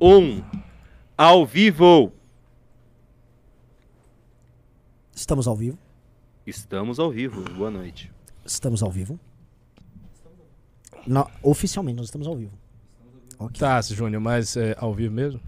Um. 0.00 0.42
Ao 1.16 1.44
vivo. 1.44 2.12
Estamos 5.12 5.48
ao 5.48 5.56
vivo. 5.56 5.76
Estamos 6.46 7.00
ao 7.00 7.10
vivo. 7.10 7.42
Boa 7.54 7.70
noite. 7.70 8.12
Estamos 8.44 8.82
ao 8.82 8.90
vivo. 8.92 9.18
Não, 11.04 11.28
oficialmente, 11.42 11.96
nós 11.96 12.06
estamos 12.06 12.28
ao 12.28 12.36
vivo. 12.36 12.56
Ok. 13.38 13.58
Tá, 13.58 13.80
Júnior, 13.82 14.22
mas 14.22 14.56
é 14.56 14.76
ao 14.78 14.94
vivo 14.94 15.14
mesmo? 15.14 15.40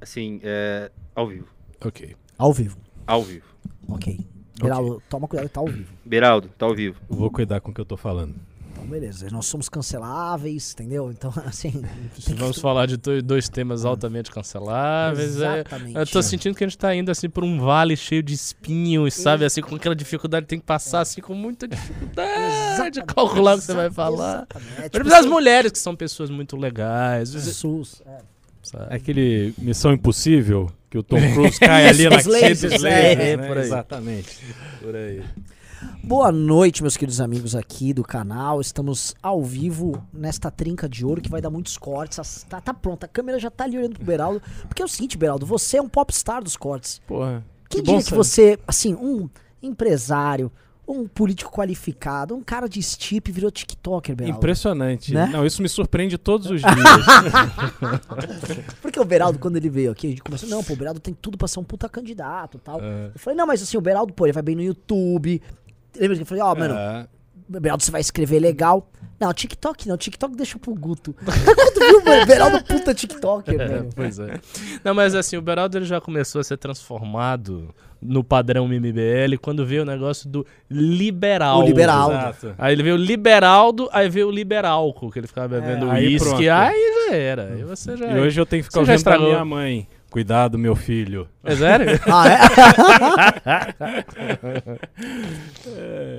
Assim, 0.00 0.40
é. 0.42 0.90
Ao 1.14 1.28
vivo. 1.28 1.46
Ok. 1.84 2.16
Ao 2.36 2.52
vivo. 2.52 2.76
Ao 3.06 3.22
vivo. 3.22 3.46
Ok. 3.88 4.26
Beraldo, 4.60 5.02
toma 5.08 5.28
cuidado 5.28 5.48
tá 5.48 5.60
ao 5.60 5.66
vivo. 5.66 5.92
Beraldo, 6.04 6.48
tá 6.58 6.66
ao 6.66 6.74
vivo. 6.74 7.00
Vou 7.08 7.30
cuidar 7.30 7.60
com 7.60 7.70
o 7.70 7.74
que 7.74 7.80
eu 7.80 7.84
tô 7.84 7.96
falando. 7.96 8.34
Então, 8.84 8.90
beleza. 9.00 9.26
Nós 9.30 9.46
somos 9.46 9.68
canceláveis, 9.68 10.72
entendeu? 10.72 11.10
Então, 11.10 11.32
assim. 11.46 11.70
tem 11.72 11.82
que- 12.14 12.34
Vamos 12.34 12.58
falar 12.58 12.86
de 12.86 12.96
do- 12.96 13.22
dois 13.22 13.48
temas 13.48 13.84
altamente 13.84 14.30
canceláveis. 14.30 15.40
é. 15.40 15.60
Exatamente. 15.60 15.96
Eu 15.98 16.06
tô 16.06 16.22
sentindo 16.22 16.54
que 16.54 16.64
a 16.64 16.66
gente 16.66 16.78
tá 16.78 16.94
indo 16.94 17.10
assim 17.10 17.28
por 17.28 17.44
um 17.44 17.58
vale 17.60 17.96
cheio 17.96 18.22
de 18.22 18.34
espinhos, 18.34 19.14
sabe? 19.14 19.44
Assim, 19.44 19.60
com 19.60 19.74
aquela 19.74 19.94
dificuldade, 19.96 20.46
tem 20.46 20.58
que 20.58 20.66
passar 20.66 21.00
assim 21.00 21.20
com 21.20 21.34
muita 21.34 21.66
dificuldade 21.66 22.90
de 22.92 23.02
calcular 23.02 23.54
o 23.54 23.58
que 23.58 23.64
você 23.64 23.74
vai 23.74 23.90
falar. 23.90 24.46
Exatamente. 24.50 24.90
Tipo, 24.90 25.06
as 25.08 25.12
assim, 25.14 25.28
mulheres 25.28 25.72
que 25.72 25.78
são 25.78 25.94
pessoas 25.96 26.30
muito 26.30 26.56
legais. 26.56 27.30
SUS. 27.30 28.02
É. 28.06 28.18
sabe? 28.62 28.86
É 28.90 28.96
aquele 28.96 29.54
Missão 29.58 29.92
Impossível, 29.92 30.70
que 30.90 30.98
o 30.98 31.02
Tom 31.02 31.16
Cruise 31.34 31.58
cai 31.58 31.88
ali 31.88 32.04
na 32.08 32.16
é, 32.16 32.22
lasers, 32.22 32.84
é, 32.84 33.36
né? 33.36 33.48
por 33.48 33.58
aí. 33.58 33.64
Exatamente. 33.64 34.38
Por 34.80 34.94
aí. 34.94 35.22
Boa 36.02 36.30
noite, 36.30 36.82
meus 36.82 36.96
queridos 36.96 37.20
amigos 37.20 37.54
aqui 37.54 37.92
do 37.92 38.02
canal. 38.02 38.60
Estamos 38.60 39.14
ao 39.22 39.42
vivo 39.42 40.06
nesta 40.12 40.50
trinca 40.50 40.88
de 40.88 41.04
ouro 41.04 41.20
que 41.20 41.30
vai 41.30 41.40
dar 41.40 41.50
muitos 41.50 41.78
cortes. 41.78 42.44
Tá, 42.48 42.60
tá 42.60 42.74
pronta, 42.74 43.06
a 43.06 43.08
câmera 43.08 43.38
já 43.38 43.50
tá 43.50 43.64
ali 43.64 43.78
olhando 43.78 43.94
pro 43.94 44.04
Beraldo. 44.04 44.42
Porque 44.68 44.82
é 44.82 44.84
o 44.84 44.88
seguinte, 44.88 45.16
Beraldo, 45.16 45.46
você 45.46 45.78
é 45.78 45.82
um 45.82 45.88
popstar 45.88 46.42
dos 46.42 46.56
cortes. 46.56 47.00
Porra. 47.06 47.44
Que 47.68 47.78
bom 47.78 47.84
diria 47.84 48.02
que 48.02 48.14
você, 48.14 48.58
assim, 48.66 48.94
um 48.94 49.28
empresário, 49.62 50.52
um 50.86 51.08
político 51.08 51.50
qualificado, 51.50 52.34
um 52.34 52.42
cara 52.42 52.68
de 52.68 52.82
stipe 52.82 53.32
virou 53.32 53.50
TikToker, 53.50 54.14
Beraldo? 54.14 54.38
Impressionante. 54.38 55.12
Né? 55.12 55.26
Não, 55.32 55.46
isso 55.46 55.62
me 55.62 55.68
surpreende 55.68 56.18
todos 56.18 56.50
os 56.50 56.60
dias. 56.62 56.74
Porque 58.82 59.00
o 59.00 59.04
Beraldo, 59.04 59.38
quando 59.38 59.56
ele 59.56 59.70
veio 59.70 59.90
aqui, 59.90 60.06
a 60.06 60.10
gente 60.10 60.22
começou, 60.22 60.48
não, 60.48 60.62
pô, 60.62 60.74
o 60.74 60.76
Beraldo 60.76 61.00
tem 61.00 61.14
tudo 61.14 61.38
pra 61.38 61.48
ser 61.48 61.58
um 61.58 61.64
puta 61.64 61.88
candidato 61.88 62.58
e 62.58 62.60
tal. 62.60 62.80
É. 62.80 63.06
Eu 63.14 63.18
falei, 63.18 63.36
não, 63.36 63.46
mas 63.46 63.62
assim, 63.62 63.76
o 63.76 63.80
Beraldo, 63.80 64.12
pô, 64.12 64.26
ele 64.26 64.32
vai 64.32 64.42
bem 64.42 64.54
no 64.54 64.62
YouTube. 64.62 65.40
Lembra 65.98 66.16
que 66.16 66.22
eu 66.22 66.26
falei, 66.26 66.42
ó, 66.42 66.54
mano, 66.54 66.74
É. 66.74 67.06
Beraldo, 67.46 67.82
você 67.84 67.90
vai 67.90 68.00
escrever 68.00 68.40
legal. 68.40 68.90
Não, 69.20 69.32
TikTok 69.32 69.86
não, 69.86 69.96
TikTok 69.98 70.34
deixa 70.34 70.58
pro 70.58 70.74
Guto. 70.74 71.14
Guto 71.22 71.80
viu, 71.80 72.02
mano, 72.04 72.26
Beraldo 72.26 72.64
puta 72.64 72.94
TikToker, 72.94 73.60
É, 73.60 73.66
velho. 73.66 73.88
pois 73.94 74.18
é. 74.18 74.40
Não, 74.82 74.94
mas 74.94 75.14
assim, 75.14 75.36
o 75.36 75.42
Beraldo 75.42 75.76
ele 75.78 75.84
já 75.84 76.00
começou 76.00 76.40
a 76.40 76.44
ser 76.44 76.56
transformado 76.56 77.68
no 78.00 78.24
padrão 78.24 78.66
MMBL 78.66 79.36
quando 79.40 79.64
veio 79.64 79.82
o 79.82 79.84
negócio 79.86 80.28
do 80.28 80.44
liberal. 80.70 81.60
O 81.60 81.66
Liberaldo. 81.66 82.14
Exato. 82.14 82.54
Aí 82.58 82.72
ele 82.72 82.82
veio 82.82 82.94
o 82.96 82.98
Liberaldo, 82.98 83.88
aí 83.92 84.08
veio 84.08 84.28
o 84.28 84.30
Liberalco, 84.30 85.10
que 85.10 85.18
ele 85.18 85.26
ficava 85.26 85.48
bebendo 85.48 85.86
É, 85.88 85.90
aí 85.92 86.06
uísque. 86.08 86.48
Aí, 86.48 87.08
já 87.10 87.14
era. 87.16 87.52
Aí 87.54 87.62
você 87.62 87.96
já. 87.96 88.06
E 88.10 88.20
hoje 88.20 88.40
eu 88.40 88.46
tenho 88.46 88.62
que 88.62 88.68
ficar 88.68 88.80
ouvindo 88.80 88.96
estragou. 88.96 89.28
minha 89.28 89.44
mãe. 89.44 89.86
Cuidado, 90.14 90.56
meu 90.56 90.76
filho. 90.76 91.28
É 91.42 91.56
sério? 91.56 91.86
Ah, 92.06 92.28
é? 92.28 92.38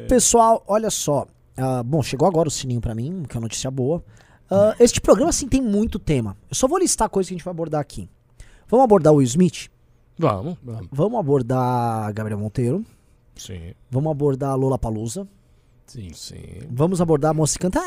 Pessoal, 0.09 0.61
olha 0.67 0.89
só. 0.89 1.25
Ah, 1.55 1.81
bom, 1.81 2.03
chegou 2.03 2.27
agora 2.27 2.49
o 2.49 2.52
sininho 2.52 2.81
pra 2.81 2.93
mim, 2.93 3.23
que 3.23 3.37
é 3.37 3.39
uma 3.39 3.45
notícia 3.45 3.71
boa. 3.71 4.03
Ah, 4.52 4.75
este 4.81 4.99
programa, 4.99 5.29
assim, 5.29 5.47
tem 5.47 5.61
muito 5.61 5.97
tema. 5.97 6.35
Eu 6.49 6.55
só 6.55 6.67
vou 6.67 6.77
listar 6.77 7.07
coisas 7.09 7.29
que 7.29 7.35
a 7.35 7.37
gente 7.37 7.45
vai 7.45 7.53
abordar 7.53 7.79
aqui. 7.79 8.09
Vamos 8.67 8.83
abordar 8.83 9.13
o 9.13 9.15
Will 9.15 9.25
Smith? 9.27 9.69
vamos, 10.19 10.57
vamos. 10.61 10.87
Vamos 10.91 11.17
abordar 11.17 12.11
Gabriel 12.13 12.37
Monteiro? 12.39 12.83
Sim, 13.33 13.73
Vamos 13.89 14.11
abordar 14.11 14.57
Lola 14.57 14.77
Palusa? 14.77 15.25
Sim. 15.86 16.09
sim. 16.14 16.59
Vamos 16.70 16.99
abordar 16.99 17.31
a 17.31 17.33
moça 17.33 17.53
que 17.58 17.61
canta. 17.61 17.80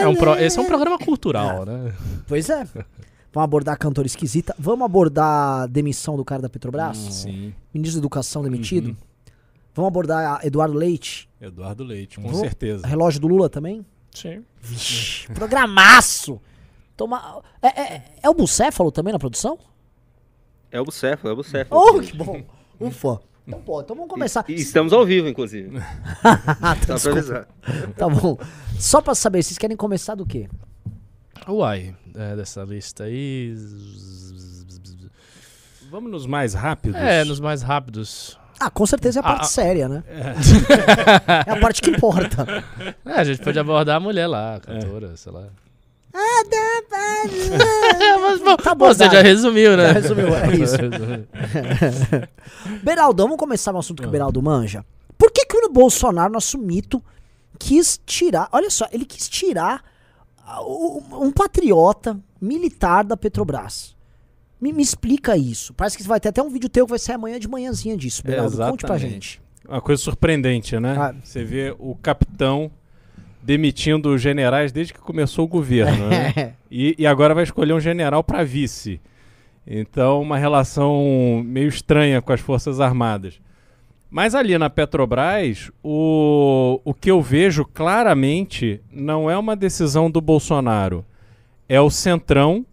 É 0.00 0.08
um 0.08 0.16
pro- 0.16 0.34
Esse 0.34 0.58
é 0.58 0.62
um 0.62 0.66
programa 0.66 0.98
cultural, 0.98 1.64
né? 1.64 1.94
Pois 2.26 2.50
é. 2.50 2.66
Vamos 3.32 3.44
abordar 3.44 3.74
a 3.74 3.78
cantora 3.78 4.06
esquisita. 4.06 4.54
Vamos 4.58 4.84
abordar 4.84 5.62
a 5.62 5.66
demissão 5.66 6.16
do 6.16 6.24
cara 6.24 6.42
da 6.42 6.48
Petrobras? 6.48 6.96
Sim. 6.96 7.54
Ministro 7.72 8.00
da 8.00 8.02
Educação 8.02 8.42
demitido? 8.42 8.88
Uhum. 8.88 8.96
Vamos 9.74 9.88
abordar 9.88 10.40
a 10.40 10.46
Eduardo 10.46 10.74
Leite? 10.74 11.28
Eduardo 11.40 11.84
Leite, 11.84 12.18
com 12.18 12.28
Vou- 12.28 12.40
certeza. 12.40 12.86
Relógio 12.86 13.20
do 13.20 13.28
Lula 13.28 13.48
também? 13.48 13.84
Sim. 14.12 14.42
Vixe, 14.60 15.28
programaço! 15.32 16.40
Toma... 16.96 17.42
É, 17.62 17.80
é, 17.80 18.02
é 18.24 18.28
o 18.30 18.34
Bucéfalo 18.34 18.90
também 18.90 19.12
na 19.12 19.18
produção? 19.18 19.58
É 20.70 20.80
o 20.80 20.84
Bucéfalo, 20.84 21.30
é 21.30 21.32
o 21.32 21.36
Bucéfalo. 21.36 21.80
Oh, 21.80 22.00
que 22.00 22.16
bom! 22.16 22.42
Ufa! 22.80 23.20
Então, 23.46 23.62
pô, 23.62 23.80
então 23.80 23.96
vamos 23.96 24.10
começar. 24.10 24.44
E, 24.48 24.52
e 24.52 24.56
estamos 24.56 24.92
ao 24.92 25.06
vivo, 25.06 25.26
inclusive. 25.28 25.78
Avisar. 26.22 27.46
Tá 27.96 28.08
bom. 28.08 28.36
Só 28.78 29.00
pra 29.00 29.14
saber, 29.14 29.42
vocês 29.42 29.56
querem 29.56 29.76
começar 29.76 30.14
do 30.14 30.26
quê? 30.26 30.48
Uai, 31.46 31.94
é, 32.14 32.36
dessa 32.36 32.62
lista 32.62 33.04
aí. 33.04 33.54
Vamos 35.90 36.10
nos 36.10 36.26
mais 36.26 36.54
rápidos? 36.54 37.00
É, 37.00 37.24
nos 37.24 37.40
mais 37.40 37.62
rápidos. 37.62 38.38
Ah, 38.60 38.70
com 38.70 38.84
certeza 38.84 39.20
é 39.20 39.20
a 39.20 39.22
parte 39.22 39.42
Ah, 39.42 39.44
ah. 39.44 39.48
séria, 39.48 39.88
né? 39.88 40.02
É. 41.46 41.50
a 41.52 41.60
parte 41.60 41.80
que 41.80 41.90
importa. 41.90 42.64
É, 43.04 43.12
a 43.12 43.24
gente 43.24 43.40
pode 43.40 43.58
abordar 43.58 43.96
a 43.96 44.00
mulher 44.00 44.26
lá, 44.26 44.56
a 44.56 44.60
cantora, 44.60 45.16
sei 45.16 45.32
lá. 45.32 45.44
Mas, 48.20 48.40
bom, 48.40 48.56
Tá 48.56 48.74
bom, 48.74 48.86
você 48.86 49.04
já 49.04 49.22
resumiu, 49.22 49.76
né? 49.76 49.86
Já 49.86 49.92
resumiu, 49.92 50.34
é 50.34 50.56
isso. 50.56 50.76
Beraldo, 52.82 53.22
vamos 53.22 53.38
começar 53.38 53.72
no 53.72 53.78
assunto 53.78 54.02
que 54.02 54.08
o 54.08 54.10
Beraldo 54.10 54.42
manja. 54.42 54.84
Por 55.16 55.30
que, 55.30 55.46
que 55.46 55.56
o 55.56 55.72
Bolsonaro, 55.72 56.32
nosso 56.32 56.58
mito, 56.58 57.02
quis 57.58 58.00
tirar. 58.04 58.48
Olha 58.52 58.70
só, 58.70 58.86
ele 58.92 59.04
quis 59.04 59.28
tirar 59.28 59.82
ah, 59.84 59.88
um 61.12 61.30
patriota 61.32 62.18
militar 62.40 63.04
da 63.04 63.16
Petrobras. 63.16 63.96
Me, 64.60 64.72
me 64.72 64.82
explica 64.82 65.36
isso. 65.36 65.72
Parece 65.74 65.96
que 65.96 66.02
vai 66.02 66.18
ter 66.18 66.28
até 66.30 66.42
um 66.42 66.50
vídeo 66.50 66.68
teu 66.68 66.84
que 66.84 66.90
vai 66.90 66.98
sair 66.98 67.14
amanhã 67.14 67.38
de 67.38 67.48
manhãzinha 67.48 67.96
disso, 67.96 68.22
Beraldo. 68.24 68.56
Conte 68.56 68.84
pra 68.86 68.98
gente. 68.98 69.40
Uma 69.68 69.80
coisa 69.80 70.02
surpreendente, 70.02 70.78
né? 70.80 70.96
Ah. 70.98 71.14
Você 71.22 71.44
vê 71.44 71.74
o 71.78 71.94
capitão 71.94 72.70
demitindo 73.42 74.12
os 74.12 74.20
generais 74.20 74.72
desde 74.72 74.92
que 74.92 75.00
começou 75.00 75.44
o 75.44 75.48
governo, 75.48 76.08
né? 76.08 76.54
E, 76.70 76.94
e 76.98 77.06
agora 77.06 77.34
vai 77.34 77.44
escolher 77.44 77.72
um 77.72 77.80
general 77.80 78.22
para 78.22 78.44
vice. 78.44 79.00
Então, 79.66 80.20
uma 80.20 80.36
relação 80.36 81.42
meio 81.42 81.66
estranha 81.66 82.20
com 82.20 82.30
as 82.30 82.40
Forças 82.40 82.78
Armadas. 82.78 83.40
Mas 84.10 84.34
ali 84.34 84.56
na 84.56 84.70
Petrobras, 84.70 85.70
o, 85.82 86.80
o 86.84 86.94
que 86.94 87.10
eu 87.10 87.20
vejo 87.20 87.64
claramente 87.64 88.80
não 88.90 89.30
é 89.30 89.36
uma 89.36 89.54
decisão 89.54 90.10
do 90.10 90.20
Bolsonaro. 90.20 91.04
É 91.68 91.80
o 91.80 91.90
Centrão 91.90 92.64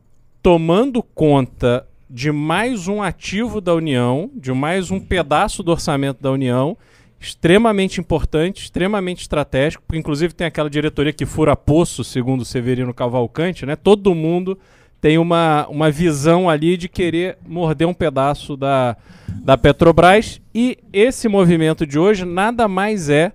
tomando 0.42 1.04
conta 1.04 1.86
de 2.10 2.32
mais 2.32 2.88
um 2.88 3.02
ativo 3.02 3.60
da 3.60 3.74
União, 3.74 4.30
de 4.34 4.54
mais 4.54 4.92
um 4.92 5.00
pedaço 5.00 5.62
do 5.62 5.72
orçamento 5.72 6.22
da 6.22 6.32
União, 6.32 6.78
extremamente 7.20 8.00
importante, 8.00 8.64
extremamente 8.64 9.22
estratégico, 9.22 9.84
porque 9.86 10.00
inclusive 10.00 10.34
tem 10.34 10.48
aquela 10.48 10.70
diretoria 10.70 11.12
que 11.12 11.26
fura 11.26 11.56
poço, 11.56 12.04
segundo 12.04 12.46
Severino 12.46 12.94
Cavalcante, 12.94 13.66
né? 13.66 13.76
Todo 13.76 14.16
mundo 14.16 14.58
tem 15.06 15.20
uma, 15.20 15.68
uma 15.70 15.92
visão 15.92 16.50
ali 16.50 16.76
de 16.76 16.90
querer 16.90 17.38
morder 17.48 17.88
um 17.88 17.94
pedaço 17.94 18.58
da, 18.58 18.98
da 19.28 19.56
Petrobras 19.56 20.42
e 20.52 20.80
esse 20.92 21.28
movimento 21.28 21.86
de 21.86 22.00
hoje 22.00 22.26
nada 22.26 22.68
mais 22.68 23.08
é 23.08 23.32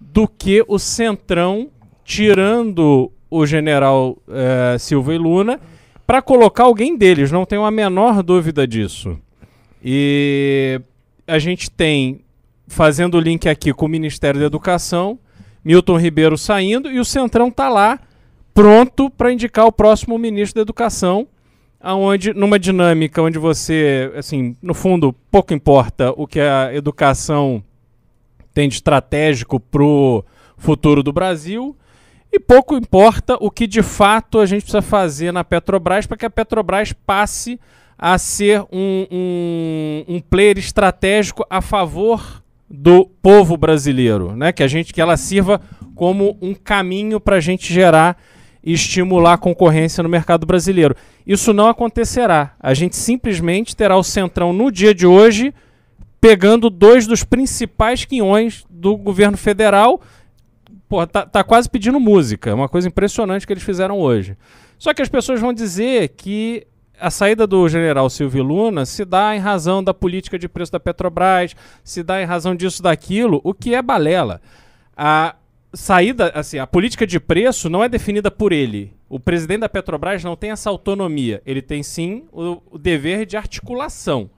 do 0.00 0.28
que 0.28 0.64
o 0.68 0.78
Centrão 0.78 1.68
tirando 2.04 3.10
o 3.28 3.44
general 3.44 4.18
eh, 4.28 4.76
Silva 4.78 5.12
e 5.12 5.18
Luna 5.18 5.58
para 6.06 6.22
colocar 6.22 6.62
alguém 6.62 6.96
deles, 6.96 7.32
não 7.32 7.44
tenho 7.44 7.64
a 7.64 7.72
menor 7.72 8.22
dúvida 8.22 8.64
disso. 8.64 9.18
E 9.82 10.80
a 11.26 11.40
gente 11.40 11.68
tem, 11.68 12.20
fazendo 12.68 13.16
o 13.16 13.20
link 13.20 13.48
aqui 13.48 13.74
com 13.74 13.86
o 13.86 13.88
Ministério 13.88 14.38
da 14.38 14.46
Educação, 14.46 15.18
Milton 15.64 15.96
Ribeiro 15.96 16.38
saindo 16.38 16.88
e 16.88 17.00
o 17.00 17.04
Centrão 17.04 17.50
tá 17.50 17.68
lá 17.68 17.98
pronto 18.54 19.10
para 19.10 19.32
indicar 19.32 19.66
o 19.66 19.72
próximo 19.72 20.18
ministro 20.18 20.56
da 20.56 20.62
Educação, 20.62 21.26
aonde 21.80 22.34
numa 22.34 22.58
dinâmica 22.58 23.22
onde 23.22 23.38
você, 23.38 24.12
assim, 24.16 24.56
no 24.60 24.74
fundo, 24.74 25.14
pouco 25.30 25.54
importa 25.54 26.12
o 26.16 26.26
que 26.26 26.40
a 26.40 26.74
educação 26.74 27.62
tem 28.52 28.68
de 28.68 28.74
estratégico 28.74 29.58
pro 29.58 30.24
futuro 30.56 31.02
do 31.02 31.12
Brasil 31.12 31.76
e 32.32 32.38
pouco 32.38 32.76
importa 32.76 33.36
o 33.40 33.50
que 33.50 33.66
de 33.66 33.82
fato 33.82 34.38
a 34.38 34.46
gente 34.46 34.62
precisa 34.62 34.82
fazer 34.82 35.32
na 35.32 35.42
Petrobras 35.42 36.06
para 36.06 36.16
que 36.16 36.26
a 36.26 36.30
Petrobras 36.30 36.92
passe 36.92 37.58
a 37.98 38.16
ser 38.18 38.62
um, 38.72 39.06
um, 39.10 40.04
um 40.08 40.20
player 40.20 40.58
estratégico 40.58 41.44
a 41.50 41.60
favor 41.60 42.42
do 42.68 43.04
povo 43.20 43.56
brasileiro, 43.56 44.36
né? 44.36 44.52
Que 44.52 44.62
a 44.62 44.68
gente 44.68 44.94
que 44.94 45.00
ela 45.00 45.16
sirva 45.16 45.60
como 45.94 46.38
um 46.40 46.54
caminho 46.54 47.20
para 47.20 47.36
a 47.36 47.40
gente 47.40 47.72
gerar 47.72 48.16
e 48.62 48.72
estimular 48.72 49.34
a 49.34 49.38
concorrência 49.38 50.02
no 50.02 50.08
mercado 50.08 50.46
brasileiro. 50.46 50.94
Isso 51.26 51.52
não 51.52 51.68
acontecerá. 51.68 52.54
A 52.60 52.74
gente 52.74 52.96
simplesmente 52.96 53.74
terá 53.74 53.96
o 53.96 54.02
Centrão 54.02 54.52
no 54.52 54.70
dia 54.70 54.94
de 54.94 55.06
hoje 55.06 55.54
pegando 56.20 56.68
dois 56.68 57.06
dos 57.06 57.24
principais 57.24 58.04
quinhões 58.04 58.64
do 58.68 58.96
governo 58.96 59.36
federal. 59.36 60.00
Pô, 60.88 61.06
tá, 61.06 61.24
tá 61.24 61.42
quase 61.42 61.68
pedindo 61.68 61.98
música. 61.98 62.50
É 62.50 62.54
uma 62.54 62.68
coisa 62.68 62.88
impressionante 62.88 63.46
que 63.46 63.52
eles 63.52 63.62
fizeram 63.62 63.98
hoje. 63.98 64.36
Só 64.78 64.92
que 64.92 65.00
as 65.00 65.08
pessoas 65.08 65.40
vão 65.40 65.52
dizer 65.52 66.08
que 66.10 66.66
a 67.00 67.10
saída 67.10 67.46
do 67.46 67.66
general 67.68 68.10
Silvio 68.10 68.42
Luna 68.42 68.84
se 68.84 69.04
dá 69.04 69.34
em 69.34 69.38
razão 69.38 69.82
da 69.82 69.94
política 69.94 70.38
de 70.38 70.48
preço 70.48 70.72
da 70.72 70.78
Petrobras, 70.78 71.56
se 71.82 72.02
dá 72.02 72.20
em 72.20 72.26
razão 72.26 72.54
disso, 72.54 72.82
daquilo, 72.82 73.40
o 73.42 73.54
que 73.54 73.74
é 73.74 73.80
balela. 73.80 74.42
A 74.94 75.34
saída, 75.72 76.30
assim, 76.34 76.58
a 76.58 76.66
política 76.66 77.06
de 77.06 77.20
preço 77.20 77.68
não 77.68 77.82
é 77.82 77.88
definida 77.88 78.30
por 78.30 78.52
ele. 78.52 78.92
O 79.08 79.18
presidente 79.18 79.60
da 79.60 79.68
Petrobras 79.68 80.22
não 80.24 80.36
tem 80.36 80.50
essa 80.50 80.70
autonomia. 80.70 81.42
Ele 81.44 81.62
tem 81.62 81.82
sim 81.82 82.24
o, 82.32 82.60
o 82.70 82.78
dever 82.78 83.26
de 83.26 83.36
articulação. 83.36 84.30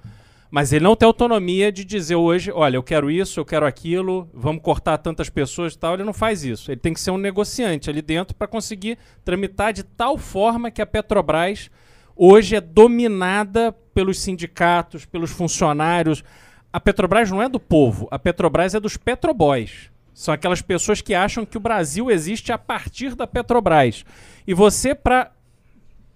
Mas 0.50 0.70
ele 0.70 0.84
não 0.84 0.94
tem 0.94 1.06
autonomia 1.06 1.72
de 1.72 1.82
dizer 1.82 2.16
hoje, 2.16 2.52
olha, 2.52 2.76
eu 2.76 2.82
quero 2.82 3.10
isso, 3.10 3.40
eu 3.40 3.44
quero 3.44 3.64
aquilo, 3.64 4.28
vamos 4.34 4.62
cortar 4.62 4.98
tantas 4.98 5.30
pessoas 5.30 5.72
e 5.72 5.78
tal. 5.78 5.94
Ele 5.94 6.04
não 6.04 6.12
faz 6.12 6.44
isso. 6.44 6.70
Ele 6.70 6.80
tem 6.80 6.92
que 6.92 7.00
ser 7.00 7.10
um 7.10 7.16
negociante 7.16 7.88
ali 7.88 8.02
dentro 8.02 8.34
para 8.34 8.46
conseguir 8.46 8.98
tramitar 9.24 9.72
de 9.72 9.82
tal 9.82 10.18
forma 10.18 10.70
que 10.70 10.82
a 10.82 10.86
Petrobras 10.86 11.70
hoje 12.14 12.56
é 12.56 12.60
dominada 12.60 13.72
pelos 13.94 14.20
sindicatos, 14.20 15.06
pelos 15.06 15.30
funcionários. 15.30 16.22
A 16.70 16.78
Petrobras 16.78 17.30
não 17.30 17.42
é 17.42 17.48
do 17.48 17.60
povo, 17.60 18.06
a 18.10 18.18
Petrobras 18.18 18.74
é 18.74 18.80
dos 18.80 18.96
petroboys. 18.96 19.91
São 20.14 20.32
aquelas 20.32 20.60
pessoas 20.60 21.00
que 21.00 21.14
acham 21.14 21.44
que 21.44 21.56
o 21.56 21.60
Brasil 21.60 22.10
existe 22.10 22.52
a 22.52 22.58
partir 22.58 23.14
da 23.14 23.26
Petrobras. 23.26 24.04
E 24.46 24.52
você, 24.52 24.94
para 24.94 25.32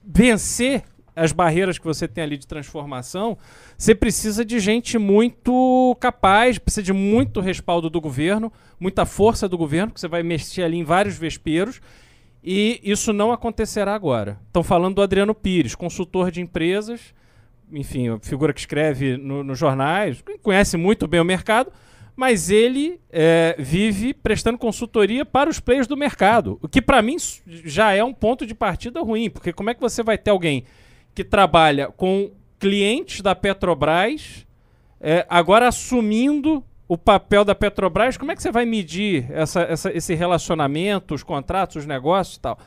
vencer 0.04 0.84
as 1.14 1.32
barreiras 1.32 1.78
que 1.78 1.84
você 1.84 2.06
tem 2.06 2.22
ali 2.22 2.36
de 2.36 2.46
transformação, 2.46 3.38
você 3.76 3.94
precisa 3.94 4.44
de 4.44 4.60
gente 4.60 4.98
muito 4.98 5.96
capaz, 5.98 6.58
precisa 6.58 6.82
de 6.82 6.92
muito 6.92 7.40
respaldo 7.40 7.88
do 7.88 8.00
governo, 8.00 8.52
muita 8.78 9.06
força 9.06 9.48
do 9.48 9.56
governo, 9.56 9.92
que 9.92 10.00
você 10.00 10.08
vai 10.08 10.22
mexer 10.22 10.62
ali 10.62 10.76
em 10.76 10.84
vários 10.84 11.16
vesperos. 11.16 11.80
E 12.44 12.80
isso 12.84 13.14
não 13.14 13.32
acontecerá 13.32 13.94
agora. 13.94 14.38
Estão 14.46 14.62
falando 14.62 14.96
do 14.96 15.02
Adriano 15.02 15.34
Pires, 15.34 15.74
consultor 15.74 16.30
de 16.30 16.42
empresas, 16.42 17.14
enfim, 17.72 18.16
figura 18.20 18.52
que 18.52 18.60
escreve 18.60 19.16
nos 19.16 19.44
no 19.44 19.54
jornais, 19.54 20.22
conhece 20.42 20.76
muito 20.76 21.08
bem 21.08 21.20
o 21.20 21.24
mercado, 21.24 21.72
mas 22.16 22.50
ele 22.50 22.98
é, 23.10 23.54
vive 23.58 24.14
prestando 24.14 24.56
consultoria 24.56 25.24
para 25.24 25.50
os 25.50 25.60
players 25.60 25.86
do 25.86 25.96
mercado, 25.96 26.58
o 26.62 26.68
que 26.68 26.80
para 26.80 27.02
mim 27.02 27.16
já 27.46 27.92
é 27.92 28.02
um 28.02 28.14
ponto 28.14 28.46
de 28.46 28.54
partida 28.54 29.00
ruim, 29.02 29.28
porque 29.28 29.52
como 29.52 29.68
é 29.68 29.74
que 29.74 29.80
você 29.80 30.02
vai 30.02 30.16
ter 30.16 30.30
alguém 30.30 30.64
que 31.14 31.22
trabalha 31.22 31.88
com 31.88 32.32
clientes 32.58 33.20
da 33.20 33.34
Petrobras 33.34 34.46
é, 35.00 35.26
agora 35.28 35.68
assumindo 35.68 36.64
o 36.88 36.96
papel 36.96 37.44
da 37.44 37.54
Petrobras, 37.54 38.16
como 38.16 38.32
é 38.32 38.36
que 38.36 38.42
você 38.42 38.50
vai 38.50 38.64
medir 38.64 39.30
essa, 39.30 39.60
essa, 39.62 39.94
esse 39.94 40.14
relacionamento, 40.14 41.14
os 41.14 41.22
contratos, 41.22 41.76
os 41.76 41.86
negócios 41.86 42.36
e 42.36 42.40
tal? 42.40 42.58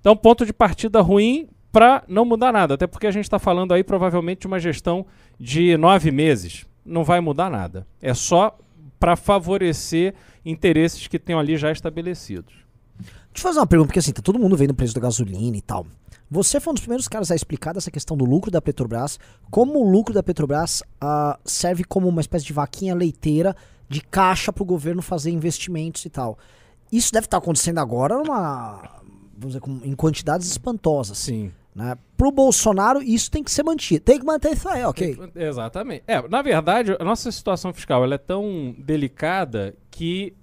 Então, 0.00 0.16
ponto 0.16 0.46
de 0.46 0.52
partida 0.52 1.00
ruim 1.00 1.48
para 1.72 2.04
não 2.06 2.24
mudar 2.24 2.52
nada, 2.52 2.74
até 2.74 2.86
porque 2.86 3.06
a 3.06 3.10
gente 3.10 3.24
está 3.24 3.38
falando 3.38 3.74
aí 3.74 3.82
provavelmente 3.82 4.40
de 4.40 4.46
uma 4.46 4.60
gestão 4.60 5.04
de 5.38 5.76
nove 5.76 6.10
meses. 6.10 6.64
Não 6.84 7.02
vai 7.02 7.20
mudar 7.20 7.50
nada. 7.50 7.86
É 8.00 8.14
só 8.14 8.56
para 8.98 9.16
favorecer 9.16 10.14
interesses 10.44 11.06
que 11.06 11.18
tenham 11.18 11.40
ali 11.40 11.56
já 11.56 11.70
estabelecidos. 11.70 12.54
Deixa 12.98 13.38
eu 13.38 13.42
fazer 13.42 13.58
uma 13.58 13.66
pergunta, 13.66 13.88
porque 13.88 13.98
assim, 13.98 14.12
tá 14.12 14.22
todo 14.22 14.38
mundo 14.38 14.56
vendo 14.56 14.70
o 14.70 14.74
preço 14.74 14.94
da 14.94 15.00
gasolina 15.00 15.56
e 15.56 15.60
tal. 15.60 15.86
Você 16.30 16.58
foi 16.60 16.70
um 16.70 16.74
dos 16.74 16.82
primeiros 16.82 17.08
caras 17.08 17.30
a 17.30 17.34
explicar 17.34 17.76
essa 17.76 17.90
questão 17.90 18.16
do 18.16 18.24
lucro 18.24 18.50
da 18.50 18.62
Petrobras, 18.62 19.18
como 19.50 19.78
o 19.78 19.90
lucro 19.90 20.14
da 20.14 20.22
Petrobras 20.22 20.82
uh, 21.02 21.38
serve 21.44 21.84
como 21.84 22.08
uma 22.08 22.20
espécie 22.20 22.44
de 22.46 22.52
vaquinha 22.52 22.94
leiteira 22.94 23.54
de 23.88 24.00
caixa 24.00 24.52
para 24.52 24.62
o 24.62 24.66
governo 24.66 25.02
fazer 25.02 25.30
investimentos 25.30 26.04
e 26.04 26.10
tal. 26.10 26.38
Isso 26.90 27.12
deve 27.12 27.26
estar 27.26 27.38
tá 27.38 27.42
acontecendo 27.42 27.78
agora 27.78 28.16
numa, 28.16 29.02
vamos 29.36 29.54
dizer, 29.54 29.88
em 29.88 29.94
quantidades 29.94 30.46
espantosas. 30.46 31.18
Sim. 31.18 31.52
Né? 31.74 31.96
Pro 32.16 32.30
Bolsonaro, 32.30 33.02
isso 33.02 33.30
tem 33.30 33.42
que 33.42 33.50
ser 33.50 33.64
mantido. 33.64 34.04
Tem 34.04 34.18
que 34.18 34.24
manter 34.24 34.52
isso 34.52 34.68
aí, 34.68 34.84
ok. 34.84 35.18
Exatamente. 35.34 36.04
É, 36.06 36.26
na 36.28 36.40
verdade, 36.40 36.96
a 36.98 37.04
nossa 37.04 37.32
situação 37.32 37.72
fiscal 37.72 38.04
ela 38.04 38.14
é 38.14 38.18
tão 38.18 38.74
delicada 38.78 39.74
que 39.90 40.34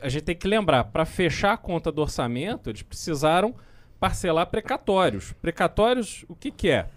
a 0.00 0.08
gente 0.08 0.24
tem 0.24 0.36
que 0.36 0.48
lembrar, 0.48 0.84
para 0.84 1.04
fechar 1.04 1.52
a 1.52 1.56
conta 1.56 1.90
do 1.92 2.02
orçamento, 2.02 2.70
eles 2.70 2.82
precisaram 2.82 3.54
parcelar 3.98 4.46
precatórios. 4.46 5.32
Precatórios, 5.40 6.24
o 6.28 6.34
que, 6.34 6.50
que 6.50 6.68
é? 6.68 6.88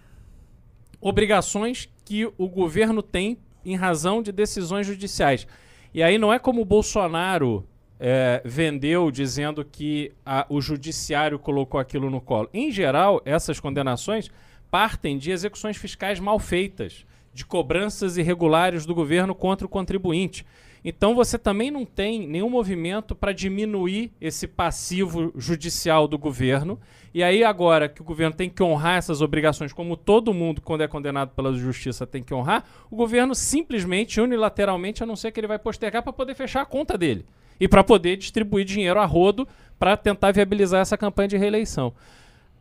Obrigações 1.00 1.90
que 2.04 2.26
o 2.38 2.48
governo 2.48 3.02
tem 3.02 3.38
em 3.64 3.76
razão 3.76 4.22
de 4.22 4.32
decisões 4.32 4.86
judiciais. 4.86 5.48
E 5.94 6.04
aí 6.04 6.18
não 6.18 6.34
é 6.34 6.40
como 6.40 6.62
o 6.62 6.66
Bolsonaro 6.66 7.66
é, 8.00 8.42
vendeu 8.46 9.12
dizendo 9.12 9.66
que 9.66 10.12
a, 10.26 10.46
o 10.50 10.62
judiciário 10.62 11.38
colocou 11.38 11.80
aquilo 11.80 12.10
no 12.10 12.22
colo. 12.22 12.50
Em 12.54 12.72
geral, 12.72 13.22
essas 13.26 13.60
condenações 13.60 14.32
partem 14.72 15.18
de 15.18 15.32
execuções 15.32 15.76
fiscais 15.76 16.20
mal 16.20 16.40
feitas, 16.40 17.06
de 17.34 17.46
cobranças 17.46 18.18
irregulares 18.18 18.86
do 18.86 18.96
governo 18.96 19.36
contra 19.36 19.66
o 19.66 19.70
contribuinte. 19.70 20.46
Então 20.84 21.14
você 21.14 21.38
também 21.38 21.70
não 21.70 21.86
tem 21.86 22.26
nenhum 22.26 22.50
movimento 22.50 23.14
para 23.14 23.34
diminuir 23.34 24.14
esse 24.22 24.48
passivo 24.48 25.34
judicial 25.36 26.08
do 26.08 26.18
governo. 26.18 26.80
E 27.14 27.22
aí, 27.22 27.44
agora 27.44 27.90
que 27.90 28.02
o 28.02 28.06
governo 28.06 28.36
tem 28.36 28.50
que 28.50 28.64
honrar 28.64 28.98
essas 28.98 29.22
obrigações, 29.22 29.74
como 29.74 29.98
todo 29.98 30.34
mundo, 30.34 30.62
quando 30.62 30.82
é 30.82 30.88
condenado 30.88 31.32
pela 31.32 31.52
justiça, 31.54 32.08
tem 32.08 32.22
que 32.24 32.34
honrar, 32.34 32.64
o 32.90 32.96
governo 32.96 33.34
simplesmente, 33.34 34.22
unilateralmente, 34.22 35.04
a 35.04 35.08
não 35.08 35.16
ser 35.16 35.32
que 35.32 35.40
ele 35.40 35.48
vai 35.48 35.60
postergar 35.60 36.04
para 36.04 36.14
poder 36.14 36.36
fechar 36.36 36.62
a 36.62 36.66
conta 36.66 36.98
dele 36.98 37.26
e 37.60 37.68
para 37.68 37.84
poder 37.84 38.18
distribuir 38.18 38.66
dinheiro 38.66 39.00
a 39.00 39.06
rodo 39.06 39.48
para 39.78 39.96
tentar 39.98 40.32
viabilizar 40.32 40.82
essa 40.82 40.98
campanha 40.98 41.30
de 41.30 41.38
reeleição. 41.38 41.94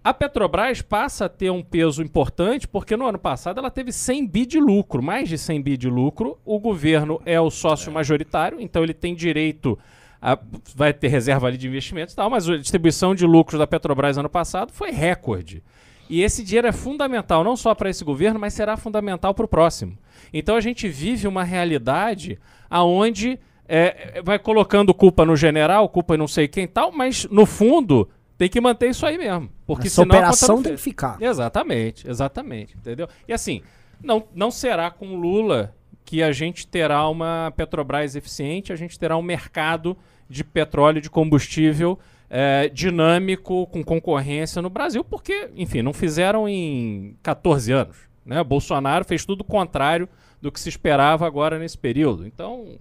A 0.02 0.14
Petrobras 0.14 0.80
passa 0.80 1.26
a 1.26 1.28
ter 1.28 1.50
um 1.50 1.62
peso 1.62 2.02
importante 2.02 2.66
porque 2.66 2.96
no 2.96 3.06
ano 3.06 3.18
passado 3.18 3.58
ela 3.58 3.70
teve 3.70 3.92
100 3.92 4.26
bi 4.26 4.46
de 4.46 4.58
lucro, 4.60 5.02
mais 5.02 5.28
de 5.28 5.36
100 5.36 5.60
bi 5.60 5.76
de 5.76 5.90
lucro. 5.90 6.38
O 6.44 6.58
governo 6.58 7.20
é 7.26 7.40
o 7.40 7.50
sócio 7.50 7.92
majoritário, 7.92 8.60
então 8.60 8.82
ele 8.82 8.94
tem 8.94 9.14
direito 9.14 9.78
a, 10.20 10.38
vai 10.74 10.92
ter 10.92 11.08
reserva 11.08 11.46
ali 11.46 11.56
de 11.56 11.68
investimentos 11.68 12.12
e 12.12 12.16
tal, 12.16 12.30
mas 12.30 12.48
a 12.48 12.56
distribuição 12.56 13.14
de 13.14 13.26
lucros 13.26 13.58
da 13.58 13.66
Petrobras 13.66 14.18
ano 14.18 14.28
passado 14.28 14.72
foi 14.72 14.90
recorde. 14.90 15.62
E 16.08 16.22
esse 16.22 16.42
dinheiro 16.42 16.66
é 16.66 16.72
fundamental 16.72 17.44
não 17.44 17.56
só 17.56 17.74
para 17.74 17.90
esse 17.90 18.02
governo, 18.02 18.40
mas 18.40 18.54
será 18.54 18.76
fundamental 18.76 19.34
para 19.34 19.44
o 19.44 19.48
próximo. 19.48 19.98
Então 20.32 20.56
a 20.56 20.60
gente 20.60 20.88
vive 20.88 21.28
uma 21.28 21.44
realidade 21.44 22.38
aonde 22.70 23.38
é, 23.68 24.22
vai 24.24 24.38
colocando 24.38 24.94
culpa 24.94 25.24
no 25.24 25.36
general, 25.36 25.88
culpa 25.88 26.14
em 26.14 26.18
não 26.18 26.26
sei 26.26 26.48
quem 26.48 26.66
tal, 26.66 26.90
mas 26.90 27.26
no 27.30 27.44
fundo 27.44 28.08
tem 28.38 28.48
que 28.48 28.60
manter 28.60 28.88
isso 28.90 29.04
aí 29.04 29.18
mesmo. 29.18 29.50
Porque 29.66 29.88
Essa 29.88 30.02
senão 30.02 30.16
operação 30.16 30.62
tem 30.62 30.74
que 30.74 30.80
ficar. 30.80 31.20
Exatamente, 31.20 32.08
exatamente. 32.08 32.76
Entendeu? 32.76 33.08
E 33.26 33.32
assim, 33.32 33.62
não, 34.02 34.24
não 34.34 34.50
será 34.50 34.90
com 34.90 35.16
Lula 35.16 35.74
que 36.04 36.22
a 36.22 36.32
gente 36.32 36.66
terá 36.66 37.06
uma 37.08 37.52
Petrobras 37.54 38.16
eficiente, 38.16 38.72
a 38.72 38.76
gente 38.76 38.98
terá 38.98 39.16
um 39.16 39.22
mercado 39.22 39.96
de 40.28 40.42
petróleo, 40.42 41.02
de 41.02 41.10
combustível 41.10 41.98
é, 42.30 42.68
dinâmico, 42.68 43.66
com 43.66 43.82
concorrência 43.82 44.60
no 44.62 44.70
Brasil, 44.70 45.04
porque, 45.04 45.50
enfim, 45.56 45.82
não 45.82 45.92
fizeram 45.92 46.48
em 46.48 47.16
14 47.22 47.72
anos. 47.72 47.96
Né? 48.24 48.42
Bolsonaro 48.44 49.04
fez 49.04 49.24
tudo 49.24 49.40
o 49.40 49.44
contrário 49.44 50.08
do 50.40 50.52
que 50.52 50.60
se 50.60 50.68
esperava 50.68 51.26
agora 51.26 51.58
nesse 51.58 51.76
período. 51.76 52.26
Então, 52.26 52.78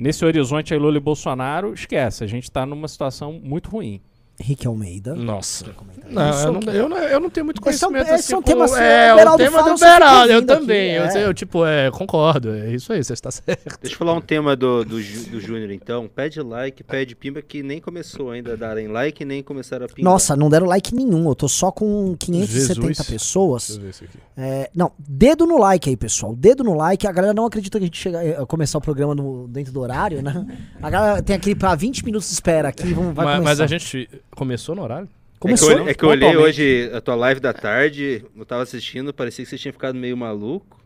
nesse 0.00 0.24
horizonte 0.24 0.72
aí, 0.72 0.80
Lula 0.80 0.96
e 0.96 1.00
Bolsonaro, 1.00 1.74
esquece, 1.74 2.24
a 2.24 2.26
gente 2.26 2.44
está 2.44 2.64
numa 2.64 2.88
situação 2.88 3.38
muito 3.42 3.68
ruim. 3.70 4.00
Rick 4.40 4.66
Almeida. 4.66 5.14
Nossa. 5.14 5.66
Não, 6.08 6.42
eu 6.42 6.52
não, 6.52 6.72
eu, 6.72 6.88
não, 6.88 6.98
eu 6.98 7.20
não 7.20 7.30
tenho 7.30 7.44
muito 7.44 7.60
conhecimento 7.60 8.02
esse 8.02 8.32
é 8.32 8.36
um, 8.36 8.40
esse 8.40 8.52
assim. 8.52 8.82
é 8.82 9.14
um 9.14 9.18
é, 9.18 9.30
o 9.30 9.36
tema 9.36 9.62
do 9.62 9.78
Beraldo, 9.78 10.32
eu 10.32 10.44
também. 10.44 10.98
Aqui, 10.98 11.18
é. 11.18 11.22
eu, 11.22 11.26
eu, 11.28 11.34
tipo, 11.34 11.64
é, 11.64 11.90
concordo. 11.90 12.50
É 12.52 12.72
isso 12.72 12.92
aí, 12.92 13.02
você 13.02 13.12
está 13.12 13.30
certo. 13.30 13.78
Deixa 13.80 13.94
eu 13.94 13.98
falar 13.98 14.14
um 14.14 14.20
tema 14.20 14.56
do, 14.56 14.84
do, 14.84 14.96
do 14.96 15.40
Júnior, 15.40 15.70
então. 15.70 16.08
Pede 16.08 16.40
like, 16.42 16.82
pede 16.82 17.14
pimba, 17.14 17.40
que 17.40 17.62
nem 17.62 17.80
começou 17.80 18.30
ainda 18.30 18.54
a 18.54 18.56
darem 18.56 18.88
like, 18.88 19.24
nem 19.24 19.42
começaram 19.42 19.86
a 19.86 19.88
pimba. 19.88 20.08
Nossa, 20.08 20.34
não 20.34 20.50
deram 20.50 20.66
like 20.66 20.92
nenhum. 20.94 21.28
Eu 21.28 21.34
tô 21.34 21.48
só 21.48 21.70
com 21.70 22.16
570 22.18 22.86
Jesus. 22.88 23.08
pessoas. 23.08 23.68
Deixa 23.68 23.80
eu 23.80 23.84
ver 23.84 23.90
isso 23.90 24.04
aqui. 24.04 24.18
É, 24.36 24.70
não, 24.74 24.90
dedo 24.98 25.46
no 25.46 25.58
like 25.58 25.88
aí, 25.88 25.96
pessoal. 25.96 26.34
Dedo 26.34 26.64
no 26.64 26.74
like. 26.74 27.06
A 27.06 27.12
galera 27.12 27.34
não 27.34 27.46
acredita 27.46 27.78
que 27.78 27.84
a 27.84 27.86
gente 27.86 27.98
chega 27.98 28.42
a 28.42 28.46
começar 28.46 28.78
o 28.78 28.80
programa 28.80 29.14
no, 29.14 29.46
dentro 29.46 29.72
do 29.72 29.80
horário, 29.80 30.22
né? 30.22 30.46
A 30.82 30.90
galera 30.90 31.22
tem 31.22 31.36
aquele 31.36 31.54
pra 31.54 31.74
20 31.74 32.04
minutos 32.04 32.28
de 32.28 32.34
espera 32.34 32.70
aqui. 32.70 32.92
Vamos, 32.92 33.14
vai 33.14 33.26
mas, 33.26 33.44
mas 33.44 33.60
a 33.60 33.66
gente 33.66 34.08
começou 34.34 34.74
no 34.74 34.82
horário? 34.82 35.08
Começou. 35.38 35.70
É 35.70 35.74
que 35.74 35.80
eu, 35.80 35.88
é 35.88 35.94
que 35.94 36.04
eu 36.04 36.08
olhei 36.10 36.36
hoje 36.36 36.90
a 36.92 37.00
tua 37.00 37.14
live 37.14 37.40
da 37.40 37.52
tarde, 37.52 38.24
eu 38.36 38.44
tava 38.44 38.62
assistindo, 38.62 39.12
parecia 39.12 39.44
que 39.44 39.50
você 39.50 39.56
tinha 39.56 39.72
ficado 39.72 39.94
meio 39.94 40.16
maluco. 40.16 40.78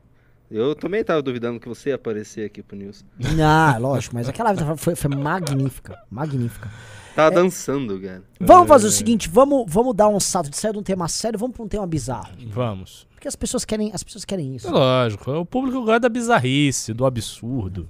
Eu 0.51 0.75
também 0.75 1.03
tava 1.03 1.21
duvidando 1.21 1.59
que 1.59 1.69
você 1.69 1.89
ia 1.89 1.97
aparecer 1.97 2.47
aqui 2.47 2.63
pro 2.63 2.77
News. 2.77 3.05
Ah, 3.43 3.77
lógico, 3.79 4.15
mas 4.15 4.29
aquela 4.29 4.53
live 4.53 4.77
foi, 4.77 4.95
foi 4.95 5.11
magnífica. 5.11 5.99
Magnífica. 6.09 6.71
Tava 7.17 7.35
dançando, 7.35 8.01
cara. 8.01 8.23
Vamos 8.41 8.69
fazer 8.69 8.89
o 8.89 8.91
seguinte, 8.91 9.29
vamos, 9.29 9.65
vamos 9.69 9.95
dar 9.95 10.09
um 10.09 10.21
salto 10.21 10.51
de 10.51 10.57
sair 10.57 10.73
de 10.73 10.79
um 10.79 10.83
tema 10.83 11.09
sério, 11.09 11.39
vamos 11.39 11.57
pra 11.57 11.65
um 11.65 11.69
tema 11.69 11.87
bizarro. 11.87 12.31
Vamos. 12.49 13.07
Porque 13.15 13.29
as 13.29 13.37
pessoas 13.37 13.65
querem, 13.65 13.91
as 13.93 14.05
pessoas 14.05 14.25
querem 14.25 14.55
isso. 14.55 14.69
É 14.69 14.71
lógico. 14.71 15.31
O 15.33 15.47
público 15.47 15.81
gosta 15.81 16.01
da 16.01 16.09
bizarrice, 16.09 16.93
do 16.93 17.07
absurdo. 17.07 17.89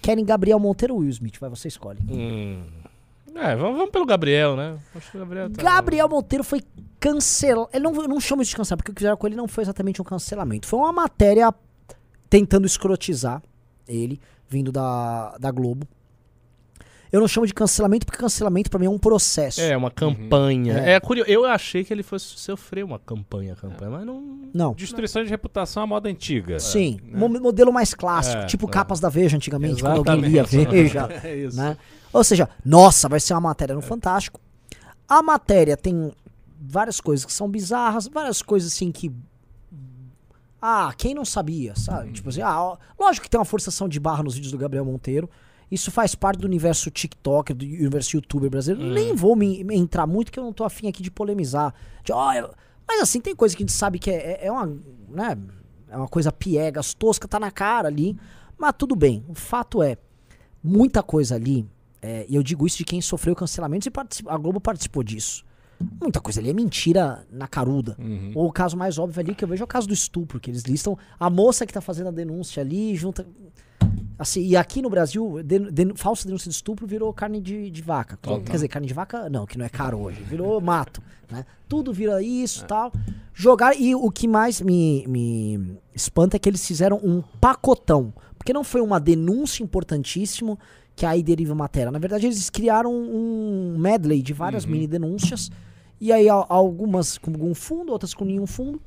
Querem 0.00 0.24
Gabriel 0.24 0.58
Monteiro 0.58 0.94
ou 0.94 1.00
Will 1.00 1.10
Smith, 1.10 1.38
vai, 1.38 1.50
você 1.50 1.68
escolhe. 1.68 1.98
Hum. 2.08 2.62
É, 3.34 3.56
vamos, 3.56 3.90
pelo 3.90 4.04
Gabriel, 4.04 4.56
né? 4.56 4.78
Acho 4.94 5.10
que 5.10 5.16
o 5.16 5.20
Gabriel 5.20 5.50
tá... 5.50 5.62
Gabriel 5.62 6.08
Monteiro 6.08 6.44
foi 6.44 6.62
cancelado. 6.98 7.68
Ele 7.72 7.84
não, 7.84 7.92
não 7.92 8.20
isso 8.42 8.50
de 8.50 8.56
cancelamento, 8.56 8.82
porque 8.82 8.92
o 8.92 8.94
que 8.94 9.00
fizeram 9.00 9.16
com 9.16 9.26
ele 9.26 9.36
não 9.36 9.48
foi 9.48 9.62
exatamente 9.64 10.00
um 10.00 10.04
cancelamento. 10.04 10.66
Foi 10.66 10.78
uma 10.78 10.92
matéria 10.92 11.52
tentando 12.28 12.66
escrotizar 12.66 13.42
ele, 13.88 14.20
vindo 14.48 14.70
da, 14.70 15.36
da 15.38 15.50
Globo. 15.50 15.86
Eu 17.12 17.20
não 17.20 17.26
chamo 17.26 17.46
de 17.46 17.52
cancelamento, 17.52 18.06
porque 18.06 18.18
cancelamento 18.18 18.70
pra 18.70 18.78
mim 18.78 18.86
é 18.86 18.90
um 18.90 18.98
processo. 18.98 19.60
É, 19.60 19.76
uma 19.76 19.90
campanha. 19.90 20.78
É. 20.78 20.92
É, 20.94 21.00
curioso. 21.00 21.28
Eu 21.30 21.44
achei 21.44 21.82
que 21.82 21.92
ele 21.92 22.02
fosse 22.04 22.26
sofrer 22.38 22.84
uma 22.84 22.98
campanha, 22.98 23.56
campanha, 23.56 23.90
mas 23.90 24.06
não. 24.06 24.40
Não. 24.54 24.74
Destruição 24.74 25.24
de 25.24 25.30
reputação 25.30 25.82
é 25.82 25.84
a 25.84 25.86
moda 25.86 26.08
antiga. 26.08 26.60
Sim, 26.60 27.00
né? 27.04 27.18
mo- 27.18 27.28
modelo 27.28 27.72
mais 27.72 27.94
clássico, 27.94 28.42
É, 28.42 28.46
tipo 28.46 28.66
é. 28.68 28.70
capas 28.70 29.00
da 29.00 29.08
Veja 29.08 29.36
antigamente, 29.36 29.82
quando 29.82 29.98
alguém 29.98 30.20
lia 30.20 30.42
Exatamente. 30.42 30.70
Veja. 30.70 31.08
É 31.24 31.36
isso. 31.36 31.56
né? 31.56 31.76
Ou 32.12 32.22
seja, 32.24 32.48
nossa, 32.64 33.08
vai 33.08 33.18
ser 33.20 33.34
uma 33.34 33.40
matéria 33.40 33.74
no 33.74 33.82
Fantástico. 33.82 34.40
A 35.08 35.22
matéria 35.22 35.76
tem 35.76 36.12
várias 36.60 37.00
coisas 37.00 37.24
que 37.26 37.32
são 37.32 37.48
bizarras, 37.48 38.06
várias 38.06 38.40
coisas 38.42 38.72
assim 38.72 38.92
que. 38.92 39.10
Ah, 40.62 40.92
quem 40.96 41.14
não 41.14 41.24
sabia, 41.24 41.74
sabe? 41.74 42.12
Tipo 42.12 42.28
assim, 42.28 42.42
ah, 42.42 42.76
lógico 42.98 43.24
que 43.24 43.30
tem 43.30 43.38
uma 43.40 43.46
forçação 43.46 43.88
de 43.88 43.98
barra 43.98 44.22
nos 44.22 44.34
vídeos 44.34 44.52
do 44.52 44.58
Gabriel 44.58 44.84
Monteiro. 44.84 45.28
Isso 45.70 45.90
faz 45.90 46.14
parte 46.14 46.38
do 46.40 46.46
universo 46.46 46.90
TikTok, 46.90 47.54
do 47.54 47.64
universo 47.64 48.16
youtuber 48.16 48.50
brasileiro. 48.50 48.92
Nem 48.92 49.14
vou 49.14 49.36
me, 49.36 49.62
me 49.62 49.76
entrar 49.76 50.06
muito, 50.06 50.32
que 50.32 50.38
eu 50.38 50.42
não 50.44 50.52
tô 50.52 50.64
afim 50.64 50.88
aqui 50.88 51.02
de 51.02 51.10
polemizar. 51.10 51.72
De, 52.04 52.12
ó, 52.12 52.32
eu- 52.32 52.50
Mas 52.88 53.00
assim, 53.02 53.20
tem 53.20 53.36
coisa 53.36 53.56
que 53.56 53.62
a 53.62 53.66
gente 53.66 53.72
sabe 53.76 53.98
que 54.00 54.10
é, 54.10 54.14
é- 54.42 54.46
é 54.46 54.52
uma. 54.52 54.66
Né, 55.08 55.38
é 55.88 55.96
uma 55.96 56.08
coisa 56.08 56.32
piegas, 56.32 56.92
tosca, 56.94 57.26
tá 57.28 57.38
na 57.38 57.50
cara 57.50 57.86
ali. 57.88 58.16
Mas 58.58 58.74
tudo 58.76 58.96
bem. 58.96 59.24
O 59.28 59.34
fato 59.34 59.80
é, 59.82 59.96
muita 60.62 61.02
coisa 61.02 61.34
ali, 61.36 61.66
é, 62.02 62.26
e 62.28 62.34
eu 62.34 62.42
digo 62.42 62.66
isso 62.66 62.78
de 62.78 62.84
quem 62.84 63.00
sofreu 63.00 63.34
cancelamentos 63.36 63.86
e 63.86 63.92
a 64.28 64.36
Globo 64.36 64.60
participou 64.60 65.02
disso. 65.02 65.44
Muita 66.00 66.20
coisa 66.20 66.40
ali 66.40 66.50
é 66.50 66.52
mentira 66.52 67.26
na 67.30 67.48
caruda. 67.48 67.96
Uhum. 67.98 68.32
Ou 68.34 68.48
o 68.48 68.52
caso 68.52 68.76
mais 68.76 68.98
óbvio 68.98 69.18
ali 69.20 69.34
que 69.34 69.42
eu 69.42 69.48
vejo 69.48 69.62
é 69.62 69.64
o 69.64 69.68
caso 69.68 69.86
do 69.88 69.94
estupro, 69.94 70.38
que 70.38 70.50
eles 70.50 70.62
listam 70.62 70.98
a 71.18 71.30
moça 71.30 71.64
que 71.64 71.72
tá 71.72 71.80
fazendo 71.80 72.08
a 72.08 72.10
denúncia 72.10 72.60
ali, 72.60 72.94
junta. 72.94 73.26
Assim, 74.20 74.42
e 74.42 74.54
aqui 74.54 74.82
no 74.82 74.90
Brasil, 74.90 75.42
den- 75.42 75.70
den- 75.72 75.94
falsa 75.96 76.26
denúncia 76.26 76.50
de 76.50 76.54
estupro 76.54 76.86
virou 76.86 77.10
carne 77.12 77.40
de, 77.40 77.70
de 77.70 77.80
vaca. 77.82 78.18
Quer 78.44 78.52
dizer, 78.52 78.68
carne 78.68 78.86
de 78.86 78.92
vaca, 78.92 79.30
não, 79.30 79.46
que 79.46 79.56
não 79.56 79.64
é 79.64 79.68
caro 79.70 79.98
hoje. 79.98 80.22
Virou 80.22 80.60
mato. 80.60 81.02
Né? 81.30 81.46
Tudo 81.66 81.90
vira 81.92 82.22
isso 82.22 82.66
tal. 82.66 82.92
Jogar. 83.32 83.74
E 83.80 83.94
o 83.94 84.10
que 84.10 84.28
mais 84.28 84.60
me, 84.60 85.06
me 85.08 85.78
espanta 85.94 86.36
é 86.36 86.38
que 86.38 86.48
eles 86.50 86.66
fizeram 86.66 87.00
um 87.02 87.22
pacotão. 87.40 88.12
Porque 88.36 88.52
não 88.52 88.62
foi 88.62 88.80
uma 88.82 89.00
denúncia 89.00 89.62
importantíssimo 89.62 90.58
que 90.94 91.06
aí 91.06 91.22
deriva 91.22 91.54
matéria. 91.54 91.90
Na 91.90 91.98
verdade, 91.98 92.26
eles 92.26 92.50
criaram 92.50 92.92
um 92.92 93.76
medley 93.78 94.20
de 94.22 94.34
várias 94.34 94.66
mini 94.66 94.86
denúncias. 94.86 95.50
E 95.98 96.12
aí 96.12 96.28
al- 96.28 96.44
algumas 96.48 97.16
com 97.16 97.30
algum 97.30 97.54
fundo, 97.54 97.90
outras 97.92 98.12
com 98.12 98.24
nenhum 98.26 98.46
fundo. 98.46 98.80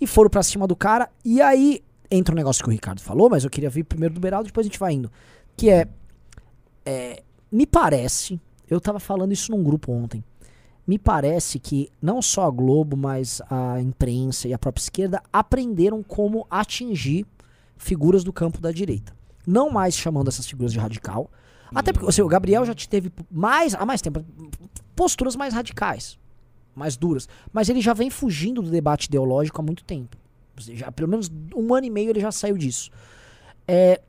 E 0.00 0.06
foram 0.06 0.30
pra 0.30 0.42
cima 0.44 0.66
do 0.68 0.76
cara. 0.76 1.08
E 1.24 1.40
aí 1.42 1.82
entra 2.10 2.34
um 2.34 2.36
negócio 2.36 2.62
que 2.62 2.68
o 2.68 2.72
Ricardo 2.72 3.00
falou, 3.00 3.28
mas 3.30 3.44
eu 3.44 3.50
queria 3.50 3.70
vir 3.70 3.84
primeiro 3.84 4.14
do 4.14 4.20
Beraldo, 4.20 4.46
depois 4.46 4.66
a 4.66 4.68
gente 4.68 4.78
vai 4.78 4.92
indo. 4.92 5.10
Que 5.56 5.70
é, 5.70 5.88
é, 6.84 7.22
Me 7.50 7.66
parece. 7.66 8.40
Eu 8.68 8.80
tava 8.80 9.00
falando 9.00 9.32
isso 9.32 9.50
num 9.50 9.62
grupo 9.62 9.92
ontem. 9.92 10.22
Me 10.86 10.98
parece 10.98 11.58
que 11.58 11.90
não 12.00 12.22
só 12.22 12.46
a 12.46 12.50
Globo, 12.50 12.96
mas 12.96 13.42
a 13.50 13.80
imprensa 13.80 14.48
e 14.48 14.54
a 14.54 14.58
própria 14.58 14.82
esquerda 14.82 15.22
aprenderam 15.32 16.02
como 16.02 16.46
atingir 16.50 17.26
figuras 17.76 18.24
do 18.24 18.32
campo 18.32 18.60
da 18.60 18.72
direita. 18.72 19.14
Não 19.46 19.70
mais 19.70 19.94
chamando 19.94 20.28
essas 20.28 20.46
figuras 20.46 20.72
de 20.72 20.78
radical. 20.78 21.30
Até 21.74 21.92
porque 21.92 22.08
assim, 22.08 22.22
o 22.22 22.28
Gabriel 22.28 22.64
já 22.64 22.74
te 22.74 22.88
teve 22.88 23.12
mais, 23.30 23.74
há 23.74 23.84
mais 23.84 24.00
tempo 24.00 24.24
posturas 24.96 25.36
mais 25.36 25.54
radicais, 25.54 26.18
mais 26.74 26.96
duras. 26.96 27.28
Mas 27.52 27.68
ele 27.68 27.80
já 27.80 27.94
vem 27.94 28.10
fugindo 28.10 28.62
do 28.62 28.70
debate 28.70 29.06
ideológico 29.06 29.60
há 29.60 29.64
muito 29.64 29.84
tempo. 29.84 30.16
Já, 30.60 30.90
pelo 30.92 31.08
menos 31.08 31.30
um 31.54 31.74
ano 31.74 31.86
e 31.86 31.90
meio 31.90 32.10
ele 32.10 32.20
já 32.20 32.32
saiu 32.32 32.56
disso. 32.56 32.90
É, 33.66 34.00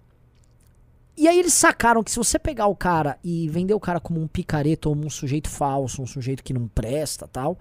e 1.20 1.28
aí 1.28 1.38
eles 1.38 1.54
sacaram 1.54 2.02
que 2.02 2.10
se 2.10 2.18
você 2.18 2.40
pegar 2.40 2.68
o 2.68 2.76
cara 2.76 3.20
e 3.22 3.50
vender 3.50 3.74
o 3.74 3.80
cara 3.80 4.00
como 4.00 4.22
um 4.22 4.28
picareta 4.28 4.88
ou 4.88 4.96
um 4.96 5.10
sujeito 5.10 5.50
falso, 5.50 6.02
um 6.02 6.08
sujeito 6.08 6.42
que 6.42 6.54
não 6.54 6.66
presta 6.68 7.28
tal, 7.28 7.60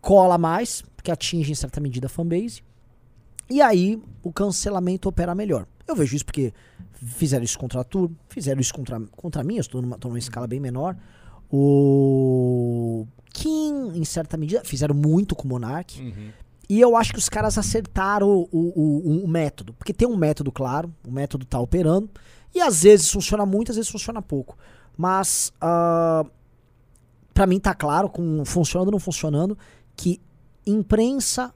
cola 0.00 0.36
mais, 0.36 0.82
porque 0.96 1.10
atinge 1.10 1.52
em 1.52 1.54
certa 1.54 1.80
medida 1.80 2.06
a 2.06 2.10
fanbase. 2.10 2.62
E 3.48 3.62
aí 3.62 4.02
o 4.24 4.32
cancelamento 4.32 5.08
opera 5.08 5.36
melhor. 5.36 5.66
Eu 5.86 5.94
vejo 5.94 6.16
isso 6.16 6.24
porque 6.24 6.52
fizeram 6.94 7.44
isso 7.44 7.58
contra 7.58 7.80
a 7.80 7.84
fizeram 8.28 8.60
isso 8.60 8.74
contra, 8.74 9.00
contra 9.16 9.44
mim, 9.44 9.54
eu 9.54 9.60
estou 9.60 9.80
numa, 9.80 9.96
tô 9.96 10.08
numa 10.08 10.18
escala 10.18 10.48
bem 10.48 10.58
menor. 10.58 10.96
O 11.48 13.06
Kim, 13.32 13.92
em 13.94 14.04
certa 14.04 14.36
medida, 14.36 14.62
fizeram 14.64 14.94
muito 14.94 15.34
com 15.36 15.44
o 15.44 15.48
Monark. 15.48 16.00
Uhum. 16.00 16.30
E 16.70 16.80
eu 16.80 16.96
acho 16.96 17.12
que 17.12 17.18
os 17.18 17.28
caras 17.28 17.58
acertaram 17.58 18.28
o, 18.28 18.48
o, 18.52 19.20
o- 19.20 19.24
o 19.24 19.28
método. 19.28 19.72
Porque 19.74 19.92
tem 19.92 20.06
um 20.06 20.16
método, 20.16 20.52
claro, 20.52 20.94
o 21.06 21.10
método 21.10 21.44
tá 21.44 21.58
operando. 21.58 22.08
E 22.54 22.60
às 22.60 22.84
vezes 22.84 23.10
funciona 23.10 23.44
muito, 23.44 23.72
às 23.72 23.76
vezes 23.76 23.90
funciona 23.90 24.22
pouco. 24.22 24.56
Mas, 24.96 25.52
ah, 25.60 26.24
pra 27.34 27.44
mim 27.46 27.58
tá 27.58 27.74
claro, 27.74 28.08
com 28.08 28.44
funcionando 28.44 28.86
ou 28.88 28.92
não 28.92 28.98
funcionando, 29.00 29.58
que 29.96 30.20
imprensa, 30.64 31.52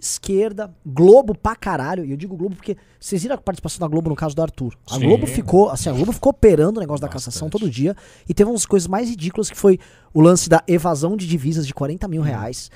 esquerda, 0.00 0.72
Globo 0.84 1.34
pra 1.34 1.54
caralho, 1.54 2.04
e 2.04 2.10
eu 2.10 2.16
digo 2.16 2.36
Globo 2.36 2.56
porque 2.56 2.76
vocês 2.98 3.22
viram 3.22 3.34
a 3.34 3.38
participação 3.38 3.80
da 3.80 3.86
Globo 3.88 4.10
no 4.10 4.16
caso 4.16 4.34
do 4.34 4.42
Arthur. 4.42 4.74
A 4.90 4.94
Sim. 4.94 5.00
Globo 5.06 5.26
ficou, 5.26 5.68
assim, 5.70 5.88
a 5.88 5.92
Globo 5.92 6.12
ficou 6.12 6.30
operando 6.30 6.78
o 6.78 6.80
negócio 6.80 7.00
da 7.00 7.08
cassação 7.08 7.48
todo 7.48 7.68
dia 7.70 7.96
e 8.28 8.34
teve 8.34 8.50
umas 8.50 8.66
coisas 8.66 8.86
mais 8.86 9.08
ridículas 9.08 9.50
que 9.50 9.56
foi 9.56 9.78
o 10.12 10.20
lance 10.20 10.48
da 10.48 10.62
evasão 10.66 11.16
de 11.16 11.26
divisas 11.26 11.66
de 11.66 11.72
40 11.72 12.08
mil 12.08 12.20
reais, 12.22 12.70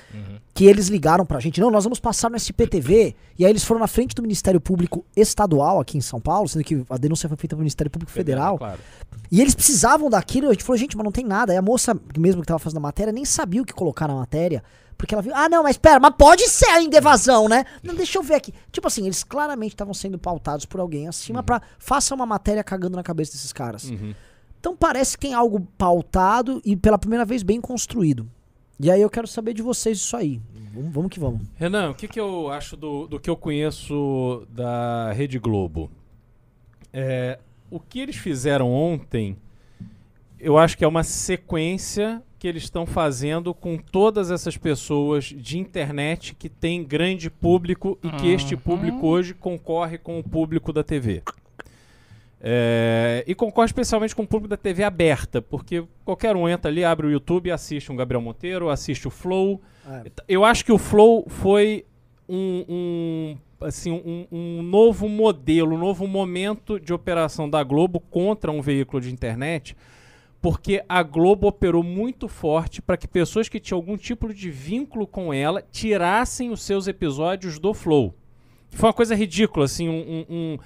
que 0.53 0.65
eles 0.65 0.87
ligaram 0.87 1.25
pra 1.25 1.39
gente, 1.39 1.59
não, 1.59 1.69
nós 1.69 1.83
vamos 1.83 1.99
passar 1.99 2.29
no 2.29 2.37
SPTV, 2.37 3.13
e 3.37 3.43
aí 3.45 3.51
eles 3.51 3.63
foram 3.63 3.81
na 3.81 3.87
frente 3.87 4.15
do 4.15 4.21
Ministério 4.21 4.61
Público 4.61 5.03
Estadual 5.15 5.79
aqui 5.81 5.97
em 5.97 6.01
São 6.01 6.21
Paulo, 6.21 6.47
sendo 6.47 6.63
que 6.63 6.81
a 6.89 6.97
denúncia 6.97 7.27
foi 7.27 7.37
feita 7.37 7.55
pelo 7.55 7.63
Ministério 7.63 7.91
Público 7.91 8.11
Federal, 8.11 8.57
Claro. 8.57 8.79
e 9.29 9.41
eles 9.41 9.53
precisavam 9.53 10.09
daquilo. 10.09 10.47
A 10.47 10.53
gente 10.53 10.63
falou, 10.63 10.77
gente, 10.77 10.95
mas 10.95 11.03
não 11.03 11.11
tem 11.11 11.25
nada. 11.25 11.51
Aí 11.51 11.57
a 11.57 11.61
moça, 11.61 11.99
mesmo 12.17 12.41
que 12.41 12.47
tava 12.47 12.59
fazendo 12.59 12.77
a 12.77 12.81
matéria, 12.81 13.11
nem 13.11 13.25
sabia 13.25 13.61
o 13.61 13.65
que 13.65 13.73
colocar 13.73 14.07
na 14.07 14.15
matéria. 14.15 14.63
Porque 14.97 15.13
ela 15.13 15.21
viu, 15.21 15.33
ah, 15.35 15.49
não, 15.49 15.63
mas 15.63 15.77
pera, 15.77 15.99
mas 15.99 16.15
pode 16.17 16.47
ser 16.47 16.67
ainda 16.67 16.97
evasão, 16.97 17.49
né? 17.49 17.65
Não, 17.83 17.93
deixa 17.93 18.17
eu 18.17 18.23
ver 18.23 18.35
aqui. 18.35 18.53
Tipo 18.71 18.87
assim, 18.87 19.05
eles 19.05 19.23
claramente 19.23 19.73
estavam 19.73 19.93
sendo 19.93 20.17
pautados 20.17 20.65
por 20.65 20.79
alguém 20.79 21.07
acima 21.07 21.43
pra 21.43 21.61
faça 21.77 22.15
uma 22.15 22.25
matéria 22.25 22.63
cagando 22.63 22.95
na 22.95 23.03
cabeça 23.03 23.33
desses 23.33 23.51
caras. 23.51 23.89
Uhum. 23.89 24.13
Então 24.59 24.75
parece 24.75 25.17
que 25.17 25.27
tem 25.27 25.33
algo 25.33 25.61
pautado 25.77 26.61
e 26.65 26.75
pela 26.75 26.97
primeira 26.97 27.25
vez 27.25 27.43
bem 27.43 27.59
construído. 27.59 28.27
E 28.79 28.89
aí 28.89 29.01
eu 29.01 29.09
quero 29.09 29.27
saber 29.27 29.53
de 29.53 29.61
vocês 29.61 29.97
isso 29.97 30.17
aí. 30.17 30.41
Vamos, 30.73 30.93
vamos 30.93 31.09
que 31.09 31.19
vamos. 31.19 31.41
Renan, 31.55 31.91
o 31.91 31.95
que, 31.95 32.07
que 32.07 32.19
eu 32.19 32.49
acho 32.49 32.75
do, 32.75 33.07
do 33.07 33.19
que 33.19 33.29
eu 33.29 33.37
conheço 33.37 34.45
da 34.49 35.11
Rede 35.13 35.39
Globo? 35.39 35.89
É, 36.91 37.39
o 37.69 37.79
que 37.79 37.99
eles 37.99 38.17
fizeram 38.17 38.71
ontem, 38.71 39.37
eu 40.39 40.57
acho 40.57 40.77
que 40.77 40.83
é 40.83 40.87
uma 40.87 41.03
sequência 41.03 42.21
que 42.45 42.49
eles 42.49 42.61
estão 42.61 42.85
fazendo 42.85 43.55
com 43.55 43.75
todas 43.75 44.29
essas 44.29 44.55
pessoas 44.55 45.25
de 45.25 45.57
internet 45.57 46.35
que 46.35 46.47
tem 46.47 46.83
grande 46.83 47.27
público 47.27 47.97
e 48.03 48.09
que 48.11 48.27
este 48.27 48.55
público 48.55 49.07
hoje 49.07 49.33
concorre 49.33 49.97
com 49.97 50.19
o 50.19 50.23
público 50.23 50.71
da 50.71 50.83
TV. 50.83 51.23
É, 52.39 53.23
e 53.25 53.33
concorre 53.33 53.65
especialmente 53.65 54.15
com 54.15 54.21
o 54.21 54.27
público 54.27 54.47
da 54.47 54.57
TV 54.57 54.83
aberta, 54.83 55.41
porque 55.41 55.83
qualquer 56.03 56.35
um 56.35 56.47
entra 56.47 56.69
ali, 56.69 56.83
abre 56.83 57.07
o 57.07 57.09
YouTube 57.09 57.47
e 57.47 57.51
assiste 57.51 57.91
um 57.91 57.95
Gabriel 57.95 58.21
Monteiro, 58.21 58.69
assiste 58.69 59.07
o 59.07 59.09
Flow. 59.09 59.59
É. 59.89 60.11
Eu 60.27 60.45
acho 60.45 60.63
que 60.63 60.71
o 60.71 60.77
Flow 60.77 61.25
foi 61.27 61.83
um, 62.29 62.63
um, 62.69 63.37
assim, 63.59 63.89
um, 63.91 64.27
um 64.31 64.61
novo 64.61 65.09
modelo, 65.09 65.73
um 65.73 65.79
novo 65.79 66.05
momento 66.07 66.79
de 66.79 66.93
operação 66.93 67.49
da 67.49 67.63
Globo 67.63 67.99
contra 67.99 68.51
um 68.51 68.61
veículo 68.61 69.01
de 69.01 69.11
internet, 69.11 69.75
porque 70.45 70.83
a 70.87 71.01
Globo 71.01 71.47
operou 71.47 71.81
muito 71.81 72.27
forte 72.27 72.79
para 72.79 72.95
que 72.97 73.07
pessoas 73.07 73.49
que 73.49 73.59
tinham 73.59 73.79
algum 73.79 73.97
tipo 73.97 74.31
de 74.31 74.51
vínculo 74.51 75.07
com 75.07 75.33
ela 75.33 75.63
tirassem 75.71 76.51
os 76.51 76.61
seus 76.61 76.87
episódios 76.87 77.57
do 77.57 77.73
Flow. 77.73 78.13
Foi 78.69 78.89
uma 78.89 78.93
coisa 78.93 79.15
ridícula, 79.15 79.65
assim, 79.65 79.89
um, 79.89 79.95
um- 79.97 80.25
um, 80.29 80.57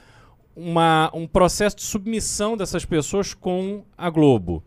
uma- 0.72 1.10
um 1.14 1.26
processo 1.26 1.78
de 1.78 1.84
submissão 1.84 2.58
dessas 2.58 2.84
pessoas 2.84 3.34
com 3.34 3.86
a 3.98 4.10
Globo. 4.10 4.62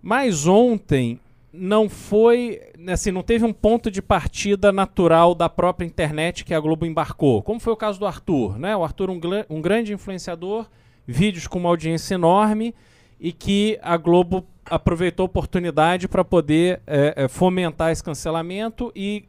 Mas 0.00 0.46
ontem 0.46 1.20
não 1.52 1.86
foi, 1.86 2.62
assim, 2.88 3.10
não 3.10 3.22
teve 3.22 3.44
um 3.44 3.52
ponto 3.52 3.90
de 3.90 4.00
partida 4.00 4.72
natural 4.72 5.34
da 5.34 5.50
própria 5.50 5.84
internet 5.84 6.46
que 6.46 6.54
a 6.54 6.60
Globo 6.60 6.86
embarcou, 6.86 7.42
como 7.42 7.60
foi 7.60 7.74
o 7.74 7.76
caso 7.76 7.98
do 8.00 8.06
Arthur, 8.06 8.58
né? 8.58 8.74
O 8.74 8.82
Arthur 8.82 9.10
um, 9.10 9.20
um 9.50 9.60
grande 9.60 9.92
influenciador, 9.92 10.64
vídeos 11.06 11.46
com 11.46 11.58
uma 11.58 11.68
audiência 11.68 12.14
enorme 12.14 12.74
e 13.20 13.32
que 13.32 13.78
a 13.82 13.96
Globo 13.98 14.46
aproveitou 14.64 15.24
a 15.24 15.26
oportunidade 15.26 16.08
para 16.08 16.24
poder 16.24 16.80
é, 16.86 17.14
é, 17.16 17.28
fomentar 17.28 17.92
esse 17.92 18.02
cancelamento 18.02 18.90
e 18.96 19.24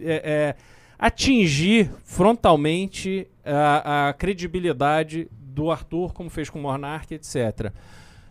é, 0.00 0.54
é 0.56 0.56
atingir 0.98 1.90
frontalmente 2.04 3.26
a, 3.44 4.08
a, 4.08 4.12
credibilidade 4.12 5.28
do 5.30 5.70
Arthur, 5.70 6.12
como 6.12 6.28
fez 6.28 6.50
com 6.50 6.58
o 6.58 6.62
Monark, 6.62 7.14
etc. 7.14 7.72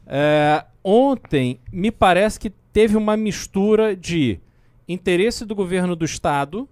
É, 0.06 0.66
ontem, 0.84 1.60
me 1.72 1.92
parece 1.92 2.40
que 2.40 2.50
teve 2.50 2.98
uma 2.98 3.16
mistura 3.16 3.96
de 3.96 4.40
interesse 4.88 5.46
do 5.46 5.56
governo 5.56 5.96
do 5.96 6.06
Estado, 6.06 6.68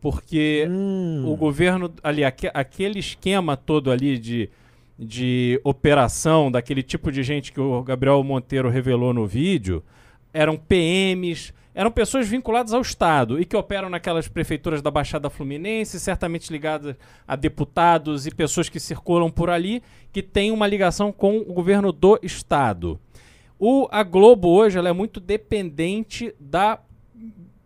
porque 0.00 0.66
hum. 0.70 1.24
o 1.26 1.36
governo, 1.36 1.92
ali, 2.02 2.24
aqu 2.24 2.48
aquele 2.52 2.98
esquema 2.98 3.56
todo 3.56 3.90
ali 3.90 4.18
de 4.18 4.50
de 5.02 5.60
operação, 5.64 6.50
daquele 6.50 6.82
tipo 6.82 7.10
de 7.10 7.22
gente 7.22 7.52
que 7.52 7.60
o 7.60 7.82
Gabriel 7.82 8.22
Monteiro 8.22 8.68
revelou 8.68 9.12
no 9.12 9.26
vídeo, 9.26 9.82
eram 10.32 10.56
PMs, 10.56 11.52
eram 11.74 11.90
pessoas 11.90 12.28
vinculadas 12.28 12.72
ao 12.72 12.82
Estado 12.82 13.40
e 13.40 13.44
que 13.44 13.56
operam 13.56 13.88
naquelas 13.88 14.28
prefeituras 14.28 14.82
da 14.82 14.90
Baixada 14.90 15.30
Fluminense, 15.30 15.98
certamente 15.98 16.52
ligadas 16.52 16.94
a 17.26 17.34
deputados 17.34 18.26
e 18.26 18.30
pessoas 18.34 18.68
que 18.68 18.78
circulam 18.78 19.30
por 19.30 19.50
ali, 19.50 19.82
que 20.12 20.22
têm 20.22 20.50
uma 20.50 20.66
ligação 20.66 21.10
com 21.10 21.38
o 21.38 21.52
governo 21.52 21.90
do 21.90 22.18
Estado. 22.22 23.00
O, 23.58 23.88
a 23.90 24.02
Globo 24.02 24.48
hoje 24.48 24.78
ela 24.78 24.88
é 24.88 24.92
muito 24.92 25.18
dependente 25.18 26.34
da 26.38 26.78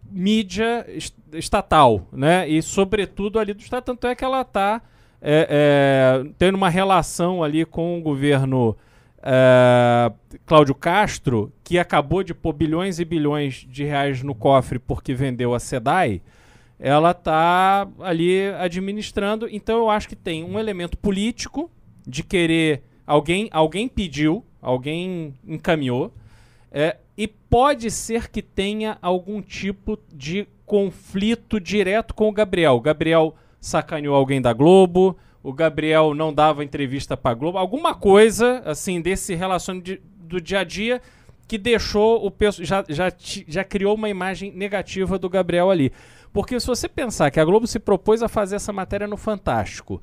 mídia 0.08 0.86
estatal, 1.32 2.06
né? 2.12 2.48
E 2.48 2.62
sobretudo 2.62 3.38
ali 3.38 3.52
do 3.52 3.60
Estado, 3.60 3.84
tanto 3.84 4.06
é 4.06 4.14
que 4.14 4.24
ela 4.24 4.42
está 4.42 4.82
é, 5.20 5.48
é, 5.50 6.30
tendo 6.38 6.56
uma 6.56 6.68
relação 6.68 7.42
ali 7.42 7.64
com 7.64 7.98
o 7.98 8.02
governo 8.02 8.76
é, 9.22 10.12
Cláudio 10.44 10.74
Castro, 10.74 11.52
que 11.64 11.78
acabou 11.78 12.22
de 12.22 12.32
pôr 12.32 12.52
bilhões 12.52 12.98
e 12.98 13.04
bilhões 13.04 13.66
de 13.68 13.84
reais 13.84 14.22
no 14.22 14.34
cofre 14.34 14.78
porque 14.78 15.14
vendeu 15.14 15.54
a 15.54 15.58
SEDAI, 15.58 16.22
ela 16.78 17.10
está 17.10 17.88
ali 18.00 18.48
administrando. 18.58 19.48
Então 19.50 19.78
eu 19.78 19.90
acho 19.90 20.08
que 20.08 20.16
tem 20.16 20.44
um 20.44 20.58
elemento 20.58 20.96
político 20.96 21.70
de 22.06 22.22
querer. 22.22 22.82
Alguém, 23.06 23.48
alguém 23.52 23.88
pediu, 23.88 24.44
alguém 24.60 25.34
encaminhou. 25.46 26.12
É, 26.70 26.96
e 27.16 27.26
pode 27.26 27.90
ser 27.90 28.28
que 28.28 28.42
tenha 28.42 28.98
algum 29.00 29.40
tipo 29.40 29.98
de 30.12 30.46
conflito 30.66 31.58
direto 31.58 32.12
com 32.12 32.28
o 32.28 32.32
Gabriel. 32.32 32.78
Gabriel 32.80 33.34
sacaneou 33.66 34.14
alguém 34.14 34.40
da 34.40 34.52
Globo, 34.52 35.16
o 35.42 35.52
Gabriel 35.52 36.14
não 36.14 36.32
dava 36.32 36.64
entrevista 36.64 37.16
pra 37.16 37.34
Globo, 37.34 37.58
alguma 37.58 37.94
coisa, 37.94 38.62
assim, 38.64 39.00
desse 39.00 39.34
relacionamento 39.34 40.00
do 40.18 40.40
dia 40.40 40.60
a 40.60 40.64
dia 40.64 41.02
que 41.48 41.58
deixou 41.58 42.26
o 42.26 42.32
já, 42.60 42.84
já, 42.88 43.12
já 43.46 43.64
criou 43.64 43.94
uma 43.94 44.08
imagem 44.08 44.52
negativa 44.52 45.18
do 45.18 45.28
Gabriel 45.28 45.70
ali. 45.70 45.92
Porque 46.32 46.58
se 46.58 46.66
você 46.66 46.88
pensar 46.88 47.30
que 47.30 47.40
a 47.40 47.44
Globo 47.44 47.66
se 47.66 47.78
propôs 47.78 48.22
a 48.22 48.28
fazer 48.28 48.56
essa 48.56 48.72
matéria 48.72 49.06
no 49.06 49.16
Fantástico, 49.16 50.02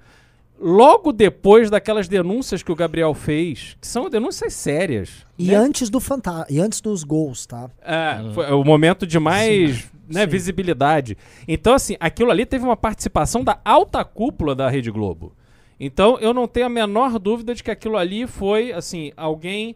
logo 0.59 1.11
depois 1.11 1.69
daquelas 1.69 2.07
denúncias 2.07 2.63
que 2.63 2.71
o 2.71 2.75
Gabriel 2.75 3.13
fez, 3.13 3.77
que 3.79 3.87
são 3.87 4.09
denúncias 4.09 4.53
sérias. 4.53 5.25
E 5.37 5.47
né? 5.47 5.55
antes 5.55 5.89
do 5.89 5.99
Fantástico, 5.99 6.53
e 6.53 6.59
antes 6.59 6.79
dos 6.79 7.03
gols, 7.03 7.45
tá? 7.45 7.69
É, 7.81 8.33
foi 8.33 8.51
o 8.51 8.63
momento 8.63 9.05
de 9.05 9.19
mais 9.19 9.77
Sim 9.77 9.93
né, 10.07 10.25
visibilidade. 10.25 11.17
Então, 11.47 11.73
assim, 11.73 11.95
aquilo 11.99 12.31
ali 12.31 12.45
teve 12.45 12.63
uma 12.63 12.77
participação 12.77 13.43
da 13.43 13.59
alta 13.63 14.03
cúpula 14.03 14.55
da 14.55 14.69
Rede 14.69 14.91
Globo. 14.91 15.33
Então, 15.79 16.17
eu 16.19 16.33
não 16.33 16.47
tenho 16.47 16.67
a 16.67 16.69
menor 16.69 17.17
dúvida 17.19 17.53
de 17.55 17.63
que 17.63 17.71
aquilo 17.71 17.97
ali 17.97 18.27
foi, 18.27 18.71
assim, 18.71 19.11
alguém 19.17 19.75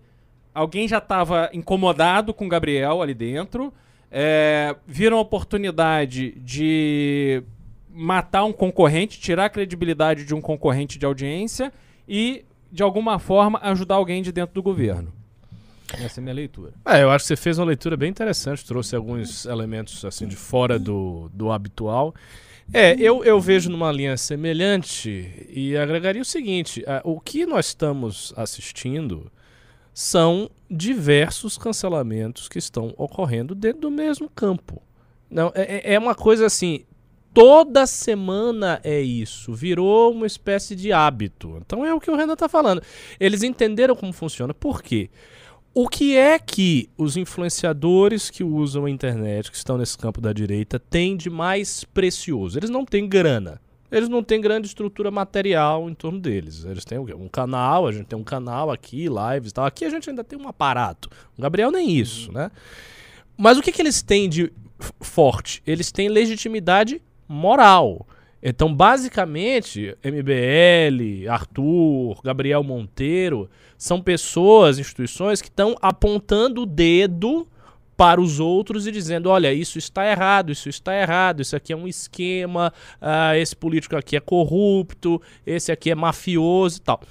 alguém 0.53 0.88
já 0.88 0.98
estava 0.98 1.51
incomodado 1.53 2.34
com 2.34 2.48
o 2.48 2.50
Gabriel 2.50 3.00
ali 3.03 3.13
dentro, 3.13 3.72
é, 4.10 4.75
viram 4.88 5.17
a 5.17 5.22
oportunidade 5.22 6.31
de 6.39 7.43
matar 7.98 8.44
um 8.44 8.54
concorrente, 8.54 9.20
tirar 9.20 9.46
a 9.46 9.50
credibilidade 9.50 10.24
de 10.24 10.36
um 10.36 10.42
concorrente 10.42 11.00
de 11.00 11.06
audiência 11.06 11.74
e, 12.08 12.46
de 12.72 12.84
alguma 12.84 13.18
forma, 13.18 13.60
ajudar 13.63 13.95
alguém 13.95 14.21
de 14.21 14.32
dentro 14.32 14.54
do 14.54 14.62
governo. 14.62 15.12
Essa 15.93 16.19
é 16.19 16.21
a 16.21 16.24
minha 16.24 16.36
leitura. 16.36 16.74
É, 16.86 17.02
eu 17.02 17.10
acho 17.10 17.24
que 17.24 17.28
você 17.30 17.36
fez 17.36 17.58
uma 17.58 17.65
leitura 17.65 17.95
bem 17.98 18.10
interessante, 18.10 18.65
trouxe 18.65 18.95
alguns 18.95 19.45
elementos 19.45 20.04
assim 20.06 20.28
de 20.28 20.36
fora 20.36 20.78
do, 20.78 21.30
do 21.34 21.52
habitual. 21.52 22.13
É, 22.74 22.93
eu, 23.00 23.24
eu 23.24 23.39
vejo 23.39 23.69
numa 23.69 23.91
linha 23.91 24.17
semelhante 24.17 25.48
e 25.50 25.78
agregaria 25.78 26.21
o 26.21 26.26
seguinte: 26.26 26.84
o 27.04 27.19
que 27.19 27.45
nós 27.45 27.67
estamos 27.67 28.34
assistindo 28.36 29.32
são 29.93 30.52
diversos 30.69 31.58
cancelamentos 31.58 32.50
que 32.50 32.60
estão 32.60 32.93
ocorrendo 32.98 33.56
dentro 33.56 33.82
do 33.82 33.91
mesmo 33.91 34.30
campo. 34.30 34.82
Não, 35.30 35.52
é, 35.56 35.91
é, 35.91 35.93
é 35.93 36.00
uma 36.00 36.13
coisa 36.13 36.45
assim. 36.45 36.86
Toda 37.38 37.86
semana 37.86 38.82
é 38.84 39.00
isso, 39.00 39.54
virou 39.54 40.12
uma 40.12 40.26
espécie 40.26 40.76
de 40.76 40.91
hábito. 40.91 41.62
Então 41.63 41.86
é 41.86 41.93
o 41.93 42.00
que 42.00 42.10
o 42.10 42.15
Renan 42.15 42.34
está 42.34 42.50
falando. 42.50 42.82
Eles 43.19 43.43
entenderam 43.43 43.95
como 43.95 44.12
funciona. 44.12 44.56
Por 44.56 44.82
quê? 44.82 45.12
O 45.71 45.88
que 45.88 46.17
é 46.17 46.39
que 46.39 46.89
os 46.97 47.15
influenciadores 47.15 48.32
que 48.32 48.43
usam 48.43 48.86
a 48.86 48.89
internet, 48.89 49.52
que 49.52 49.58
estão 49.58 49.78
nesse 49.78 49.95
campo 49.95 50.19
da 50.19 50.34
direita, 50.34 50.80
têm 50.80 51.15
de 51.15 51.30
mais 51.30 51.84
precioso? 51.84 52.58
Eles 52.58 52.71
não 52.71 52.84
têm 52.84 53.08
grana. 53.08 53.62
Eles 53.91 54.10
não 54.10 54.23
têm 54.23 54.41
grande 54.41 54.65
estrutura 54.65 55.12
material 55.12 55.88
em 55.88 55.93
torno 55.93 56.19
deles. 56.19 56.65
Eles 56.65 56.84
têm 56.84 56.97
um 56.97 57.30
canal, 57.30 57.86
a 57.86 57.91
gente 57.91 58.08
tem 58.08 58.17
um 58.17 58.23
canal 58.23 58.71
aqui, 58.71 59.06
lives 59.06 59.52
e 59.52 59.54
tal. 59.54 59.65
Aqui 59.67 59.86
a 59.86 59.91
gente 59.91 60.10
ainda 60.10 60.23
tem 60.23 60.39
um 60.39 60.47
aparato. 60.47 61.08
O 61.38 61.41
Gabriel 61.43 61.69
nem 61.69 61.91
isso, 61.91 62.32
né? 62.32 62.50
Mas 63.38 63.60
o 63.60 63.62
que, 63.62 63.71
que 63.71 63.80
eles 63.80 64.02
têm 64.02 64.28
de 64.28 64.52
forte? 65.00 65.62
Eles 65.67 65.91
têm 65.91 66.10
legitimidade 66.10 67.00
moral. 67.28 68.06
Então, 68.42 68.74
basicamente, 68.74 69.98
MBL, 70.04 71.28
Arthur, 71.30 72.22
Gabriel 72.24 72.63
Monteiro, 72.63 73.50
são 73.78 74.02
pessoas, 74.02 74.80
instituições 74.80 75.42
que 75.42 75.48
estão 75.48 75.76
apontando 75.82 76.62
o 76.62 76.66
dedo 76.66 77.48
para 77.98 78.22
os 78.22 78.40
outros 78.40 78.86
e 78.86 78.92
dizendo: 78.92 79.30
olha, 79.30 79.52
isso 79.52 79.80
está 79.80 80.10
errado, 80.10 80.52
isso 80.52 80.70
está 80.70 80.96
errado, 80.96 81.42
isso 81.42 81.56
aqui 81.56 81.74
é 81.74 81.76
um 81.76 81.88
esquema, 81.88 82.72
uh, 83.02 83.36
esse 83.36 83.56
político 83.56 83.98
aqui 83.98 84.16
é 84.16 84.20
corrupto, 84.20 85.20
esse 85.46 85.72
aqui 85.72 85.90
é 85.90 85.96
mafioso 85.96 86.78
e 86.78 86.82
tal. 86.82 87.02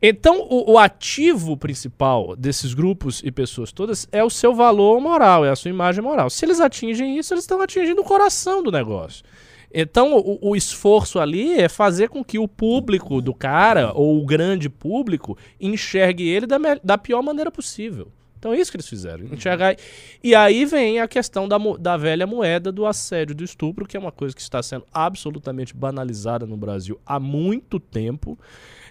Então, 0.00 0.42
o, 0.42 0.72
o, 0.72 0.78
ativo 0.78 1.56
principal 1.56 2.36
desses 2.36 2.74
grupos 2.74 3.22
e 3.24 3.32
pessoas 3.32 3.72
todas 3.72 4.06
é 4.12 4.22
o 4.22 4.28
seu 4.28 4.54
valor 4.54 5.00
moral, 5.00 5.44
é 5.44 5.50
a 5.50 5.56
sua 5.56 5.70
imagem 5.70 6.02
moral. 6.02 6.28
Se 6.28 6.44
eles 6.44 6.60
atingem 6.60 7.18
isso, 7.18 7.32
eles 7.32 7.44
estão 7.44 7.60
atingindo 7.62 8.02
o 8.02 8.04
coração 8.04 8.62
do 8.62 8.70
negócio. 8.70 9.24
Então, 9.72 10.14
o, 10.16 10.50
o, 10.50 10.56
esforço 10.56 11.18
ali 11.18 11.58
é 11.58 11.68
fazer 11.68 12.08
com 12.08 12.24
que 12.24 12.38
o 12.38 12.46
público 12.46 13.20
do 13.20 13.34
cara, 13.34 13.92
ou 13.94 14.22
o 14.22 14.26
grande 14.26 14.68
público, 14.68 15.36
enxergue 15.60 16.28
ele 16.28 16.46
da, 16.46 16.58
da 16.82 16.98
pior 16.98 17.22
maneira 17.22 17.50
possível. 17.50 18.08
Então 18.38 18.52
é 18.52 18.60
isso 18.60 18.70
que 18.70 18.76
eles 18.76 18.88
fizeram. 18.88 19.24
Enxergar. 19.24 19.76
E 20.22 20.34
aí 20.34 20.64
vem 20.64 21.00
a 21.00 21.08
questão 21.08 21.48
da, 21.48 21.58
da 21.78 21.96
velha 21.96 22.26
moeda 22.26 22.70
do 22.70 22.86
assédio 22.86 23.34
do 23.34 23.42
estupro, 23.42 23.86
que 23.86 23.96
é 23.96 24.00
uma 24.00 24.12
coisa 24.12 24.34
que 24.34 24.40
está 24.40 24.62
sendo 24.62 24.86
absolutamente 24.92 25.74
banalizada 25.74 26.46
no 26.46 26.56
Brasil 26.56 27.00
há 27.04 27.18
muito 27.18 27.80
tempo. 27.80 28.38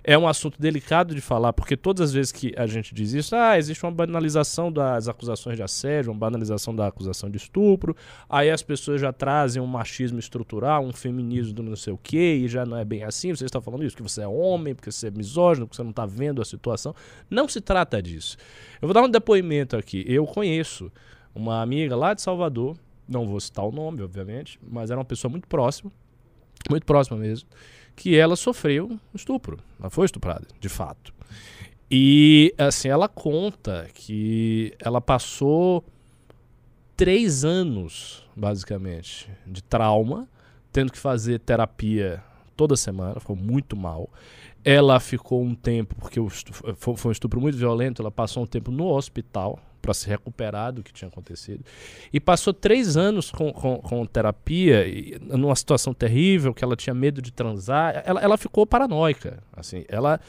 É 0.07 0.15
um 0.15 0.27
assunto 0.27 0.61
delicado 0.61 1.15
de 1.15 1.19
falar, 1.19 1.51
porque 1.51 1.75
todas 1.75 2.09
as 2.09 2.13
vezes 2.13 2.31
que 2.31 2.53
a 2.55 2.67
gente 2.67 2.93
diz 2.93 3.11
isso, 3.13 3.35
ah, 3.35 3.57
existe 3.57 3.83
uma 3.83 3.91
banalização 3.91 4.71
das 4.71 5.07
acusações 5.07 5.57
de 5.57 5.63
assédio, 5.63 6.11
uma 6.11 6.19
banalização 6.19 6.75
da 6.75 6.85
acusação 6.85 7.27
de 7.27 7.37
estupro, 7.37 7.97
aí 8.29 8.51
as 8.51 8.61
pessoas 8.61 9.01
já 9.01 9.11
trazem 9.11 9.59
um 9.59 9.65
machismo 9.65 10.19
estrutural, 10.19 10.85
um 10.85 10.93
feminismo 10.93 11.55
do 11.55 11.63
não 11.63 11.75
sei 11.75 11.91
o 11.91 11.97
quê, 11.97 12.39
e 12.43 12.47
já 12.47 12.63
não 12.67 12.77
é 12.77 12.85
bem 12.85 13.03
assim, 13.03 13.35
você 13.35 13.45
está 13.45 13.59
falando 13.59 13.83
isso, 13.83 13.97
que 13.97 14.03
você 14.03 14.21
é 14.21 14.27
homem, 14.27 14.75
porque 14.75 14.91
você 14.91 15.07
é 15.07 15.11
misógino, 15.11 15.65
porque 15.65 15.77
você 15.77 15.83
não 15.83 15.89
está 15.89 16.05
vendo 16.05 16.39
a 16.39 16.45
situação. 16.45 16.93
Não 17.27 17.47
se 17.47 17.59
trata 17.59 17.99
disso. 17.99 18.37
Eu 18.79 18.87
vou 18.87 18.93
dar 18.93 19.01
um 19.01 19.09
depoimento 19.09 19.75
aqui. 19.75 20.05
Eu 20.07 20.27
conheço 20.27 20.91
uma 21.33 21.63
amiga 21.63 21.95
lá 21.95 22.13
de 22.13 22.21
Salvador, 22.21 22.77
não 23.09 23.25
vou 23.25 23.39
citar 23.39 23.65
o 23.65 23.71
nome, 23.71 24.03
obviamente, 24.03 24.59
mas 24.61 24.91
era 24.91 24.99
uma 24.99 25.05
pessoa 25.05 25.31
muito 25.31 25.47
próxima, 25.47 25.91
muito 26.69 26.85
próxima 26.85 27.17
mesmo, 27.17 27.49
que 27.95 28.17
ela 28.17 28.36
sofreu 28.36 28.99
estupro. 29.13 29.58
Ela 29.79 29.89
foi 29.89 30.05
estuprada, 30.05 30.45
de 30.60 30.69
fato. 30.69 31.13
E, 31.89 32.53
assim, 32.58 32.88
ela 32.88 33.08
conta 33.08 33.88
que 33.93 34.73
ela 34.79 34.99
passou 34.99 35.84
três 36.95 37.45
anos, 37.45 38.27
basicamente, 38.36 39.29
de 39.45 39.62
trauma, 39.62 40.27
tendo 40.71 40.91
que 40.91 40.97
fazer 40.97 41.39
terapia 41.39 42.23
toda 42.55 42.75
semana, 42.75 43.19
ficou 43.19 43.36
muito 43.36 43.75
mal. 43.75 44.10
Ela 44.63 44.99
ficou 44.99 45.43
um 45.43 45.53
tempo, 45.53 45.95
porque 45.95 46.19
foi 46.75 47.10
um 47.10 47.12
estupro 47.12 47.39
muito 47.39 47.58
violento, 47.58 48.01
ela 48.01 48.12
passou 48.12 48.43
um 48.43 48.47
tempo 48.47 48.71
no 48.71 48.88
hospital, 48.88 49.60
para 49.86 49.93
se 49.93 50.10
recuperar 50.10 50.74
do 50.74 50.82
que 50.82 50.91
tinha 50.91 51.08
acontecido. 51.08 51.63
E 52.12 52.19
passou 52.19 52.52
três 52.52 52.98
anos 52.98 53.30
com, 53.30 53.54
com, 53.54 53.78
com 53.78 54.04
terapia, 54.08 54.88
e, 54.88 55.15
numa 55.21 55.56
situação 55.56 55.93
terrível, 55.93 56.56
que 56.56 56.63
ela 56.63 56.76
tinha 56.76 56.93
medo 56.93 57.21
de 57.21 57.32
transar. 57.32 58.02
Ela, 58.04 58.19
ela 58.19 58.38
ficou 58.38 58.65
paranoica. 58.65 59.43
Assim, 59.56 59.86
ela, 59.88 60.19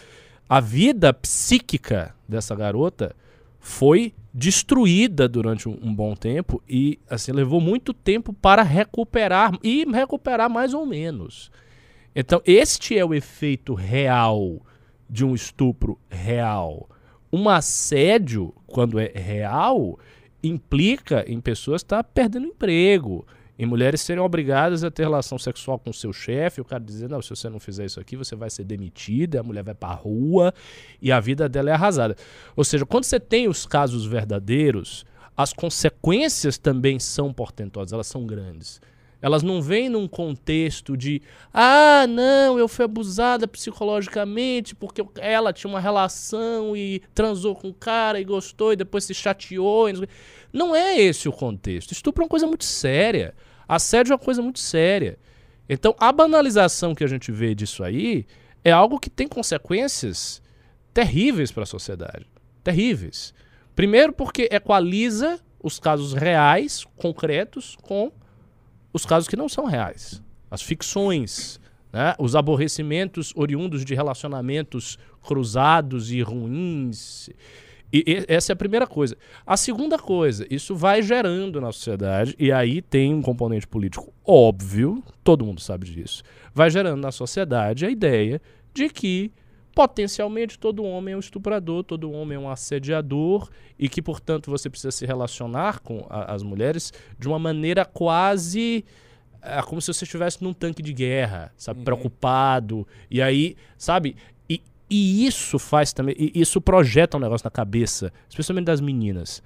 a 0.47 0.61
vida 0.61 1.15
psíquica 1.15 2.15
dessa 2.29 2.55
garota 2.55 3.17
foi 3.59 4.13
destruída 4.33 5.27
durante 5.27 5.67
um, 5.67 5.79
um, 5.83 5.95
bom 5.95 6.15
tempo 6.15 6.63
e 6.69 7.01
assim 7.09 7.33
levou 7.33 7.59
muito 7.59 7.95
tempo 7.95 8.35
para 8.35 8.63
recuperar 8.63 9.59
e 9.63 9.87
recuperar 9.87 10.51
mais 10.51 10.75
ou 10.75 10.85
menos. 10.85 11.51
Então, 12.15 12.43
este 12.45 12.97
é 12.97 13.05
o 13.05 13.15
efeito 13.15 13.73
real 13.73 14.61
de 15.09 15.25
um 15.25 15.35
estupro 15.35 15.99
real. 16.11 16.89
Um 17.33 17.49
assédio, 17.49 18.55
quando 18.67 18.99
é 18.99 19.11
real, 19.15 19.99
implica 20.43 21.25
em 21.27 21.41
pessoas 21.41 21.83
estar 21.83 22.03
perdendo 22.05 22.47
emprego, 22.47 23.27
em 23.59 23.65
mulheres 23.65 24.03
serem 24.03 24.23
obrigadas 24.23 24.85
a 24.85 24.91
ter 24.91 25.03
relação 25.03 25.39
sexual 25.39 25.79
com 25.79 25.93
seu 25.93 26.13
chefe, 26.13 26.61
o 26.61 26.65
cara 26.65 26.85
dizer, 26.85 27.09
não, 27.09 27.23
se 27.23 27.31
você 27.31 27.49
não 27.49 27.59
fizer 27.59 27.87
isso 27.87 27.99
aqui, 27.99 28.15
você 28.17 28.37
vai 28.37 28.51
ser 28.51 28.65
demitida, 28.65 29.41
a 29.41 29.43
mulher 29.43 29.65
vai 29.65 29.75
pra 29.75 29.93
rua 29.93 30.53
e 31.01 31.11
a 31.11 31.19
vida 31.19 31.49
dela 31.49 31.71
é 31.71 31.73
arrasada. 31.73 32.17
Ou 32.55 32.65
seja, 32.65 32.85
quando 32.85 33.05
você 33.05 33.19
tem 33.19 33.49
os 33.49 33.65
casos 33.65 34.05
verdadeiros, 34.05 35.07
as 35.35 35.53
consequências 35.53 36.59
também 36.59 36.99
são 36.99 37.33
portentosas, 37.33 37.93
elas 37.93 38.07
são 38.07 38.27
grandes. 38.27 38.81
Elas 39.21 39.43
não 39.43 39.63
vêm 39.63 39.89
num 39.89 40.07
contexto 40.07 40.97
de, 40.97 41.23
ah, 41.53 42.07
não, 42.07 42.59
eu 42.59 42.69
fui 42.69 42.85
abusada 42.85 43.49
psicologicamente 43.49 44.75
porque 44.75 45.03
ela 45.17 45.53
tinha 45.53 45.71
uma 45.71 45.81
relação 45.81 46.77
e 46.77 47.03
transou 47.15 47.57
com 47.57 47.69
o 47.69 47.75
cara 47.75 48.21
e 48.21 48.25
gostou 48.25 48.73
e 48.73 48.77
depois 48.77 49.05
se 49.05 49.15
chateou. 49.15 49.87
Não 50.53 50.77
é 50.77 51.01
esse 51.01 51.29
o 51.29 51.33
contexto. 51.33 51.93
Estupro 51.93 52.23
é 52.23 52.25
uma 52.25 52.31
coisa 52.31 52.47
muito 52.47 52.65
séria. 52.65 53.35
Assédio 53.67 54.13
é 54.13 54.15
uma 54.15 54.23
coisa 54.23 54.43
muito 54.43 54.61
séria. 54.61 55.19
Então, 55.69 55.95
a 55.99 56.13
banalização 56.13 56.95
que 56.95 57.03
a 57.03 57.09
gente 57.09 57.33
vê 57.33 57.55
disso 57.55 57.83
aí 57.83 58.27
é 58.63 58.71
algo 58.71 59.01
que 59.01 59.11
tem 59.11 59.27
consequências 59.27 60.43
terríveis 60.93 61.51
para 61.51 61.65
a 61.65 61.67
sociedade. 61.67 62.27
Terríveis. 62.63 63.35
Primeiro, 63.75 64.13
porque 64.13 64.49
equaliza 64.51 65.41
os 65.63 65.81
casos 65.81 66.13
reais, 66.15 66.85
concretos, 66.97 67.77
com 67.83 68.13
os 68.97 69.07
casos 69.07 69.29
que 69.29 69.37
não 69.37 69.49
são 69.49 69.67
reais. 69.67 70.23
As 70.51 70.63
ficções, 70.63 71.61
né? 71.93 72.15
os 72.19 72.35
aborrecimentos 72.35 73.33
oriundos 73.37 73.85
de 73.85 73.95
relacionamentos 73.95 74.99
cruzados 75.23 76.11
e 76.11 76.23
ruins. 76.23 77.29
E, 77.93 78.05
e, 78.07 78.25
essa 78.27 78.53
é 78.53 78.55
a 78.55 78.57
primeira 78.57 78.87
coisa. 78.87 79.17
A 79.47 79.57
segunda 79.57 79.99
coisa, 79.99 80.47
isso 80.51 80.75
vai 80.75 81.03
gerando 81.03 81.61
na 81.61 81.73
sociedade, 81.73 82.35
e 82.39 82.51
aí 82.51 82.81
tem 82.81 83.15
um 83.15 83.23
componente 83.23 83.67
político 83.67 84.13
óbvio, 84.25 85.03
todo 85.23 85.45
mundo 85.45 85.61
sabe 85.61 85.87
disso. 85.87 86.23
Vai 86.55 86.71
gerando 86.71 87.01
na 87.01 87.13
sociedade 87.13 87.85
a 87.85 87.91
ideia 87.91 88.41
de 88.73 88.89
que 88.89 89.31
potencialmente 89.77 90.59
todo 90.59 90.83
homem 90.83 91.13
é 91.13 91.17
um 91.19 91.21
estuprador, 91.21 91.85
todo 91.85 92.11
homem 92.11 92.37
é 92.37 92.41
um 92.41 92.49
assediador 92.49 93.51
e 93.79 93.91
que, 93.91 94.01
portanto, 94.01 94.51
você 94.51 94.71
precisa 94.71 94.91
se 94.91 95.05
relacionar 95.05 95.81
com 95.81 96.07
a, 96.09 96.33
as 96.33 96.43
mulheres 96.43 96.95
de 97.19 97.29
uma 97.29 97.39
maneira 97.39 97.85
quase 97.85 98.87
é, 99.43 99.61
como 99.61 99.83
se 99.83 99.93
você 99.93 100.05
estivesse 100.05 100.43
num 100.43 100.55
tanque 100.55 100.83
de 100.83 100.95
guerra, 100.95 101.53
sabe, 101.59 101.81
uhum. 101.81 101.85
preocupado. 101.85 102.89
E 103.11 103.21
aí, 103.21 103.55
sabe, 103.77 104.17
e, 104.49 104.63
e 104.89 105.27
isso 105.27 105.59
faz 105.59 105.93
também, 105.93 106.17
isso 106.35 106.59
projeta 106.59 107.19
um 107.19 107.21
negócio 107.21 107.45
na 107.45 107.51
cabeça, 107.51 108.11
especialmente 108.31 108.65
das 108.65 108.81
meninas, 108.81 109.43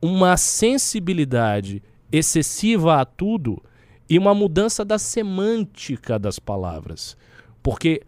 uma 0.00 0.38
sensibilidade 0.38 1.82
excessiva 2.10 3.02
a 3.02 3.04
tudo 3.04 3.62
e 4.08 4.18
uma 4.18 4.34
mudança 4.34 4.82
da 4.82 4.98
semântica 4.98 6.18
das 6.18 6.38
palavras. 6.38 7.18
Porque 7.62 8.00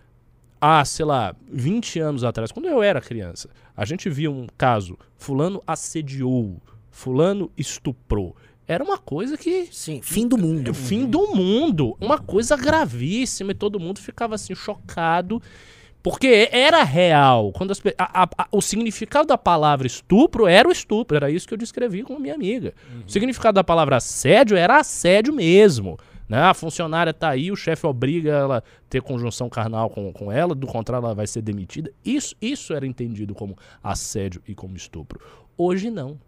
há, 0.67 0.85
sei 0.85 1.05
lá, 1.05 1.35
20 1.51 2.01
anos 2.01 2.25
atrás, 2.25 2.51
quando 2.51 2.67
eu 2.67 2.83
era 2.83 3.01
criança, 3.01 3.49
a 3.77 3.85
gente 3.85 4.09
via 4.11 4.31
um 4.31 4.47
caso, 4.59 4.99
fulano 5.17 5.63
assediou, 5.67 6.61
fulano 6.91 7.51
estuprou. 7.57 8.35
Era 8.69 8.83
uma 8.83 8.99
coisa 8.99 9.37
que. 9.37 9.69
Sim, 9.71 10.01
fim 10.03 10.27
do 10.27 10.37
mundo. 10.37 10.75
Fim 10.75 11.07
do 11.07 11.29
mundo. 11.29 11.97
Uma 12.01 12.19
coisa 12.19 12.57
gravíssima 12.57 13.53
e 13.53 13.55
todo 13.55 13.79
mundo 13.79 14.01
ficava 14.01 14.35
assim, 14.35 14.57
chocado. 14.57 15.41
Porque 16.03 16.49
era 16.51 16.83
real. 16.83 17.53
Quando 17.53 17.71
as, 17.71 17.81
a, 17.97 18.25
a, 18.25 18.49
o 18.51 18.61
significado 18.61 19.29
da 19.29 19.39
palavra 19.39 19.87
estupro 19.87 20.49
era 20.49 20.69
o 20.69 20.73
estupro. 20.73 21.17
Era 21.17 21.31
isso 21.31 21.47
que 21.47 21.55
eu 21.55 21.59
descrevi 21.59 22.03
com 22.03 22.17
a 22.17 22.19
minha 22.19 22.35
amiga. 22.35 22.75
Uhum. 22.93 23.03
O 23.07 23.11
significado 23.11 23.55
da 23.55 23.63
palavra 23.63 23.97
assédio 23.97 24.57
era 24.57 24.81
assédio 24.81 25.33
mesmo. 25.33 25.97
Né? 26.29 26.41
A 26.41 26.55
funcionária 26.55 27.11
está 27.11 27.31
aí, 27.31 27.53
o 27.53 27.57
chefe 27.57 27.87
obriga 27.87 28.31
ela 28.33 28.59
a 28.59 28.63
ter 28.89 29.01
conjunção 29.01 29.49
carnal 29.49 29.89
com, 29.89 30.13
com 30.13 30.31
ela, 30.31 30.55
do 30.55 30.67
contrário, 30.67 31.05
ela 31.05 31.15
vai 31.15 31.27
ser 31.27 31.43
demitida. 31.43 31.91
Isso, 32.05 32.35
isso 32.41 32.75
era 32.75 32.87
entendido 32.87 33.35
como 33.35 33.57
assédio 33.83 34.43
e 34.47 34.55
como 34.55 34.77
estupro. 34.77 35.21
Hoje 35.57 35.91
não. 35.91 36.19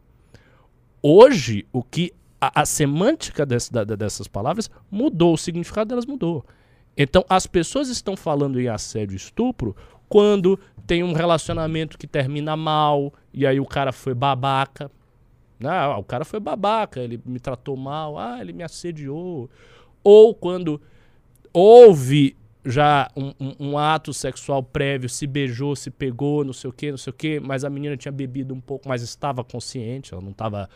Hoje, 1.02 1.66
o 1.72 1.82
que 1.82 2.12
a, 2.40 2.62
a 2.62 2.66
semântica 2.66 3.44
desse, 3.44 3.72
da, 3.72 3.84
dessas 3.84 4.28
palavras 4.28 4.70
mudou, 4.90 5.34
o 5.34 5.38
significado 5.38 5.88
delas 5.88 6.06
mudou. 6.06 6.44
Então, 6.96 7.24
as 7.28 7.46
pessoas 7.46 7.88
estão 7.88 8.16
falando 8.16 8.60
em 8.60 8.68
assédio 8.68 9.14
e 9.14 9.16
estupro 9.16 9.74
quando 10.08 10.58
tem 10.86 11.02
um 11.02 11.12
relacionamento 11.12 11.98
que 11.98 12.06
termina 12.06 12.56
mal 12.56 13.12
e 13.32 13.46
aí 13.46 13.60
o 13.60 13.66
cara 13.66 13.92
foi 13.92 14.14
babaca. 14.14 14.90
Ah, 15.62 15.98
o 15.98 16.04
cara 16.04 16.24
foi 16.24 16.38
babaca, 16.38 17.00
ele 17.00 17.20
me 17.24 17.40
tratou 17.40 17.76
mal, 17.76 18.16
ah, 18.16 18.40
ele 18.40 18.52
me 18.52 18.62
assediou 18.62 19.50
ou 20.08 20.34
quando 20.34 20.80
houve 21.52 22.34
já 22.64 23.10
um, 23.14 23.34
um, 23.38 23.54
um, 23.60 23.78
ato 23.78 24.14
sexual 24.14 24.62
prévio, 24.62 25.06
se 25.06 25.26
beijou, 25.26 25.76
se 25.76 25.90
pegou, 25.90 26.42
não 26.44 26.54
sei 26.54 26.70
o 26.70 26.72
que, 26.72 26.90
não 26.90 26.96
sei 26.96 27.10
o 27.10 27.14
que, 27.14 27.38
mas 27.38 27.62
a 27.62 27.68
menina 27.68 27.94
tinha 27.94 28.10
bebido 28.10 28.54
um 28.54 28.60
pouco, 28.60 28.88
mas 28.88 29.02
estava 29.02 29.44
consciente, 29.44 30.14
ela 30.14 30.22
não 30.22 30.30
estava. 30.30 30.66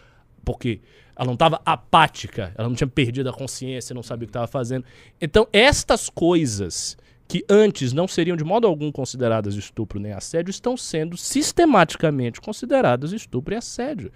Porque 0.45 0.81
ela 1.17 1.25
não 1.25 1.33
estava 1.33 1.63
apática, 1.65 2.53
ela 2.59 2.69
não 2.69 2.77
tinha 2.77 2.89
perdido 2.89 3.31
a 3.31 3.33
consciência, 3.33 3.95
não 3.95 4.03
sabia 4.03 4.25
o 4.25 4.27
que 4.27 4.31
estava 4.31 4.47
fazendo. 4.47 4.85
Então, 5.19 5.49
estas 5.51 6.11
coisas 6.11 6.97
que 7.27 7.43
antes 7.49 7.95
não 7.95 8.07
seriam 8.07 8.37
de 8.37 8.45
modo 8.45 8.67
algum 8.67 8.93
consideradas 8.93 9.55
estupro 9.55 9.99
nem 9.99 10.13
assédio, 10.13 10.51
estão 10.51 10.77
sendo 10.77 11.17
sistematicamente 11.17 12.39
consideradas 12.39 13.13
estupro 13.13 13.55
e 13.55 13.57
assédio. 13.57 14.13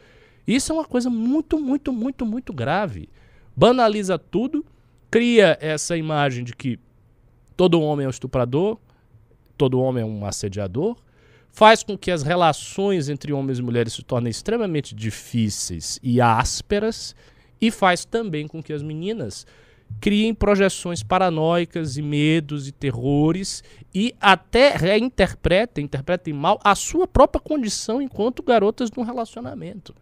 Isso 0.47 0.73
é 0.73 0.75
uma 0.75 0.85
coisa 0.85 1.09
muito, 1.09 1.59
muito, 1.59 1.91
muito, 1.91 2.27
muito 2.27 2.53
grave. 2.53 3.09
Banaliza 3.57 4.19
tudo 4.19 4.67
cria 5.17 5.57
essa 5.63 5.97
imagem 5.97 6.45
de 6.45 6.55
que 6.55 6.79
todo 7.57 7.81
homem 7.81 8.05
é 8.05 8.07
um 8.07 8.11
estuprador, 8.11 8.77
todo 9.57 9.81
homem 9.81 10.03
é 10.03 10.07
um 10.07 10.27
assediador, 10.27 10.95
faz 11.51 11.83
com 11.83 11.97
que 11.97 12.11
as 12.11 12.23
relações 12.23 13.09
entre 13.09 13.33
homens 13.33 13.59
e 13.59 13.63
mulheres 13.63 13.95
se 13.95 14.03
tornem 14.03 14.31
extremamente 14.31 14.95
difíceis 14.95 15.99
e 16.03 16.21
ásperas, 16.21 17.17
e 17.59 17.71
faz 17.71 18.05
também 18.05 18.47
com 18.47 18.63
que 18.63 18.75
as 18.75 18.83
meninas 18.83 19.47
criem 20.03 20.35
projeções 20.35 21.03
paranoicas 21.03 21.97
e 21.97 22.03
medos 22.03 22.69
e 22.69 22.73
terrores 22.73 23.65
e 23.95 24.15
até 24.21 24.77
reinterpretem, 24.77 25.87
interpretem 25.87 26.35
mal 26.35 26.61
a 26.63 26.75
sua 26.75 27.09
própria 27.09 27.41
condição 27.41 28.03
enquanto 28.03 28.43
garotas 28.43 28.91
de 28.91 29.01
um 29.01 29.03
relacionamento. 29.03 29.95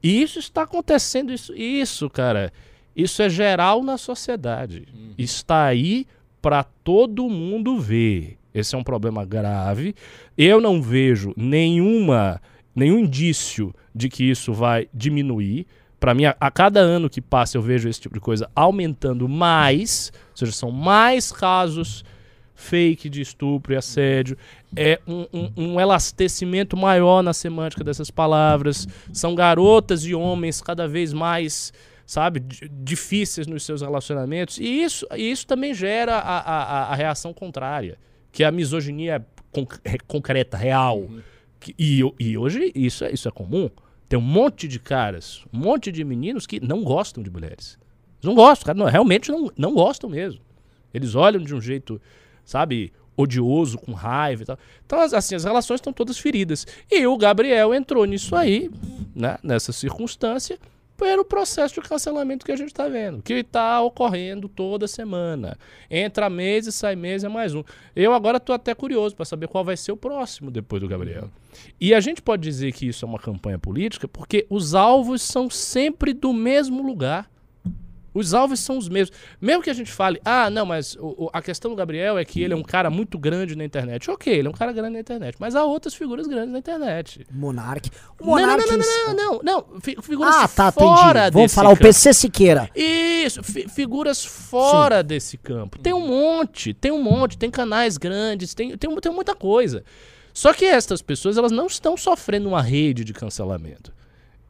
E 0.00 0.22
isso 0.22 0.38
está 0.38 0.62
acontecendo, 0.62 1.32
isso, 1.32 1.52
isso 1.56 2.08
cara. 2.08 2.52
Isso 2.94 3.22
é 3.22 3.28
geral 3.28 3.82
na 3.82 3.96
sociedade. 3.96 4.86
Uhum. 4.92 5.14
Está 5.16 5.64
aí 5.64 6.06
para 6.40 6.64
todo 6.64 7.28
mundo 7.28 7.78
ver. 7.78 8.38
Esse 8.54 8.74
é 8.74 8.78
um 8.78 8.84
problema 8.84 9.24
grave. 9.24 9.94
Eu 10.36 10.60
não 10.60 10.82
vejo 10.82 11.32
nenhuma, 11.36 12.40
nenhum 12.74 12.98
indício 12.98 13.74
de 13.94 14.08
que 14.08 14.24
isso 14.24 14.52
vai 14.52 14.88
diminuir. 14.92 15.66
Para 15.98 16.14
mim, 16.14 16.24
a, 16.24 16.36
a, 16.38 16.50
cada 16.50 16.80
ano 16.80 17.08
que 17.08 17.20
passa, 17.20 17.56
eu 17.56 17.62
vejo 17.62 17.88
esse 17.88 18.00
tipo 18.00 18.14
de 18.14 18.20
coisa 18.20 18.50
aumentando 18.54 19.28
mais. 19.28 20.12
Ou 20.32 20.36
seja, 20.36 20.52
são 20.52 20.70
mais 20.70 21.32
casos 21.32 22.04
fake 22.54 23.08
de 23.08 23.20
estupro 23.20 23.72
e 23.72 23.76
assédio. 23.76 24.36
É 24.76 25.00
um, 25.06 25.26
um, 25.32 25.52
um 25.56 25.80
elastecimento 25.80 26.76
maior 26.76 27.22
na 27.22 27.32
semântica 27.32 27.84
dessas 27.84 28.10
palavras. 28.10 28.86
São 29.12 29.34
garotas 29.34 30.04
e 30.04 30.14
homens 30.14 30.60
cada 30.60 30.86
vez 30.86 31.12
mais 31.12 31.72
sabe, 32.06 32.40
difíceis 32.82 33.46
nos 33.46 33.64
seus 33.64 33.82
relacionamentos. 33.82 34.58
E 34.58 34.82
isso, 34.82 35.06
isso 35.16 35.46
também 35.46 35.74
gera 35.74 36.16
a, 36.16 36.38
a, 36.38 36.92
a 36.92 36.94
reação 36.94 37.32
contrária, 37.32 37.98
que 38.30 38.42
é 38.42 38.46
a 38.46 38.52
misoginia 38.52 39.24
conc 39.50 39.78
concreta, 40.06 40.56
real. 40.56 41.00
Uhum. 41.00 41.20
Que, 41.60 41.74
e, 41.78 42.00
e 42.18 42.36
hoje 42.36 42.72
isso 42.74 43.04
é, 43.04 43.12
isso 43.12 43.28
é 43.28 43.30
comum. 43.30 43.70
Tem 44.08 44.18
um 44.18 44.22
monte 44.22 44.68
de 44.68 44.78
caras, 44.78 45.44
um 45.52 45.58
monte 45.58 45.90
de 45.90 46.04
meninos 46.04 46.46
que 46.46 46.60
não 46.60 46.82
gostam 46.82 47.22
de 47.22 47.30
mulheres. 47.30 47.78
Eles 48.20 48.24
não 48.24 48.34
gostam, 48.34 48.66
cara, 48.66 48.78
não, 48.78 48.86
realmente 48.86 49.30
não, 49.30 49.50
não 49.56 49.72
gostam 49.72 50.10
mesmo. 50.10 50.40
Eles 50.92 51.14
olham 51.14 51.42
de 51.42 51.54
um 51.54 51.60
jeito, 51.60 52.00
sabe, 52.44 52.92
odioso, 53.16 53.78
com 53.78 53.92
raiva 53.92 54.42
e 54.42 54.46
tal. 54.46 54.58
Então, 54.84 55.00
assim, 55.00 55.34
as 55.34 55.44
relações 55.44 55.78
estão 55.78 55.92
todas 55.92 56.18
feridas. 56.18 56.66
E 56.90 57.06
o 57.06 57.16
Gabriel 57.16 57.74
entrou 57.74 58.04
nisso 58.04 58.36
aí 58.36 58.70
né, 59.14 59.38
nessa 59.42 59.72
circunstância 59.72 60.58
pelo 61.02 61.24
processo 61.24 61.74
de 61.74 61.88
cancelamento 61.88 62.46
que 62.46 62.52
a 62.52 62.56
gente 62.56 62.68
está 62.68 62.86
vendo, 62.86 63.24
que 63.24 63.32
está 63.34 63.80
ocorrendo 63.80 64.48
toda 64.48 64.86
semana. 64.86 65.58
Entra 65.90 66.30
mês 66.30 66.68
e 66.68 66.70
sai 66.70 66.94
mês 66.94 67.24
é 67.24 67.28
mais 67.28 67.56
um. 67.56 67.64
Eu 67.96 68.12
agora 68.12 68.36
estou 68.36 68.54
até 68.54 68.72
curioso 68.72 69.16
para 69.16 69.24
saber 69.24 69.48
qual 69.48 69.64
vai 69.64 69.76
ser 69.76 69.90
o 69.90 69.96
próximo 69.96 70.48
depois 70.48 70.80
do 70.80 70.86
Gabriel. 70.86 71.28
E 71.80 71.92
a 71.92 71.98
gente 71.98 72.22
pode 72.22 72.44
dizer 72.44 72.70
que 72.70 72.86
isso 72.86 73.04
é 73.04 73.08
uma 73.08 73.18
campanha 73.18 73.58
política 73.58 74.06
porque 74.06 74.46
os 74.48 74.76
alvos 74.76 75.22
são 75.22 75.50
sempre 75.50 76.12
do 76.12 76.32
mesmo 76.32 76.86
lugar. 76.86 77.28
Os 78.14 78.34
alvos 78.34 78.60
são 78.60 78.76
os 78.76 78.88
mesmos. 78.88 79.16
Mesmo 79.40 79.62
que 79.62 79.70
a 79.70 79.72
gente 79.72 79.90
fale, 79.90 80.20
ah, 80.24 80.50
não, 80.50 80.66
mas 80.66 80.94
o, 80.96 81.24
o, 81.24 81.30
a 81.32 81.40
questão 81.40 81.70
do 81.70 81.76
Gabriel 81.76 82.18
é 82.18 82.24
que 82.24 82.42
ele 82.42 82.52
é 82.52 82.56
um 82.56 82.62
cara 82.62 82.90
muito 82.90 83.18
grande 83.18 83.56
na 83.56 83.64
internet. 83.64 84.10
Ok, 84.10 84.32
ele 84.32 84.46
é 84.48 84.50
um 84.50 84.54
cara 84.54 84.72
grande 84.72 84.92
na 84.94 85.00
internet, 85.00 85.36
mas 85.38 85.54
há 85.56 85.64
outras 85.64 85.94
figuras 85.94 86.26
grandes 86.26 86.52
na 86.52 86.58
internet. 86.58 87.26
Monark. 87.30 87.90
O 88.20 88.26
Não, 88.26 88.46
não, 88.46 88.48
Monark. 88.48 88.70
não, 88.70 88.78
não, 88.78 89.14
não, 89.14 89.14
não, 89.14 89.40
não. 89.72 89.80
Fi- 89.80 89.96
Figuras 90.02 90.34
Ah, 90.34 90.48
tá, 90.48 90.70
fora 90.72 91.20
entendi. 91.20 91.34
Vamos 91.34 91.54
falar 91.54 91.68
o 91.70 91.72
campo. 91.72 91.82
PC 91.84 92.12
Siqueira. 92.12 92.68
Isso, 92.74 93.42
fi- 93.42 93.66
figuras 93.68 94.24
fora 94.24 95.02
desse 95.02 95.38
campo. 95.38 95.78
Tem 95.78 95.94
um 95.94 96.06
monte, 96.06 96.74
tem 96.74 96.92
um 96.92 97.02
monte, 97.02 97.38
tem 97.38 97.50
canais 97.50 97.96
grandes, 97.96 98.52
tem, 98.52 98.76
tem, 98.76 98.94
tem 98.96 99.12
muita 99.12 99.34
coisa. 99.34 99.82
Só 100.34 100.52
que 100.52 100.64
estas 100.64 101.00
pessoas, 101.02 101.36
elas 101.38 101.52
não 101.52 101.66
estão 101.66 101.96
sofrendo 101.96 102.48
uma 102.48 102.60
rede 102.62 103.04
de 103.04 103.12
cancelamento. 103.12 103.92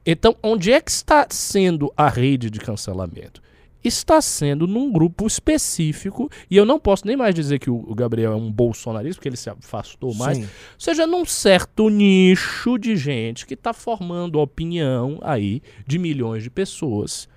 Então, 0.04 0.34
onde 0.42 0.72
é 0.72 0.80
que 0.80 0.90
está 0.90 1.26
sendo 1.30 1.92
a 1.96 2.08
rede 2.08 2.50
de 2.50 2.58
cancelamento? 2.58 3.40
Está 3.84 4.20
sendo 4.20 4.66
num 4.66 4.92
grupo 4.92 5.26
específico, 5.26 6.30
e 6.48 6.56
eu 6.56 6.64
não 6.64 6.78
posso 6.78 7.06
nem 7.06 7.16
mais 7.16 7.34
dizer 7.34 7.58
que 7.58 7.68
o 7.68 7.94
Gabriel 7.94 8.32
é 8.32 8.36
um 8.36 8.50
bolsonarista, 8.50 9.16
porque 9.16 9.28
ele 9.28 9.36
se 9.36 9.50
afastou 9.50 10.14
mais, 10.14 10.38
Sim. 10.38 10.44
ou 10.44 10.48
seja, 10.78 11.06
num 11.06 11.24
certo 11.24 11.88
nicho 11.88 12.78
de 12.78 12.96
gente 12.96 13.44
que 13.44 13.54
está 13.54 13.72
formando 13.72 14.38
opinião 14.38 15.18
aí 15.22 15.60
de 15.86 15.98
milhões 15.98 16.42
de 16.42 16.50
pessoas. 16.50 17.28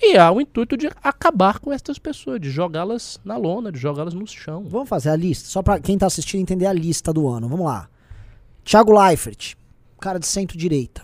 E 0.00 0.16
há 0.16 0.30
o 0.30 0.40
intuito 0.40 0.76
de 0.76 0.88
acabar 1.02 1.58
com 1.58 1.72
essas 1.72 1.98
pessoas, 1.98 2.40
de 2.40 2.48
jogá-las 2.48 3.20
na 3.24 3.36
lona, 3.36 3.72
de 3.72 3.80
jogá-las 3.80 4.14
no 4.14 4.24
chão. 4.28 4.64
Vamos 4.68 4.88
fazer 4.88 5.10
a 5.10 5.16
lista, 5.16 5.48
só 5.48 5.60
pra 5.60 5.80
quem 5.80 5.98
tá 5.98 6.06
assistindo 6.06 6.40
entender 6.40 6.66
a 6.66 6.72
lista 6.72 7.12
do 7.12 7.26
ano. 7.26 7.48
Vamos 7.48 7.66
lá. 7.66 7.88
Thiago 8.64 8.92
Leifert, 8.92 9.56
cara 9.98 10.20
de 10.20 10.26
centro-direita. 10.26 11.02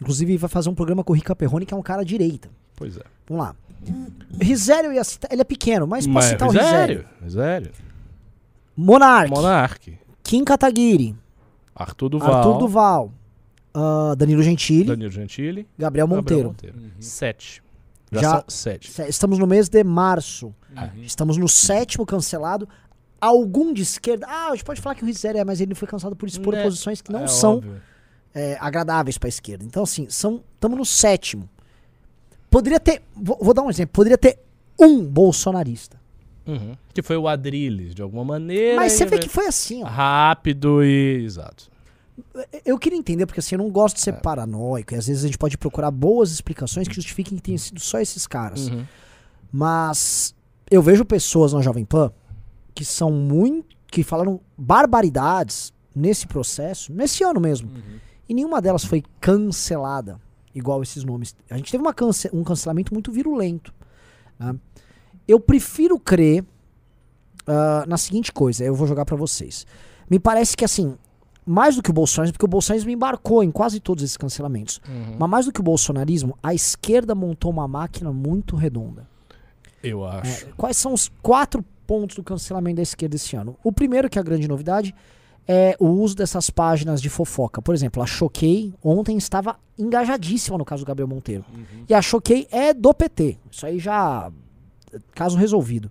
Inclusive 0.00 0.36
vai 0.36 0.50
fazer 0.50 0.68
um 0.68 0.74
programa 0.74 1.04
com 1.04 1.12
o 1.12 1.16
Rica 1.16 1.36
Perrone, 1.36 1.64
que 1.64 1.72
é 1.72 1.76
um 1.76 1.82
cara 1.82 2.04
direita. 2.04 2.50
Pois 2.74 2.96
é. 2.96 3.04
Vamos 3.28 3.44
lá. 3.44 3.54
Risério, 4.40 4.88
eu 4.90 4.94
ia 4.94 5.04
citar- 5.04 5.30
ele 5.32 5.42
é 5.42 5.44
pequeno, 5.44 5.86
mas 5.86 6.06
posso 6.06 6.28
citar 6.28 6.48
o 6.48 6.52
Risério. 6.52 7.04
sério, 7.20 7.30
sério. 7.30 7.70
Monark, 8.76 9.30
Monark, 9.30 9.98
Kim 10.22 10.44
Kataguiri, 10.44 11.14
Arthur 11.74 12.08
Duval, 12.08 12.34
Arthur 12.34 12.58
Duval, 12.58 13.12
ah, 13.74 14.14
Danilo 14.16 14.42
Gentili, 14.42 14.84
Danilo 14.84 15.10
Gentili, 15.10 15.68
Gabriel 15.78 16.06
Gabriel 16.08 16.44
Monteiro. 16.44 16.76
Sete. 16.98 17.62
Já, 18.10 18.20
Já- 18.20 18.30
são 18.30 18.44
sete. 18.48 18.90
Se- 18.90 19.08
Estamos 19.08 19.38
no 19.38 19.46
mês 19.46 19.68
de 19.68 19.82
março. 19.84 20.54
Uhum. 20.76 21.02
Estamos 21.02 21.36
no 21.38 21.48
sétimo 21.48 22.04
cancelado. 22.04 22.68
Algum 23.20 23.72
de 23.72 23.82
esquerda. 23.82 24.26
Ah, 24.28 24.48
a 24.48 24.50
gente 24.50 24.64
pode 24.64 24.80
falar 24.80 24.94
que 24.96 25.02
o 25.02 25.06
Risério 25.06 25.38
é, 25.38 25.44
mas 25.44 25.60
ele 25.60 25.74
foi 25.74 25.86
cancelado 25.88 26.16
por 26.16 26.28
expor 26.28 26.54
Né, 26.54 26.62
posições 26.62 27.00
que 27.00 27.10
não 27.12 27.24
É 27.24 27.26
são 27.28 27.62
é, 28.34 28.56
agradáveis 28.60 29.16
para 29.16 29.28
a 29.28 29.30
esquerda. 29.30 29.64
Então, 29.64 29.82
assim, 29.82 30.04
estamos 30.04 30.42
no 30.78 30.84
sétimo. 30.84 31.48
Poderia 32.52 32.78
ter. 32.78 33.02
Vou, 33.16 33.38
vou 33.40 33.54
dar 33.54 33.62
um 33.62 33.70
exemplo. 33.70 33.92
Poderia 33.94 34.18
ter 34.18 34.38
um 34.78 35.04
bolsonarista. 35.04 36.00
Uhum. 36.46 36.76
Que 36.92 37.02
foi 37.02 37.16
o 37.16 37.26
Adrilles, 37.26 37.94
de 37.94 38.02
alguma 38.02 38.24
maneira. 38.24 38.76
Mas 38.76 38.92
você 38.92 39.06
vê 39.06 39.18
que 39.18 39.28
foi 39.28 39.46
assim, 39.46 39.82
ó. 39.82 39.86
Rápido 39.86 40.84
e. 40.84 41.24
Exato. 41.24 41.70
Eu 42.64 42.78
queria 42.78 42.98
entender, 42.98 43.24
porque 43.24 43.40
assim, 43.40 43.54
eu 43.54 43.58
não 43.58 43.70
gosto 43.70 43.96
de 43.96 44.02
ser 44.02 44.12
paranoico. 44.20 44.92
E 44.92 44.96
às 44.98 45.06
vezes 45.06 45.24
a 45.24 45.26
gente 45.26 45.38
pode 45.38 45.56
procurar 45.56 45.90
boas 45.90 46.30
explicações 46.30 46.86
que 46.86 46.94
justifiquem 46.94 47.36
que 47.38 47.42
tenham 47.42 47.58
sido 47.58 47.80
só 47.80 47.98
esses 47.98 48.26
caras. 48.26 48.68
Uhum. 48.68 48.84
Mas 49.50 50.34
eu 50.70 50.82
vejo 50.82 51.04
pessoas 51.04 51.52
na 51.54 51.62
Jovem 51.62 51.84
Pan 51.84 52.12
que 52.74 52.84
são 52.84 53.10
muito. 53.10 53.74
que 53.90 54.02
falaram 54.02 54.40
barbaridades 54.56 55.72
nesse 55.94 56.26
processo, 56.26 56.92
nesse 56.92 57.24
ano 57.24 57.40
mesmo. 57.40 57.70
E 58.28 58.34
nenhuma 58.34 58.60
delas 58.60 58.84
foi 58.84 59.02
cancelada, 59.20 60.20
igual 60.54 60.82
esses 60.82 61.04
nomes. 61.04 61.34
A 61.50 61.56
gente 61.56 61.70
teve 61.72 61.92
cance- 61.94 62.30
um 62.32 62.42
cancelamento 62.44 62.92
muito 62.92 63.10
virulento. 63.12 63.72
né? 64.38 64.54
Eu 65.26 65.38
prefiro 65.40 65.98
crer 65.98 66.44
ah, 67.46 67.84
na 67.86 67.96
seguinte 67.96 68.32
coisa, 68.32 68.64
eu 68.64 68.74
vou 68.74 68.86
jogar 68.86 69.04
pra 69.04 69.16
vocês. 69.16 69.66
Me 70.10 70.18
parece 70.18 70.56
que 70.56 70.64
assim, 70.64 70.96
mais 71.46 71.76
do 71.76 71.82
que 71.82 71.90
o 71.90 71.92
bolsonarismo, 71.92 72.34
porque 72.34 72.44
o 72.44 72.48
bolsonarismo 72.48 72.90
embarcou 72.90 73.42
em 73.42 73.50
quase 73.50 73.80
todos 73.80 74.04
esses 74.04 74.16
cancelamentos. 74.16 74.80
Uhum. 74.88 75.16
Mas 75.18 75.30
mais 75.30 75.46
do 75.46 75.52
que 75.52 75.60
o 75.60 75.62
bolsonarismo, 75.62 76.36
a 76.42 76.54
esquerda 76.54 77.14
montou 77.14 77.50
uma 77.50 77.66
máquina 77.66 78.12
muito 78.12 78.56
redonda. 78.56 79.08
Eu 79.82 80.04
acho. 80.04 80.44
É, 80.46 80.48
quais 80.56 80.76
são 80.76 80.92
os 80.92 81.10
quatro 81.22 81.64
pontos 81.86 82.14
do 82.16 82.22
cancelamento 82.22 82.76
da 82.76 82.82
esquerda 82.82 83.16
esse 83.16 83.34
ano? 83.34 83.56
O 83.64 83.72
primeiro, 83.72 84.08
que 84.08 84.18
é 84.18 84.20
a 84.20 84.24
grande 84.24 84.46
novidade, 84.46 84.94
é 85.46 85.76
o 85.80 85.86
uso 85.88 86.14
dessas 86.16 86.50
páginas 86.50 87.00
de 87.02 87.08
fofoca. 87.10 87.60
Por 87.60 87.74
exemplo, 87.74 88.02
a 88.02 88.06
Choquei 88.06 88.72
ontem 88.82 89.16
estava 89.16 89.58
engajadíssima 89.78 90.56
no 90.56 90.64
caso 90.64 90.84
do 90.84 90.86
Gabriel 90.86 91.08
Monteiro. 91.08 91.44
E 91.88 91.94
a 91.94 92.00
Choquei 92.00 92.46
é 92.50 92.72
do 92.72 92.92
PT. 92.94 93.38
Isso 93.50 93.66
aí 93.66 93.78
já. 93.78 94.30
Caso 95.14 95.36
resolvido. 95.36 95.90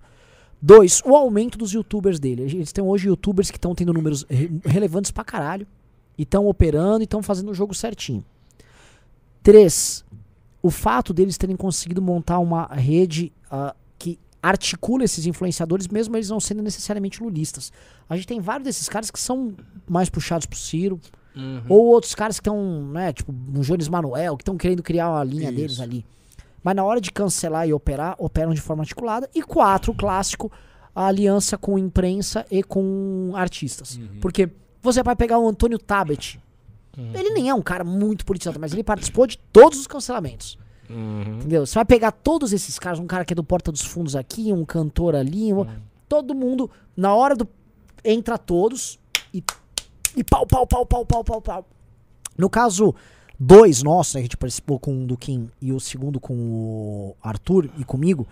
Dois, 0.61 1.01
o 1.05 1.15
aumento 1.15 1.57
dos 1.57 1.71
youtubers 1.73 2.19
dele. 2.19 2.43
Eles 2.43 2.71
têm 2.71 2.83
hoje 2.83 3.07
youtubers 3.07 3.49
que 3.49 3.57
estão 3.57 3.73
tendo 3.75 3.91
números 3.93 4.25
re- 4.29 4.51
relevantes 4.63 5.11
pra 5.11 5.23
caralho. 5.23 5.65
E 6.17 6.23
estão 6.23 6.47
operando 6.47 7.01
e 7.01 7.05
estão 7.05 7.23
fazendo 7.23 7.49
o 7.49 7.53
jogo 7.53 7.73
certinho. 7.73 8.23
Três, 9.41 10.05
o 10.61 10.69
fato 10.69 11.13
deles 11.13 11.37
terem 11.37 11.55
conseguido 11.55 12.01
montar 12.01 12.37
uma 12.39 12.67
rede 12.67 13.31
que 13.49 13.75
articula 14.41 15.03
esses 15.03 15.25
influenciadores, 15.25 15.87
mesmo 15.87 16.15
eles 16.15 16.29
não 16.29 16.39
sendo 16.39 16.61
necessariamente 16.63 17.21
lulistas. 17.21 17.71
A 18.09 18.15
gente 18.15 18.27
tem 18.27 18.39
vários 18.39 18.65
desses 18.65 18.89
caras 18.89 19.11
que 19.11 19.19
são 19.19 19.53
mais 19.87 20.09
puxados 20.09 20.45
pro 20.45 20.57
Ciro, 20.57 20.99
Uhum. 21.33 21.61
ou 21.69 21.85
outros 21.85 22.13
caras 22.13 22.37
que 22.37 22.41
estão, 22.41 22.83
né, 22.87 23.13
tipo, 23.13 23.31
o 23.31 23.61
Jones 23.61 23.87
Manuel, 23.87 24.35
que 24.35 24.41
estão 24.41 24.57
querendo 24.57 24.83
criar 24.83 25.09
uma 25.09 25.23
linha 25.23 25.47
Isso. 25.49 25.55
deles 25.55 25.79
ali. 25.79 26.05
Mas 26.61 26.75
na 26.75 26.83
hora 26.83 26.99
de 26.99 27.09
cancelar 27.11 27.65
e 27.67 27.73
operar, 27.73 28.15
operam 28.19 28.53
de 28.53 28.59
forma 28.59 28.83
articulada. 28.83 29.29
E 29.33 29.41
quatro, 29.41 29.93
o 29.93 29.95
clássico, 29.95 30.51
a 30.93 31.05
aliança 31.07 31.57
com 31.57 31.79
imprensa 31.79 32.45
e 32.51 32.61
com 32.61 33.31
artistas. 33.33 33.97
Porque 34.19 34.49
você 34.81 35.01
vai 35.01 35.15
pegar 35.15 35.39
o 35.39 35.47
Antônio 35.47 35.79
Tabet. 35.79 36.37
Ele 37.13 37.29
nem 37.29 37.47
é 37.49 37.53
um 37.53 37.61
cara 37.61 37.83
muito 37.85 38.25
politizado, 38.25 38.59
mas 38.59 38.73
ele 38.73 38.83
participou 38.83 39.25
de 39.25 39.37
todos 39.53 39.79
os 39.79 39.87
cancelamentos. 39.87 40.57
Uhum. 40.93 41.35
Entendeu? 41.37 41.65
Você 41.65 41.75
vai 41.75 41.85
pegar 41.85 42.11
todos 42.11 42.51
esses 42.53 42.77
caras, 42.79 42.99
um 42.99 43.07
cara 43.07 43.23
que 43.25 43.33
é 43.33 43.35
do 43.35 43.43
Porta 43.43 43.71
dos 43.71 43.81
Fundos 43.81 44.15
aqui, 44.15 44.51
um 44.51 44.65
cantor 44.65 45.15
ali, 45.15 45.53
um- 45.53 45.65
todo 46.09 46.35
mundo, 46.35 46.69
na 46.95 47.13
hora 47.15 47.35
do. 47.35 47.47
Entra 48.03 48.37
todos 48.37 48.99
e. 49.33 49.43
E 50.15 50.23
pau, 50.23 50.45
pau, 50.45 50.67
pau, 50.67 50.85
pau, 50.85 51.05
pau, 51.05 51.23
pau, 51.23 51.41
pau. 51.41 51.65
No 52.37 52.49
caso, 52.49 52.93
dois 53.39 53.81
nossos, 53.81 54.15
né, 54.15 54.19
a 54.19 54.23
gente 54.23 54.35
participou 54.35 54.77
com 54.79 55.03
o 55.03 55.07
do 55.07 55.15
Kim 55.15 55.49
e 55.61 55.71
o 55.71 55.79
segundo 55.79 56.19
com 56.19 56.33
o 56.35 57.15
Arthur 57.21 57.69
e 57.77 57.83
comigo, 57.85 58.27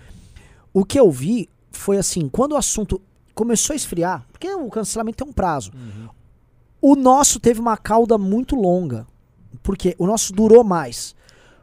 o 0.73 0.83
que 0.83 0.99
eu 0.99 1.09
vi 1.09 1.47
foi 1.71 1.97
assim, 1.97 2.27
quando 2.27 2.51
o 2.53 2.57
assunto 2.57 3.01
começou 3.33 3.73
a 3.73 3.77
esfriar, 3.77 4.25
porque 4.31 4.49
o 4.51 4.69
cancelamento 4.69 5.23
tem 5.23 5.27
um 5.29 5.33
prazo. 5.33 5.71
O 6.81 6.95
nosso 6.95 7.39
teve 7.39 7.59
uma 7.61 7.77
cauda 7.77 8.17
muito 8.17 8.55
longa. 8.55 9.05
Porque 9.63 9.95
o 9.97 10.05
nosso 10.05 10.31
durou 10.33 10.63
mais. 10.63 11.15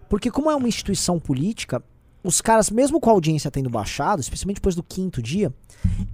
Porque 0.09 0.31
como 0.31 0.51
é 0.51 0.55
uma 0.57 0.69
instituição 0.69 1.19
política, 1.19 1.83
os 2.23 2.41
caras, 2.41 2.71
mesmo 2.71 2.99
com 3.01 3.09
a 3.09 3.13
audiência 3.13 3.51
tendo 3.53 3.71
baixado, 3.71 4.21
especialmente 4.21 4.57
depois 4.57 4.75
do 4.75 4.83
quinto 4.83 5.23
dia, 5.23 5.53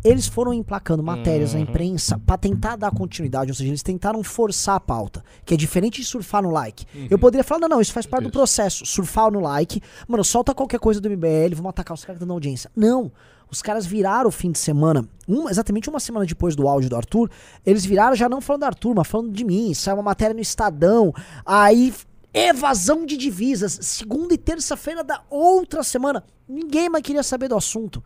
eles 0.04 0.26
foram 0.26 0.52
emplacando 0.52 1.02
matérias 1.02 1.54
na 1.54 1.60
imprensa 1.60 2.18
pra 2.26 2.36
tentar 2.36 2.76
dar 2.76 2.90
continuidade, 2.90 3.50
ou 3.50 3.54
seja, 3.54 3.70
eles 3.70 3.82
tentaram 3.82 4.22
forçar 4.22 4.76
a 4.76 4.80
pauta, 4.80 5.24
que 5.44 5.54
é 5.54 5.56
diferente 5.56 6.02
de 6.02 6.06
surfar 6.06 6.42
no 6.42 6.50
like. 6.50 6.84
Eu 7.08 7.18
poderia 7.18 7.42
falar, 7.42 7.60
não, 7.60 7.68
não, 7.68 7.80
isso 7.80 7.92
faz 7.94 8.04
parte 8.04 8.24
do 8.24 8.28
Isso. 8.28 8.32
processo, 8.38 8.84
surfar 8.84 9.30
no 9.30 9.40
like, 9.40 9.80
mano, 10.06 10.22
solta 10.22 10.54
qualquer 10.54 10.78
coisa 10.80 11.00
do 11.00 11.08
MBL, 11.08 11.54
vamos 11.54 11.70
atacar 11.70 11.94
os 11.94 12.04
caras 12.04 12.18
que 12.18 12.24
estão 12.24 12.26
dando 12.28 12.34
audiência. 12.34 12.70
Não, 12.76 13.10
os 13.50 13.62
caras 13.62 13.86
viraram 13.86 14.28
o 14.28 14.32
fim 14.32 14.50
de 14.52 14.58
semana, 14.58 15.08
um- 15.26 15.48
exatamente 15.48 15.88
uma 15.88 16.00
semana 16.00 16.26
depois 16.26 16.54
do 16.54 16.68
áudio 16.68 16.90
do 16.90 16.96
Arthur, 16.96 17.30
eles 17.64 17.86
viraram 17.86 18.14
já 18.14 18.28
não 18.28 18.42
falando 18.42 18.60
do 18.60 18.66
Arthur, 18.66 18.94
mas 18.94 19.06
falando 19.08 19.30
de 19.32 19.44
mim, 19.44 19.72
saiu 19.72 19.96
uma 19.96 20.02
matéria 20.02 20.34
no 20.34 20.40
Estadão, 20.40 21.14
aí 21.46 21.94
evasão 22.32 23.04
de 23.04 23.16
divisas, 23.16 23.78
segunda 23.82 24.34
e 24.34 24.38
terça-feira 24.38 25.04
da 25.04 25.22
outra 25.28 25.82
semana, 25.82 26.24
ninguém 26.48 26.88
mais 26.88 27.02
queria 27.02 27.22
saber 27.22 27.48
do 27.48 27.56
assunto. 27.56 28.02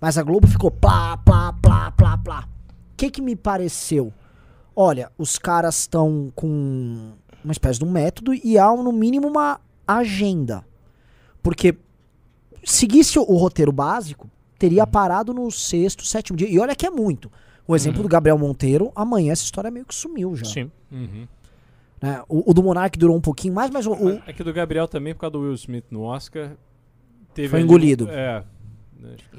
Mas 0.00 0.16
a 0.18 0.22
Globo 0.22 0.46
ficou 0.46 0.70
plá, 0.70 1.16
plá, 1.18 1.52
plá, 1.52 1.90
plá, 1.90 2.18
plá. 2.18 2.48
O 2.92 2.96
que 2.96 3.10
que 3.10 3.22
me 3.22 3.36
pareceu? 3.36 4.12
Olha, 4.74 5.10
os 5.16 5.38
caras 5.38 5.80
estão 5.80 6.32
com 6.34 7.12
uma 7.42 7.52
espécie 7.52 7.78
de 7.78 7.84
um 7.84 7.90
método 7.90 8.34
e 8.34 8.58
há 8.58 8.74
no 8.74 8.92
mínimo 8.92 9.28
uma 9.28 9.60
agenda. 9.86 10.64
Porque 11.42 11.76
seguisse 12.64 13.18
o, 13.18 13.22
o 13.22 13.36
roteiro 13.36 13.72
básico, 13.72 14.30
teria 14.58 14.86
parado 14.86 15.32
no 15.32 15.50
sexto, 15.50 16.04
sétimo 16.04 16.36
dia. 16.36 16.48
E 16.48 16.58
olha 16.58 16.74
que 16.74 16.86
é 16.86 16.90
muito. 16.90 17.30
O 17.68 17.74
exemplo 17.74 18.02
do 18.02 18.08
Gabriel 18.08 18.38
Monteiro, 18.38 18.92
amanhã 18.94 19.32
essa 19.32 19.42
história 19.42 19.70
meio 19.70 19.84
que 19.84 19.94
sumiu 19.94 20.36
já. 20.36 20.44
Sim. 20.44 20.70
Uhum. 20.90 21.26
Né? 22.06 22.22
O, 22.28 22.50
o 22.50 22.54
do 22.54 22.62
Monark 22.62 22.98
durou 22.98 23.16
um 23.16 23.20
pouquinho 23.20 23.54
mais, 23.54 23.70
mas 23.70 23.86
o, 23.86 23.92
o- 23.92 24.22
É 24.26 24.32
que 24.32 24.42
do 24.44 24.52
Gabriel 24.52 24.86
também, 24.88 25.14
por 25.14 25.20
causa 25.20 25.32
do 25.32 25.40
Will 25.40 25.54
Smith 25.54 25.84
no 25.90 26.02
Oscar, 26.02 26.52
teve 27.34 27.48
Foi 27.48 27.58
ali- 27.60 27.64
engolido. 27.68 28.08
É. 28.10 28.44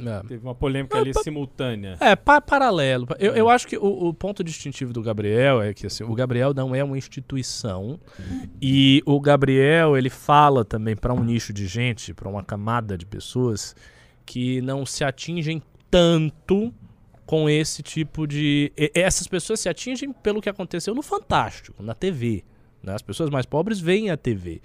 É. 0.05 0.21
Teve 0.27 0.45
uma 0.45 0.53
polêmica 0.53 0.97
ali 0.99 1.11
simultânea. 1.15 1.97
É, 1.99 2.15
pa 2.15 2.39
paralelo. 2.39 3.07
Eu, 3.19 3.33
eu 3.33 3.49
acho 3.49 3.67
que 3.67 3.75
o, 3.75 4.07
o 4.07 4.13
ponto 4.13 4.43
distintivo 4.43 4.93
do 4.93 5.01
Gabriel 5.01 5.61
é 5.61 5.73
que 5.73 5.87
assim, 5.87 6.03
o 6.03 6.13
Gabriel 6.13 6.53
não 6.53 6.75
é 6.75 6.83
uma 6.83 6.97
instituição 6.97 7.99
e 8.61 9.01
o 9.05 9.19
Gabriel 9.19 9.97
ele 9.97 10.11
fala 10.11 10.63
também 10.63 10.95
para 10.95 11.11
um 11.11 11.23
nicho 11.23 11.51
de 11.51 11.65
gente, 11.67 12.13
para 12.13 12.29
uma 12.29 12.43
camada 12.43 12.95
de 12.97 13.05
pessoas 13.05 13.75
que 14.25 14.61
não 14.61 14.85
se 14.85 15.03
atingem 15.03 15.61
tanto 15.89 16.71
com 17.25 17.49
esse 17.49 17.81
tipo 17.81 18.27
de. 18.27 18.71
e- 18.77 18.91
Essas 18.93 19.27
pessoas 19.27 19.59
se 19.59 19.67
atingem 19.67 20.13
pelo 20.13 20.39
que 20.39 20.47
aconteceu 20.49 20.93
no 20.93 21.01
Fantástico, 21.01 21.81
na 21.81 21.95
TV. 21.95 22.45
Né? 22.87 22.95
As 22.95 23.01
pessoas 23.03 23.29
mais 23.29 23.45
pobres 23.45 23.79
veem 23.79 24.09
a 24.09 24.17
TV. 24.17 24.61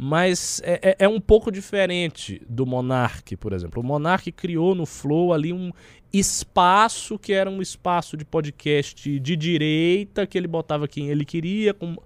Mas 0.00 0.62
é, 0.64 0.90
é- 0.90 0.96
é 1.04 1.08
um 1.08 1.20
pouco 1.20 1.50
diferente 1.50 2.40
do 2.48 2.64
Monark, 2.64 3.36
por 3.36 3.52
exemplo. 3.52 3.82
O 3.82 3.84
Monark 3.84 4.30
criou 4.30 4.74
no 4.74 4.86
Flow 4.86 5.32
ali 5.34 5.52
um 5.52 5.72
espaço 6.12 7.18
que 7.18 7.32
era 7.32 7.50
um 7.50 7.60
espaço 7.60 8.16
de 8.16 8.24
podcast 8.24 9.18
de 9.18 9.36
direita, 9.36 10.24
que 10.26 10.38
ele 10.38 10.46
botava 10.46 10.86
quem 10.86 11.08
ele 11.10 11.24
queria, 11.24 11.74
com 11.74 11.96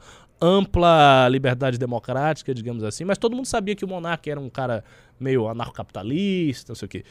ampla 0.41 1.29
liberdade 1.29 1.79
democrática, 1.79 2.53
digamos 2.55 2.83
assim. 2.83 3.05
Mas 3.05 3.19
todo 3.19 3.37
mundo 3.37 3.47
sabia 3.47 3.77
que 3.77 3.85
o 3.85 3.89
Monark 3.89 4.29
era 4.29 4.41
um 4.41 4.49
cara 4.51 4.83
meio 5.21 5.47
anarcocapitalista, 5.47 6.71
não 6.73 6.75
sei 6.77 6.87
o 6.87 6.89
quê. 6.89 7.05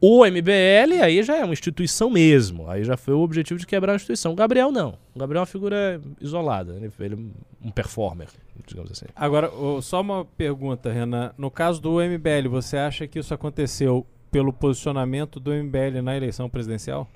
O 0.00 0.24
MBL 0.26 1.02
aí 1.02 1.22
já 1.22 1.36
é 1.36 1.44
uma 1.44 1.52
instituição 1.52 2.10
mesmo. 2.10 2.68
Aí 2.68 2.84
já 2.84 2.96
foi 2.96 3.14
o 3.14 3.20
objetivo 3.20 3.58
de 3.58 3.66
quebrar 3.66 3.92
a 3.92 3.96
instituição. 3.96 4.32
O 4.32 4.36
Gabriel 4.36 4.70
não. 4.70 4.98
O 5.14 5.18
Gabriel 5.18 5.38
é 5.38 5.40
uma 5.40 5.46
figura 5.46 6.00
isolada. 6.20 6.74
Ele 6.74 6.92
ele 7.00 7.14
é 7.14 7.66
um 7.66 7.70
performer, 7.70 8.28
digamos 8.66 8.92
assim. 8.92 9.06
Agora, 9.14 9.50
só 9.80 10.00
uma 10.00 10.24
pergunta, 10.24 10.92
Renan. 10.92 11.32
No 11.38 11.50
caso 11.50 11.80
do 11.80 12.00
MBL, 12.00 12.48
você 12.50 12.76
acha 12.76 13.06
que 13.06 13.18
isso 13.18 13.32
aconteceu 13.32 14.06
pelo 14.30 14.52
posicionamento 14.52 15.40
do 15.40 15.50
MBL 15.50 16.02
na 16.02 16.16
eleição 16.16 16.48
presidencial? 16.48 17.08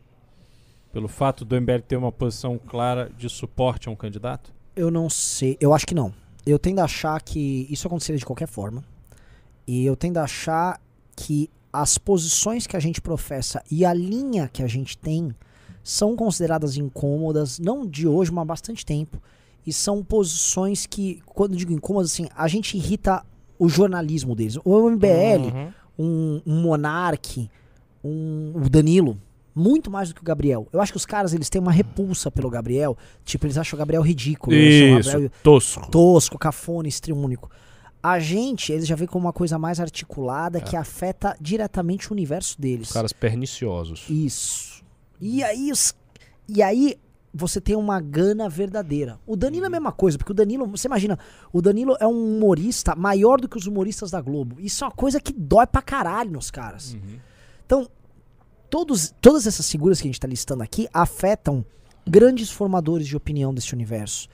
Pelo 0.93 1.07
fato 1.07 1.45
do 1.45 1.61
MBL 1.61 1.81
ter 1.87 1.97
uma 1.97 2.11
posição 2.11 2.59
clara 2.59 3.11
de 3.17 3.29
suporte 3.29 3.89
a 3.89 3.93
um 3.93 3.97
candidato? 3.97 4.53
eu 4.81 4.91
não 4.91 5.11
sei. 5.11 5.57
Eu 5.61 5.75
acho 5.75 5.87
que 5.87 5.95
não. 5.95 6.13
Eu 6.47 6.59
tendo 6.59 6.81
a 6.81 6.85
achar 6.85 7.21
que 7.21 7.67
isso 7.71 7.87
aconteceria 7.87 8.19
de 8.19 8.25
qualquer 8.25 8.49
forma. 8.49 8.83
E 9.67 9.85
eu 9.85 9.95
tendo 9.95 10.19
a 10.19 10.25
achar 10.25 10.81
que 11.15 11.51
as 11.73 11.99
posições 11.99 12.67
que 12.67 12.77
a 12.77 12.81
gente 12.81 13.01
professa 13.01 13.63
e 13.71 13.85
a 13.85 13.93
linha 13.95 14.49
que 14.53 14.63
a 14.63 14.67
gente 14.67 14.97
tem 14.99 15.35
são 15.83 16.15
consideradas 16.17 16.77
incômodas, 16.77 17.59
não 17.59 17.87
de 17.87 18.07
hoje, 18.07 18.31
mas 18.33 18.43
há 18.43 18.45
bastante 18.45 18.85
tempo. 18.85 19.21
E 19.67 19.73
são 19.73 20.03
posições 20.03 20.87
que, 20.87 21.21
quando 21.27 21.53
eu 21.53 21.59
digo 21.59 21.73
incômodas, 21.73 22.13
assim, 22.13 22.29
a 22.37 22.49
gente 22.49 22.77
irrita 22.77 23.25
o 23.59 23.69
jornalismo 23.69 24.35
deles. 24.35 24.57
O 24.65 24.91
MBL, 24.91 25.53
Uhum. 25.55 25.73
um, 25.99 26.43
um 26.47 26.63
Monark, 26.63 27.49
um, 28.03 28.53
o 28.55 28.69
Danilo, 28.71 29.19
muito 29.55 29.91
mais 29.91 30.09
do 30.09 30.15
que 30.15 30.21
o 30.23 30.25
Gabriel. 30.25 30.67
Eu 30.73 30.81
acho 30.81 30.93
que 30.93 30.97
os 30.97 31.05
caras 31.07 31.35
eles 31.35 31.51
têm 31.51 31.61
uma 31.61 31.73
repulsa 31.73 32.31
pelo 32.31 32.49
Gabriel. 32.49 32.97
Tipo, 33.25 33.47
eles 33.47 33.59
acham 33.59 33.77
o 33.77 33.79
Gabriel 33.79 34.03
ridículo. 34.03 34.55
Isso, 34.57 35.11
Gabriel 35.11 35.31
tosco. 35.43 35.91
tosco, 35.91 36.39
cafona, 36.39 36.89
estriúnico. 36.89 37.51
A 38.03 38.19
gente, 38.19 38.73
eles 38.73 38.87
já 38.87 38.97
veem 38.97 39.07
como 39.09 39.27
uma 39.27 39.33
coisa 39.33 39.59
mais 39.59 39.79
articulada 39.79 40.59
que 40.61 40.75
afeta 40.77 41.37
diretamente 41.41 42.09
o 42.11 42.13
universo 42.13 42.59
deles. 42.61 42.91
Caras 42.93 43.13
perniciosos. 43.13 44.07
Isso. 44.09 44.83
E 45.21 45.43
aí, 45.45 45.71
os- 45.71 45.95
e 46.49 46.63
aí 46.63 46.97
você 47.33 47.61
tem 47.61 47.77
uma 47.77 48.01
gana 48.01 48.49
verdadeira. 48.49 49.21
O 49.27 49.37
Danilo 49.37 49.65
é 49.65 49.69
a 49.69 49.71
mesma 49.71 49.93
coisa, 49.93 50.17
porque 50.17 50.33
o 50.33 50.35
Danilo, 50.35 50.67
você 50.67 50.89
imagina, 50.89 51.19
o 51.53 51.61
Danilo 51.61 51.95
é 52.01 52.07
um 52.07 52.37
humorista 52.37 52.97
maior 52.97 53.39
do 53.41 53.49
que 53.49 53.57
os 53.59 53.67
humoristas 53.67 54.11
da 54.11 54.21
Globo. 54.21 54.57
Isso 54.59 54.83
é 54.83 54.87
uma 54.87 54.93
coisa 54.95 55.21
que 55.21 55.33
dói 55.33 55.67
pra 55.67 55.83
caralho 55.83 56.31
nos 56.33 56.51
caras. 56.51 56.97
Então, 57.67 57.87
todos, 58.71 59.15
todas 59.21 59.47
essas 59.47 59.71
figuras 59.71 60.01
que 60.01 60.09
a 60.09 60.11
gente 60.11 60.19
tá 60.21 60.27
listando 60.27 60.63
aqui 60.63 60.89
afetam 60.93 61.65
grandes 62.09 62.51
formadores 62.51 63.07
de 63.07 63.17
opinião 63.17 63.53
desse 63.55 63.75
universo. 63.75 64.27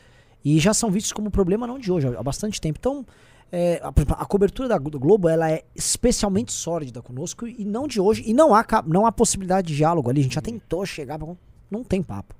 E 0.44 0.58
já 0.60 0.72
são 0.72 0.90
vistos 0.90 1.12
como 1.12 1.30
problema 1.30 1.66
não 1.66 1.78
de 1.78 1.90
hoje, 1.90 2.06
há 2.06 2.22
bastante 2.22 2.60
tempo. 2.60 2.78
Então, 2.78 3.04
é, 3.52 3.80
a, 3.82 3.88
a 4.22 4.24
cobertura 4.26 4.68
da, 4.68 4.78
do 4.78 4.98
Globo 4.98 5.28
ela 5.28 5.50
é 5.50 5.64
especialmente 5.74 6.52
sórdida 6.52 7.00
conosco 7.00 7.46
e 7.46 7.64
não 7.64 7.86
de 7.86 8.00
hoje. 8.00 8.22
E 8.26 8.34
não 8.34 8.54
há, 8.54 8.64
não 8.86 9.06
há 9.06 9.12
possibilidade 9.12 9.68
de 9.68 9.76
diálogo 9.76 10.10
ali. 10.10 10.20
A 10.20 10.22
gente 10.24 10.34
já 10.34 10.40
tentou 10.42 10.84
chegar, 10.84 11.18
pra- 11.18 11.34
não 11.70 11.82
tem 11.84 12.02
papo. 12.02 12.34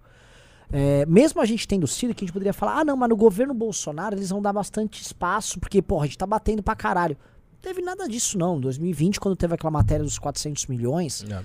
É, 0.73 1.07
mesmo 1.07 1.40
a 1.40 1.45
gente 1.45 1.66
tendo 1.69 1.87
sido, 1.87 2.12
que 2.12 2.25
a 2.25 2.27
gente 2.27 2.33
poderia 2.33 2.53
falar, 2.53 2.81
ah 2.81 2.85
não, 2.85 2.97
mas 2.97 3.09
no 3.09 3.16
governo 3.16 3.55
Bolsonaro 3.55 4.16
eles 4.16 4.31
vão 4.31 4.42
dar 4.42 4.53
bastante 4.53 5.01
espaço, 5.01 5.61
porque, 5.61 5.81
porra, 5.81 6.05
a 6.05 6.07
gente 6.07 6.19
tá 6.19 6.27
batendo 6.27 6.61
pra 6.62 6.75
caralho. 6.75 7.16
Não 7.53 7.61
teve 7.61 7.81
nada 7.83 8.09
disso 8.09 8.37
não. 8.37 8.57
Em 8.59 8.61
2020, 8.61 9.21
quando 9.21 9.37
teve 9.37 9.55
aquela 9.55 9.71
matéria 9.71 10.05
dos 10.05 10.19
400 10.19 10.66
milhões, 10.66 11.25
É. 11.31 11.40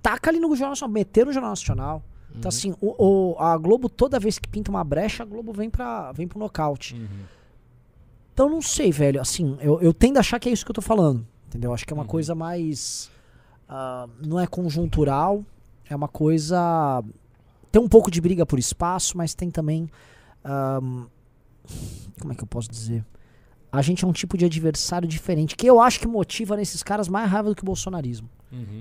taca 0.00 0.30
ali 0.30 0.40
no 0.40 0.48
Jornal 0.48 0.70
Nacional, 0.70 0.92
meteram 0.92 1.26
no 1.26 1.32
Jornal 1.34 1.50
Nacional. 1.52 2.02
Então, 2.34 2.48
assim, 2.48 2.74
o, 2.80 2.94
o- 3.34 3.36
a 3.38 3.58
Globo, 3.58 3.90
toda 3.90 4.18
vez 4.18 4.38
que 4.38 4.48
pinta 4.48 4.70
uma 4.70 4.82
brecha, 4.82 5.22
a 5.22 5.26
Globo 5.26 5.52
vem, 5.52 5.68
pra, 5.68 6.10
vem 6.12 6.26
pro 6.26 6.38
nocaute. 6.38 6.94
Então, 8.32 8.48
não 8.48 8.62
sei, 8.62 8.90
velho. 8.90 9.20
Assim, 9.20 9.56
eu, 9.60 9.80
eu 9.80 9.92
tendo 9.92 10.16
a 10.16 10.20
achar 10.20 10.38
que 10.38 10.48
é 10.48 10.52
isso 10.52 10.64
que 10.64 10.70
eu 10.70 10.74
tô 10.74 10.82
falando. 10.82 11.26
Entendeu? 11.48 11.72
Acho 11.74 11.86
que 11.86 11.92
é 11.92 11.96
uma 11.96 12.06
coisa 12.06 12.34
mais. 12.34 13.10
ah, 13.68 14.08
não 14.24 14.40
é 14.40 14.46
conjuntural, 14.46 15.44
é 15.88 15.94
uma 15.94 16.08
coisa. 16.08 17.04
Tem 17.70 17.80
um 17.80 17.88
pouco 17.88 18.10
de 18.10 18.20
briga 18.20 18.46
por 18.46 18.58
espaço, 18.58 19.16
mas 19.16 19.34
tem 19.34 19.50
também. 19.50 19.90
ahm, 20.44 21.04
como 22.20 22.32
é 22.32 22.36
que 22.36 22.42
eu 22.42 22.46
posso 22.46 22.70
dizer? 22.70 23.04
A 23.72 23.80
gente 23.80 24.04
é 24.04 24.06
um 24.06 24.12
tipo 24.12 24.36
de 24.36 24.44
adversário 24.44 25.08
diferente, 25.08 25.56
que 25.56 25.66
eu 25.66 25.80
acho 25.80 25.98
que 25.98 26.06
motiva 26.06 26.56
nesses 26.56 26.82
caras 26.82 27.08
mais 27.08 27.30
raiva 27.30 27.48
do 27.48 27.56
que 27.56 27.62
o 27.62 27.66
bolsonarismo. 27.66 28.28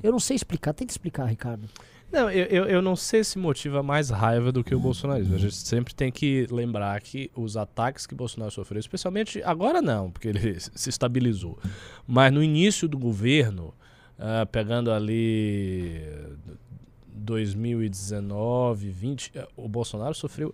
Eu 0.04 0.12
não 0.12 0.20
sei 0.20 0.36
explicar, 0.36 0.74
tenta 0.74 0.92
explicar, 0.92 1.26
Ricardo. 1.26 1.70
Não, 2.12 2.30
eu, 2.30 2.46
eu, 2.48 2.66
eu 2.66 2.82
não 2.82 2.94
sei 2.94 3.24
se 3.24 3.40
motiva 3.40 3.82
mais 3.82 4.10
raiva 4.10 4.52
do 4.52 4.66
que 4.66 4.76
o 4.76 4.80
bolsonarismo. 4.80 5.34
A 5.34 5.38
gente 5.38 5.56
sempre 5.56 5.96
tem 5.96 6.12
que 6.12 6.46
lembrar 6.52 7.00
que 7.00 7.32
os 7.34 7.56
ataques 7.56 8.06
que 8.06 8.14
Bolsonaro 8.14 8.52
sofreu, 8.52 8.80
especialmente 8.80 9.42
agora 9.44 9.82
não, 9.82 10.12
porque 10.12 10.28
ele 10.28 10.60
se 10.60 10.90
estabilizou, 10.90 11.58
mas 12.06 12.34
no 12.34 12.44
início 12.44 12.86
do 12.86 12.98
governo, 12.98 13.74
ah, 14.20 14.46
pegando 14.46 14.92
ali 14.92 16.02
2019, 17.14 18.90
20, 18.90 19.32
eh, 19.34 19.48
o 19.56 19.70
Bolsonaro 19.70 20.14
sofreu 20.14 20.54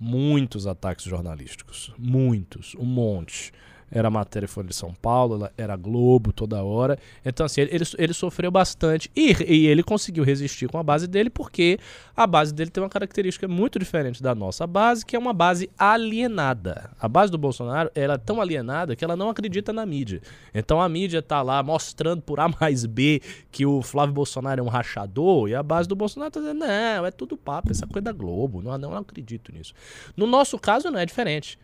muitos 0.00 0.66
ataques 0.66 1.04
jornalísticos, 1.04 1.92
muitos, 1.96 2.74
um 2.74 2.84
monte. 2.84 3.52
Era 3.90 4.10
matéria 4.10 4.48
Folha 4.48 4.68
de 4.68 4.74
São 4.74 4.92
Paulo, 4.92 5.48
era 5.56 5.76
Globo 5.76 6.32
toda 6.32 6.62
hora. 6.62 6.98
Então, 7.24 7.46
assim, 7.46 7.60
ele, 7.60 7.76
ele, 7.76 7.84
ele 7.98 8.12
sofreu 8.12 8.50
bastante. 8.50 9.10
E, 9.14 9.36
e 9.46 9.66
ele 9.66 9.82
conseguiu 9.82 10.24
resistir 10.24 10.68
com 10.68 10.78
a 10.78 10.82
base 10.82 11.06
dele, 11.06 11.30
porque 11.30 11.78
a 12.16 12.26
base 12.26 12.52
dele 12.52 12.70
tem 12.70 12.82
uma 12.82 12.88
característica 12.88 13.46
muito 13.46 13.78
diferente 13.78 14.22
da 14.22 14.34
nossa 14.34 14.66
base, 14.66 15.06
que 15.06 15.14
é 15.14 15.18
uma 15.18 15.32
base 15.32 15.70
alienada. 15.78 16.90
A 16.98 17.08
base 17.08 17.30
do 17.30 17.38
Bolsonaro 17.38 17.90
ela 17.94 18.14
é 18.14 18.18
tão 18.18 18.40
alienada 18.40 18.96
que 18.96 19.04
ela 19.04 19.14
não 19.14 19.28
acredita 19.28 19.72
na 19.72 19.86
mídia. 19.86 20.20
Então 20.52 20.80
a 20.80 20.88
mídia 20.88 21.22
tá 21.22 21.40
lá 21.42 21.62
mostrando 21.62 22.22
por 22.22 22.40
A 22.40 22.48
mais 22.48 22.84
B 22.86 23.22
que 23.52 23.64
o 23.64 23.82
Flávio 23.82 24.14
Bolsonaro 24.14 24.60
é 24.60 24.62
um 24.64 24.68
rachador, 24.68 25.48
e 25.48 25.54
a 25.54 25.62
base 25.62 25.88
do 25.88 25.94
Bolsonaro 25.94 26.30
tá 26.30 26.40
dizendo, 26.40 26.60
não, 26.60 27.06
é 27.06 27.10
tudo 27.10 27.36
papo, 27.36 27.70
essa 27.70 27.86
coisa 27.86 28.06
da 28.06 28.12
Globo, 28.12 28.62
não, 28.62 28.76
não 28.76 28.96
acredito 28.96 29.52
nisso. 29.52 29.72
No 30.16 30.26
nosso 30.26 30.58
caso 30.58 30.90
não 30.90 30.98
é 30.98 31.06
diferente 31.06 31.58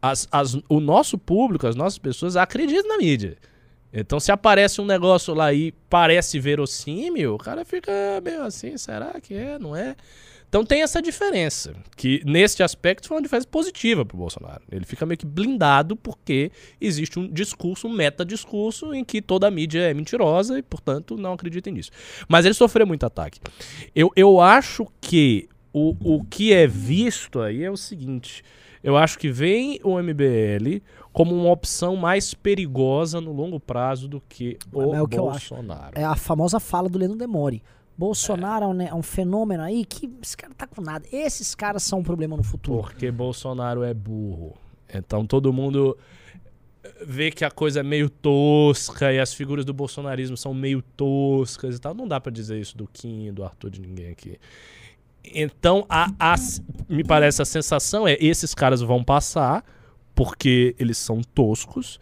as- 0.00 0.28
as- 0.30 0.58
o 0.68 0.80
nosso 0.80 1.16
público, 1.18 1.66
as 1.66 1.76
nossas 1.76 1.98
pessoas 1.98 2.36
acreditam 2.36 2.88
na 2.88 2.98
mídia. 2.98 3.36
Então, 3.92 4.20
se 4.20 4.30
aparece 4.30 4.80
um 4.80 4.84
negócio 4.84 5.32
lá 5.32 5.52
e 5.52 5.72
parece 5.88 6.38
verossímil, 6.38 7.34
o 7.34 7.38
cara 7.38 7.64
fica 7.64 7.90
meio 8.22 8.42
assim, 8.42 8.76
será 8.76 9.18
que 9.20 9.32
é? 9.34 9.58
Não 9.58 9.74
é? 9.74 9.96
Então 10.46 10.64
tem 10.64 10.82
essa 10.82 11.02
diferença, 11.02 11.74
que 11.94 12.22
nesse 12.24 12.62
aspecto 12.62 13.06
foi 13.06 13.16
uma 13.18 13.22
diferença 13.22 13.46
positiva 13.46 14.04
pro 14.06 14.16
Bolsonaro. 14.16 14.62
Ele 14.72 14.84
fica 14.86 15.04
meio 15.04 15.18
que 15.18 15.26
blindado 15.26 15.94
porque 15.94 16.50
existe 16.80 17.18
um 17.18 17.30
discurso, 17.30 17.86
um 17.86 17.92
metadiscurso 17.92 18.94
em 18.94 19.04
que 19.04 19.20
toda 19.20 19.46
a 19.46 19.50
mídia 19.50 19.80
é 19.80 19.92
mentirosa 19.92 20.58
e, 20.58 20.62
portanto, 20.62 21.18
não 21.18 21.34
acreditem 21.34 21.74
nisso. 21.74 21.90
Mas 22.26 22.46
ele 22.46 22.54
sofreu 22.54 22.86
muito 22.86 23.04
ataque. 23.04 23.38
Eu, 23.94 24.10
eu 24.16 24.40
acho 24.40 24.86
que 25.02 25.48
o, 25.70 25.94
o 26.16 26.24
que 26.24 26.50
é 26.52 26.66
visto 26.66 27.40
aí 27.42 27.62
é 27.62 27.70
o 27.70 27.76
seguinte: 27.76 28.42
eu 28.82 28.96
acho 28.96 29.18
que 29.18 29.30
vem 29.30 29.80
o 29.82 29.98
MBL 30.00 30.80
como 31.12 31.34
uma 31.34 31.50
opção 31.50 31.96
mais 31.96 32.32
perigosa 32.34 33.20
no 33.20 33.32
longo 33.32 33.58
prazo 33.58 34.06
do 34.08 34.20
que 34.28 34.56
o 34.72 34.94
É 34.94 35.02
o 35.02 35.08
que. 35.08 35.16
Bolsonaro. 35.16 35.98
É 35.98 36.04
a 36.04 36.14
famosa 36.16 36.60
fala 36.60 36.88
do 36.88 36.98
Leno 36.98 37.16
Demore. 37.16 37.62
Bolsonaro 37.96 38.64
é, 38.64 38.68
um, 38.68 38.72
ne- 38.74 38.86
é 38.86 38.94
um 38.94 39.02
fenômeno 39.02 39.62
aí 39.62 39.84
que 39.84 40.08
esse 40.22 40.36
cara 40.36 40.54
tá 40.54 40.66
com 40.68 40.80
nada. 40.80 41.04
Esses 41.10 41.54
caras 41.54 41.82
são 41.82 41.98
um 41.98 42.02
problema 42.04 42.36
no 42.36 42.44
futuro. 42.44 42.80
Porque 42.82 43.10
Bolsonaro 43.10 43.82
é 43.82 43.92
burro. 43.92 44.54
Então 44.94 45.26
todo 45.26 45.52
mundo 45.52 45.98
vê 47.04 47.30
que 47.32 47.44
a 47.44 47.50
coisa 47.50 47.80
é 47.80 47.82
meio 47.82 48.08
tosca 48.08 49.12
e 49.12 49.18
as 49.18 49.34
figuras 49.34 49.64
do 49.64 49.74
bolsonarismo 49.74 50.36
são 50.36 50.54
meio 50.54 50.80
toscas 50.96 51.76
e 51.76 51.80
tal. 51.80 51.92
Não 51.92 52.06
dá 52.06 52.20
pra 52.20 52.30
dizer 52.32 52.60
isso 52.60 52.76
do 52.76 52.86
Kim, 52.86 53.32
do 53.32 53.42
Arthur, 53.44 53.70
de 53.70 53.80
ninguém 53.80 54.10
aqui. 54.10 54.38
Então, 55.34 55.84
a, 55.88 56.10
a- 56.18 56.34
me 56.88 57.04
parece 57.04 57.42
a 57.42 57.44
sensação 57.44 58.06
é 58.06 58.16
esses 58.20 58.54
caras 58.54 58.80
vão 58.80 59.02
passar 59.04 59.64
porque 60.14 60.74
eles 60.78 60.98
são 60.98 61.20
toscos. 61.34 61.98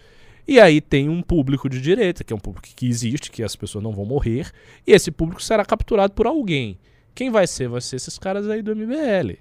E 0.49 0.61
aí 0.61 0.81
tem 0.81 1.09
um 1.09 1.21
público 1.23 1.69
de 1.69 1.81
direita, 1.81 2.23
que 2.23 2.33
é 2.33 2.37
um 2.37 2.41
público 2.41 2.69
que 2.75 2.87
existe, 2.87 3.31
que 3.31 3.43
as 3.43 3.57
pessoas 3.57 3.83
não 3.83 3.93
vão 3.93 4.05
morrer, 4.05 4.51
e 4.87 4.93
esse 4.93 5.11
público 5.11 5.43
será 5.43 5.65
capturado 5.65 6.13
por 6.15 6.27
alguém. 6.27 6.79
Quem 7.15 7.31
vai 7.31 7.47
ser? 7.49 7.69
Vai 7.69 7.81
ser 7.81 7.97
esses 7.97 8.17
caras 8.19 8.49
aí 8.49 8.63
do 8.63 8.75
MBL. 8.75 9.39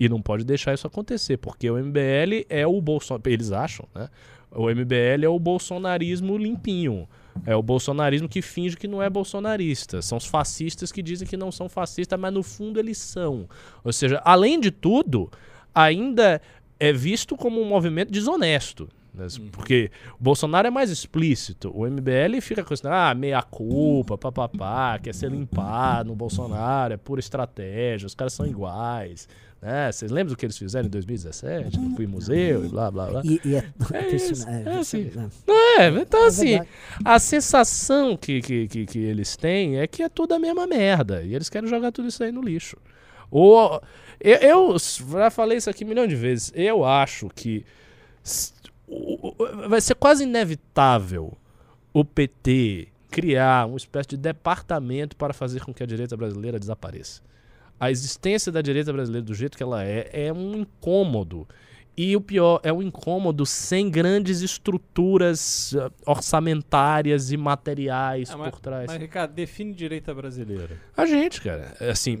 E 0.00 0.08
não 0.08 0.20
pode 0.20 0.44
deixar 0.44 0.74
isso 0.74 0.86
acontecer, 0.86 1.36
porque 1.36 1.70
o 1.70 1.76
MBL 1.76 2.44
é 2.48 2.66
o 2.66 2.80
Bolsonaro. 2.80 3.30
Eles 3.30 3.52
acham, 3.52 3.86
né? 3.94 4.08
O 4.50 4.68
MBL 4.68 5.24
é 5.24 5.28
o 5.28 5.38
bolsonarismo 5.38 6.36
limpinho. 6.36 7.08
É 7.46 7.54
o 7.56 7.62
bolsonarismo 7.62 8.28
que 8.28 8.42
finge 8.42 8.76
que 8.76 8.88
não 8.88 9.02
é 9.02 9.08
bolsonarista. 9.08 10.02
São 10.02 10.18
os 10.18 10.26
fascistas 10.26 10.92
que 10.92 11.02
dizem 11.02 11.26
que 11.26 11.36
não 11.36 11.50
são 11.50 11.68
fascistas, 11.68 12.18
mas 12.18 12.32
no 12.32 12.42
fundo 12.42 12.78
eles 12.78 12.98
são. 12.98 13.48
Ou 13.82 13.92
seja, 13.92 14.20
além 14.24 14.60
de 14.60 14.70
tudo, 14.70 15.30
ainda 15.74 16.40
é 16.78 16.92
visto 16.92 17.36
como 17.36 17.60
um 17.60 17.64
movimento 17.64 18.10
desonesto. 18.12 18.88
né? 19.12 19.26
Porque 19.50 19.90
o 20.18 20.22
Bolsonaro 20.22 20.68
é 20.68 20.70
mais 20.70 20.90
explícito. 20.90 21.70
O 21.74 21.86
MBL 21.86 22.40
fica 22.40 22.62
com 22.62 22.72
isso, 22.72 22.86
ah, 22.86 23.14
meia 23.14 23.42
culpa, 23.42 24.16
papapá, 24.16 24.98
quer 24.98 25.14
ser 25.14 25.30
limpado 25.30 26.08
no 26.08 26.16
Bolsonaro, 26.16 26.94
é 26.94 26.96
pura 26.96 27.20
estratégia, 27.20 28.06
os 28.06 28.14
caras 28.14 28.32
são 28.32 28.46
iguais. 28.46 29.28
Né? 29.60 29.90
Vocês 29.90 30.10
lembram 30.10 30.34
do 30.34 30.36
que 30.38 30.46
eles 30.46 30.56
fizeram 30.56 30.86
em 30.86 30.90
2017? 30.90 31.76
Eu 31.76 31.90
fui 31.96 32.06
museu 32.06 32.64
e 32.64 32.68
blá 32.68 32.90
blá 32.90 33.06
blá. 33.06 33.22
E, 33.24 33.40
e 33.44 33.56
é, 33.56 33.64
É 33.92 34.08
isso, 34.14 34.32
isso, 34.32 34.48
é, 34.48 34.62
é 34.62 34.78
assim. 34.78 35.10
né? 35.14 35.28
É, 35.78 35.88
então 35.88 36.24
É 36.24 36.26
assim, 36.26 36.60
a 37.04 37.18
sensação 37.18 38.16
que, 38.16 38.40
que, 38.40 38.68
que, 38.68 38.86
que 38.86 38.98
eles 38.98 39.36
têm 39.36 39.78
é 39.78 39.86
que 39.86 40.02
é 40.02 40.08
tudo 40.08 40.34
a 40.34 40.38
mesma 40.38 40.66
merda. 40.66 41.22
E 41.22 41.34
eles 41.34 41.48
querem 41.48 41.68
jogar 41.68 41.90
tudo 41.90 42.08
isso 42.08 42.22
aí 42.22 42.30
no 42.30 42.40
lixo. 42.40 42.76
Ou, 43.30 43.82
eu, 44.20 44.36
eu 44.36 44.76
já 44.78 45.30
falei 45.30 45.58
isso 45.58 45.68
aqui 45.68 45.84
um 45.84 45.88
milhão 45.88 46.06
de 46.06 46.16
vezes. 46.16 46.52
Eu 46.54 46.84
acho 46.84 47.28
que 47.34 47.64
vai 49.68 49.80
ser 49.80 49.94
quase 49.96 50.24
inevitável 50.24 51.36
o 51.92 52.04
PT 52.04 52.88
criar 53.10 53.66
uma 53.66 53.76
espécie 53.76 54.10
de 54.10 54.16
departamento 54.16 55.16
para 55.16 55.32
fazer 55.32 55.64
com 55.64 55.72
que 55.72 55.82
a 55.82 55.86
direita 55.86 56.16
brasileira 56.16 56.58
desapareça. 56.58 57.22
A 57.80 57.90
existência 57.90 58.50
da 58.50 58.60
direita 58.60 58.92
brasileira 58.92 59.24
do 59.24 59.34
jeito 59.34 59.56
que 59.56 59.62
ela 59.62 59.84
é 59.84 60.08
é 60.12 60.32
um 60.32 60.54
incômodo. 60.56 61.46
E 61.96 62.14
o 62.16 62.20
pior, 62.20 62.60
é 62.62 62.72
um 62.72 62.80
incômodo 62.80 63.44
sem 63.44 63.90
grandes 63.90 64.40
estruturas 64.40 65.74
ah, 65.76 65.90
orçamentárias 66.06 67.32
e 67.32 67.36
materiais 67.36 68.30
Ah, 68.30 68.36
mas- 68.36 68.50
por 68.50 68.60
trás. 68.60 68.86
Mas, 68.86 69.00
Ricardo, 69.00 69.32
define 69.32 69.72
direita 69.74 70.14
brasileira. 70.14 70.76
A 70.96 71.04
gente, 71.06 71.40
cara. 71.40 71.74
É 71.80 71.90
Assim, 71.90 72.16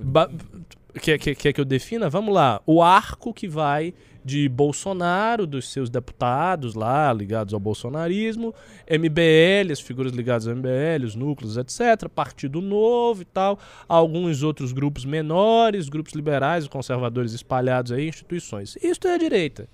quer, 1.00 1.18
quer, 1.18 1.34
quer 1.36 1.52
que 1.52 1.60
eu 1.60 1.64
defina? 1.64 2.10
Vamos 2.10 2.34
lá. 2.34 2.60
O 2.66 2.82
arco 2.82 3.32
que 3.32 3.46
vai 3.46 3.94
de 4.28 4.46
Bolsonaro, 4.46 5.46
dos 5.46 5.70
seus 5.70 5.88
deputados 5.88 6.74
lá 6.74 7.10
ligados 7.12 7.54
ao 7.54 7.58
bolsonarismo, 7.58 8.54
MBL, 8.86 9.72
as 9.72 9.80
figuras 9.80 10.12
ligadas 10.12 10.46
ao 10.46 10.54
MBL, 10.54 11.04
os 11.06 11.14
núcleos, 11.14 11.56
etc., 11.56 12.08
Partido 12.14 12.60
Novo 12.60 13.22
e 13.22 13.24
tal, 13.24 13.58
alguns 13.88 14.42
outros 14.42 14.70
grupos 14.72 15.06
menores, 15.06 15.88
grupos 15.88 16.12
liberais 16.12 16.66
e 16.66 16.68
conservadores 16.68 17.32
espalhados 17.32 17.90
aí, 17.90 18.06
instituições. 18.08 18.76
Isto 18.82 19.08
é 19.08 19.14
a 19.14 19.18
direita. 19.18 19.66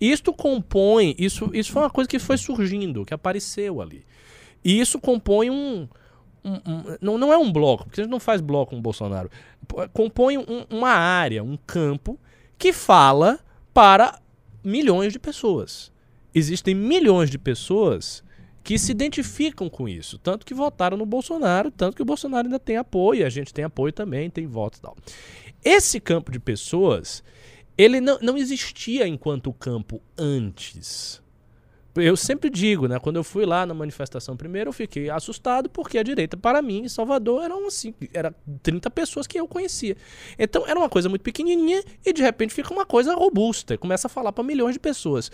Isto 0.00 0.32
compõe, 0.32 1.16
isso, 1.18 1.50
isso 1.52 1.72
foi 1.72 1.82
uma 1.82 1.90
coisa 1.90 2.08
que 2.08 2.20
foi 2.20 2.36
surgindo, 2.38 3.04
que 3.04 3.12
apareceu 3.12 3.80
ali. 3.82 4.04
E 4.64 4.78
isso 4.80 5.00
compõe 5.00 5.50
um, 5.50 5.88
um- 6.44 6.52
um- 6.64 6.96
não, 7.00 7.18
não 7.18 7.32
é 7.32 7.36
um 7.36 7.52
bloco, 7.52 7.84
porque 7.86 8.00
a 8.00 8.04
gente 8.04 8.10
não 8.12 8.20
faz 8.20 8.40
bloco 8.40 8.70
com 8.70 8.78
o 8.78 8.80
Bolsonaro. 8.80 9.28
Compõe 9.92 10.38
um- 10.38 10.64
uma 10.70 10.90
área, 10.90 11.42
um 11.42 11.56
campo, 11.66 12.16
que 12.56 12.72
fala 12.72 13.40
para 13.76 14.18
milhões 14.64 15.12
de 15.12 15.18
pessoas. 15.18 15.92
Existem 16.34 16.74
milhões 16.74 17.28
de 17.28 17.36
pessoas 17.36 18.24
que 18.64 18.78
se 18.78 18.90
identificam 18.90 19.68
com 19.68 19.86
isso, 19.86 20.16
tanto 20.16 20.46
que 20.46 20.54
votaram 20.54 20.96
no 20.96 21.04
Bolsonaro, 21.04 21.70
tanto 21.70 21.94
que 21.94 22.00
o 22.00 22.06
Bolsonaro 22.06 22.46
ainda 22.46 22.58
tem 22.58 22.78
apoio, 22.78 23.26
a 23.26 23.28
gente 23.28 23.52
tem 23.52 23.66
apoio 23.66 23.92
também, 23.92 24.30
tem 24.30 24.46
voto 24.46 24.78
e 24.78 24.80
tal. 24.80 24.96
Esse 25.62 26.00
campo 26.00 26.32
de 26.32 26.40
pessoas, 26.40 27.22
ele 27.76 28.00
não, 28.00 28.18
não 28.22 28.38
existia 28.38 29.06
enquanto 29.06 29.52
campo 29.52 30.00
antes. 30.16 31.20
Eu 31.96 32.16
sempre 32.16 32.50
digo, 32.50 32.86
né? 32.86 32.98
Quando 32.98 33.16
eu 33.16 33.24
fui 33.24 33.46
lá 33.46 33.64
na 33.64 33.74
manifestação 33.74 34.36
primeiro, 34.36 34.68
eu 34.68 34.72
fiquei 34.72 35.08
assustado 35.08 35.68
porque 35.70 35.98
a 35.98 36.02
direita, 36.02 36.36
para 36.36 36.60
mim, 36.60 36.84
em 36.84 36.88
Salvador, 36.88 37.44
eram 37.44 37.66
assim, 37.66 37.94
era 38.12 38.34
30 38.62 38.90
pessoas 38.90 39.26
que 39.26 39.38
eu 39.38 39.48
conhecia. 39.48 39.96
Então 40.38 40.66
era 40.66 40.78
uma 40.78 40.88
coisa 40.88 41.08
muito 41.08 41.22
pequenininha 41.22 41.82
e 42.04 42.12
de 42.12 42.22
repente 42.22 42.52
fica 42.52 42.72
uma 42.72 42.84
coisa 42.84 43.14
robusta, 43.14 43.74
e 43.74 43.78
começa 43.78 44.06
a 44.06 44.10
falar 44.10 44.32
para 44.32 44.44
milhões 44.44 44.74
de 44.74 44.80
pessoas. 44.80 45.30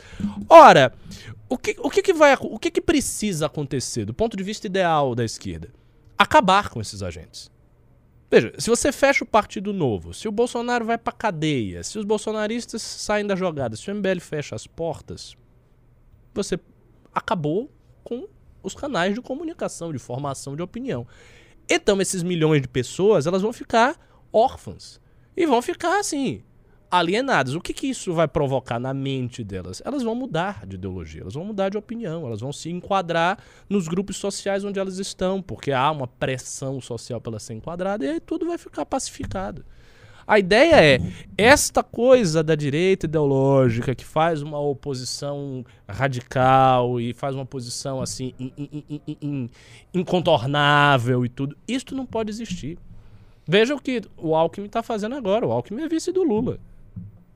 Ora, 0.48 0.92
o 1.48 1.58
que, 1.58 1.76
o 1.78 1.90
que, 1.90 2.02
que 2.02 2.12
vai, 2.12 2.36
o 2.40 2.58
que, 2.58 2.70
que 2.70 2.80
precisa 2.80 3.46
acontecer 3.46 4.04
do 4.04 4.14
ponto 4.14 4.36
de 4.36 4.42
vista 4.42 4.66
ideal 4.66 5.14
da 5.14 5.24
esquerda? 5.24 5.68
Acabar 6.16 6.68
com 6.68 6.80
esses 6.80 7.02
agentes. 7.02 7.50
Veja, 8.30 8.50
se 8.56 8.70
você 8.70 8.90
fecha 8.90 9.24
o 9.24 9.26
Partido 9.26 9.74
Novo, 9.74 10.14
se 10.14 10.26
o 10.26 10.32
Bolsonaro 10.32 10.86
vai 10.86 10.96
pra 10.96 11.12
cadeia, 11.12 11.82
se 11.82 11.98
os 11.98 12.04
bolsonaristas 12.06 12.80
saem 12.80 13.26
da 13.26 13.36
jogada, 13.36 13.76
se 13.76 13.90
o 13.90 13.94
MBL 13.94 14.20
fecha 14.20 14.54
as 14.54 14.66
portas, 14.66 15.36
você 16.34 16.58
acabou 17.14 17.70
com 18.04 18.26
os 18.62 18.74
canais 18.74 19.14
de 19.14 19.20
comunicação, 19.20 19.92
de 19.92 19.98
formação 19.98 20.56
de 20.56 20.62
opinião. 20.62 21.06
Então, 21.68 22.00
esses 22.00 22.22
milhões 22.22 22.62
de 22.62 22.68
pessoas, 22.68 23.26
elas 23.26 23.42
vão 23.42 23.52
ficar 23.52 23.98
órfãs. 24.32 25.00
E 25.36 25.46
vão 25.46 25.62
ficar, 25.62 25.98
assim, 25.98 26.42
alienadas. 26.90 27.54
O 27.54 27.60
que, 27.60 27.72
que 27.72 27.86
isso 27.86 28.12
vai 28.12 28.28
provocar 28.28 28.78
na 28.78 28.92
mente 28.92 29.42
delas? 29.42 29.80
Elas 29.84 30.02
vão 30.02 30.14
mudar 30.14 30.66
de 30.66 30.74
ideologia, 30.76 31.22
elas 31.22 31.32
vão 31.32 31.44
mudar 31.44 31.70
de 31.70 31.78
opinião, 31.78 32.26
elas 32.26 32.40
vão 32.40 32.52
se 32.52 32.70
enquadrar 32.70 33.38
nos 33.68 33.88
grupos 33.88 34.18
sociais 34.18 34.62
onde 34.62 34.78
elas 34.78 34.98
estão, 34.98 35.40
porque 35.40 35.72
há 35.72 35.90
uma 35.90 36.06
pressão 36.06 36.80
social 36.82 37.18
para 37.18 37.32
elas 37.32 37.42
ser 37.44 37.54
enquadrada 37.54 38.04
e 38.04 38.08
aí 38.08 38.20
tudo 38.20 38.44
vai 38.46 38.58
ficar 38.58 38.84
pacificado. 38.84 39.64
A 40.26 40.38
ideia 40.38 40.74
é 40.96 41.00
esta 41.36 41.82
coisa 41.82 42.42
da 42.42 42.54
direita 42.54 43.06
ideológica 43.06 43.94
que 43.94 44.04
faz 44.04 44.40
uma 44.42 44.58
oposição 44.60 45.64
radical 45.88 47.00
e 47.00 47.12
faz 47.12 47.34
uma 47.34 47.44
posição 47.46 48.00
assim 48.00 48.32
in- 48.38 48.52
in- 48.56 48.84
in- 48.88 49.00
in- 49.06 49.16
in- 49.20 49.50
incontornável 49.94 51.24
e 51.24 51.28
tudo. 51.28 51.56
Isto 51.66 51.94
não 51.94 52.06
pode 52.06 52.30
existir. 52.30 52.78
Veja 53.46 53.74
o 53.74 53.80
que 53.80 54.02
o 54.16 54.34
Alckmin 54.36 54.66
está 54.66 54.82
fazendo 54.82 55.16
agora. 55.16 55.46
O 55.46 55.50
Alckmin 55.52 55.82
é 55.82 55.88
vice 55.88 56.12
do 56.12 56.22
Lula. 56.22 56.58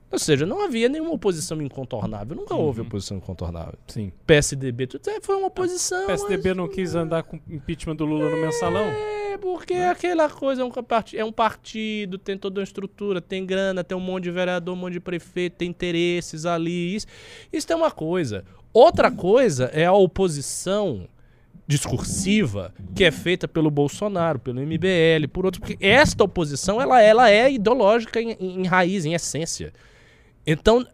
Ou 0.09 0.17
seja, 0.17 0.45
não 0.45 0.63
havia 0.63 0.87
nenhuma 0.87 1.11
oposição 1.11 1.61
incontornável. 1.61 2.35
Nunca 2.35 2.55
houve 2.55 2.79
oposição 2.79 3.17
incontornável. 3.17 3.73
Sim. 3.87 4.11
PSDB, 4.25 4.87
tudo 4.87 5.09
é, 5.09 5.19
foi 5.19 5.35
uma 5.35 5.47
oposição. 5.47 6.05
O 6.05 6.07
PSDB 6.07 6.53
não 6.53 6.67
quis 6.67 6.95
andar 6.95 7.23
com 7.23 7.37
impeachment 7.49 7.97
do 7.97 8.05
Lula 8.05 8.29
no 8.29 8.37
mensalão? 8.37 8.85
É, 8.85 9.37
porque 9.37 9.73
é 9.73 9.89
aquela 9.89 10.29
coisa, 10.29 10.61
é 10.61 10.65
um, 10.65 10.71
é 11.13 11.25
um 11.25 11.31
partido, 11.31 12.17
tem 12.17 12.37
toda 12.37 12.61
uma 12.61 12.63
estrutura, 12.63 13.19
tem 13.19 13.45
grana, 13.45 13.83
tem 13.83 13.97
um 13.97 14.01
monte 14.01 14.23
de 14.23 14.31
vereador, 14.31 14.73
um 14.73 14.77
monte 14.77 14.93
de 14.93 14.99
prefeito, 15.01 15.57
tem 15.57 15.69
interesses 15.69 16.45
ali. 16.45 16.95
Isso, 16.95 17.07
isso 17.51 17.71
é 17.71 17.75
uma 17.75 17.91
coisa. 17.91 18.45
Outra 18.71 19.11
coisa 19.11 19.65
é 19.73 19.85
a 19.85 19.93
oposição 19.93 21.07
discursiva 21.67 22.73
que 22.95 23.03
é 23.03 23.11
feita 23.11 23.45
pelo 23.45 23.69
Bolsonaro, 23.69 24.39
pelo 24.39 24.61
MBL, 24.61 25.27
por 25.31 25.45
outros. 25.45 25.59
Porque 25.59 25.77
esta 25.85 26.23
oposição 26.23 26.81
ela, 26.81 27.01
ela 27.01 27.29
é 27.29 27.51
ideológica 27.51 28.21
em, 28.21 28.37
em 28.39 28.65
raiz, 28.65 29.05
em 29.05 29.13
essência. 29.13 29.73
Então, 30.47 30.87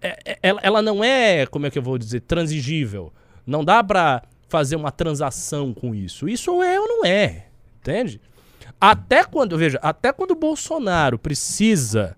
é- 0.00 0.32
é- 0.32 0.38
ela, 0.42 0.60
ela 0.62 0.82
não 0.82 1.02
é, 1.02 1.44
como 1.46 1.66
é 1.66 1.70
que 1.70 1.76
eu 1.78 1.82
vou 1.82 1.98
dizer, 1.98 2.20
transigível. 2.20 3.12
Não 3.44 3.64
dá 3.64 3.82
pra 3.82 4.22
fazer 4.48 4.76
uma 4.76 4.92
transação 4.92 5.74
com 5.74 5.94
isso. 5.94 6.28
Isso 6.28 6.62
é 6.62 6.78
ou 6.80 6.86
não 6.86 7.04
é. 7.04 7.46
Entende? 7.80 8.20
Até 8.80 9.24
quando, 9.24 9.58
veja, 9.58 9.78
até 9.82 10.12
quando 10.12 10.30
o 10.30 10.36
Bolsonaro 10.36 11.18
precisa 11.18 12.16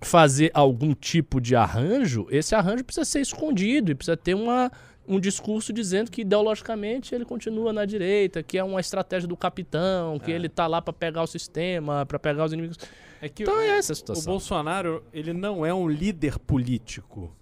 fazer 0.00 0.50
algum 0.54 0.94
tipo 0.94 1.40
de 1.40 1.54
arranjo, 1.54 2.26
esse 2.30 2.54
arranjo 2.54 2.84
precisa 2.84 3.04
ser 3.04 3.20
escondido 3.20 3.90
e 3.90 3.94
precisa 3.94 4.16
ter 4.16 4.34
uma, 4.34 4.70
um 5.06 5.18
discurso 5.18 5.72
dizendo 5.72 6.10
que 6.10 6.20
ideologicamente 6.22 7.14
ele 7.14 7.24
continua 7.24 7.72
na 7.72 7.84
direita, 7.84 8.42
que 8.42 8.56
é 8.58 8.64
uma 8.64 8.80
estratégia 8.80 9.28
do 9.28 9.36
capitão, 9.36 10.18
que 10.18 10.30
ele 10.30 10.48
tá 10.48 10.66
lá 10.66 10.80
pra 10.80 10.92
pegar 10.92 11.22
o 11.22 11.26
sistema, 11.26 12.06
pra 12.06 12.18
pegar 12.18 12.44
os 12.44 12.52
inimigos. 12.52 12.78
É 13.20 13.28
que 13.28 13.42
Então 13.42 13.56
o, 13.56 13.60
é 13.60 13.78
essa 13.78 13.92
a 13.92 13.94
o 13.94 13.96
situação. 13.96 14.32
Bolsonaro, 14.32 15.04
ele 15.12 15.32
não 15.32 15.64
é 15.66 15.74
um 15.74 15.88
líder 15.88 16.38
político. 16.38 17.34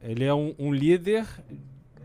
Ele 0.00 0.24
é 0.24 0.32
um, 0.32 0.54
um 0.58 0.72
líder 0.72 1.26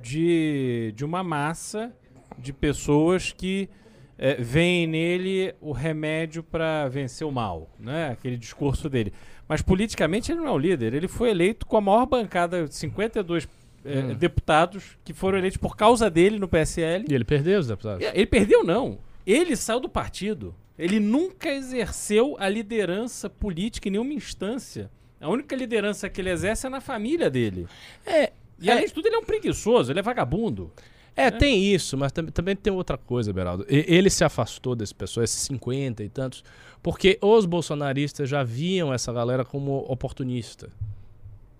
de, 0.01 0.91
de 0.95 1.05
uma 1.05 1.23
massa 1.23 1.93
de 2.37 2.51
pessoas 2.51 3.31
que 3.31 3.69
é, 4.17 4.35
veem 4.35 4.87
nele 4.87 5.53
o 5.61 5.71
remédio 5.71 6.41
para 6.41 6.87
vencer 6.87 7.25
o 7.27 7.31
mal, 7.31 7.69
né? 7.79 8.09
Aquele 8.09 8.37
discurso 8.37 8.89
dele. 8.89 9.13
Mas 9.47 9.61
politicamente 9.61 10.31
ele 10.31 10.39
não 10.39 10.47
é 10.47 10.51
um 10.51 10.57
líder. 10.57 10.93
Ele 10.93 11.07
foi 11.07 11.29
eleito 11.29 11.65
com 11.65 11.77
a 11.77 11.81
maior 11.81 12.05
bancada, 12.05 12.67
52 12.67 13.43
é, 13.43 13.47
Hum. 13.85 14.13
deputados 14.15 14.97
que 15.03 15.13
foram 15.13 15.37
eleitos 15.39 15.57
por 15.57 15.75
causa 15.75 16.09
dele 16.09 16.37
no 16.39 16.47
PSL. 16.47 17.05
E 17.09 17.13
ele 17.13 17.23
perdeu 17.25 17.59
os 17.59 17.67
deputados. 17.67 18.05
É, 18.05 18.11
Ele 18.15 18.27
perdeu, 18.27 18.63
não. 18.63 18.99
Ele 19.25 19.55
saiu 19.55 19.79
do 19.79 19.89
partido. 19.89 20.53
Ele 20.77 20.99
nunca 20.99 21.49
exerceu 21.49 22.35
a 22.39 22.47
liderança 22.49 23.29
política 23.29 23.87
em 23.87 23.91
nenhuma 23.91 24.13
instância. 24.13 24.89
A 25.19 25.29
única 25.29 25.55
liderança 25.55 26.09
que 26.09 26.19
ele 26.21 26.29
exerce 26.31 26.65
é 26.65 26.69
na 26.69 26.81
família 26.81 27.29
dele. 27.29 27.67
É, 28.05 28.31
E 28.59 28.69
É. 28.69 28.73
além 28.73 28.85
de 28.85 28.93
tudo, 28.93 29.07
ele 29.07 29.15
é 29.15 29.19
um 29.19 29.23
preguiçoso, 29.23 29.91
ele 29.91 29.99
é 29.99 30.03
vagabundo. 30.03 30.71
É, 31.15 31.31
tem 31.31 31.73
isso, 31.73 31.97
mas 31.97 32.11
tam- 32.11 32.27
também 32.27 32.55
tem 32.55 32.71
outra 32.71 32.95
coisa, 32.97 33.33
Beraldo. 33.33 33.65
E- 33.67 33.85
Ele 33.87 34.07
se 34.09 34.23
afastou 34.23 34.75
desse 34.75 34.93
pessoal, 34.93 35.23
esses 35.23 35.41
50 35.41 36.03
e 36.03 36.09
tantos, 36.09 36.43
porque 36.81 37.17
os 37.21 37.45
bolsonaristas 37.47 38.29
já 38.29 38.43
viam 38.43 38.93
essa 38.93 39.11
galera 39.11 39.43
como 39.43 39.77
oportunista. 39.89 40.69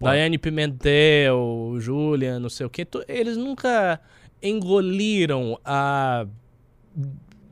Pô. 0.01 0.05
Daiane 0.07 0.37
Pimentel, 0.37 1.75
Julian, 1.79 2.39
não 2.39 2.49
sei 2.49 2.65
o 2.65 2.69
quê. 2.69 2.85
Eles 3.07 3.37
nunca 3.37 4.01
engoliram 4.41 5.57
a, 5.63 6.25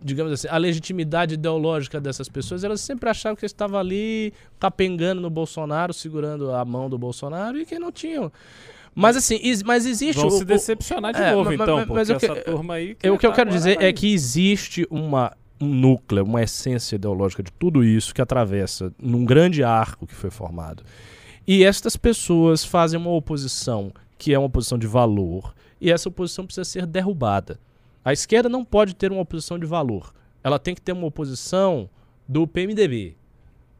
digamos 0.04 0.34
assim, 0.34 0.47
a 0.50 0.58
legitimidade 0.58 1.36
ideológica 1.36 2.02
dessas 2.02 2.28
pessoas. 2.28 2.64
Elas 2.64 2.82
sempre 2.82 3.10
acharam 3.10 3.36
que 3.36 3.45
estavam 3.45 3.80
ali 3.80 4.34
capengando 4.60 5.22
no 5.22 5.30
Bolsonaro, 5.30 5.93
segurando 5.93 6.52
a 6.52 6.66
mão 6.66 6.89
do 6.89 6.97
Bolsonaro 6.97 7.58
e 7.60 7.66
que 7.66 7.78
não 7.80 7.91
tinham. 7.91 8.32
Mas 8.95 9.16
assim, 9.16 9.39
mas 9.66 9.86
existe 9.86 10.18
Vão 10.20 10.28
o- 10.28 10.32
se 10.32 10.43
decepcionar 10.43 11.14
de 11.14 11.22
é, 11.22 11.32
novo, 11.32 11.54
então, 11.54 11.78
ma- 11.78 11.82
porque 11.86 11.93
mas 11.93 12.10
eu 12.10 12.16
essa 12.18 12.36
que- 12.36 12.41
turma 12.41 12.74
aí... 12.74 12.97
é, 13.02 13.12
o 13.12 13.18
que 13.18 13.26
eu 13.26 13.30
tá 13.30 13.36
quero 13.38 13.50
dizer 13.52 13.82
é 13.82 13.93
que 13.93 14.12
existe 14.12 14.86
uma, 14.89 15.32
um 15.62 15.68
núcleo, 15.68 16.24
uma 16.26 16.41
essência 16.41 16.95
ideológica 16.95 17.43
de 17.43 17.52
tudo 17.52 17.84
isso 17.84 18.14
que 18.14 18.22
atravessa 18.22 18.91
num 19.02 19.24
grande 19.24 19.64
arco 19.64 20.08
que 20.08 20.16
foi 20.16 20.32
formado. 20.32 20.84
E 21.48 21.64
estas 21.64 21.96
pessoas 21.96 22.64
fazem 22.64 23.00
uma 23.00 23.12
oposição 23.12 23.92
que 24.18 24.34
é 24.34 24.38
uma 24.38 24.48
oposição 24.48 24.78
de 24.78 24.86
valor, 24.86 25.56
e 25.80 25.90
essa 25.90 26.10
oposição 26.10 26.46
precisa 26.46 26.66
ser 26.66 26.86
derrubada. 26.86 27.58
A 28.04 28.12
esquerda 28.12 28.50
não 28.50 28.66
pode 28.66 28.94
ter 28.94 29.12
uma 29.12 29.22
oposição 29.22 29.58
de 29.58 29.66
valor. 29.66 30.14
Ela 30.44 30.60
tem 30.60 30.76
que 30.76 30.82
ter 30.82 30.92
uma 30.92 31.08
oposição 31.08 31.90
do 32.28 32.46
PMDB, 32.46 33.16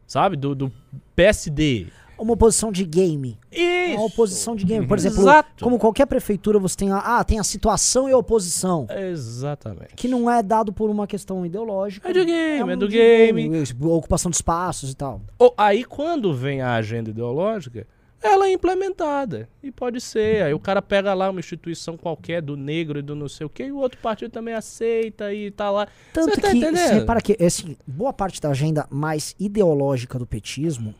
sabe? 0.06 0.36
Do, 0.36 0.54
do 0.54 0.72
PSD. 1.14 1.88
Uma 2.20 2.34
oposição 2.34 2.70
de 2.70 2.84
game. 2.84 3.38
Isso! 3.50 3.94
Uma 3.96 4.04
oposição 4.04 4.54
de 4.54 4.64
game. 4.66 4.86
Por 4.86 4.98
exemplo, 4.98 5.20
Exato. 5.22 5.64
como 5.64 5.78
qualquer 5.78 6.06
prefeitura, 6.06 6.58
você 6.58 6.76
tem 6.76 6.90
a, 6.90 6.98
ah, 6.98 7.24
tem 7.24 7.38
a 7.38 7.44
situação 7.44 8.08
e 8.08 8.12
a 8.12 8.16
oposição. 8.18 8.86
Exatamente. 8.90 9.94
Que 9.96 10.06
não 10.06 10.30
é 10.30 10.42
dado 10.42 10.72
por 10.72 10.90
uma 10.90 11.06
questão 11.06 11.44
ideológica. 11.46 12.10
É 12.10 12.12
do 12.12 12.24
game, 12.24 12.62
um 12.64 12.70
é 12.70 12.76
do 12.76 12.86
de 12.88 12.96
game. 12.96 13.50
Ocupação 13.80 14.30
de 14.30 14.36
espaços 14.36 14.90
e 14.90 14.94
tal. 14.94 15.22
Ou- 15.38 15.54
aí 15.56 15.82
quando 15.82 16.34
vem 16.34 16.60
a 16.60 16.74
agenda 16.74 17.08
ideológica, 17.08 17.86
ela 18.22 18.46
é 18.46 18.52
implementada. 18.52 19.48
E 19.62 19.70
pode 19.70 19.98
ser. 20.00 20.42
Aí 20.42 20.52
o 20.52 20.60
cara 20.60 20.82
pega 20.82 21.14
lá 21.14 21.30
uma 21.30 21.40
instituição 21.40 21.96
qualquer 21.96 22.42
do 22.42 22.54
negro 22.56 22.98
e 22.98 23.02
do 23.02 23.14
não 23.14 23.28
sei 23.28 23.46
o 23.46 23.50
quê, 23.50 23.64
e 23.64 23.72
o 23.72 23.78
outro 23.78 23.98
partido 23.98 24.30
também 24.30 24.52
aceita 24.52 25.32
e 25.32 25.50
tá 25.50 25.70
lá. 25.70 25.88
Tanto 26.12 26.34
Você 26.34 26.40
tá 26.40 26.50
que, 26.50 26.58
entendendo? 26.58 26.92
repara 26.92 27.20
que 27.22 27.36
assim, 27.42 27.76
boa 27.86 28.12
parte 28.12 28.40
da 28.40 28.50
agenda 28.50 28.86
mais 28.90 29.34
ideológica 29.40 30.18
do 30.18 30.26
petismo 30.26 30.94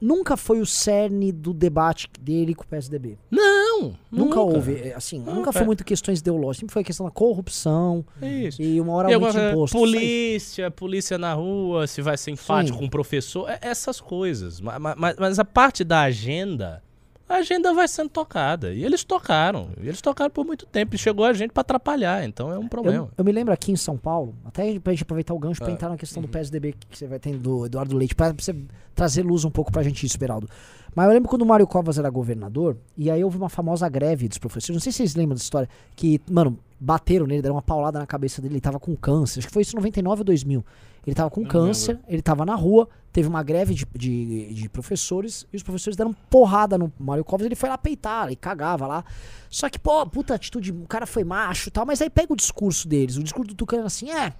nunca 0.00 0.36
foi 0.36 0.60
o 0.60 0.66
cerne 0.66 1.30
do 1.32 1.52
debate 1.52 2.08
dele 2.20 2.54
com 2.54 2.64
o 2.64 2.66
PSDB. 2.66 3.18
Não! 3.30 3.94
Nunca, 4.10 4.40
houve, 4.40 4.74
é, 4.74 4.94
assim, 4.94 5.18
Nunca. 5.18 5.32
nunca 5.34 5.52
foi 5.52 5.64
muito 5.64 5.84
questões 5.84 6.20
ideológicas, 6.20 6.56
sempre 6.58 6.72
foi 6.72 6.82
a 6.82 6.84
questão 6.84 7.06
da 7.06 7.12
corrupção 7.12 8.04
Isso. 8.20 8.60
e 8.60 8.80
uma 8.80 8.92
hora 8.92 9.10
E 9.10 9.16
muito 9.16 9.38
imposto. 9.38 9.76
Polícia, 9.78 10.70
polícia 10.70 11.16
na 11.16 11.32
rua, 11.34 11.86
se 11.86 12.02
vai 12.02 12.16
ser 12.18 12.30
enfático 12.32 12.74
Sim. 12.74 12.80
com 12.80 12.86
o 12.86 12.90
professor, 12.90 13.48
é- 13.48 13.58
essas 13.62 14.00
coisas. 14.00 14.60
Ma- 14.60 14.78
ma- 14.78 14.94
Mas, 14.96 15.16
mas 15.18 15.38
a 15.38 15.44
parte 15.44 15.82
da 15.84 16.02
agenda, 16.02 16.82
a 17.30 17.36
agenda 17.36 17.72
vai 17.72 17.86
sendo 17.86 18.10
tocada. 18.10 18.72
E 18.72 18.84
eles 18.84 19.04
tocaram. 19.04 19.68
E 19.80 19.86
eles 19.86 20.00
tocaram 20.00 20.30
por 20.30 20.44
muito 20.44 20.66
tempo. 20.66 20.94
E 20.94 20.98
chegou 20.98 21.24
a 21.24 21.32
gente 21.32 21.52
pra 21.52 21.60
atrapalhar. 21.60 22.24
Então 22.24 22.52
é 22.52 22.58
um 22.58 22.66
problema. 22.66 23.04
Eu, 23.04 23.10
eu 23.18 23.24
me 23.24 23.30
lembro 23.32 23.54
aqui 23.54 23.70
em 23.70 23.76
São 23.76 23.96
Paulo, 23.96 24.34
até 24.44 24.78
pra 24.80 24.92
gente 24.92 25.02
aproveitar 25.04 25.32
o 25.32 25.38
gancho 25.38 25.60
pra 25.60 25.68
Ah, 25.68 25.72
entrar 25.72 25.88
na 25.88 25.96
questão 25.96 26.20
do 26.20 26.28
PSDB 26.28 26.74
que 26.88 26.98
você 26.98 27.06
vai 27.06 27.18
ter 27.18 27.36
do 27.36 27.66
Eduardo 27.66 27.96
Leite, 27.96 28.14
pra 28.14 28.32
você 28.32 28.54
trazer 28.94 29.22
luz 29.22 29.44
um 29.44 29.50
pouco 29.50 29.70
pra 29.70 29.82
gente 29.82 30.04
isso, 30.04 30.18
Beraldo. 30.18 30.48
Mas 30.94 31.06
eu 31.06 31.12
lembro 31.12 31.28
quando 31.28 31.42
o 31.42 31.46
Mário 31.46 31.66
Covas 31.66 31.98
era 31.98 32.10
governador, 32.10 32.76
e 32.96 33.10
aí 33.10 33.22
houve 33.22 33.36
uma 33.36 33.48
famosa 33.48 33.88
greve 33.88 34.28
dos 34.28 34.38
professores. 34.38 34.74
Não 34.74 34.80
sei 34.80 34.92
se 34.92 34.98
vocês 34.98 35.14
lembram 35.14 35.34
dessa 35.34 35.44
história, 35.44 35.68
que, 35.94 36.20
mano, 36.30 36.58
bateram 36.78 37.26
nele, 37.26 37.42
deram 37.42 37.54
uma 37.54 37.62
paulada 37.62 37.98
na 37.98 38.06
cabeça 38.06 38.40
dele, 38.40 38.54
ele 38.54 38.60
tava 38.60 38.80
com 38.80 38.96
câncer. 38.96 39.40
Acho 39.40 39.48
que 39.48 39.52
foi 39.52 39.62
isso 39.62 39.74
em 39.74 39.78
99 39.78 40.20
ou 40.20 40.24
2000. 40.24 40.64
Ele 41.06 41.14
tava 41.14 41.30
com 41.30 41.40
Não 41.40 41.48
câncer, 41.48 41.98
ele 42.08 42.20
tava 42.20 42.44
na 42.44 42.54
rua, 42.54 42.88
teve 43.12 43.28
uma 43.28 43.42
greve 43.42 43.74
de, 43.74 43.86
de, 43.94 44.54
de 44.54 44.68
professores, 44.68 45.46
e 45.52 45.56
os 45.56 45.62
professores 45.62 45.96
deram 45.96 46.12
porrada 46.28 46.76
no 46.76 46.92
Mário 46.98 47.24
Covas, 47.24 47.46
ele 47.46 47.54
foi 47.54 47.68
lá 47.68 47.78
peitar, 47.78 48.30
e 48.30 48.36
cagava 48.36 48.86
lá. 48.86 49.04
Só 49.48 49.68
que, 49.68 49.78
pô, 49.78 50.04
puta 50.06 50.34
atitude, 50.34 50.72
o 50.72 50.86
cara 50.86 51.06
foi 51.06 51.24
macho 51.24 51.68
e 51.68 51.72
tal, 51.72 51.86
mas 51.86 52.02
aí 52.02 52.10
pega 52.10 52.32
o 52.32 52.36
discurso 52.36 52.86
deles, 52.86 53.16
o 53.16 53.22
discurso 53.22 53.48
do 53.48 53.54
Tucano 53.54 53.86
assim, 53.86 54.10
é. 54.10 54.34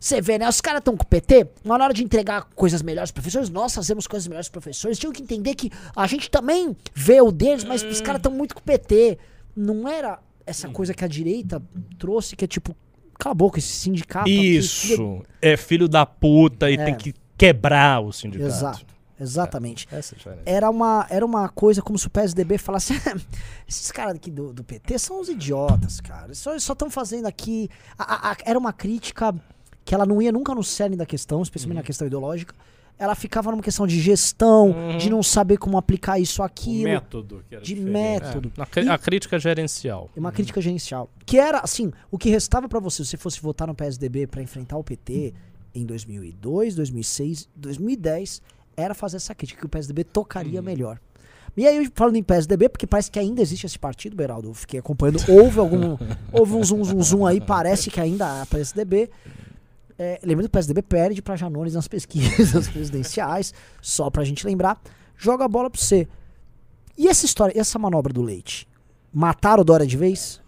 Você 0.00 0.18
vê, 0.22 0.38
né? 0.38 0.48
Os 0.48 0.62
caras 0.62 0.78
estão 0.80 0.96
com 0.96 1.02
o 1.04 1.06
PT, 1.06 1.46
na 1.62 1.74
hora 1.74 1.92
de 1.92 2.02
entregar 2.02 2.44
coisas 2.56 2.80
melhores 2.80 3.10
pros 3.10 3.22
professores, 3.22 3.50
nós 3.50 3.74
fazemos 3.74 4.06
coisas 4.06 4.26
melhores 4.26 4.48
pros 4.48 4.62
professores. 4.64 4.98
Tinham 4.98 5.12
que 5.12 5.22
entender 5.22 5.54
que 5.54 5.70
a 5.94 6.06
gente 6.06 6.30
também 6.30 6.74
vê 6.94 7.20
o 7.20 7.30
deles, 7.30 7.64
mas 7.64 7.82
os 7.82 8.00
caras 8.00 8.18
estão 8.18 8.32
muito 8.32 8.54
com 8.54 8.60
o 8.60 8.64
PT. 8.64 9.18
Não 9.54 9.86
era 9.86 10.18
essa 10.46 10.68
coisa 10.70 10.94
que 10.94 11.04
a 11.04 11.08
direita 11.08 11.62
trouxe, 11.98 12.34
que 12.34 12.46
é 12.46 12.48
tipo, 12.48 12.74
cala 13.18 13.32
a 13.32 13.34
boca, 13.34 13.58
esse 13.58 13.68
sindicato. 13.68 14.24
aqui, 14.24 14.56
Isso. 14.56 15.22
É 15.42 15.54
filho 15.56 15.86
da 15.86 16.06
puta 16.06 16.70
e 16.70 16.74
É. 16.76 16.84
tem 16.86 16.94
que 16.96 17.14
quebrar 17.36 18.00
o 18.02 18.10
sindicato. 18.10 18.48
Exato, 18.50 18.86
exatamente. 19.20 19.86
É 19.92 20.00
diferença. 20.00 20.42
Era 20.46 20.70
uma, 20.70 21.06
era 21.10 21.26
uma 21.26 21.46
coisa 21.50 21.82
como 21.82 21.98
se 21.98 22.06
o 22.06 22.10
PSDB 22.10 22.56
falasse: 22.58 22.94
esses 23.68 23.92
caras 23.92 24.14
aqui 24.14 24.30
do, 24.30 24.52
do 24.52 24.64
PT 24.64 24.98
são 24.98 25.20
os 25.20 25.28
idiotas, 25.28 26.00
cara. 26.00 26.32
Só 26.34 26.54
estão 26.56 26.90
fazendo 26.90 27.26
aqui. 27.26 27.68
A- 27.98 28.30
a- 28.30 28.32
a- 28.32 28.36
era 28.46 28.58
uma 28.58 28.72
crítica 28.72 29.34
que 29.84 29.94
ela 29.94 30.04
não 30.06 30.20
ia 30.20 30.30
nunca 30.32 30.54
no 30.54 30.62
cerne 30.62 30.96
da 30.96 31.06
questão, 31.06 31.42
especialmente 31.42 31.76
Uhum. 31.76 31.80
na 31.82 31.86
questão 31.86 32.06
ideológica. 32.06 32.54
Ela 32.98 33.14
ficava 33.14 33.50
numa 33.50 33.62
questão 33.62 33.86
de 33.86 33.98
gestão, 33.98 34.72
Uhum. 34.72 34.98
de 34.98 35.08
não 35.08 35.22
saber 35.22 35.56
como 35.56 35.78
aplicar 35.78 36.18
isso 36.20 36.42
O 36.42 36.44
aqui, 36.44 36.82
método 36.84 37.42
que 37.48 37.54
era 37.54 37.64
de 37.64 37.74
diferente. 37.74 37.92
método. 38.22 38.52
É, 38.58 38.62
a, 38.62 38.66
cri- 38.66 38.88
a 38.90 38.98
crítica 38.98 39.38
gerencial. 39.38 40.10
Uma 40.14 40.30
crítica 40.30 40.60
gerencial. 40.60 41.08
Que 41.24 41.38
era, 41.38 41.60
assim, 41.60 41.90
o 42.10 42.18
que 42.18 42.28
restava 42.28 42.68
pra 42.68 42.78
você, 42.78 43.02
se 43.02 43.10
você 43.12 43.16
fosse 43.16 43.40
votar 43.40 43.66
no 43.66 43.74
PSDB 43.74 44.26
pra 44.26 44.42
enfrentar 44.42 44.76
o 44.76 44.84
PT 44.84 45.32
em 45.74 45.86
2002, 45.86 46.74
2006, 46.74 47.48
2010, 47.56 48.42
era 48.76 48.92
fazer 48.94 49.16
essa 49.16 49.34
crítica, 49.34 49.60
que 49.60 49.66
o 49.66 49.68
PSDB 49.68 50.04
tocaria 50.04 50.60
melhor. 50.60 51.00
E 51.56 51.66
aí, 51.66 51.90
falando 51.94 52.16
em 52.16 52.22
PSDB, 52.22 52.68
porque 52.68 52.86
parece 52.86 53.10
que 53.10 53.18
ainda 53.18 53.40
existe 53.42 53.64
esse 53.66 53.78
partido, 53.78 54.14
Beraldo, 54.14 54.48
eu 54.50 54.54
fiquei 54.54 54.78
acompanhando, 54.78 55.20
houve 55.28 55.58
algum, 55.58 55.96
houve 56.32 56.54
um 56.54 56.62
zoom, 56.62 56.84
zoom, 56.84 57.02
zoom 57.02 57.26
aí, 57.26 57.40
parece 57.40 57.90
que 57.90 57.98
ainda 58.00 58.42
há 58.42 58.46
PSDB. 58.46 59.10
É, 60.02 60.18
lembrando 60.22 60.48
que 60.48 60.56
o 60.56 60.58
PSDB 60.58 60.80
perde 60.80 61.20
pra 61.20 61.36
Janones 61.36 61.74
nas 61.74 61.86
pesquisas 61.86 62.66
presidenciais, 62.72 63.52
só 63.82 64.08
pra 64.08 64.24
gente 64.24 64.46
lembrar. 64.46 64.80
Joga 65.14 65.44
a 65.44 65.48
bola 65.48 65.68
pra 65.68 65.78
você. 65.78 66.08
E 66.96 67.06
essa 67.06 67.26
história, 67.26 67.52
essa 67.54 67.78
manobra 67.78 68.10
do 68.10 68.22
Leite? 68.22 68.66
Mataram 69.12 69.60
o 69.60 69.64
Dória 69.64 69.86
de 69.86 69.98
vez? 69.98 70.40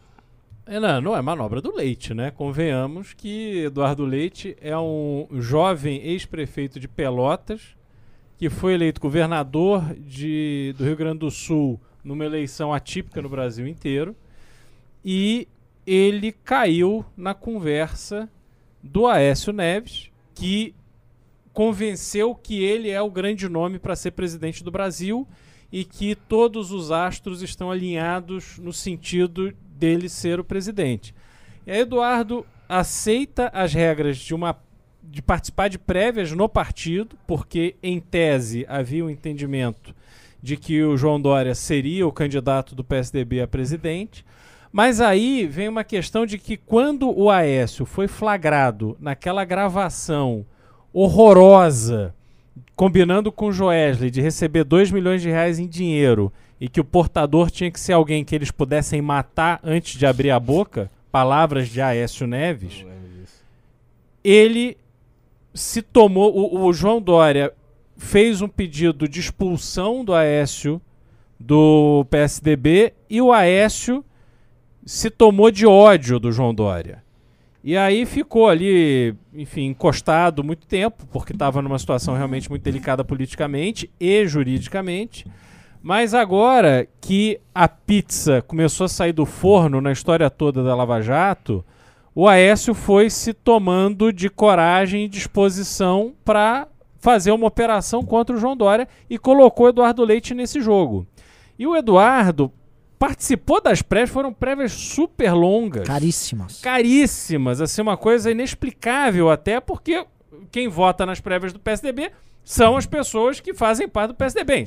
É, 0.64 0.80
não, 0.80 1.02
não 1.02 1.14
é 1.14 1.20
manobra 1.20 1.60
do 1.60 1.70
Leite, 1.70 2.14
né? 2.14 2.30
Convenhamos 2.30 3.12
que 3.12 3.64
Eduardo 3.64 4.06
Leite 4.06 4.56
é 4.58 4.78
um 4.78 5.28
jovem 5.32 6.00
ex-prefeito 6.02 6.80
de 6.80 6.88
Pelotas 6.88 7.76
que 8.38 8.48
foi 8.48 8.72
eleito 8.72 9.02
governador 9.02 9.94
de, 9.98 10.74
do 10.78 10.84
Rio 10.84 10.96
Grande 10.96 11.18
do 11.18 11.30
Sul 11.30 11.78
numa 12.02 12.24
eleição 12.24 12.72
atípica 12.72 13.20
no 13.20 13.28
Brasil 13.28 13.66
inteiro 13.66 14.16
e 15.04 15.46
ele 15.86 16.32
caiu 16.32 17.04
na 17.14 17.34
conversa 17.34 18.30
do 18.82 19.06
Aécio 19.06 19.52
Neves, 19.52 20.10
que 20.34 20.74
convenceu 21.52 22.34
que 22.34 22.62
ele 22.62 22.90
é 22.90 23.00
o 23.00 23.10
grande 23.10 23.48
nome 23.48 23.78
para 23.78 23.94
ser 23.94 24.12
presidente 24.12 24.64
do 24.64 24.70
Brasil 24.70 25.26
e 25.70 25.84
que 25.84 26.14
todos 26.14 26.70
os 26.72 26.90
astros 26.90 27.42
estão 27.42 27.70
alinhados 27.70 28.58
no 28.58 28.72
sentido 28.72 29.52
dele 29.78 30.08
ser 30.08 30.40
o 30.40 30.44
presidente. 30.44 31.14
E 31.66 31.70
aí 31.70 31.80
Eduardo 31.80 32.46
aceita 32.68 33.50
as 33.54 33.72
regras 33.72 34.18
de 34.18 34.34
uma 34.34 34.56
de 35.02 35.20
participar 35.20 35.68
de 35.68 35.78
prévias 35.78 36.30
no 36.30 36.48
partido, 36.48 37.18
porque 37.26 37.74
em 37.82 37.98
tese 38.00 38.64
havia 38.68 39.04
um 39.04 39.10
entendimento 39.10 39.94
de 40.40 40.56
que 40.56 40.82
o 40.82 40.96
João 40.96 41.20
Dória 41.20 41.54
seria 41.54 42.06
o 42.06 42.12
candidato 42.12 42.74
do 42.74 42.84
PSDB 42.84 43.42
a 43.42 43.48
presidente. 43.48 44.24
Mas 44.72 45.02
aí 45.02 45.46
vem 45.46 45.68
uma 45.68 45.84
questão 45.84 46.24
de 46.24 46.38
que 46.38 46.56
quando 46.56 47.10
o 47.10 47.30
Aécio 47.30 47.84
foi 47.84 48.08
flagrado 48.08 48.96
naquela 48.98 49.44
gravação 49.44 50.46
horrorosa, 50.94 52.14
combinando 52.74 53.30
com 53.30 53.48
o 53.48 53.52
Joesley 53.52 54.10
de 54.10 54.22
receber 54.22 54.64
2 54.64 54.90
milhões 54.90 55.20
de 55.20 55.28
reais 55.28 55.58
em 55.58 55.68
dinheiro 55.68 56.32
e 56.58 56.68
que 56.68 56.80
o 56.80 56.84
portador 56.84 57.50
tinha 57.50 57.70
que 57.70 57.78
ser 57.78 57.92
alguém 57.92 58.24
que 58.24 58.34
eles 58.34 58.50
pudessem 58.50 59.02
matar 59.02 59.60
antes 59.62 59.98
de 59.98 60.06
abrir 60.06 60.30
a 60.30 60.40
boca, 60.40 60.90
palavras 61.10 61.68
de 61.68 61.80
Aécio 61.80 62.26
Neves, 62.26 62.86
ele 64.24 64.78
se 65.52 65.82
tomou. 65.82 66.34
O, 66.34 66.64
o 66.66 66.72
João 66.72 67.00
Dória 67.00 67.52
fez 67.96 68.40
um 68.40 68.48
pedido 68.48 69.06
de 69.06 69.20
expulsão 69.20 70.02
do 70.02 70.14
Aécio 70.14 70.80
do 71.38 72.06
PSDB 72.08 72.94
e 73.10 73.20
o 73.20 73.32
Aécio 73.32 74.02
se 74.84 75.10
tomou 75.10 75.50
de 75.50 75.66
ódio 75.66 76.18
do 76.18 76.32
João 76.32 76.54
Dória. 76.54 77.02
E 77.64 77.76
aí 77.76 78.04
ficou 78.04 78.48
ali, 78.48 79.14
enfim, 79.32 79.66
encostado 79.66 80.42
muito 80.42 80.66
tempo, 80.66 81.06
porque 81.12 81.32
estava 81.32 81.62
numa 81.62 81.78
situação 81.78 82.14
realmente 82.14 82.50
muito 82.50 82.62
delicada 82.62 83.04
politicamente 83.04 83.88
e 84.00 84.26
juridicamente. 84.26 85.26
Mas 85.80 86.12
agora 86.12 86.88
que 87.00 87.40
a 87.54 87.68
pizza 87.68 88.42
começou 88.42 88.86
a 88.86 88.88
sair 88.88 89.12
do 89.12 89.24
forno 89.24 89.80
na 89.80 89.92
história 89.92 90.28
toda 90.28 90.62
da 90.62 90.74
Lava 90.74 91.00
Jato, 91.00 91.64
o 92.14 92.28
Aécio 92.28 92.74
foi 92.74 93.08
se 93.08 93.32
tomando 93.32 94.12
de 94.12 94.28
coragem 94.28 95.04
e 95.04 95.08
disposição 95.08 96.12
para 96.24 96.66
fazer 96.98 97.32
uma 97.32 97.46
operação 97.46 98.04
contra 98.04 98.34
o 98.34 98.38
João 98.38 98.56
Dória 98.56 98.88
e 99.08 99.18
colocou 99.18 99.66
o 99.66 99.68
Eduardo 99.68 100.04
Leite 100.04 100.34
nesse 100.34 100.60
jogo. 100.60 101.06
E 101.58 101.66
o 101.66 101.76
Eduardo 101.76 102.52
participou 103.02 103.60
das 103.60 103.82
prévias, 103.82 104.10
foram 104.10 104.32
prévias 104.32 104.70
super 104.70 105.32
longas. 105.32 105.84
Caríssimas. 105.84 106.60
Caríssimas, 106.60 107.60
assim, 107.60 107.82
uma 107.82 107.96
coisa 107.96 108.30
inexplicável 108.30 109.28
até, 109.28 109.58
porque 109.58 110.06
quem 110.52 110.68
vota 110.68 111.04
nas 111.04 111.18
prévias 111.18 111.52
do 111.52 111.58
PSDB 111.58 112.12
são 112.44 112.76
as 112.76 112.86
pessoas 112.86 113.40
que 113.40 113.54
fazem 113.54 113.88
parte 113.88 114.10
do 114.10 114.14
PSDB. 114.14 114.64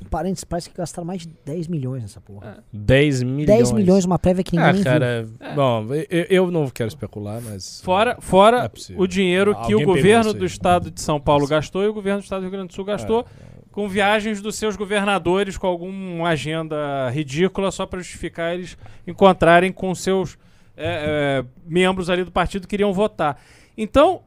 Um 0.00 0.08
parênteses, 0.08 0.44
parece 0.44 0.70
que 0.70 0.76
gastaram 0.76 1.06
mais 1.06 1.26
de 1.26 1.32
10 1.44 1.68
milhões 1.68 2.00
nessa 2.00 2.22
porra. 2.22 2.64
10 2.72 3.22
milhões. 3.22 3.46
10 3.46 3.72
milhões 3.72 4.04
uma 4.06 4.18
prévia 4.18 4.42
que 4.42 4.56
ninguém 4.56 4.70
Ah, 4.70 4.72
viu. 4.72 4.84
cara, 4.84 5.26
bom, 5.54 5.86
eu, 6.08 6.26
eu 6.30 6.50
não 6.50 6.70
quero 6.70 6.88
especular, 6.88 7.42
mas... 7.42 7.82
Fora, 7.82 8.16
fora 8.18 8.64
é 8.64 8.94
o 8.96 9.06
dinheiro 9.06 9.54
Ah, 9.58 9.66
que 9.66 9.74
o 9.74 9.84
governo 9.84 10.32
do 10.32 10.46
estado 10.46 10.90
de 10.90 11.02
São 11.02 11.20
Paulo 11.20 11.46
gastou 11.46 11.84
e 11.84 11.88
o 11.88 11.92
governo 11.92 12.20
do 12.20 12.24
estado 12.24 12.40
do 12.40 12.44
Rio 12.44 12.52
Grande 12.52 12.68
do 12.68 12.74
Sul 12.74 12.84
gastou 12.86 13.26
com 13.74 13.88
viagens 13.88 14.40
dos 14.40 14.54
seus 14.54 14.76
governadores 14.76 15.58
com 15.58 15.66
alguma 15.66 16.28
agenda 16.28 17.10
ridícula 17.10 17.72
só 17.72 17.84
para 17.84 17.98
justificar 17.98 18.54
eles 18.54 18.78
encontrarem 19.04 19.72
com 19.72 19.92
seus 19.96 20.38
é, 20.76 21.42
é, 21.42 21.44
membros 21.66 22.08
ali 22.08 22.22
do 22.22 22.30
partido 22.30 22.68
que 22.68 22.76
iriam 22.76 22.92
votar. 22.92 23.42
Então, 23.76 24.22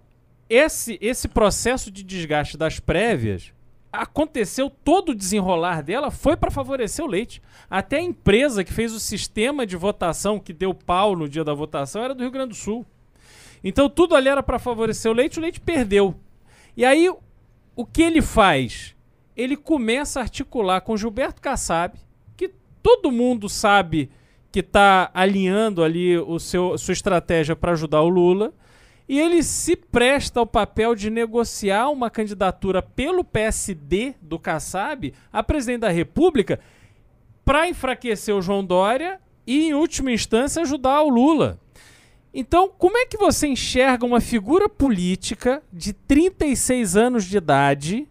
esse, 0.50 1.00
esse 1.00 1.30
processo 1.30 1.90
de 1.90 2.04
desgaste 2.04 2.58
das 2.58 2.82
prévias 2.82 3.54
aconteceu 3.90 4.70
todo 4.70 5.14
o 5.14 5.16
desenrolar 5.16 5.82
dela 5.82 6.12
foi 6.12 6.36
para 6.36 6.52
favorecer 6.52 7.06
o 7.06 7.08
leite. 7.08 7.42
Até 7.70 8.00
a 8.00 8.02
empresa 8.02 8.66
que 8.66 8.74
fez 8.74 8.92
o 8.92 9.00
sistema 9.00 9.66
de 9.66 9.78
votação 9.78 10.42
que 10.42 10.52
deu 10.52 10.74
pau 10.74 11.16
no 11.16 11.30
dia 11.30 11.46
da 11.46 11.54
votação 11.54 12.04
era 12.04 12.14
do 12.14 12.22
Rio 12.22 12.32
Grande 12.32 12.50
do 12.50 12.56
Sul. 12.56 12.86
Então 13.64 13.90
tudo 13.90 14.14
ali 14.14 14.28
era 14.28 14.44
para 14.44 14.60
favorecer 14.60 15.10
o 15.10 15.16
leite, 15.16 15.40
o 15.40 15.42
leite 15.42 15.62
perdeu. 15.62 16.14
E 16.76 16.84
aí 16.84 17.10
o 17.78 17.86
que 17.86 18.04
ele 18.04 18.22
faz? 18.22 18.97
Ele 19.38 19.56
começa 19.56 20.20
a 20.20 20.24
articular 20.24 20.82
com 20.82 20.98
Gilberto 20.98 21.40
Kassab, 21.40 22.00
que 22.36 22.50
todo 22.82 23.12
mundo 23.12 23.48
sabe 23.48 24.10
que 24.52 24.62
está 24.62 25.12
alinhando 25.14 25.84
ali 25.84 26.18
o 26.18 26.40
seu 26.40 26.76
sua 26.78 26.94
estratégia 26.94 27.56
para 27.56 27.74
ajudar 27.74 28.02
o 28.02 28.10
Lula. 28.10 28.52
E 29.08 29.20
ele 29.20 29.44
se 29.44 29.76
presta 29.76 30.40
ao 30.40 30.48
papel 30.48 30.96
de 30.96 31.12
negociar 31.12 31.90
uma 31.90 32.10
candidatura 32.10 32.82
pelo 32.82 33.24
PSD 33.24 34.16
do 34.20 34.40
Kassab 34.40 35.14
a 35.32 35.44
presidente 35.44 35.82
da 35.82 35.90
República 35.90 36.60
para 37.46 37.70
enfraquecer 37.70 38.36
o 38.36 38.42
João 38.42 38.66
Dória 38.66 39.22
e, 39.46 39.68
em 39.68 39.74
última 39.74 40.12
instância, 40.12 40.64
ajudar 40.64 41.04
o 41.04 41.10
Lula. 41.10 41.60
Então, 42.34 42.70
como 42.78 42.98
é 42.98 43.06
que 43.06 43.18
você 43.18 43.48
enxerga 43.48 44.06
uma 44.06 44.20
figura 44.20 44.68
política 44.68 45.64
de 45.72 45.94
36 45.94 46.98
anos 46.98 47.24
de 47.24 47.38
idade, 47.38 48.08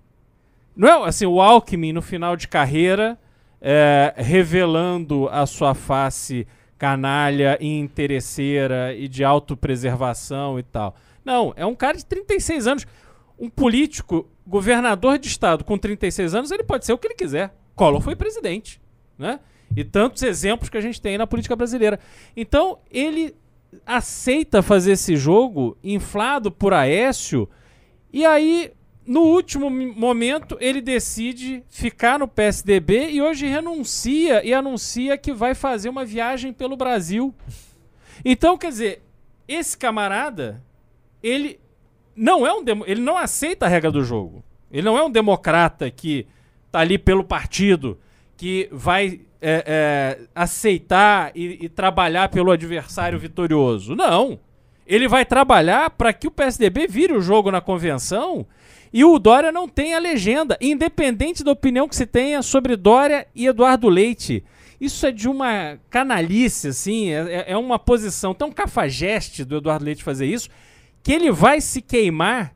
não 0.76 0.88
é 0.88 1.08
assim, 1.08 1.26
o 1.26 1.40
Alckmin 1.40 1.92
no 1.92 2.02
final 2.02 2.36
de 2.36 2.46
carreira, 2.46 3.18
é, 3.60 4.14
revelando 4.16 5.28
a 5.30 5.46
sua 5.46 5.74
face 5.74 6.46
canalha 6.78 7.56
e 7.60 7.78
interesseira 7.78 8.94
e 8.94 9.08
de 9.08 9.24
autopreservação 9.24 10.58
e 10.58 10.62
tal. 10.62 10.94
Não, 11.24 11.52
é 11.56 11.64
um 11.64 11.74
cara 11.74 11.96
de 11.96 12.04
36 12.04 12.66
anos. 12.66 12.86
Um 13.38 13.48
político, 13.48 14.28
governador 14.46 15.18
de 15.18 15.28
estado 15.28 15.64
com 15.64 15.78
36 15.78 16.34
anos, 16.34 16.50
ele 16.50 16.62
pode 16.62 16.84
ser 16.84 16.92
o 16.92 16.98
que 16.98 17.08
ele 17.08 17.14
quiser. 17.14 17.54
Collor 17.74 18.00
foi 18.00 18.14
presidente, 18.14 18.80
né? 19.18 19.40
E 19.74 19.84
tantos 19.84 20.22
exemplos 20.22 20.68
que 20.70 20.76
a 20.76 20.80
gente 20.80 21.00
tem 21.00 21.18
na 21.18 21.26
política 21.26 21.56
brasileira. 21.56 21.98
Então, 22.36 22.78
ele 22.90 23.34
aceita 23.84 24.62
fazer 24.62 24.92
esse 24.92 25.16
jogo 25.16 25.76
inflado 25.82 26.50
por 26.50 26.72
Aécio 26.72 27.48
e 28.12 28.24
aí 28.24 28.72
no 29.06 29.20
último 29.20 29.70
momento 29.70 30.56
ele 30.60 30.80
decide 30.80 31.62
ficar 31.68 32.18
no 32.18 32.26
PSDB 32.26 33.10
e 33.10 33.22
hoje 33.22 33.46
renuncia 33.46 34.44
e 34.44 34.52
anuncia 34.52 35.16
que 35.16 35.32
vai 35.32 35.54
fazer 35.54 35.88
uma 35.88 36.04
viagem 36.04 36.52
pelo 36.52 36.76
Brasil. 36.76 37.34
Então, 38.24 38.58
quer 38.58 38.70
dizer, 38.70 39.02
esse 39.46 39.78
camarada, 39.78 40.62
ele 41.22 41.60
não 42.14 42.46
é 42.46 42.52
um 42.52 42.64
ele 42.86 43.00
não 43.00 43.16
aceita 43.16 43.66
a 43.66 43.68
regra 43.68 43.90
do 43.90 44.02
jogo. 44.02 44.42
Ele 44.70 44.82
não 44.82 44.98
é 44.98 45.04
um 45.04 45.10
democrata 45.10 45.90
que 45.90 46.26
tá 46.72 46.80
ali 46.80 46.98
pelo 46.98 47.22
partido, 47.22 47.98
que 48.36 48.68
vai 48.72 49.20
é, 49.40 49.64
é, 49.66 50.18
aceitar 50.34 51.30
e, 51.34 51.64
e 51.64 51.68
trabalhar 51.68 52.28
pelo 52.28 52.50
adversário 52.50 53.18
vitorioso. 53.18 53.94
Não. 53.94 54.40
Ele 54.86 55.06
vai 55.08 55.24
trabalhar 55.24 55.90
para 55.90 56.12
que 56.12 56.26
o 56.26 56.30
PSDB 56.30 56.86
vire 56.86 57.12
o 57.12 57.20
jogo 57.20 57.50
na 57.50 57.60
convenção 57.60 58.46
e 58.92 59.04
o 59.04 59.18
Dória 59.18 59.50
não 59.52 59.68
tenha 59.68 59.98
legenda, 59.98 60.56
independente 60.60 61.42
da 61.44 61.52
opinião 61.52 61.88
que 61.88 61.96
se 61.96 62.06
tenha 62.06 62.42
sobre 62.42 62.76
Dória 62.76 63.26
e 63.34 63.46
Eduardo 63.46 63.88
Leite. 63.88 64.44
Isso 64.80 65.06
é 65.06 65.10
de 65.10 65.28
uma 65.28 65.78
canalice, 65.88 66.68
assim, 66.68 67.10
é, 67.10 67.44
é 67.48 67.56
uma 67.56 67.78
posição 67.78 68.34
tão 68.34 68.52
cafajeste 68.52 69.44
do 69.44 69.56
Eduardo 69.56 69.84
Leite 69.84 70.04
fazer 70.04 70.26
isso, 70.26 70.48
que 71.02 71.12
ele 71.12 71.30
vai 71.30 71.60
se 71.60 71.80
queimar 71.80 72.54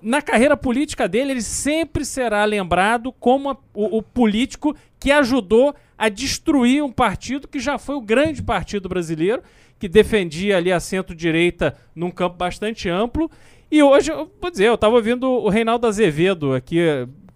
na 0.00 0.20
carreira 0.20 0.56
política 0.56 1.06
dele, 1.08 1.30
ele 1.32 1.42
sempre 1.42 2.04
será 2.04 2.44
lembrado 2.44 3.12
como 3.12 3.50
a- 3.50 3.56
o, 3.72 3.98
o 3.98 4.02
político 4.02 4.74
que 4.98 5.12
ajudou 5.12 5.74
a 5.96 6.08
destruir 6.08 6.82
um 6.82 6.90
partido 6.90 7.46
que 7.46 7.60
já 7.60 7.78
foi 7.78 7.94
o 7.94 8.00
grande 8.00 8.42
partido 8.42 8.88
brasileiro, 8.88 9.42
que 9.78 9.88
defendia 9.88 10.56
ali 10.56 10.72
a 10.72 10.80
centro-direita 10.80 11.76
num 11.94 12.10
campo 12.10 12.36
bastante 12.36 12.88
amplo. 12.88 13.30
E 13.72 13.82
hoje, 13.82 14.12
eu 14.12 14.30
vou 14.38 14.50
dizer, 14.50 14.66
eu 14.66 14.74
estava 14.74 14.96
ouvindo 14.96 15.26
o 15.30 15.48
Reinaldo 15.48 15.86
Azevedo 15.86 16.52
aqui, 16.52 16.78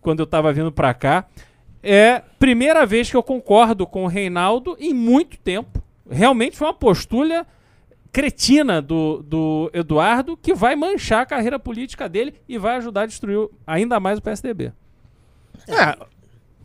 quando 0.02 0.20
eu 0.20 0.24
estava 0.24 0.52
vindo 0.52 0.70
para 0.70 0.92
cá. 0.92 1.24
É 1.82 2.18
primeira 2.38 2.84
vez 2.84 3.10
que 3.10 3.16
eu 3.16 3.22
concordo 3.22 3.86
com 3.86 4.04
o 4.04 4.06
Reinaldo 4.06 4.76
em 4.78 4.92
muito 4.92 5.38
tempo. 5.38 5.82
Realmente 6.10 6.54
foi 6.54 6.66
uma 6.66 6.74
postura 6.74 7.46
cretina 8.12 8.82
do, 8.82 9.22
do 9.22 9.70
Eduardo 9.72 10.36
que 10.36 10.52
vai 10.52 10.76
manchar 10.76 11.22
a 11.22 11.26
carreira 11.26 11.58
política 11.58 12.06
dele 12.06 12.34
e 12.46 12.58
vai 12.58 12.76
ajudar 12.76 13.04
a 13.04 13.06
destruir 13.06 13.48
ainda 13.66 13.98
mais 13.98 14.18
o 14.18 14.22
PSDB. 14.22 14.74
É, 15.66 15.96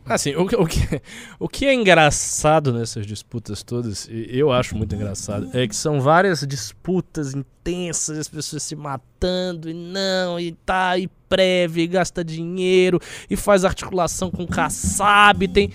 assim, 0.06 0.34
o, 0.34 0.46
que- 0.46 0.56
o 0.56 0.66
que, 0.66 1.02
o 1.38 1.48
que 1.48 1.66
é 1.66 1.74
engraçado 1.74 2.72
nessas 2.72 3.06
disputas 3.06 3.62
todas, 3.62 4.08
e 4.10 4.28
eu 4.36 4.50
acho 4.52 4.76
muito 4.76 4.94
engraçado, 4.94 5.48
é 5.54 5.66
que 5.66 5.76
são 5.76 6.00
várias 6.00 6.46
disputas 6.46 7.34
intensas, 7.34 8.18
as 8.18 8.28
pessoas 8.28 8.62
se 8.62 8.74
matando, 8.76 9.68
e 9.70 9.74
não, 9.74 10.38
e 10.40 10.52
tá, 10.52 10.98
e 10.98 11.08
prévia, 11.28 11.82
e 11.84 11.86
gasta 11.86 12.24
dinheiro, 12.24 12.98
e 13.30 13.36
faz 13.36 13.64
articulação 13.64 14.30
com 14.30 14.46
Kassab, 14.46 15.46
tem... 15.48 15.70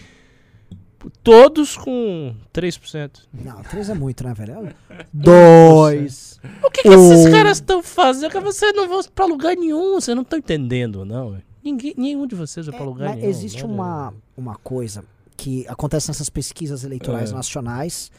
Todos 1.23 1.77
com 1.77 2.35
3%. 2.53 3.11
Não, 3.31 3.61
três 3.63 3.89
é 3.89 3.93
muito, 3.93 4.25
né, 4.25 4.33
velho? 4.33 4.73
Dois. 5.13 6.37
O 6.61 6.69
que, 6.69 6.81
que 6.81 6.87
esses 6.89 7.25
Um. 7.27 7.31
caras 7.31 7.57
estão 7.59 7.81
fazendo? 7.81 8.31
Que 8.31 8.39
vocês 8.41 8.73
não 8.75 8.89
vão 8.89 9.01
pra 9.15 9.25
lugar 9.25 9.55
nenhum, 9.55 9.93
vocês 9.93 10.13
não 10.15 10.23
estão 10.23 10.37
entendendo, 10.39 11.05
não. 11.05 11.37
Ninguém, 11.71 11.93
nenhum 11.97 12.25
de 12.25 12.33
vocês 12.35 12.65
vai 12.65 12.75
pra 12.75 12.85
lugar 12.85 13.09
É, 13.11 13.15
nenhum. 13.15 13.27
existe 13.29 13.63
olha. 13.63 13.73
uma, 13.73 14.13
uma 14.37 14.55
coisa 14.55 15.03
que 15.35 15.65
acontece 15.67 16.07
nessas 16.07 16.29
pesquisas 16.29 16.83
eleitorais 16.83 17.31
É. 17.31 17.33
nacionais 17.35 18.09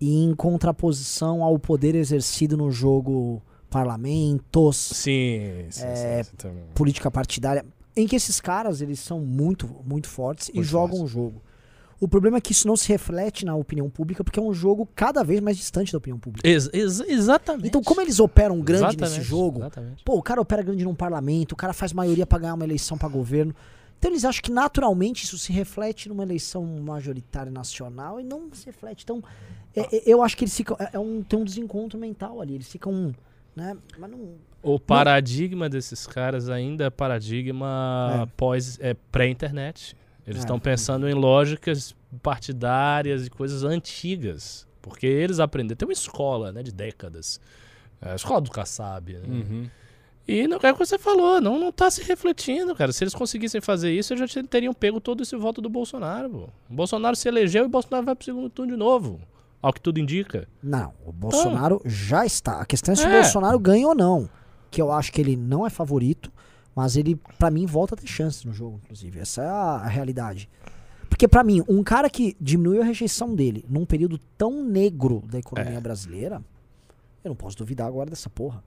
e 0.00 0.24
em 0.24 0.34
contraposição 0.34 1.42
ao 1.44 1.58
poder 1.58 1.94
exercido 1.94 2.56
no 2.56 2.70
jogo 2.70 3.42
parlamentos, 3.68 4.76
Sim, 4.76 5.66
sim, 5.70 5.84
É, 5.84 6.22
sim, 6.24 6.48
política 6.74 7.10
partidária, 7.10 7.64
em 7.94 8.06
que 8.06 8.16
esses 8.16 8.40
caras 8.40 8.80
eles 8.80 8.98
são 9.00 9.20
muito, 9.20 9.68
muito 9.86 10.08
fortes 10.08 10.48
e 10.48 10.54
Muito 10.54 10.66
jogam 10.66 11.02
o 11.02 11.06
jogo. 11.06 11.42
O 11.98 12.06
problema 12.06 12.36
é 12.36 12.40
que 12.40 12.52
isso 12.52 12.66
não 12.68 12.76
se 12.76 12.88
reflete 12.88 13.44
na 13.46 13.54
opinião 13.54 13.88
pública 13.88 14.22
porque 14.22 14.38
é 14.38 14.42
um 14.42 14.52
jogo 14.52 14.86
cada 14.94 15.22
vez 15.24 15.40
mais 15.40 15.56
distante 15.56 15.92
da 15.92 15.98
opinião 15.98 16.18
pública. 16.18 16.46
Ex- 16.46 16.68
ex- 16.72 17.00
exatamente. 17.00 17.68
Então, 17.68 17.82
como 17.82 18.00
eles 18.02 18.20
operam 18.20 18.60
grande 18.60 18.82
nesse 18.84 18.96
Exatamente, 18.96 19.22
jogo, 19.28 19.60
exatamente. 19.60 20.04
Pô, 20.04 20.14
o 20.18 20.22
cara 20.22 20.40
opera 20.40 20.62
grande 20.62 20.84
num 20.84 20.94
parlamento, 20.94 21.52
o 21.52 21.56
cara 21.56 21.72
faz 21.72 21.92
maioria 21.94 22.26
pra 22.26 22.38
ganhar 22.38 22.54
uma 22.54 22.64
eleição 22.64 22.98
pra 22.98 23.08
governo. 23.08 23.54
Então 23.98 24.10
eles 24.10 24.26
acham 24.26 24.42
que 24.42 24.52
naturalmente 24.52 25.24
isso 25.24 25.38
se 25.38 25.50
reflete 25.54 26.06
numa 26.10 26.22
eleição 26.22 26.62
majoritária 26.82 27.50
nacional 27.50 28.20
e 28.20 28.24
não 28.24 28.50
se 28.52 28.66
reflete. 28.66 29.04
Então, 29.04 29.24
é- 29.74 29.96
é- 29.96 30.02
eu 30.04 30.22
acho 30.22 30.36
que 30.36 30.44
eles 30.44 30.54
ficam. 30.54 30.76
É, 30.78 30.90
é 30.92 30.98
um, 30.98 31.22
tem 31.22 31.38
um 31.38 31.44
desencontro 31.44 31.98
mental 31.98 32.42
ali. 32.42 32.56
Eles 32.56 32.68
ficam. 32.68 33.14
Né? 33.56 33.74
Mas 33.98 34.10
não. 34.10 34.34
O 34.62 34.78
paradigma 34.78 35.66
desses 35.66 36.06
caras 36.06 36.50
ainda 36.50 36.84
é 36.84 36.90
paradigma 36.90 38.24
É. 38.24 38.26
pós 38.36 38.78
é, 38.82 38.92
pré-internet. 39.10 39.96
Eles 40.26 40.38
É. 40.38 40.40
estão 40.40 40.58
pensando 40.58 41.08
em 41.08 41.14
lógicas 41.14 41.94
partidárias 42.22 43.26
e 43.26 43.30
coisas 43.30 43.62
antigas. 43.64 44.66
Porque 44.82 45.06
eles 45.06 45.40
aprenderam. 45.40 45.76
Tem 45.76 45.86
uma 45.88 45.92
escola 45.92 46.52
né, 46.52 46.62
de 46.62 46.72
décadas 46.72 47.40
É 48.00 48.12
a 48.12 48.14
escola 48.14 48.40
do 48.42 48.50
Kassab, 48.50 49.14
né? 49.14 49.22
Uhum. 49.26 49.70
E 50.28 50.46
não 50.46 50.58
é 50.62 50.70
o 50.70 50.74
que 50.74 50.78
você 50.78 50.98
falou, 50.98 51.40
não, 51.40 51.58
não 51.58 51.72
tá 51.72 51.90
se 51.90 52.02
refletindo, 52.02 52.74
cara. 52.74 52.92
Se 52.92 53.02
eles 53.04 53.14
conseguissem 53.14 53.60
fazer 53.60 53.90
isso, 53.92 54.12
eles 54.12 54.30
já 54.30 54.42
teriam 54.42 54.74
pego 54.74 55.00
todo 55.00 55.22
esse 55.22 55.34
voto 55.36 55.60
do 55.62 55.68
Bolsonaro. 55.70 56.28
Pô. 56.28 56.48
O 56.68 56.74
Bolsonaro 56.74 57.16
se 57.16 57.26
elegeu 57.28 57.62
e 57.62 57.66
o 57.66 57.70
Bolsonaro 57.70 58.04
vai 58.04 58.14
pro 58.14 58.24
segundo 58.24 58.50
turno 58.50 58.72
de 58.72 58.76
novo. 58.78 59.20
Ao 59.62 59.72
que 59.72 59.80
tudo 59.80 59.98
indica. 59.98 60.46
Não, 60.62 60.92
o 61.06 61.12
Bolsonaro 61.12 61.80
já 61.86 62.26
está. 62.26 62.60
A 62.60 62.66
questão 62.66 62.92
é 62.92 62.96
se 62.96 63.06
o 63.06 63.08
É. 63.08 63.20
Bolsonaro 63.22 63.58
ganha 63.58 63.86
ou 63.88 63.94
não. 63.94 64.28
Que 64.70 64.82
eu 64.82 64.92
acho 64.92 65.10
que 65.12 65.20
ele 65.20 65.36
não 65.36 65.64
é 65.66 65.70
favorito, 65.70 66.30
mas 66.76 66.94
ele, 66.96 67.16
pra 67.38 67.50
mim, 67.50 67.64
volta 67.66 67.94
a 67.94 67.98
ter 67.98 68.06
chances 68.06 68.44
no 68.44 68.52
jogo, 68.52 68.78
inclusive. 68.84 69.18
Essa 69.18 69.42
é 69.42 69.48
a, 69.48 69.52
a 69.82 69.86
realidade. 69.88 70.48
Porque, 71.08 71.26
pra 71.26 71.42
mim, 71.42 71.62
um 71.68 71.82
cara 71.82 72.10
que 72.10 72.36
diminuiu 72.40 72.82
a 72.82 72.84
rejeição 72.84 73.34
dele 73.34 73.64
num 73.68 73.86
período 73.86 74.18
tão 74.36 74.62
negro 74.62 75.22
da 75.30 75.38
economia 75.38 75.80
brasileira, 75.80 76.42
eu 77.24 77.30
não 77.30 77.36
posso 77.36 77.56
duvidar 77.56 77.86
agora 77.88 78.10
dessa 78.10 78.28
porra. 78.28 78.62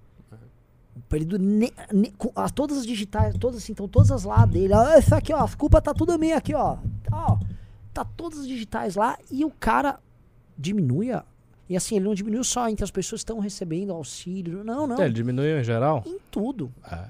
Um 0.98 1.02
período. 1.02 1.38
Ne, 1.38 1.72
ne- 1.94 2.12
as- 2.36 2.52
todas 2.52 2.78
as 2.80 2.86
digitais, 2.86 3.36
todas 3.38 3.58
assim, 3.62 3.74
estão 3.74 3.88
todas 3.88 4.12
as 4.12 4.24
lá 4.24 4.46
dele. 4.46 4.74
Ah, 4.74 4.96
Essa 4.98 5.18
aqui, 5.18 5.32
ó, 5.32 5.46
a 5.46 5.50
culpa 5.56 5.80
tá 5.82 5.94
tudo 5.94 6.18
minha 6.18 6.36
aqui, 6.38 6.54
ó. 6.56 6.78
Ó, 7.12 7.38
tá 7.94 8.04
todas 8.04 8.40
as 8.40 8.48
digitais 8.48 8.96
lá 8.96 9.18
e 9.30 9.46
o 9.46 9.52
cara 9.52 10.00
diminui 10.58 11.12
a. 11.12 11.24
E 11.70 11.78
assim, 11.78 11.98
ele 11.98 12.06
não 12.06 12.16
diminuiu 12.16 12.44
só 12.44 12.68
entre 12.68 12.84
as 12.84 12.90
pessoas 12.90 13.22
que 13.22 13.32
estão 13.32 13.40
recebendo 13.40 13.94
auxílio. 13.94 14.64
Não, 14.64 14.88
não. 14.88 14.98
É, 14.98 15.06
ele 15.06 15.14
diminuiu 15.14 15.60
em 15.60 15.64
geral? 15.64 16.04
Em 16.06 16.18
tudo. 16.32 16.72
É. 16.92 17.06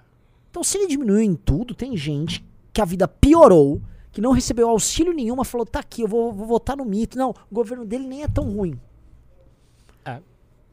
Então, 0.50 0.64
se 0.64 0.78
ele 0.78 0.88
diminuiu 0.88 1.22
em 1.22 1.36
tudo, 1.36 1.74
tem 1.74 1.96
gente 1.96 2.44
que 2.74 2.82
a 2.82 2.86
vida 2.86 3.08
piorou, 3.08 3.82
que 4.12 4.22
não 4.22 4.32
recebeu 4.32 4.70
auxílio 4.70 5.14
nenhum, 5.14 5.36
mas 5.36 5.50
falou: 5.50 5.66
tá 5.66 5.80
aqui, 5.80 6.02
eu 6.02 6.08
vou, 6.08 6.32
vou 6.34 6.48
votar 6.48 6.76
no 6.76 6.86
mito. 6.86 7.18
Não, 7.18 7.30
o 7.30 7.56
governo 7.56 7.86
dele 7.86 8.08
nem 8.08 8.24
é 8.24 8.28
tão 8.28 8.46
ruim. 8.50 8.80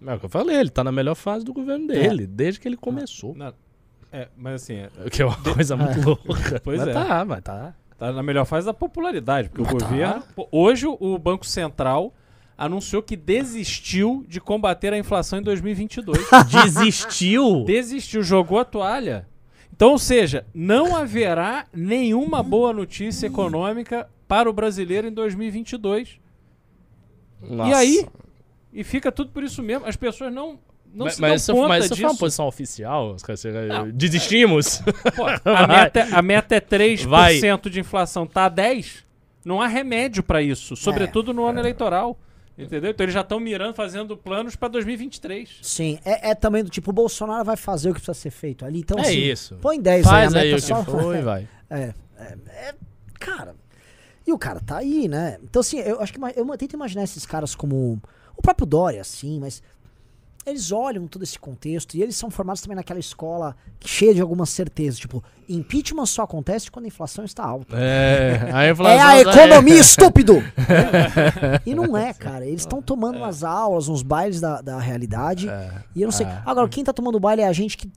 É 0.05 0.15
o 0.15 0.19
que 0.19 0.27
eu 0.27 0.31
falei, 0.31 0.57
ele 0.57 0.71
tá 0.71 0.85
na 0.85 0.93
melhor 0.93 1.15
fase 1.15 1.45
do 1.45 1.53
governo 1.55 1.87
dele, 1.87 2.27
desde 2.27 2.61
que 2.61 2.69
ele 2.69 2.77
começou. 2.77 3.35
Não, 3.35 3.53
é, 4.13 4.29
mas 4.37 4.63
assim, 4.63 4.75
é, 4.75 4.91
O 5.05 5.09
que 5.11 5.23
é 5.23 5.27
uma 5.27 5.37
coisa 5.37 5.77
muito 5.77 6.01
louca. 6.07 6.61
Pois 6.63 6.79
mas 6.79 6.89
é. 6.89 6.93
tá, 6.93 7.25
mas 7.25 7.43
tá. 7.43 7.75
tá 7.99 8.13
na 8.13 8.23
melhor 8.23 8.45
fase 8.45 8.67
da 8.67 8.75
popularidade, 8.75 9.49
porque 9.49 9.63
o 9.63 9.65
Mas 9.65 9.83
tá. 9.83 9.89
governo. 9.89 10.23
pô, 10.35 10.49
Hoje 10.53 10.87
o 10.87 11.19
Banco 11.19 11.47
Central 11.47 12.13
anunciou 12.59 13.03
que 13.03 13.17
desistiu 13.17 14.25
de 14.29 14.41
combater 14.41 14.93
a 14.93 14.99
inflação 14.99 15.39
em 15.39 15.43
2022. 15.43 16.27
Desistiu? 16.51 17.65
desistiu, 17.65 18.23
jogou 18.23 18.59
a 18.59 18.65
toalha. 18.65 19.27
Então, 19.75 19.91
ou 19.91 19.99
seja, 19.99 20.47
não 20.55 20.97
haverá 20.97 21.67
nenhuma 21.73 22.43
boa 22.43 22.73
notícia 22.73 23.27
econômica 23.27 24.09
para 24.27 24.49
o 24.49 24.53
brasileiro 24.53 25.07
em 25.07 25.13
2022. 25.13 26.19
Nossa. 27.43 27.71
E 27.71 27.75
aí? 27.75 28.07
E 28.73 28.83
fica 28.85 29.13
tudo 29.13 29.31
por 29.31 29.43
isso 29.43 29.63
mesmo. 29.63 29.87
As 29.87 29.97
pessoas 29.97 30.33
não, 30.33 30.59
não 30.93 31.05
mas, 31.07 31.15
se 31.15 31.21
mas 31.21 31.43
isso, 31.43 31.53
conta 31.53 31.69
mas 31.69 31.85
isso 31.85 31.95
disso. 31.95 32.07
foi 32.07 32.11
uma 32.15 32.19
posição 32.19 32.47
oficial? 32.47 33.15
Os 33.15 33.23
caras- 33.23 33.45
Não. 33.45 33.91
Desistimos? 33.91 34.83
Pô, 35.15 35.27
a, 35.51 35.67
meta, 35.67 36.09
a 36.13 36.23
meta 36.23 36.55
é 36.57 36.61
3% 36.61 37.07
Vai. 37.07 37.41
de 37.71 37.81
inflação. 37.81 38.27
Tá 38.27 38.47
a 38.47 38.51
10%. 38.51 39.05
Não 39.45 39.63
há 39.63 39.69
remédio 39.69 40.25
para 40.25 40.43
isso, 40.43 40.75
sobretudo 40.75 41.33
no 41.33 41.45
ano 41.45 41.61
eleitoral. 41.61 42.19
Entendeu? 42.59 42.91
Então 42.91 43.05
eles 43.05 43.13
já 43.15 43.21
estão 43.21 43.39
mirando, 43.39 43.75
fazendo 43.75 44.17
planos 44.17 44.57
para 44.57 44.69
2023. 44.69 45.59
Sim, 45.61 45.99
é, 46.05 46.31
é 46.31 46.35
também 46.35 46.65
do 46.65 46.71
tipo: 46.71 46.91
o 46.91 46.93
Bolsonaro 46.93 47.45
vai 47.45 47.57
fazer 47.57 47.91
o 47.91 47.95
que 47.95 48.01
precisa 48.01 48.15
ser 48.15 48.31
feito 48.31 48.65
ali. 48.65 48.81
Então, 48.81 48.99
É 48.99 49.03
assim, 49.03 49.19
isso. 49.19 49.57
Põe 49.57 49.81
10 49.81 50.05
Faz 50.07 50.35
aí, 50.35 50.41
a 50.41 50.43
aí 50.43 50.51
meta 50.53 50.59
o 50.59 50.61
que 50.63 50.67
só. 50.67 50.85
foi, 50.85 51.21
vai. 51.23 51.49
É, 51.69 51.93
é, 52.19 52.37
é, 52.49 52.75
cara. 53.21 53.55
E 54.27 54.33
o 54.33 54.39
cara 54.39 54.59
tá 54.61 54.79
aí, 54.79 55.07
né? 55.07 55.39
Então, 55.43 55.61
assim, 55.61 55.79
eu 55.79 56.01
acho 56.01 56.13
que 56.13 56.19
eu 56.35 56.59
tento 56.59 56.73
imaginar 56.73 57.05
esses 57.05 57.25
caras 57.27 57.55
como 57.55 58.01
o 58.37 58.43
próprio 58.43 58.67
Dória, 58.67 59.01
assim, 59.01 59.39
mas 59.39 59.63
eles 60.47 60.71
olham 60.71 61.07
todo 61.09 61.23
esse 61.23 61.39
contexto 61.39 61.95
e 61.97 62.03
eles 62.03 62.17
são 62.17 62.31
formados 62.31 62.63
também 62.63 62.77
naquela 62.77 63.01
escola 63.01 63.57
cheia 63.85 64.15
de 64.15 64.21
algumas 64.21 64.49
certezas. 64.51 64.99
Tipo, 64.99 65.23
impeachment 65.49 66.07
só 66.07 66.23
acontece 66.23 66.71
quando 66.71 66.85
a 66.85 66.89
inflação 66.89 67.25
está 67.25 67.45
alta. 67.45 67.77
É, 67.77 68.51
a 68.53 68.65
É 68.65 68.71
inflação 68.71 69.01
a 69.09 69.25
tá- 69.25 69.45
economia, 69.47 69.81
estúpido! 69.81 70.35
e 71.67 71.75
não 71.75 71.97
é, 71.97 72.13
cara. 72.15 72.47
Eles 72.47 72.61
estão 72.63 72.81
tomando 72.81 73.17
umas 73.19 73.43
aulas, 73.43 73.89
uns 73.89 74.03
bailes 74.03 74.41
da, 74.41 74.61
da 74.61 74.79
realidade. 74.79 75.49
E 75.95 76.03
eu 76.03 76.07
não 76.07 76.13
sei. 76.13 76.27
É. 76.27 76.43
Agora, 76.47 76.69
quem 76.69 76.85
tá 76.85 76.93
tomando 76.93 77.19
baile 77.21 77.43
é 77.43 77.49
a 77.49 77.53
gente 77.53 77.77
que. 77.77 77.91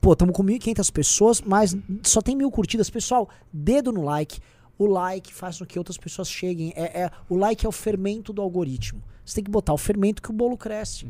Pô, 0.00 0.12
estamos 0.12 0.36
com 0.36 0.44
1.500 0.44 0.92
pessoas, 0.92 1.40
mas 1.42 1.76
só 2.04 2.20
tem 2.22 2.36
mil 2.36 2.50
curtidas. 2.50 2.88
Pessoal, 2.88 3.28
dedo 3.52 3.90
no 3.90 4.02
like. 4.02 4.38
O 4.78 4.86
like 4.86 5.34
faz 5.34 5.58
com 5.58 5.64
que 5.64 5.78
outras 5.78 5.96
pessoas 5.98 6.30
cheguem. 6.30 6.72
É, 6.76 7.02
é- 7.02 7.10
o 7.28 7.36
like 7.36 7.66
é 7.66 7.68
o 7.68 7.72
fermento 7.72 8.32
do 8.32 8.40
algoritmo. 8.42 9.02
Você 9.24 9.36
tem 9.36 9.44
que 9.44 9.50
botar 9.50 9.72
o 9.72 9.78
fermento 9.78 10.22
que 10.22 10.30
o 10.30 10.32
bolo 10.32 10.56
cresce. 10.56 11.06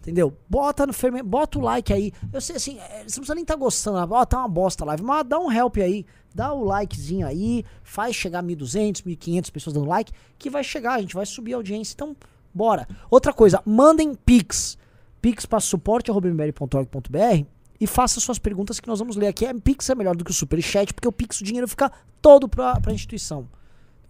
Entendeu? 0.00 0.34
Bota 0.48 0.86
no 0.86 0.94
fermento, 0.94 1.26
bota 1.26 1.58
o 1.58 1.62
like 1.62 1.92
aí. 1.92 2.10
Eu 2.32 2.40
sei 2.40 2.56
assim, 2.56 2.78
é, 2.78 3.04
você 3.06 3.16
não 3.16 3.20
precisa 3.20 3.34
nem 3.34 3.42
estar 3.42 3.56
gostando. 3.56 4.14
Ó, 4.14 4.24
tá 4.24 4.38
uma 4.38 4.48
bosta 4.48 4.82
a 4.82 4.86
live, 4.86 5.02
mas 5.02 5.26
dá 5.26 5.38
um 5.38 5.52
help 5.52 5.76
aí. 5.76 6.06
Dá 6.34 6.52
o 6.52 6.64
likezinho 6.64 7.26
aí, 7.26 7.64
faz 7.82 8.14
chegar 8.14 8.42
1.200, 8.42 9.02
1.500 9.02 9.50
pessoas 9.50 9.74
dando 9.74 9.88
like, 9.88 10.12
que 10.38 10.48
vai 10.48 10.62
chegar, 10.62 10.94
a 10.94 11.00
gente 11.00 11.14
vai 11.14 11.26
subir 11.26 11.54
a 11.54 11.56
audiência. 11.56 11.92
Então, 11.92 12.16
bora. 12.54 12.88
Outra 13.10 13.32
coisa, 13.32 13.60
mandem 13.66 14.14
pix. 14.14 14.78
Pix 15.20 15.44
para 15.44 15.60
suporte.mbl.org.br 15.60 17.46
e 17.80 17.86
faça 17.86 18.20
suas 18.20 18.38
perguntas 18.38 18.78
que 18.78 18.88
nós 18.88 19.00
vamos 19.00 19.16
ler 19.16 19.26
aqui. 19.26 19.44
É, 19.44 19.52
pix 19.52 19.90
é 19.90 19.94
melhor 19.94 20.16
do 20.16 20.24
que 20.24 20.30
o 20.30 20.34
superchat, 20.34 20.94
porque 20.94 21.08
o 21.08 21.12
pix, 21.12 21.40
o 21.40 21.44
dinheiro 21.44 21.66
fica 21.68 21.90
todo 22.22 22.48
pra, 22.48 22.80
pra 22.80 22.92
instituição. 22.92 23.48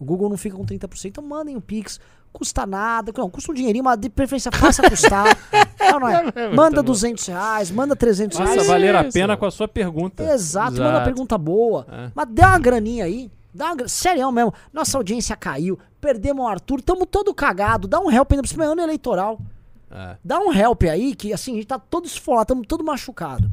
O 0.01 0.03
Google 0.03 0.29
não 0.29 0.37
fica 0.37 0.57
com 0.57 0.65
30%, 0.65 1.05
então 1.05 1.23
mandem 1.23 1.55
o 1.55 1.61
Pix. 1.61 1.99
Custa 2.33 2.65
nada, 2.65 3.13
não, 3.15 3.29
custa 3.29 3.51
um 3.51 3.53
dinheirinho, 3.55 3.83
mas 3.83 3.99
de 3.99 4.09
preferência 4.09 4.51
faça 4.51 4.81
custar. 4.89 5.37
não, 5.79 5.99
não 5.99 6.09
é. 6.09 6.55
Manda 6.55 6.81
200 6.81 7.23
reais, 7.27 7.69
manda 7.69 7.95
300 7.95 8.35
Faça 8.35 8.51
reais. 8.53 8.67
valer 8.67 8.95
a 8.95 9.03
pena 9.03 9.37
com 9.37 9.45
a 9.45 9.51
sua 9.51 9.67
pergunta. 9.67 10.23
Exato, 10.23 10.71
manda 10.71 10.83
uma 10.83 10.89
Exato. 10.89 11.05
pergunta 11.05 11.37
boa. 11.37 11.85
É. 11.91 12.11
Mas 12.15 12.27
dá 12.31 12.47
uma 12.47 12.59
graninha 12.59 13.05
aí. 13.05 13.29
Dá 13.53 13.73
uma. 13.73 13.87
Sério 13.87 14.31
mesmo. 14.31 14.51
Nossa 14.73 14.97
audiência 14.97 15.35
caiu. 15.35 15.77
Perdemos 15.99 16.43
o 16.43 16.47
Arthur. 16.47 16.81
Tamo 16.81 17.05
todo 17.05 17.31
cagado. 17.31 17.87
Dá 17.87 17.99
um 17.99 18.09
help 18.09 18.31
ainda 18.31 18.41
por 18.41 18.49
cima 18.49 18.63
é 18.63 18.67
ano 18.67 18.81
eleitoral. 18.81 19.39
É. 19.91 20.15
Dá 20.23 20.39
um 20.39 20.51
help 20.51 20.83
aí, 20.83 21.13
que 21.13 21.33
assim, 21.33 21.51
a 21.51 21.55
gente 21.55 21.67
tá 21.67 21.77
todo 21.77 22.05
esfolado, 22.05 22.47
tamo 22.47 22.65
todo 22.65 22.83
machucado. 22.83 23.51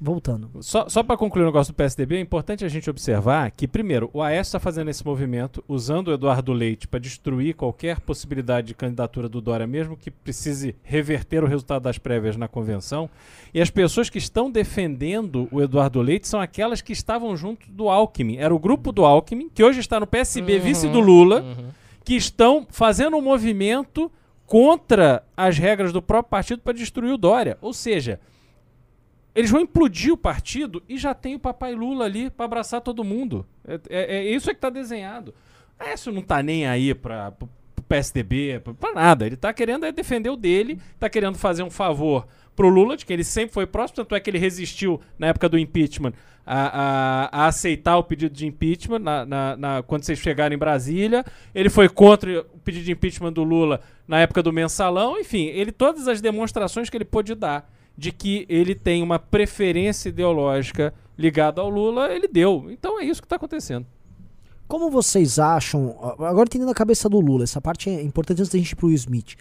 Voltando. 0.00 0.48
Só, 0.60 0.88
só 0.88 1.02
para 1.02 1.16
concluir 1.16 1.42
o 1.42 1.46
negócio 1.46 1.72
do 1.72 1.76
PSDB, 1.76 2.16
é 2.16 2.20
importante 2.20 2.64
a 2.64 2.68
gente 2.68 2.88
observar 2.88 3.50
que, 3.50 3.66
primeiro, 3.66 4.08
o 4.12 4.22
Aécio 4.22 4.50
está 4.50 4.60
fazendo 4.60 4.90
esse 4.90 5.04
movimento 5.04 5.62
usando 5.66 6.08
o 6.08 6.12
Eduardo 6.12 6.52
Leite 6.52 6.86
para 6.86 7.00
destruir 7.00 7.56
qualquer 7.56 7.98
possibilidade 8.00 8.68
de 8.68 8.74
candidatura 8.74 9.28
do 9.28 9.40
Dória, 9.40 9.66
mesmo 9.66 9.96
que 9.96 10.08
precise 10.08 10.76
reverter 10.84 11.42
o 11.42 11.48
resultado 11.48 11.82
das 11.82 11.98
prévias 11.98 12.36
na 12.36 12.46
convenção. 12.46 13.10
E 13.52 13.60
as 13.60 13.70
pessoas 13.70 14.08
que 14.08 14.18
estão 14.18 14.48
defendendo 14.48 15.48
o 15.50 15.60
Eduardo 15.60 16.00
Leite 16.00 16.28
são 16.28 16.40
aquelas 16.40 16.80
que 16.80 16.92
estavam 16.92 17.36
junto 17.36 17.68
do 17.68 17.88
Alckmin. 17.88 18.36
Era 18.36 18.54
o 18.54 18.58
grupo 18.58 18.92
do 18.92 19.04
Alckmin, 19.04 19.48
que 19.48 19.64
hoje 19.64 19.80
está 19.80 19.98
no 19.98 20.06
PSB, 20.06 20.60
vice 20.60 20.88
do 20.88 21.00
Lula, 21.00 21.44
que 22.04 22.14
estão 22.14 22.64
fazendo 22.70 23.16
um 23.16 23.22
movimento 23.22 24.12
contra 24.46 25.24
as 25.36 25.58
regras 25.58 25.92
do 25.92 26.00
próprio 26.00 26.30
partido 26.30 26.62
para 26.62 26.72
destruir 26.72 27.12
o 27.12 27.18
Dória. 27.18 27.58
Ou 27.60 27.72
seja, 27.72 28.20
eles 29.38 29.50
vão 29.50 29.60
implodir 29.60 30.12
o 30.12 30.16
partido 30.16 30.82
e 30.88 30.96
já 30.98 31.14
tem 31.14 31.34
o 31.36 31.38
papai 31.38 31.74
Lula 31.74 32.04
ali 32.04 32.28
para 32.28 32.44
abraçar 32.46 32.80
todo 32.80 33.04
mundo. 33.04 33.46
É, 33.66 33.80
é- 33.88 34.16
é 34.16 34.30
isso 34.34 34.50
é 34.50 34.54
que 34.54 34.60
tá 34.60 34.68
desenhado. 34.70 35.32
Aécio 35.78 36.10
não 36.12 36.22
tá 36.22 36.42
nem 36.42 36.66
aí 36.66 36.92
para 36.94 37.32
o 37.40 37.82
PSDB, 37.82 38.60
pra 38.80 38.92
nada. 38.92 39.24
Ele 39.26 39.36
tá 39.36 39.52
querendo 39.52 39.86
é 39.86 39.92
defender 39.92 40.30
o 40.30 40.36
dele, 40.36 40.80
tá 40.98 41.08
querendo 41.08 41.38
fazer 41.38 41.62
um 41.62 41.70
favor 41.70 42.26
pro 42.56 42.68
Lula, 42.68 42.96
de 42.96 43.06
que 43.06 43.12
ele 43.12 43.22
sempre 43.22 43.54
foi 43.54 43.64
próximo, 43.66 43.96
tanto 43.98 44.14
é 44.16 44.20
que 44.20 44.28
ele 44.28 44.38
resistiu 44.38 45.00
na 45.16 45.28
época 45.28 45.48
do 45.48 45.56
impeachment 45.56 46.12
a, 46.44 47.28
a- 47.30 47.42
a 47.44 47.46
aceitar 47.46 47.96
o 47.98 48.02
pedido 48.02 48.34
de 48.34 48.44
impeachment 48.46 48.98
na, 48.98 49.24
na- 49.24 49.56
na- 49.56 49.82
quando 49.84 50.02
vocês 50.02 50.18
chegaram 50.18 50.54
em 50.54 50.58
Brasília. 50.58 51.24
Ele 51.54 51.70
foi 51.70 51.88
contra 51.88 52.40
o 52.40 52.58
pedido 52.64 52.84
de 52.86 52.90
impeachment 52.92 53.32
do 53.32 53.44
Lula 53.44 53.80
na 54.08 54.18
época 54.18 54.42
do 54.42 54.52
mensalão. 54.52 55.16
Enfim, 55.20 55.44
ele 55.46 55.70
todas 55.70 56.08
as 56.08 56.20
demonstrações 56.20 56.90
que 56.90 56.96
ele 56.96 57.04
pôde 57.04 57.34
dar 57.36 57.70
de 57.98 58.12
que 58.12 58.46
ele 58.48 58.76
tem 58.76 59.02
uma 59.02 59.18
preferência 59.18 60.08
ideológica 60.08 60.94
ligada 61.18 61.60
ao 61.60 61.68
Lula, 61.68 62.14
ele 62.14 62.28
deu. 62.28 62.70
Então 62.70 63.00
é 63.00 63.04
isso 63.04 63.20
que 63.20 63.26
está 63.26 63.34
acontecendo. 63.34 63.84
Como 64.68 64.88
vocês 64.88 65.40
acham. 65.40 65.96
Agora 66.20 66.46
entendendo 66.46 66.70
a 66.70 66.74
cabeça 66.74 67.08
do 67.08 67.18
Lula, 67.18 67.42
essa 67.42 67.60
parte 67.60 67.90
é 67.90 68.00
importante 68.00 68.40
antes 68.40 68.52
da 68.52 68.58
gente 68.58 68.70
ir 68.70 68.78
Will 68.80 68.94
Smith. 68.94 69.34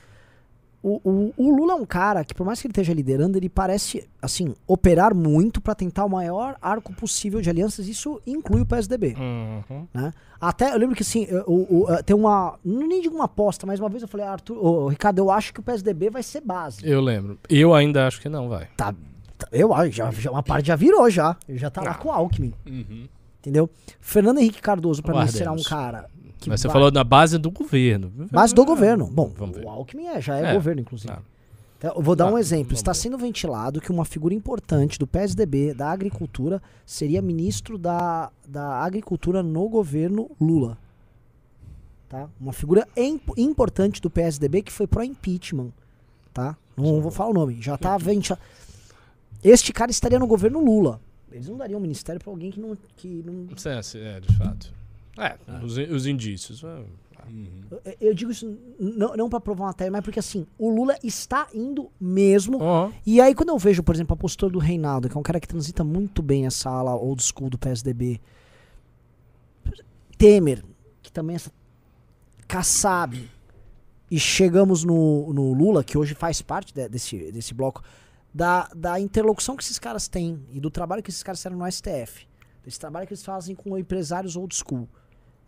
O, 0.90 1.02
o, 1.04 1.34
o 1.36 1.56
Lula 1.56 1.74
é 1.74 1.76
um 1.76 1.86
cara 1.86 2.24
que, 2.24 2.34
por 2.34 2.46
mais 2.46 2.62
que 2.62 2.68
ele 2.68 2.72
esteja 2.72 2.94
liderando, 2.94 3.38
ele 3.38 3.50
parece, 3.50 4.08
assim, 4.22 4.54
operar 4.66 5.14
muito 5.14 5.60
pra 5.60 5.76
tentar 5.76 6.06
o 6.06 6.10
maior 6.10 6.56
arco 6.62 6.94
possível 6.94 7.42
de 7.42 7.50
alianças. 7.50 7.88
Isso 7.90 8.22
inclui 8.26 8.62
o 8.62 8.66
PSDB. 8.66 9.16
Uhum. 9.20 9.86
né? 9.94 10.14
Até 10.40 10.72
eu 10.74 10.78
lembro 10.78 10.96
que 10.96 11.02
assim, 11.04 11.28
o- 11.46 11.88
eh, 11.90 12.02
tem 12.04 12.16
uma. 12.16 12.58
não 12.64 12.88
Nem 12.88 13.02
digo 13.02 13.16
uma 13.16 13.26
aposta, 13.26 13.66
mas 13.68 13.80
uma 13.82 13.90
vez 13.90 14.02
eu 14.02 14.08
falei, 14.08 14.26
Arthur, 14.26 14.58
ô, 14.64 14.88
Ricardo, 14.88 15.20
eu 15.20 15.30
acho 15.30 15.54
que 15.54 15.60
o 15.60 15.64
PSDB 15.64 16.10
vai 16.10 16.24
ser 16.24 16.40
base. 16.42 16.80
Eu 16.88 17.02
lembro. 17.02 17.38
Eu 17.50 17.74
ainda 17.74 18.08
acho 18.08 18.22
que 18.22 18.30
não 18.30 18.48
vai. 18.48 18.68
Tá, 18.78 18.94
tá- 19.38 19.48
eu 19.52 19.74
acho, 19.74 19.92
já, 19.92 20.10
já- 20.12 20.32
uma 20.32 20.44
parte 20.44 20.68
já 20.68 20.76
virou 20.78 21.10
já. 21.10 21.36
Ele 21.50 21.58
já 21.58 21.70
tá 21.70 21.82
lá 21.82 21.92
Ah. 21.92 21.96
com 21.96 22.08
o 22.08 22.12
Alckmin. 22.12 22.54
Entendeu? 23.40 23.70
Fernando 24.00 24.40
Henrique 24.40 24.62
Cardoso, 24.62 25.02
pra 25.02 25.22
mim, 25.22 25.28
será 25.28 25.52
um 25.52 25.62
cara. 25.64 26.10
Que 26.40 26.50
Mas 26.50 26.62
você 26.62 26.68
vai- 26.68 26.74
falou 26.74 26.92
na 26.92 27.04
base 27.04 27.38
do 27.38 27.50
governo. 27.50 28.12
Base 28.32 28.54
do 28.54 28.64
governo. 28.66 29.08
Bom, 29.08 29.32
o 29.64 29.70
Alckmin 29.70 30.08
é, 30.08 30.22
já 30.22 30.38
é, 30.38 30.52
É, 30.52 30.54
governo, 30.54 30.82
inclusive. 30.82 31.08
claro. 31.08 31.24
Então, 31.80 31.94
eu 31.96 32.02
vou 32.02 32.16
dar 32.16 32.32
um 32.32 32.38
exemplo. 32.38 32.74
Está 32.74 32.92
sendo 32.94 33.18
ventilado 33.20 33.80
que 33.80 33.92
uma 33.92 34.04
figura 34.06 34.34
importante 34.34 34.98
do 34.98 35.06
PSDB, 35.06 35.74
da 35.76 35.92
agricultura, 35.92 36.62
seria 36.86 37.22
ministro 37.22 37.78
da, 37.78 38.32
da 38.48 38.84
agricultura 38.84 39.44
no 39.44 39.70
governo 39.70 40.30
Lula. 40.42 40.78
Tá? 42.10 42.28
Uma 42.40 42.54
figura 42.54 42.88
im- 42.96 43.20
importante 43.38 44.02
do 44.02 44.10
PSDB 44.10 44.62
que 44.64 44.72
foi 44.72 44.88
pro 44.88 45.04
impeachment. 45.04 45.72
Tá? 46.34 46.56
Não 46.76 47.02
vou 47.02 47.12
falar 47.12 47.30
o 47.32 47.34
nome. 47.34 47.62
Já 47.62 47.78
tá 47.78 47.98
ventilado. 47.98 48.42
Este 49.44 49.72
cara 49.74 49.92
estaria 49.92 50.18
no 50.18 50.26
governo 50.28 50.64
Lula. 50.64 51.00
Eles 51.32 51.48
não 51.48 51.58
dariam 51.58 51.78
um 51.78 51.82
ministério 51.82 52.20
pra 52.22 52.32
alguém 52.32 52.50
que 52.50 52.60
não. 52.60 52.76
Que 52.96 53.22
não 53.26 53.48
Sim, 53.58 53.82
sim, 53.84 54.00
é, 54.00 54.20
de 54.20 54.36
fato. 54.36 54.74
É, 55.18 55.38
os, 55.64 55.78
os 55.78 56.06
indícios. 56.06 56.64
é. 56.64 56.84
eu, 57.72 57.82
eu 58.00 58.14
digo 58.14 58.32
isso 58.32 58.58
não, 58.80 59.16
não 59.16 59.30
para 59.30 59.40
provar 59.40 59.66
uma 59.66 59.74
tese, 59.74 59.90
mas 59.92 60.02
porque 60.04 60.20
assim, 60.20 60.46
o 60.58 60.70
Lula 60.70 60.96
está 61.04 61.48
indo 61.54 61.90
mesmo. 62.00 62.60
Ó, 62.62 62.92
E 63.06 63.20
aí, 63.20 63.36
quando 63.36 63.50
eu 63.50 63.58
vejo, 63.58 63.84
por 63.84 63.94
exemplo, 63.96 64.14
a 64.14 64.18
postura 64.18 64.52
do 64.52 64.60
Reinaldo, 64.60 65.10
que 65.10 65.18
é 65.18 65.20
um 65.20 65.24
cara 65.24 65.40
que 65.40 65.48
transita 65.48 65.84
muito 65.84 66.22
bem 66.22 66.46
essa 66.46 66.70
ala 66.70 66.96
old 66.96 67.22
school 67.22 67.50
do 67.50 67.58
PSDB, 67.58 68.22
Temer, 70.18 70.64
que 71.02 71.12
também 71.12 71.36
é 71.36 71.38
essa 71.38 71.52
Kassab, 72.48 73.30
e 74.10 74.20
chegamos 74.20 74.84
no, 74.84 75.34
no 75.34 75.54
Lula, 75.54 75.84
que 75.84 75.98
hoje 75.98 76.16
faz 76.16 76.42
parte 76.42 76.74
de- 76.74 76.88
desse, 76.88 77.32
desse 77.32 77.54
bloco, 77.54 77.84
da, 78.34 78.70
da 78.76 79.00
interlocução 79.00 79.56
que 79.58 79.64
esses 79.64 79.78
caras 79.78 80.08
têm 80.08 80.40
e 80.54 80.60
do 80.60 80.70
trabalho 80.72 81.04
que 81.04 81.10
esses 81.10 81.24
caras 81.24 81.40
fizeram 81.40 81.58
no 81.58 81.70
STF, 81.70 82.26
desse 82.64 82.80
trabalho 82.80 83.06
que 83.06 83.14
eles 83.14 83.24
fazem 83.24 83.54
com 83.54 83.78
empresários 83.78 84.36
old 84.38 84.56
school, 84.56 84.88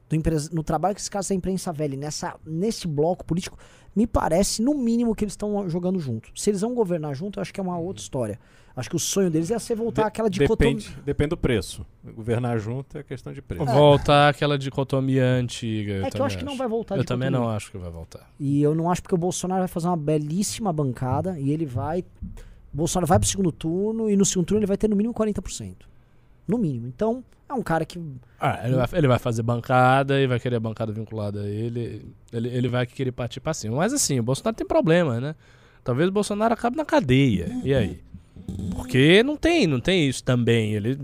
do 0.10 0.16
empres- 0.16 0.50
no 0.50 0.64
trabalho 0.64 0.96
que 0.96 1.00
esses 1.02 1.10
caras 1.10 1.28
da 1.30 1.36
imprensa 1.36 1.72
velha, 1.72 1.96
nessa, 1.96 2.36
nesse 2.46 2.88
bloco 2.88 3.24
político, 3.24 3.58
me 3.96 4.06
parece, 4.08 4.62
no 4.62 4.74
mínimo, 4.76 5.14
que 5.16 5.24
eles 5.24 5.34
estão 5.34 5.70
jogando 5.70 6.00
junto. 6.00 6.30
Se 6.36 6.50
eles 6.50 6.62
vão 6.62 6.74
governar 6.74 7.14
junto, 7.16 7.40
eu 7.40 7.42
acho 7.42 7.54
que 7.54 7.60
é 7.60 7.64
uma 7.64 7.78
outra 7.78 8.02
história. 8.02 8.40
Acho 8.76 8.90
que 8.90 8.96
o 8.96 9.00
sonho 9.00 9.30
deles 9.30 9.50
ia 9.50 9.60
ser 9.60 9.76
voltar 9.76 10.04
De- 10.04 10.08
àquela 10.08 10.30
dicotomia. 10.30 10.74
depende, 10.76 10.98
depende 11.04 11.30
do 11.32 11.38
preço. 11.38 11.86
Governar 12.16 12.58
junto 12.60 12.98
é 12.98 13.04
questão 13.04 13.34
de 13.34 13.42
preço. 13.42 13.66
Voltar 13.66 14.30
àquela 14.30 14.58
dicotomia 14.58 15.26
antiga. 15.26 16.06
É 16.08 16.10
que 16.10 16.20
eu 16.22 16.24
acho 16.26 16.38
que 16.38 16.46
não 16.46 16.56
vai 16.56 16.68
voltar 16.68 16.96
Eu 16.98 17.04
também 17.04 17.30
não 17.30 17.50
acho 17.50 17.72
que 17.72 17.78
vai 17.78 17.92
voltar. 17.92 18.30
E 18.40 18.62
eu 18.62 18.74
não 18.74 18.90
acho 18.90 19.02
porque 19.02 19.16
o 19.16 19.18
Bolsonaro 19.18 19.60
vai 19.62 19.68
fazer 19.68 19.88
uma 19.88 19.98
belíssima 19.98 20.72
bancada 20.72 21.38
e 21.40 21.52
ele 21.52 21.66
vai. 21.66 22.00
O 22.74 22.78
Bolsonaro 22.78 23.08
vai 23.08 23.20
pro 23.20 23.28
segundo 23.28 23.52
turno 23.52 24.10
e 24.10 24.16
no 24.16 24.24
segundo 24.24 24.46
turno 24.46 24.60
ele 24.60 24.68
vai 24.68 24.78
ter 24.78 24.88
no 24.88 24.96
mínimo 24.96 25.14
40%. 25.14 25.89
No 26.50 26.58
mínimo. 26.58 26.88
Então, 26.88 27.24
é 27.48 27.54
um 27.54 27.62
cara 27.62 27.86
que. 27.86 28.02
Ah, 28.40 28.62
ele 28.66 28.76
vai, 28.76 28.88
ele 28.94 29.08
vai 29.08 29.20
fazer 29.20 29.44
bancada 29.44 30.20
e 30.20 30.26
vai 30.28 30.40
querer 30.40 30.56
a 30.56 30.60
bancada 30.60 30.92
vinculada 30.92 31.42
a 31.42 31.48
ele. 31.48 32.04
Ele, 32.34 32.48
ele 32.50 32.68
vai 32.68 32.86
querer 32.88 33.12
partir 33.12 33.40
pra 33.40 33.54
cima. 33.54 33.76
Mas 33.78 33.94
assim, 33.94 34.20
o 34.20 34.24
Bolsonaro 34.24 34.56
tem 34.58 34.66
problema, 34.68 35.22
né? 35.22 35.36
Talvez 35.84 36.10
o 36.10 36.12
Bolsonaro 36.12 36.54
acabe 36.54 36.76
na 36.76 36.84
cadeia. 36.86 37.50
E 37.64 37.74
aí? 37.74 38.02
Porque 38.76 39.22
não 39.24 39.38
tem, 39.38 39.68
não 39.68 39.80
tem 39.80 40.08
isso 40.08 40.24
também. 40.24 40.74
Ele, 40.74 41.00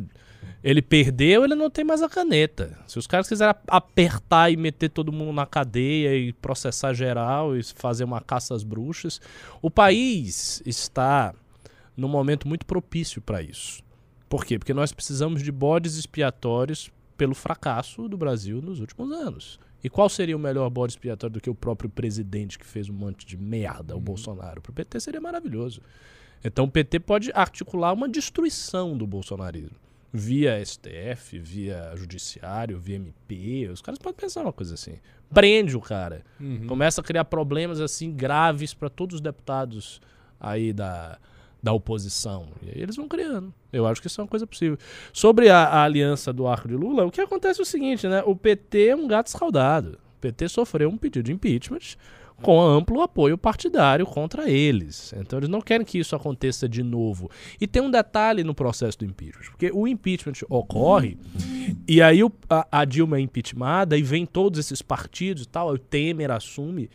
ele 0.64 0.82
perdeu, 0.82 1.44
ele 1.44 1.54
não 1.56 1.70
tem 1.70 1.86
mais 1.86 2.02
a 2.02 2.10
caneta. 2.10 2.78
Se 2.88 2.98
os 2.98 3.06
caras 3.06 3.28
quiserem 3.28 3.52
ap- 3.52 3.64
apertar 3.68 4.52
e 4.52 4.58
meter 4.58 4.90
todo 4.90 5.12
mundo 5.12 5.32
na 5.32 5.46
cadeia 5.46 6.16
e 6.16 6.34
processar 6.34 6.94
geral 6.94 7.56
e 7.56 7.62
fazer 7.64 8.04
uma 8.04 8.20
caça 8.22 8.56
às 8.56 8.64
bruxas, 8.64 9.22
o 9.62 9.70
país 9.70 10.62
está 10.66 11.34
num 11.96 12.08
momento 12.10 12.48
muito 12.48 12.66
propício 12.66 13.22
para 13.22 13.42
isso. 13.42 13.84
Por 14.36 14.44
quê? 14.44 14.60
Porque 14.60 14.74
nós 14.74 14.92
precisamos 14.92 15.42
de 15.42 15.50
bodes 15.50 15.96
expiatórios 15.96 16.92
pelo 17.16 17.34
fracasso 17.34 18.10
do 18.10 18.18
Brasil 18.18 18.62
nos 18.62 18.82
últimos 18.82 19.10
anos. 19.10 19.58
E 19.82 19.90
qual 19.90 20.10
seria 20.10 20.36
o 20.36 20.40
melhor 20.40 20.70
bode 20.70 20.92
expiatório 20.92 21.36
do 21.36 21.40
que 21.40 21.50
o 21.50 21.56
próprio 21.56 21.90
presidente 21.90 22.60
que 22.60 22.66
fez 22.66 22.90
um 22.90 22.94
monte 22.94 23.26
de 23.26 23.38
merda, 23.38 23.96
o 23.96 24.00
Bolsonaro? 24.02 24.62
Pro 24.62 24.74
PT 24.74 25.00
seria 25.00 25.22
maravilhoso. 25.22 25.80
Então 26.44 26.66
o 26.66 26.70
PT 26.70 27.00
pode 27.00 27.32
articular 27.34 27.94
uma 27.94 28.10
destruição 28.10 28.98
do 28.98 29.08
bolsonarismo. 29.08 29.78
Via 30.12 30.62
STF, 30.66 31.40
via 31.40 31.94
judiciário, 31.96 32.78
via 32.78 32.98
MP. 32.98 33.70
Os 33.72 33.82
caras 33.82 33.98
podem 33.98 34.20
pensar 34.20 34.42
uma 34.42 34.52
coisa 34.52 34.74
assim. 34.74 34.98
Prende 35.34 35.78
o 35.78 35.82
cara. 35.82 36.26
Uhum. 36.42 36.68
Começa 36.68 37.00
a 37.00 37.04
criar 37.06 37.24
problemas 37.24 37.80
assim 37.80 38.12
graves 38.12 38.74
para 38.74 38.90
todos 38.90 39.16
os 39.16 39.22
deputados 39.22 40.02
aí 40.38 40.74
da, 40.74 41.18
da 41.66 41.74
oposição. 41.74 42.46
E 42.62 42.70
aí 42.70 42.80
eles 42.84 42.96
vão 42.96 43.08
criando. 43.08 43.52
Eu 43.74 43.88
acho 43.88 44.00
que 44.00 44.06
isso 44.06 44.22
é 44.22 44.24
uma 44.24 44.30
coisa 44.30 44.46
possível. 44.46 44.78
Sobre 45.12 45.50
a, 45.50 45.64
a 45.64 45.84
aliança 45.84 46.32
do 46.32 46.46
arco 46.46 46.68
de 46.68 46.76
Lula, 46.76 47.04
o 47.06 47.12
que 47.12 47.20
acontece 47.20 47.60
é 47.60 47.64
o 47.64 47.66
seguinte, 47.66 48.08
né? 48.08 48.22
O 48.24 48.36
PT 48.36 48.90
é 48.90 48.96
um 48.96 49.08
gato 49.08 49.28
escaldado. 49.28 49.98
O 50.18 50.22
PT 50.22 50.48
sofreu 50.48 50.88
um 50.90 50.96
pedido 50.96 51.26
de 51.26 51.34
impeachment 51.34 51.98
com 52.40 52.62
amplo 52.62 53.02
apoio 53.02 53.36
partidário 53.36 54.06
contra 54.06 54.48
eles. 54.48 55.12
Então 55.18 55.40
eles 55.40 55.50
não 55.50 55.60
querem 55.60 55.84
que 55.86 55.98
isso 55.98 56.16
aconteça 56.16 56.70
de 56.70 56.84
novo. 56.84 57.32
E 57.60 57.66
tem 57.66 57.82
um 57.82 57.90
detalhe 57.90 58.44
no 58.44 58.54
processo 58.54 59.00
do 59.00 59.06
impeachment, 59.06 59.50
porque 59.50 59.72
o 59.74 59.88
impeachment 59.88 60.34
ocorre 60.48 61.18
e 61.88 62.00
aí 62.00 62.24
o- 62.24 62.32
a, 62.48 62.68
a 62.82 62.86
Dilma 62.86 63.18
é 63.18 63.22
impeachmentada 63.22 63.98
e 63.98 64.04
vem 64.04 64.24
todos 64.26 64.60
esses 64.60 64.84
partidos 64.84 65.44
e 65.44 65.48
tal, 65.48 65.70
o 65.70 65.80
Temer 65.80 66.30
assume. 66.30 66.90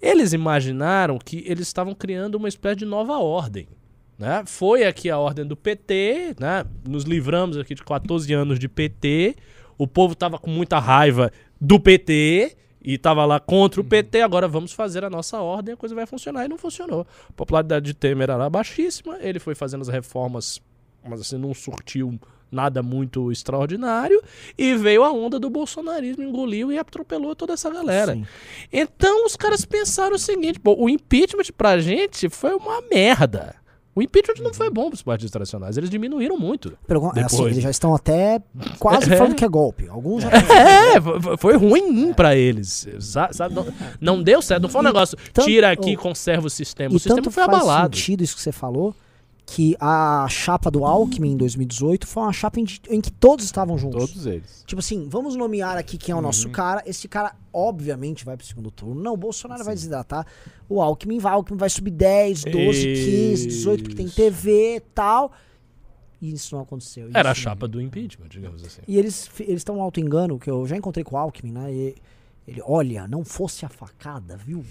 Eles 0.00 0.32
imaginaram 0.32 1.18
que 1.18 1.44
eles 1.46 1.66
estavam 1.66 1.94
criando 1.94 2.36
uma 2.36 2.48
espécie 2.48 2.76
de 2.76 2.84
nova 2.84 3.18
ordem. 3.18 3.68
Né? 4.18 4.42
Foi 4.46 4.84
aqui 4.84 5.08
a 5.08 5.18
ordem 5.18 5.46
do 5.46 5.56
PT, 5.56 6.36
né? 6.40 6.64
nos 6.86 7.04
livramos 7.04 7.56
aqui 7.56 7.74
de 7.74 7.84
14 7.84 8.32
anos 8.32 8.58
de 8.58 8.68
PT, 8.68 9.36
o 9.78 9.86
povo 9.86 10.14
estava 10.14 10.38
com 10.38 10.50
muita 10.50 10.80
raiva 10.80 11.30
do 11.60 11.78
PT 11.78 12.56
e 12.82 12.94
estava 12.94 13.24
lá 13.24 13.38
contra 13.38 13.80
o 13.80 13.84
PT, 13.84 14.22
agora 14.22 14.48
vamos 14.48 14.72
fazer 14.72 15.04
a 15.04 15.10
nossa 15.10 15.40
ordem, 15.40 15.74
a 15.74 15.76
coisa 15.76 15.94
vai 15.94 16.06
funcionar. 16.06 16.44
E 16.44 16.48
não 16.48 16.58
funcionou. 16.58 17.06
A 17.28 17.32
popularidade 17.32 17.86
de 17.86 17.94
Temer 17.94 18.30
era 18.30 18.50
baixíssima, 18.50 19.18
ele 19.20 19.38
foi 19.38 19.54
fazendo 19.54 19.82
as 19.82 19.88
reformas, 19.88 20.60
mas 21.08 21.20
assim, 21.20 21.38
não 21.38 21.54
surtiu 21.54 22.18
nada 22.50 22.82
muito 22.82 23.30
extraordinário, 23.30 24.22
e 24.56 24.74
veio 24.74 25.04
a 25.04 25.12
onda 25.12 25.38
do 25.38 25.50
bolsonarismo, 25.50 26.22
engoliu 26.24 26.72
e 26.72 26.78
atropelou 26.78 27.36
toda 27.36 27.52
essa 27.52 27.70
galera. 27.70 28.14
Sim. 28.14 28.26
Então 28.72 29.26
os 29.26 29.36
caras 29.36 29.64
pensaram 29.64 30.16
o 30.16 30.18
seguinte: 30.18 30.58
o 30.64 30.88
impeachment 30.88 31.52
pra 31.56 31.78
gente 31.78 32.28
foi 32.28 32.54
uma 32.54 32.80
merda. 32.90 33.54
O 33.98 34.02
impeachment 34.02 34.44
não 34.44 34.54
foi 34.54 34.70
bom 34.70 34.88
pros 34.88 35.02
partidos 35.02 35.30
tradicionais, 35.32 35.76
eles 35.76 35.90
diminuíram 35.90 36.38
muito. 36.38 36.72
É 37.16 37.20
assim, 37.22 37.44
eles 37.46 37.62
já 37.62 37.70
estão 37.70 37.94
até 37.94 38.40
quase 38.78 39.10
É. 39.12 39.16
falando 39.16 39.34
que 39.34 39.44
é 39.44 39.48
golpe. 39.48 39.88
Alguns 39.88 40.22
já 40.22 40.30
É, 40.94 41.00
fo- 41.00 41.36
foi 41.36 41.56
ruim 41.56 42.12
pra 42.12 42.36
eles. 42.36 42.86
Sa- 43.00 43.30
sabe? 43.32 43.54
Não, 43.54 43.66
não 44.00 44.22
deu 44.22 44.40
certo. 44.40 44.62
Não 44.62 44.68
foi 44.68 44.80
um 44.80 44.84
negócio, 44.84 45.18
tira 45.44 45.70
aqui 45.72 45.96
conserva 45.96 46.46
o 46.46 46.50
sistema. 46.50 46.94
O 46.94 46.98
sistema 46.98 47.22
foi 47.24 47.32
faz 47.32 47.48
abalado. 47.48 47.96
sentido 47.96 48.22
isso 48.22 48.36
que 48.36 48.42
você 48.42 48.52
falou, 48.52 48.94
que 49.50 49.74
a 49.80 50.26
chapa 50.28 50.70
do 50.70 50.84
Alckmin 50.84 51.32
em 51.32 51.36
2018 51.38 52.06
foi 52.06 52.22
uma 52.22 52.32
chapa 52.34 52.60
em, 52.60 52.66
em 52.90 53.00
que 53.00 53.10
todos 53.10 53.46
estavam 53.46 53.78
juntos. 53.78 54.10
Todos 54.10 54.26
eles. 54.26 54.62
Tipo 54.66 54.80
assim, 54.80 55.08
vamos 55.08 55.36
nomear 55.36 55.78
aqui 55.78 55.96
quem 55.96 56.12
é 56.12 56.14
o 56.14 56.18
Uhum. 56.18 56.24
nosso 56.24 56.50
cara. 56.50 56.82
Esse 56.84 57.08
cara, 57.08 57.34
obviamente, 57.50 58.26
vai 58.26 58.36
pro 58.36 58.44
segundo 58.46 58.70
turno. 58.70 59.02
Não, 59.02 59.14
o 59.14 59.16
Bolsonaro 59.16 59.64
vai 59.64 59.74
desidratar. 59.74 60.26
O 60.68 60.82
Alckmin 60.82 61.18
vai, 61.18 61.32
o 61.32 61.36
Alckmin 61.36 61.56
vai 61.56 61.70
subir 61.70 61.92
10, 61.92 62.44
12, 62.44 62.82
15, 62.94 63.46
18, 63.46 63.82
porque 63.84 63.96
tem 63.96 64.04
Isso. 64.06 64.16
TV 64.16 64.76
e 64.76 64.80
tal. 64.80 65.32
E 66.20 66.30
isso 66.32 66.54
não 66.54 66.62
aconteceu. 66.62 67.08
Era 67.14 67.30
a 67.30 67.32
Isso- 67.32 67.40
chapa 67.40 67.66
do 67.66 67.80
impeachment, 67.80 68.28
digamos 68.28 68.62
assim. 68.62 68.82
E 68.86 68.98
eles 68.98 69.30
estão 69.38 69.78
um 69.78 69.82
auto-engano, 69.82 70.38
que 70.38 70.50
eu 70.50 70.66
já 70.66 70.76
encontrei 70.76 71.02
com 71.04 71.16
o 71.16 71.18
Alckmin, 71.18 71.52
né? 71.52 71.72
E 71.72 71.94
ele, 72.46 72.60
olha, 72.66 73.08
não 73.08 73.24
fosse 73.24 73.64
a 73.64 73.68
facada, 73.70 74.36
viu? 74.36 74.62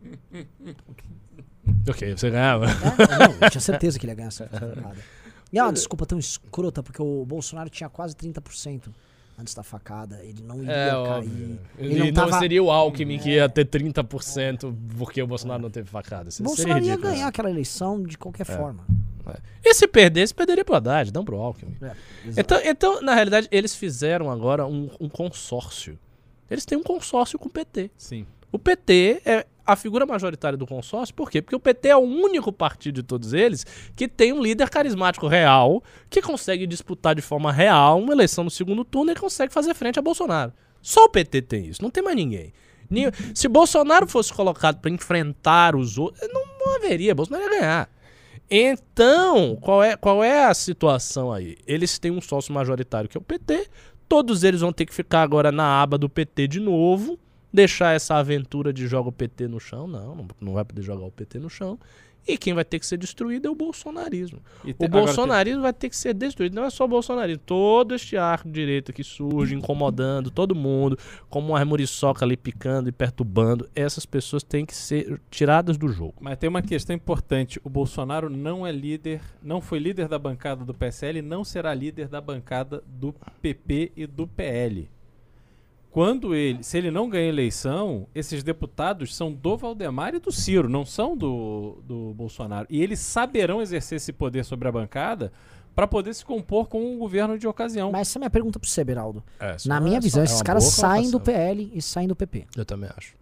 Ok, 1.88 2.16
você 2.16 2.30
ganhava. 2.30 2.66
É, 2.66 3.18
não, 3.28 3.34
eu 3.46 3.50
tinha 3.50 3.60
certeza 3.60 3.98
que 3.98 4.04
ele 4.06 4.12
ia 4.12 4.16
ganhar 4.16 4.28
essa 4.28 4.46
facada. 4.48 4.96
E 5.52 5.58
é 5.58 5.62
uma 5.62 5.72
desculpa 5.72 6.06
tão 6.06 6.18
escrota, 6.18 6.82
porque 6.82 7.02
o 7.02 7.24
Bolsonaro 7.24 7.68
tinha 7.68 7.88
quase 7.88 8.14
30% 8.14 8.82
antes 9.38 9.52
da 9.54 9.62
facada. 9.62 10.20
Ele 10.22 10.42
não 10.42 10.62
iria 10.62 10.72
É, 10.72 10.90
cair. 10.90 10.96
óbvio. 10.96 11.58
Ele 11.78 11.94
e 11.94 11.98
não 11.98 12.06
não, 12.06 12.12
tava- 12.12 12.38
seria 12.38 12.62
o 12.62 12.70
Alckmin 12.70 13.18
que 13.18 13.30
ia 13.30 13.48
ter 13.48 13.64
30% 13.66 14.74
porque 14.98 15.20
o 15.22 15.26
Bolsonaro 15.26 15.62
não 15.62 15.70
teve 15.70 15.88
facada. 15.88 16.28
Isso 16.28 16.36
seria 16.38 16.48
Bolsonaro 16.48 16.84
ia 16.84 16.90
ridículo. 16.92 17.12
ganhar 17.14 17.26
aquela 17.28 17.50
eleição 17.50 18.02
de 18.02 18.16
qualquer 18.16 18.44
forma. 18.46 18.84
E 19.64 19.74
se 19.74 19.86
perdesse, 19.86 20.34
perderia 20.34 20.64
pro 20.64 20.74
Haddad, 20.74 21.12
não 21.12 21.24
pro 21.24 21.36
Alckmin. 21.36 21.76
É. 21.82 21.92
Então, 22.36 22.60
então, 22.64 23.00
na 23.02 23.14
realidade, 23.14 23.46
eles 23.52 23.74
fizeram 23.74 24.30
agora 24.30 24.66
um, 24.66 24.90
um 25.00 25.08
consórcio. 25.08 25.98
Eles 26.50 26.64
têm 26.64 26.76
um 26.76 26.82
consórcio 26.82 27.38
com 27.38 27.46
o 27.48 27.50
PT. 27.50 27.90
Sim. 27.96 28.26
O 28.50 28.58
PT 28.58 29.22
é 29.24 29.46
a 29.72 29.76
figura 29.76 30.04
majoritária 30.06 30.56
do 30.58 30.66
consórcio, 30.66 31.14
por 31.14 31.30
quê? 31.30 31.40
Porque 31.42 31.56
o 31.56 31.60
PT 31.60 31.88
é 31.88 31.96
o 31.96 32.00
único 32.00 32.52
partido 32.52 32.96
de 32.96 33.02
todos 33.02 33.32
eles 33.32 33.64
que 33.96 34.06
tem 34.08 34.32
um 34.32 34.42
líder 34.42 34.68
carismático 34.70 35.26
real, 35.28 35.82
que 36.08 36.20
consegue 36.22 36.66
disputar 36.66 37.14
de 37.14 37.22
forma 37.22 37.52
real 37.52 38.00
uma 38.00 38.12
eleição 38.12 38.44
no 38.44 38.50
segundo 38.50 38.84
turno 38.84 39.12
e 39.12 39.14
consegue 39.14 39.52
fazer 39.52 39.74
frente 39.74 39.98
a 39.98 40.02
Bolsonaro. 40.02 40.52
Só 40.82 41.04
o 41.04 41.08
PT 41.08 41.42
tem 41.42 41.66
isso, 41.66 41.82
não 41.82 41.90
tem 41.90 42.02
mais 42.02 42.16
ninguém. 42.16 42.52
Ni- 42.88 43.10
Se 43.34 43.46
Bolsonaro 43.48 44.06
fosse 44.06 44.32
colocado 44.32 44.80
para 44.80 44.90
enfrentar 44.90 45.76
os 45.76 45.96
outros, 45.98 46.28
não, 46.32 46.42
não 46.58 46.76
haveria, 46.76 47.14
Bolsonaro 47.14 47.44
ia 47.44 47.60
ganhar. 47.60 47.90
Então, 48.54 49.56
qual 49.60 49.82
é, 49.82 49.96
qual 49.96 50.24
é 50.24 50.44
a 50.46 50.54
situação 50.54 51.32
aí? 51.32 51.56
Eles 51.66 51.98
têm 51.98 52.10
um 52.10 52.20
sócio 52.20 52.52
majoritário 52.52 53.08
que 53.08 53.16
é 53.16 53.20
o 53.20 53.22
PT, 53.22 53.68
todos 54.08 54.42
eles 54.42 54.60
vão 54.60 54.72
ter 54.72 54.86
que 54.86 54.92
ficar 54.94 55.22
agora 55.22 55.52
na 55.52 55.80
aba 55.80 55.96
do 55.96 56.08
PT 56.08 56.48
de 56.48 56.58
novo, 56.60 57.16
deixar 57.52 57.94
essa 57.94 58.14
aventura 58.16 58.72
de 58.72 58.86
joga 58.86 59.08
o 59.08 59.12
PT 59.12 59.48
no 59.48 59.58
chão, 59.60 59.86
não, 59.86 60.26
não, 60.40 60.52
vai 60.54 60.64
poder 60.64 60.82
jogar 60.82 61.04
o 61.06 61.10
PT 61.12 61.38
no 61.38 61.50
chão, 61.50 61.78
E 62.28 62.36
quem 62.36 62.52
vai 62.52 62.66
ter 62.66 62.78
que 62.78 62.86
ser 62.86 62.98
destruído 62.98 63.48
é 63.48 63.50
o 63.50 63.54
bolsonarismo. 63.54 64.40
Te- 64.62 64.76
O 64.78 64.88
bolsonarismo 64.88 65.62
vai 65.62 65.72
ter 65.72 65.88
que 65.88 65.96
ser 65.96 66.12
destruído. 66.12 66.54
Não 66.54 66.64
é 66.66 66.70
só 66.70 66.84
o 66.84 66.88
bolsonarismo. 66.88 67.42
Todo 67.46 67.94
este 67.94 68.14
arco 68.14 68.46
de 68.46 68.52
direita 68.60 68.92
que 68.92 69.02
surge, 69.02 69.54
incomodando 69.54 70.30
todo 70.30 70.54
mundo, 70.54 70.98
como 71.30 71.48
uma 71.54 71.64
muriçoca 71.64 72.22
ali 72.22 72.36
picando 72.36 72.90
e 72.90 72.92
perturbando, 72.92 73.66
essas 73.74 74.04
pessoas 74.04 74.42
têm 74.42 74.66
que 74.66 74.76
ser 74.76 75.18
tiradas 75.30 75.78
do 75.78 75.88
jogo. 75.88 76.14
Mas 76.20 76.36
tem 76.38 76.48
uma 76.50 76.60
questão 76.60 76.94
importante. 76.94 77.58
O 77.64 77.70
Bolsonaro 77.70 78.28
não 78.28 78.66
é 78.66 78.70
líder, 78.70 79.22
não 79.42 79.62
foi 79.62 79.78
líder 79.78 80.06
da 80.06 80.18
bancada 80.18 80.62
do 80.62 80.74
PSL 80.74 81.20
e 81.20 81.22
não 81.22 81.42
será 81.42 81.72
líder 81.72 82.06
da 82.06 82.20
bancada 82.20 82.84
do 82.86 83.14
PP 83.40 83.92
e 83.96 84.06
do 84.06 84.26
PL. 84.26 84.90
Quando 85.90 86.34
ele, 86.34 86.62
se 86.62 86.78
ele 86.78 86.90
não 86.90 87.08
ganha 87.08 87.28
eleição, 87.28 88.06
esses 88.14 88.44
deputados 88.44 89.14
são 89.16 89.32
do 89.32 89.56
Valdemar 89.56 90.14
e 90.14 90.20
do 90.20 90.30
Ciro, 90.30 90.68
não 90.68 90.86
são 90.86 91.16
do, 91.16 91.82
do 91.84 92.14
Bolsonaro. 92.14 92.66
E 92.70 92.80
eles 92.80 93.00
saberão 93.00 93.60
exercer 93.60 93.96
esse 93.96 94.12
poder 94.12 94.44
sobre 94.44 94.68
a 94.68 94.72
bancada 94.72 95.32
para 95.74 95.88
poder 95.88 96.14
se 96.14 96.24
compor 96.24 96.68
com 96.68 96.80
um 96.94 96.96
governo 96.98 97.36
de 97.36 97.46
ocasião. 97.48 97.90
Mas 97.90 98.08
essa 98.08 98.18
é 98.18 98.20
a 98.20 98.22
minha 98.22 98.30
pergunta 98.30 98.58
pro 98.60 98.68
você, 98.68 98.84
Beraldo. 98.84 99.22
É, 99.40 99.56
Na 99.66 99.80
minha 99.80 100.00
visão, 100.00 100.22
esses 100.22 100.40
caras 100.42 100.64
saem 100.64 101.10
do 101.10 101.18
PL 101.18 101.72
e 101.74 101.82
saem 101.82 102.06
do 102.06 102.14
PP. 102.14 102.46
Eu 102.56 102.64
também 102.64 102.88
acho. 102.96 103.14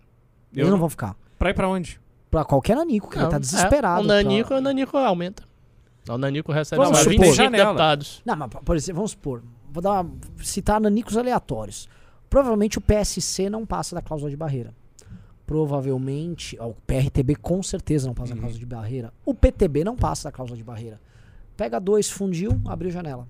Eles 0.53 0.66
Eu 0.66 0.71
não 0.71 0.79
vão 0.79 0.91
ficar. 0.91 1.16
Pra 1.39 1.51
ir 1.51 1.55
pra 1.55 1.69
onde? 1.69 1.99
Pra 2.31 2.45
qualquer 2.45 2.77
nanico, 2.77 3.09
que 3.09 3.14
vai 3.14 3.23
Não, 3.23 3.29
estar 3.31 3.39
desesperado. 3.39 4.01
É, 4.03 4.05
o 4.05 4.07
Nanico, 4.07 4.49
pra- 4.49 4.59
o 4.59 4.61
Nanico 4.61 4.97
aumenta. 4.99 5.43
O 6.07 6.19
Nanico 6.19 6.53
recebe 6.53 6.77
Vamos 6.83 6.93
mais 6.99 7.05
supor- 7.05 7.19
25 7.21 7.35
janela. 7.37 7.64
deputados. 7.64 8.23
Não, 8.27 8.37
mas 8.37 8.51
por 8.62 8.77
exemplo, 8.77 8.97
vamos 8.97 9.12
supor, 9.12 9.43
vou 9.71 9.83
dar 9.83 10.03
uma, 10.03 10.11
citar 10.43 10.79
nanicos 10.81 11.16
aleatórios. 11.16 11.89
Provavelmente 12.31 12.79
o 12.79 12.81
PSC 12.81 13.49
não 13.49 13.64
passa 13.66 13.95
da 13.95 14.03
cláusula 14.03 14.31
de 14.31 14.37
barreira. 14.37 14.74
Provavelmente, 15.47 16.57
ó, 16.61 16.68
o 16.68 16.74
PRTB 16.87 17.35
com 17.37 17.62
certeza 17.62 18.07
não 18.07 18.14
passa 18.14 18.35
da 18.35 18.41
cláusula 18.41 18.61
de 18.61 18.66
barreira. 18.66 19.12
O 19.24 19.33
PTB 19.35 19.83
não 19.83 19.97
passa 19.97 20.24
da 20.24 20.33
cláusula 20.33 20.57
de 20.59 20.62
barreira. 20.62 21.01
Pega 21.57 21.81
dois, 21.81 22.11
fundiu, 22.11 22.61
abriu 22.66 22.91
janela. 22.91 23.26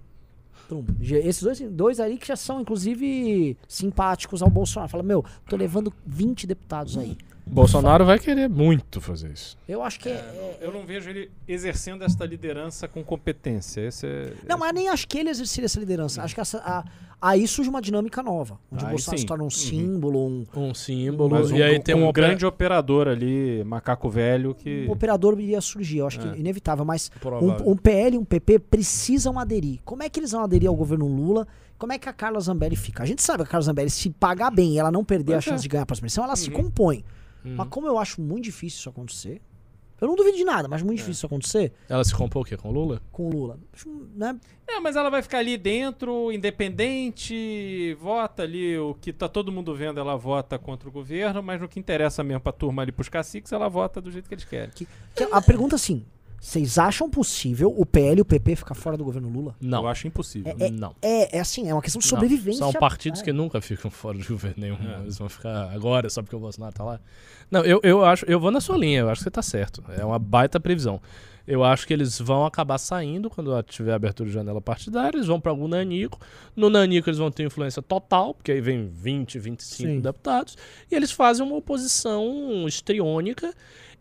Prum. 0.66 0.84
Já- 1.01 1.16
Esses 1.18 1.42
dois, 1.42 1.61
dois 1.70 2.01
aí 2.01 2.18
que 2.18 2.26
já 2.26 2.34
são, 2.36 2.61
inclusive, 2.61 3.57
simpáticos 3.68 4.42
ao 4.42 4.51
Bolsonaro. 4.51 4.90
Fala, 4.90 5.03
meu, 5.05 5.24
tô 5.49 5.57
levando 5.57 5.92
20 6.05 6.46
deputados 6.46 6.99
aí. 6.99 7.16
Bolsonaro 7.51 8.05
vai 8.05 8.18
querer 8.18 8.49
muito 8.49 9.01
fazer 9.01 9.30
isso. 9.32 9.57
Eu 9.68 9.82
acho 9.82 9.99
que 10.01 10.09
é- 10.09 10.12
é, 10.12 10.59
Eu 10.61 10.72
não 10.72 10.84
vejo 10.84 11.09
ele 11.11 11.30
exercendo 11.46 12.03
esta 12.05 12.24
liderança 12.24 12.86
com 12.88 13.03
competência. 13.05 13.80
Esse 13.80 14.07
é, 14.07 14.32
Não, 14.49 14.59
mas 14.59 14.72
nem 14.74 14.88
acho 14.88 15.07
que 15.07 15.18
ele 15.18 15.30
exerceria 15.30 15.66
essa 15.66 15.78
liderança. 15.80 16.22
Acho 16.22 16.34
que 16.34 16.40
essa, 16.40 16.59
a- 16.59 16.84
aí 17.20 17.46
surge 17.46 17.70
uma 17.70 17.80
dinâmica 17.80 18.22
nova. 18.22 18.59
Onde 18.70 18.84
o 18.84 18.86
Aí 18.86 18.92
Bolsonaro 18.92 19.18
sim. 19.18 19.22
se 19.22 19.26
torna 19.26 19.42
um 19.44 19.46
Uhum. 19.46 19.51
símbolo, 19.51 20.26
um, 20.26 20.46
Um 20.55 20.74
símbolo. 20.74 21.30
Mas 21.30 21.51
um, 21.51 21.57
e 21.57 21.62
aí 21.62 21.78
tem 21.80 21.94
um 21.94 22.01
um 22.05 22.09
opera- 22.09 22.26
grande 22.28 22.44
operador 22.46 23.09
ali, 23.09 23.62
macaco 23.64 24.09
velho, 24.09 24.55
que. 24.55 24.86
um 24.88 24.92
operador 24.92 25.38
iria 25.40 25.61
surgir. 25.61 25.99
Eu 25.99 26.07
acho 26.07 26.20
É. 26.20 26.32
que 26.32 26.38
inevitável. 26.40 26.84
Mas 26.84 27.11
um, 27.24 27.72
um 27.72 27.76
PL 27.76 28.16
e 28.16 28.18
um 28.18 28.24
PP 28.24 28.59
precisam 28.59 29.38
aderir. 29.38 29.78
Como 29.84 30.03
é 30.03 30.09
que 30.09 30.18
eles 30.20 30.32
vão 30.32 30.42
aderir 30.42 30.68
ao 30.68 30.74
governo 30.76 31.07
Lula? 31.07 31.46
Como 31.78 31.92
é 31.92 31.99
que 31.99 32.09
a 32.09 32.12
Carla 32.12 32.40
Zambelli 32.40 32.74
fica? 32.74 33.05
A 33.05 33.07
gente 33.07 33.22
sabe 33.22 33.38
que 33.44 33.49
a 33.49 33.53
Carla 33.53 33.62
Zambelli, 33.64 33.88
se 33.90 34.11
pagar 34.11 34.51
bem 34.51 34.72
e 34.74 34.78
ela 34.78 34.90
não 34.90 35.05
perder 35.05 35.32
Pois 35.34 35.38
a 35.38 35.40
chance 35.51 35.61
é. 35.61 35.62
de 35.62 35.68
ganhar 35.68 35.84
a 35.84 35.86
próxima 35.86 36.07
eleição, 36.07 36.24
ela 36.24 36.34
se 36.34 36.51
Uhum. 36.51 36.57
compõe. 36.57 37.05
Uhum. 37.45 37.55
Mas 37.57 37.68
como 37.68 37.86
eu 37.86 37.99
acho 37.99 38.20
muito 38.20 38.45
difícil 38.45 38.78
isso 38.80 38.89
acontecer, 38.89 39.41
eu 40.01 40.07
não 40.07 40.14
duvido 40.14 40.36
de 40.36 40.45
nada, 40.45 40.68
mas 40.68 40.80
muito 40.80 40.99
difícil 40.99 41.12
isso 41.18 41.26
acontecer 41.26 41.72
Ela 41.89 42.05
se 42.05 42.14
comprou 42.14 42.43
o 42.43 42.47
quê? 42.47 42.57
Com 42.57 42.68
o 42.68 42.72
Lula? 42.72 43.03
com 43.11 43.26
o 43.28 43.30
Lula. 43.32 43.59
Né? 44.14 44.39
É, 44.68 44.78
mas 44.78 44.95
ela 44.97 45.11
vai 45.11 45.22
ficar 45.22 45.39
ali 45.39 45.57
dentro, 45.59 46.30
independente, 46.30 47.95
vota 48.01 48.43
ali 48.43 48.78
o 48.78 48.95
que 48.95 49.12
tá 49.12 49.28
todo 49.28 49.51
mundo 49.51 49.74
vendo, 49.74 49.99
ela 49.99 50.16
vota 50.16 50.59
contra 50.59 50.89
o 50.89 50.93
governo, 50.93 51.43
mas 51.43 51.61
no 51.61 51.68
que 51.68 51.78
interessa 51.80 52.22
mesmo 52.22 52.41
pra 52.41 52.53
turma 52.53 52.82
ali 52.82 52.93
pros 52.93 53.09
caciques, 53.09 53.51
ela 53.53 53.68
vota 53.68 54.01
do 54.01 54.11
jeito 54.11 54.28
que 54.28 54.34
eles 54.34 54.45
querem. 54.45 54.70
Que- 54.70 54.86
que 55.14 55.24
a 55.24 55.41
pergunta 55.43 55.74
é 55.74 55.76
assim: 55.76 56.05
vocês 56.41 56.78
acham 56.78 57.11
possível 57.11 57.74
o 57.76 57.84
PL 57.84 58.18
e 58.18 58.22
o 58.22 58.24
PP 58.24 58.57
ficar 58.57 58.74
fora 58.74 58.97
do 58.97 59.05
governo 59.05 59.28
Lula? 59.28 59.57
Não. 59.61 59.82
Eu 59.82 59.89
acho 59.89 60.07
impossível. 60.07 60.55
É- 60.59 60.70
Não. 60.70 60.95
É, 61.03 61.36
é 61.36 61.41
assim, 61.41 61.68
é 61.68 61.74
uma 61.74 61.82
questão 61.82 61.99
de 62.01 62.07
Não. 62.07 62.11
sobrevivência. 62.11 62.59
São 62.61 62.72
partidos 62.72 63.20
É. 63.20 63.24
que 63.24 63.32
nunca 63.32 63.61
ficam 63.61 63.91
fora 63.93 64.16
do 64.16 64.24
governo 64.24 64.57
nenhum. 64.59 64.76
É. 64.76 65.01
Eles 65.03 65.18
vão 65.18 65.28
ficar 65.28 65.70
agora 65.72 66.09
só 66.09 66.22
porque 66.22 66.36
o 66.36 66.41
Bolsonaro 66.41 66.72
tá 66.74 66.84
lá. 66.84 67.01
Não, 67.51 67.64
eu, 67.64 67.80
eu 67.82 68.05
acho, 68.05 68.24
eu 68.26 68.39
vou 68.39 68.51
na 68.51 68.61
sua 68.61 68.76
linha, 68.76 69.01
eu 69.01 69.09
acho 69.11 69.20
que 69.20 69.24
você 69.24 69.30
tá 69.30 69.43
certo. 69.43 69.82
É 69.99 70.05
uma 70.05 70.18
baita 70.18 70.61
previsão. 70.61 71.01
Eu 71.47 71.64
acho 71.64 71.86
que 71.86 71.95
eles 71.95 72.18
vão 72.20 72.45
acabar 72.45 72.76
saindo 72.76 73.30
quando 73.30 73.62
tiver 73.62 73.95
abertura 73.95 74.28
de 74.28 74.34
janela 74.34 74.61
partidária, 74.61 75.16
eles 75.16 75.26
vão 75.28 75.41
para 75.41 75.51
algum 75.51 75.66
nanico. 75.66 76.20
No 76.55 76.68
nanico 76.68 77.09
eles 77.09 77.18
vão 77.18 77.30
ter 77.30 77.45
influência 77.45 77.80
total, 77.80 78.34
porque 78.34 78.53
aí 78.53 78.61
vem 78.61 78.86
20, 78.86 79.39
25 79.39 79.89
Sim. 79.91 80.01
deputados, 80.01 80.59
e 80.91 80.95
eles 80.95 81.11
fazem 81.11 81.45
uma 81.47 81.57
oposição 81.57 82.66
estriônica. 82.68 83.55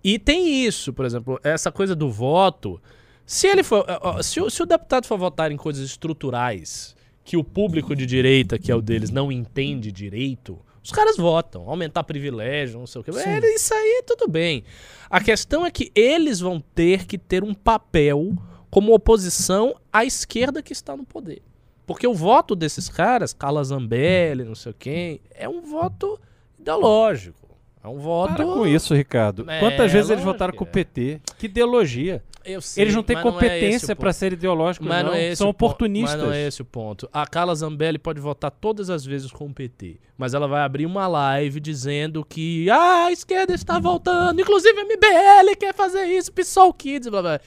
E 0.04 0.18
tem 0.20 0.66
isso, 0.66 0.94
por 0.94 1.06
exemplo, 1.06 1.40
essa 1.44 1.72
coisa 1.72 1.96
do 1.96 2.10
voto. 2.10 2.82
Se 3.26 3.48
ele 3.48 3.64
for, 3.64 3.86
se, 4.24 4.40
o, 4.40 4.50
se 4.50 4.64
o 4.64 4.66
deputado 4.66 5.06
for 5.06 5.18
votar 5.18 5.52
em 5.52 5.58
coisas 5.58 5.84
estruturais 5.86 6.96
que 7.24 7.36
o 7.36 7.44
público 7.44 7.96
de 7.96 8.06
direita, 8.06 8.58
que 8.58 8.72
é 8.72 8.76
o 8.76 8.82
deles, 8.82 9.10
não 9.10 9.32
entende 9.32 9.92
direito, 9.92 10.60
os 10.82 10.92
caras 10.92 11.18
votam, 11.18 11.70
aumentar 11.70 12.06
privilégio, 12.06 12.80
não 12.80 12.88
sei 12.88 13.02
o 13.02 13.04
que. 13.04 13.12
É, 13.12 13.40
isso 13.54 13.74
aí 13.74 14.04
tudo 14.08 14.30
bem. 14.30 14.64
A 15.10 15.20
questão 15.20 15.66
é 15.66 15.70
que 15.70 15.92
eles 15.94 16.40
vão 16.40 16.62
ter 16.74 17.06
que 17.06 17.18
ter 17.18 17.44
um 17.44 17.54
papel 17.54 18.34
como 18.70 18.94
oposição 18.94 19.76
à 19.92 20.06
esquerda 20.06 20.64
que 20.64 20.72
está 20.72 20.96
no 20.96 21.06
poder. 21.06 21.42
Porque 21.86 22.08
o 22.08 22.14
voto 22.14 22.56
desses 22.56 22.88
caras, 22.88 23.34
Carla 23.34 23.64
Zambelli, 23.64 24.46
não 24.46 24.56
sei 24.56 24.74
quem, 24.74 25.22
é 25.32 25.48
um 25.48 25.62
voto 25.62 26.20
ideológico. 26.58 27.47
É 27.84 27.88
um 27.88 28.00
voto. 28.00 28.36
Para 28.36 28.46
com 28.46 28.68
isso, 28.68 28.94
Ricardo. 28.94 29.50
É, 29.50 29.60
Quantas 29.60 29.92
vezes 29.92 30.10
eles 30.10 30.24
votaram 30.24 30.54
com 30.54 30.64
o 30.64 30.68
é. 30.68 30.72
PT? 30.72 31.22
Que 31.38 31.46
ideologia. 31.46 32.24
Eu 32.44 32.62
sei, 32.62 32.86
eles 32.86 32.96
não 32.96 33.04
têm 33.04 33.18
é 33.18 33.22
competência 33.22 33.94
pra 33.94 34.06
ponto. 34.06 34.16
ser 34.16 34.32
ideológicos, 34.32 34.88
Mas 34.88 35.04
não. 35.04 35.12
não 35.12 35.18
é 35.18 35.36
São 35.36 35.50
oportunistas. 35.50 36.16
Mas 36.16 36.26
não 36.28 36.34
é 36.34 36.48
esse 36.48 36.62
o 36.62 36.66
ponto. 36.66 37.10
A 37.12 37.28
Carla 37.28 37.54
Zambelli 37.54 38.00
pode 38.00 38.22
votar 38.22 38.50
todas 38.50 38.90
as 38.90 39.06
vezes 39.06 39.30
com 39.32 39.48
o 39.48 39.54
PT, 39.54 39.98
mas 40.18 40.34
ela 40.34 40.48
vai 40.48 40.62
abrir 40.62 40.86
uma 40.86 41.08
live 41.08 41.60
dizendo 41.60 42.24
que 42.24 42.70
ah, 42.70 43.08
a 43.08 43.12
esquerda 43.12 43.54
está 43.54 43.80
voltando, 43.80 44.40
inclusive 44.40 44.80
a 44.80 44.84
MBL 44.86 45.56
quer 45.60 45.74
fazer 45.74 46.06
isso, 46.06 46.32
PSOL 46.32 46.74
Kids, 46.74 47.10
blá 47.10 47.22
blá. 47.22 47.42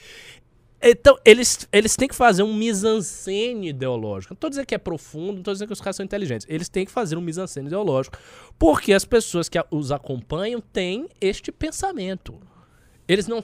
Então, 0.81 1.17
eles, 1.23 1.67
eles 1.71 1.95
têm 1.95 2.07
que 2.07 2.15
fazer 2.15 2.41
um 2.41 2.55
mise-en-scène 2.55 3.69
ideológico. 3.69 4.33
Não 4.33 4.39
tô 4.39 4.49
dizendo 4.49 4.65
que 4.65 4.73
é 4.73 4.79
profundo, 4.79 5.35
não 5.35 5.43
tô 5.43 5.51
dizendo 5.51 5.67
que 5.67 5.73
os 5.73 5.81
caras 5.81 5.95
são 5.95 6.03
inteligentes. 6.03 6.47
Eles 6.49 6.67
têm 6.67 6.85
que 6.85 6.91
fazer 6.91 7.17
um 7.17 7.21
mise-en-scène 7.21 7.67
ideológico, 7.67 8.17
porque 8.57 8.91
as 8.91 9.05
pessoas 9.05 9.47
que 9.47 9.63
os 9.69 9.91
acompanham 9.91 10.59
têm 10.59 11.07
este 11.19 11.51
pensamento. 11.51 12.39
Eles 13.07 13.27
não. 13.27 13.43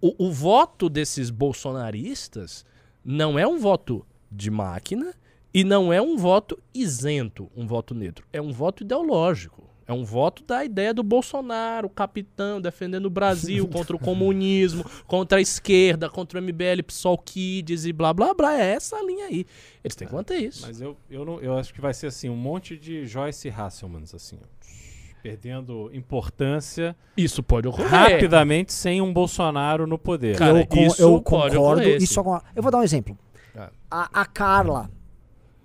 O, 0.00 0.26
o 0.28 0.32
voto 0.32 0.88
desses 0.88 1.28
bolsonaristas 1.30 2.64
não 3.04 3.38
é 3.38 3.46
um 3.46 3.58
voto 3.58 4.06
de 4.30 4.50
máquina 4.50 5.14
e 5.52 5.64
não 5.64 5.92
é 5.92 6.00
um 6.00 6.16
voto 6.16 6.62
isento, 6.72 7.50
um 7.56 7.66
voto 7.66 7.94
neutro. 7.94 8.26
É 8.32 8.40
um 8.40 8.52
voto 8.52 8.84
ideológico. 8.84 9.65
É 9.88 9.92
um 9.92 10.04
voto 10.04 10.42
da 10.42 10.64
ideia 10.64 10.92
do 10.92 11.02
Bolsonaro, 11.04 11.86
o 11.86 11.90
capitão, 11.90 12.60
defendendo 12.60 13.06
o 13.06 13.10
Brasil 13.10 13.66
contra 13.70 13.94
o 13.94 13.98
comunismo, 13.98 14.84
contra 15.06 15.38
a 15.38 15.40
esquerda, 15.40 16.10
contra 16.10 16.40
o 16.40 16.42
MBL, 16.42 16.82
PSOL 16.84 17.16
Kids 17.16 17.84
e 17.86 17.92
blá 17.92 18.12
blá 18.12 18.34
blá. 18.34 18.60
É 18.60 18.74
essa 18.74 19.00
linha 19.02 19.26
aí. 19.26 19.46
Eles 19.84 19.94
têm 19.94 20.08
que 20.08 20.14
manter 20.14 20.38
isso. 20.38 20.66
Mas 20.66 20.80
eu, 20.80 20.96
eu, 21.08 21.24
não, 21.24 21.40
eu 21.40 21.56
acho 21.56 21.72
que 21.72 21.80
vai 21.80 21.94
ser 21.94 22.08
assim, 22.08 22.28
um 22.28 22.36
monte 22.36 22.76
de 22.76 23.06
Joyce 23.06 23.48
Hasselmans, 23.48 24.12
assim, 24.12 24.36
ó, 24.42 24.56
perdendo 25.22 25.88
importância 25.92 26.96
Isso 27.16 27.40
pode 27.42 27.68
ocorrer. 27.68 27.88
rapidamente 27.88 28.72
sem 28.72 29.00
um 29.00 29.12
Bolsonaro 29.12 29.86
no 29.86 29.98
poder. 29.98 30.36
Cara, 30.36 30.66
eu, 30.68 30.86
isso 30.86 31.02
eu 31.02 31.22
concordo. 31.22 31.88
Isso 31.90 32.14
sim. 32.14 32.20
agora- 32.20 32.42
eu 32.56 32.62
vou 32.62 32.72
dar 32.72 32.78
um 32.78 32.82
exemplo. 32.82 33.16
Ah. 33.56 33.70
A, 33.88 34.22
a 34.22 34.26
Carla 34.26 34.90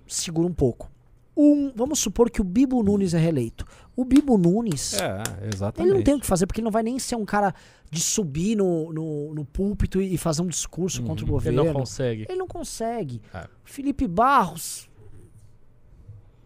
segura 0.06 0.46
um 0.46 0.54
pouco. 0.54 0.91
Um, 1.36 1.72
vamos 1.74 1.98
supor 1.98 2.30
que 2.30 2.40
o 2.40 2.44
Bibo 2.44 2.82
Nunes 2.82 3.14
é 3.14 3.18
reeleito. 3.18 3.64
O 3.96 4.04
Bibo 4.04 4.36
Nunes, 4.36 4.94
É, 4.94 5.22
ele 5.78 5.92
não 5.94 6.02
tem 6.02 6.14
o 6.14 6.20
que 6.20 6.26
fazer, 6.26 6.46
porque 6.46 6.60
ele 6.60 6.66
não 6.66 6.70
vai 6.70 6.82
nem 6.82 6.98
ser 6.98 7.16
um 7.16 7.24
cara 7.24 7.54
de 7.90 8.00
subir 8.00 8.54
no, 8.56 8.92
no, 8.92 9.34
no 9.34 9.44
púlpito 9.44 10.00
e 10.00 10.16
fazer 10.18 10.42
um 10.42 10.46
discurso 10.46 11.00
Uhum. 11.00 11.06
contra 11.08 11.24
o 11.24 11.26
Ele 11.26 11.32
governo. 11.32 11.64
não 11.64 11.72
consegue. 11.72 12.26
Ele 12.28 12.38
não 12.38 12.46
consegue. 12.46 13.22
É. 13.32 13.46
Felipe 13.64 14.06
Barros, 14.06 14.88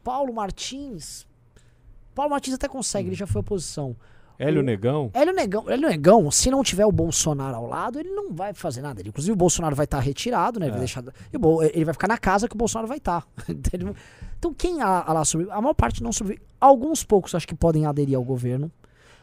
Paulo 0.03 0.33
Martins. 0.33 1.27
Paulo 2.15 2.31
Martins 2.31 2.55
até 2.55 2.69
consegue, 2.69 3.09
ele 3.09 3.17
já 3.17 3.27
foi 3.27 3.41
oposição. 3.41 3.95
Hélio 4.39 4.63
Negão? 4.63 5.11
Hélio 5.15 5.35
Negão, 5.35 5.65
Hélio 5.69 5.89
Negão, 5.89 6.31
se 6.31 6.51
não 6.51 6.63
tiver 6.63 6.85
o 6.87 6.93
Bolsonaro 6.93 7.57
ao 7.57 7.67
lado, 7.67 7.99
ele 7.99 8.11
não 8.11 8.33
vai 8.33 8.53
fazer 8.55 8.83
nada. 8.83 9.01
Ele- 9.01 9.09
Inclusive 9.09 9.33
o 9.33 9.37
Bolsonaro 9.37 9.75
vai 9.75 9.85
estar 9.85 10.01
retirado, 10.01 10.59
né? 10.61 10.67
Ele, 10.67 10.71
vai 10.73 10.79
É. 10.81 10.85
deixar, 10.85 11.03
o 11.35 11.39
Bol- 11.39 11.63
ele 11.65 11.85
vai 11.85 11.95
ficar 11.95 12.09
na 12.09 12.19
casa 12.19 12.49
que 12.49 12.55
o 12.55 12.59
Bolsonaro 12.59 12.87
vai 12.89 12.99
estar. 12.99 13.27
Entendeu? 13.49 13.95
então 14.39 14.53
quem 14.53 14.83
a, 14.83 15.03
a 15.03 15.13
lá 15.13 15.25
sobrevive? 15.25 15.57
A 15.57 15.61
maior 15.61 15.75
parte 15.75 16.03
não 16.03 16.13
sobrevive. 16.13 16.45
Alguns 16.61 17.03
poucos 17.05 17.35
acho 17.35 17.47
que 17.49 17.55
podem 17.55 17.87
aderir 17.87 18.17
ao 18.17 18.23
governo. 18.25 18.71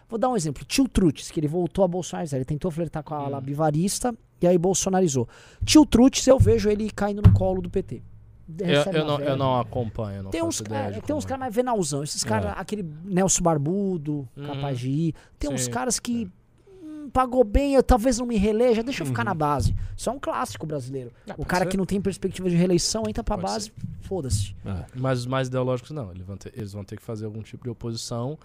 Vou 0.10 0.20
dar 0.20 0.30
um 0.30 0.36
exemplo. 0.36 0.64
Tio 0.66 0.88
Trutes, 0.88 1.32
que 1.32 1.40
ele 1.40 1.48
voltou 1.48 1.84
a 1.84 1.88
bolsonarizar. 1.88 2.38
Ele 2.38 2.46
tentou 2.46 2.70
flertar 2.70 3.02
com 3.04 3.14
a 3.16 3.18
ala 3.20 3.42
bivarista 3.42 4.14
e 4.42 4.46
aí 4.48 4.58
bolsonarizou. 4.58 5.28
Tio 5.66 5.86
Trutes, 5.86 6.28
eu 6.28 6.38
vejo 6.38 6.70
ele 6.70 6.90
caindo 6.92 7.22
no 7.22 7.34
colo 7.34 7.62
do 7.62 7.70
PT. 7.70 8.04
Eu, 8.60 8.94
eu 8.94 9.06
não, 9.06 9.20
eu 9.20 9.38
não 9.38 9.60
acompanho, 9.60 10.24
não 10.24 10.32
Tem 10.32 10.44
uns, 10.44 10.60
ideia 10.60 10.98
é, 10.98 11.02
tem 11.02 11.16
uns 11.16 11.24
é. 11.24 11.28
caras 11.28 11.40
mais 11.40 11.56
venalzão. 11.56 12.04
Esses 12.04 12.24
caras, 12.24 12.52
É. 12.52 12.60
aquele 12.60 12.84
Nelson 13.06 13.42
Barbudo, 13.42 14.28
Uhum. 14.36 14.48
capaz 14.48 14.78
de 14.80 14.90
ir. 14.90 15.16
Tem 15.40 15.50
uns 15.50 15.62
Sim. 15.64 15.72
caras 15.72 15.98
que 16.00 16.30
hum, 16.84 17.10
pagou 17.12 17.44
bem, 17.46 17.76
eu 17.76 17.82
talvez 17.82 18.20
não 18.20 18.26
me 18.26 18.36
reeleja, 18.38 18.84
deixa 18.84 19.04
eu 19.04 19.08
ficar 19.08 19.24
na 19.24 19.34
base. 19.34 19.74
Isso 19.96 20.10
é 20.10 20.12
um 20.12 20.20
clássico 20.20 20.66
brasileiro. 20.66 21.12
Ah, 21.30 21.36
o 21.38 21.46
cara 21.46 21.64
ser. 21.64 21.72
que 21.72 21.78
não 21.78 21.86
tem 21.86 22.02
perspectiva 22.02 22.50
de 22.50 22.56
reeleição 22.58 23.04
entra 23.08 23.24
pra 23.24 23.38
Pode 23.38 23.48
base, 23.50 23.74
foda-se. 24.02 24.54
É. 24.66 24.86
Mas 24.94 25.20
os 25.20 25.26
mais 25.26 25.48
ideológicos 25.48 25.92
não. 25.92 26.12
Eles 26.12 26.26
vão, 26.26 26.36
ter, 26.36 26.52
eles 26.56 26.74
vão 26.74 26.84
ter 26.84 26.98
que 26.98 27.02
fazer 27.04 27.26
algum 27.26 27.42
tipo 27.42 27.64
de 27.64 27.70
oposição 27.70 28.38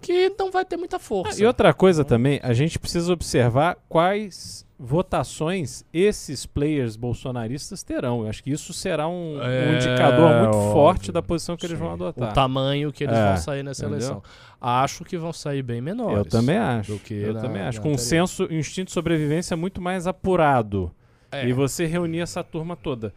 que 0.00 0.34
não 0.38 0.50
vai 0.50 0.64
ter 0.64 0.76
muita 0.76 0.98
força. 0.98 1.40
E 1.40 1.46
outra 1.46 1.72
coisa 1.72 2.04
também, 2.04 2.40
a 2.42 2.52
gente 2.52 2.78
precisa 2.80 3.12
observar 3.12 3.78
quais 3.88 4.65
votações 4.78 5.84
esses 5.92 6.44
players 6.46 6.96
bolsonaristas 6.96 7.82
terão. 7.82 8.22
Eu 8.22 8.28
acho 8.28 8.42
que 8.42 8.50
isso 8.50 8.72
será 8.72 9.08
um, 9.08 9.36
um 9.38 9.42
É, 9.42 9.74
indicador 9.76 10.42
muito 10.42 10.56
óbvio. 10.56 10.72
forte 10.72 11.12
da 11.12 11.22
posição 11.22 11.56
que 11.56 11.64
eles 11.66 11.78
vão 11.78 11.88
Sim. 11.88 11.94
adotar. 11.94 12.30
O 12.30 12.34
tamanho 12.34 12.92
que 12.92 13.04
eles 13.04 13.16
É, 13.16 13.28
vão 13.28 13.36
sair 13.38 13.62
nessa 13.62 13.82
entendeu? 13.86 13.98
eleição. 13.98 14.22
Acho 14.60 15.04
que 15.04 15.16
vão 15.16 15.32
sair 15.32 15.62
bem 15.62 15.80
menores. 15.80 16.18
Eu 16.18 16.24
também 16.24 16.56
acho. 16.58 16.92
do 16.92 16.98
que 16.98 17.14
eu 17.14 17.34
na- 17.34 17.40
também 17.40 17.62
acho. 17.62 17.80
Com 17.80 17.92
um 17.92 17.98
senso, 17.98 18.44
um 18.50 18.54
instinto 18.58 18.86
de 18.86 18.92
sobrevivência 18.92 19.56
muito 19.56 19.80
mais 19.80 20.06
apurado. 20.06 20.90
É. 21.30 21.46
E 21.48 21.52
você 21.52 21.86
reunir 21.86 22.20
essa 22.20 22.42
turma 22.44 22.76
toda 22.76 23.12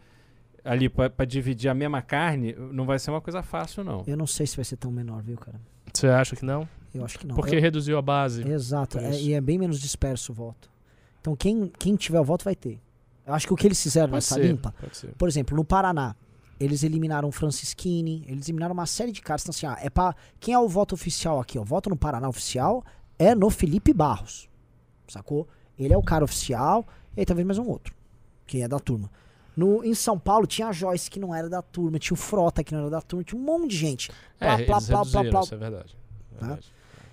ali 0.64 0.88
pra 0.88 1.08
pra 1.08 1.24
dividir 1.24 1.68
a 1.70 1.74
mesma 1.74 2.02
carne, 2.02 2.54
não 2.72 2.84
vai 2.84 2.98
ser 2.98 3.10
uma 3.10 3.20
coisa 3.20 3.42
fácil, 3.42 3.82
não. 3.84 4.02
Eu 4.06 4.16
não 4.16 4.26
sei 4.26 4.46
se 4.46 4.56
vai 4.56 4.64
ser 4.64 4.76
tão 4.76 4.90
menor, 4.90 5.22
viu, 5.22 5.36
cara? 5.38 5.60
Você 5.92 6.06
acha 6.06 6.36
que 6.36 6.44
não? 6.44 6.68
Eu 6.94 7.04
acho 7.04 7.18
que 7.18 7.26
não. 7.26 7.34
Porque 7.36 7.56
Eu- 7.56 7.60
reduziu 7.60 7.96
a 7.98 8.02
base. 8.02 8.46
Exato, 8.48 8.98
por 8.98 9.04
é- 9.06 9.10
isso. 9.10 9.20
e 9.28 9.32
é 9.34 9.40
bem 9.40 9.58
menos 9.58 9.80
disperso 9.80 10.32
o 10.32 10.34
voto. 10.34 10.69
Então 11.20 11.36
quem, 11.36 11.70
quem 11.78 11.96
tiver 11.96 12.20
o 12.20 12.24
voto 12.24 12.44
vai 12.44 12.54
ter. 12.54 12.80
Eu 13.26 13.34
acho 13.34 13.46
que 13.46 13.52
o 13.52 13.56
que 13.56 13.66
eles 13.66 13.80
fizeram 13.80 14.08
Pode 14.08 14.16
nessa 14.16 14.34
ser, 14.34 14.46
limpa, 14.46 14.74
por 15.16 15.28
exemplo, 15.28 15.56
no 15.56 15.64
Paraná, 15.64 16.16
eles 16.58 16.82
eliminaram 16.82 17.28
o 17.28 17.32
Francisquini, 17.32 18.24
eles 18.26 18.48
eliminaram 18.48 18.72
uma 18.72 18.86
série 18.86 19.12
de 19.12 19.22
caras. 19.22 19.42
Então, 19.42 19.50
assim, 19.50 19.66
ah, 19.66 19.78
é 19.80 19.88
pra, 19.88 20.14
quem 20.38 20.52
é 20.52 20.58
o 20.58 20.68
voto 20.68 20.94
oficial 20.94 21.40
aqui? 21.40 21.58
O 21.58 21.64
voto 21.64 21.88
no 21.88 21.96
Paraná 21.96 22.28
oficial 22.28 22.84
é 23.18 23.34
no 23.34 23.48
Felipe 23.48 23.92
Barros. 23.92 24.48
Sacou? 25.08 25.48
Ele 25.78 25.94
é 25.94 25.96
o 25.96 26.02
cara 26.02 26.24
oficial, 26.24 26.86
e 27.16 27.20
aí 27.20 27.26
talvez 27.26 27.46
mais 27.46 27.58
um 27.58 27.66
outro, 27.66 27.94
que 28.46 28.60
é 28.60 28.68
da 28.68 28.78
turma. 28.78 29.10
No, 29.56 29.84
em 29.84 29.94
São 29.94 30.18
Paulo 30.18 30.46
tinha 30.46 30.68
a 30.68 30.72
Joyce, 30.72 31.10
que 31.10 31.18
não 31.18 31.34
era 31.34 31.48
da 31.48 31.62
turma, 31.62 31.98
tinha 31.98 32.14
o 32.14 32.18
Frota, 32.18 32.62
que 32.62 32.72
não 32.72 32.80
era 32.80 32.90
da 32.90 33.00
turma, 33.00 33.24
tinha 33.24 33.40
um 33.40 33.44
monte 33.44 33.70
de 33.70 33.76
gente. 33.76 34.10
É, 34.38 34.46
Plá, 34.46 34.54
eles 34.54 34.66
plá, 34.66 34.80
plá, 34.80 35.04
plá, 35.04 35.30
plá. 35.30 35.40
isso 35.40 35.54
é 35.54 35.58
verdade. 35.58 35.96
Tá? 36.38 36.46
Verdade. 36.46 36.72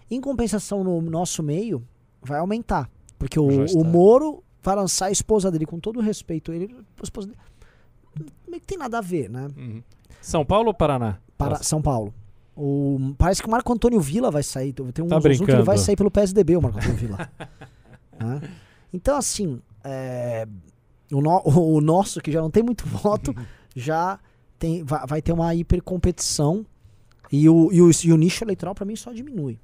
Em 0.09 0.21
compensação, 0.21 0.83
no 0.83 1.01
nosso 1.01 1.41
meio, 1.41 1.85
vai 2.21 2.39
aumentar. 2.39 2.89
Porque 3.19 3.39
o, 3.39 3.47
o. 3.75 3.83
Moro 3.83 4.43
vai 4.61 4.75
lançar 4.75 5.07
a 5.07 5.11
esposa 5.11 5.49
dele, 5.51 5.65
com 5.65 5.79
todo 5.79 5.97
o 5.97 6.01
respeito. 6.01 6.51
Ele, 6.53 6.75
a 6.99 7.03
esposa 7.03 7.27
dele, 7.27 7.39
meio 8.47 8.61
que 8.61 8.67
tem 8.67 8.77
nada 8.77 8.97
a 8.99 9.01
ver, 9.01 9.29
né? 9.29 9.47
Uhum. 9.57 9.81
São 10.21 10.45
Paulo 10.45 10.67
ou 10.69 10.73
Paraná? 10.73 11.17
Para. 11.37 11.57
São 11.63 11.81
Paulo. 11.81 12.13
O, 12.55 13.13
parece 13.17 13.41
que 13.41 13.47
o 13.47 13.51
Marco 13.51 13.71
Antônio 13.71 13.99
Vila 13.99 14.31
vai 14.31 14.41
sair. 14.43 14.73
Tem 14.73 14.83
um 14.85 14.91
Tá 15.07 15.19
que 15.21 15.27
ele 15.27 15.37
brincando. 15.37 15.63
vai 15.63 15.77
sair 15.77 15.95
pelo 15.95 16.09
PSDB, 16.11 16.57
o 16.57 16.61
Marco 16.61 16.79
Antônio 16.79 16.97
Vila. 16.97 17.29
Né? 18.19 18.41
Então, 18.93 19.17
assim, 19.17 19.61
é, 19.83 20.47
o, 21.11 21.21
no- 21.21 21.41
o 21.45 21.81
nosso, 21.81 22.21
que 22.21 22.31
já 22.31 22.41
não 22.41 22.49
tem 22.49 22.63
muito 22.63 22.87
voto, 22.87 23.35
já 23.75 24.17
tem, 24.57 24.81
vai, 24.81 25.05
vai 25.05 25.21
ter 25.21 25.33
uma 25.33 25.53
hipercompetição. 25.53 26.65
E 27.31 27.47
o, 27.49 27.69
e 27.71 27.81
o, 27.81 27.91
e 28.05 28.13
o 28.13 28.17
nicho 28.17 28.43
eleitoral, 28.45 28.73
pra 28.73 28.85
mim, 28.85 28.95
só 28.95 29.11
diminui. 29.11 29.59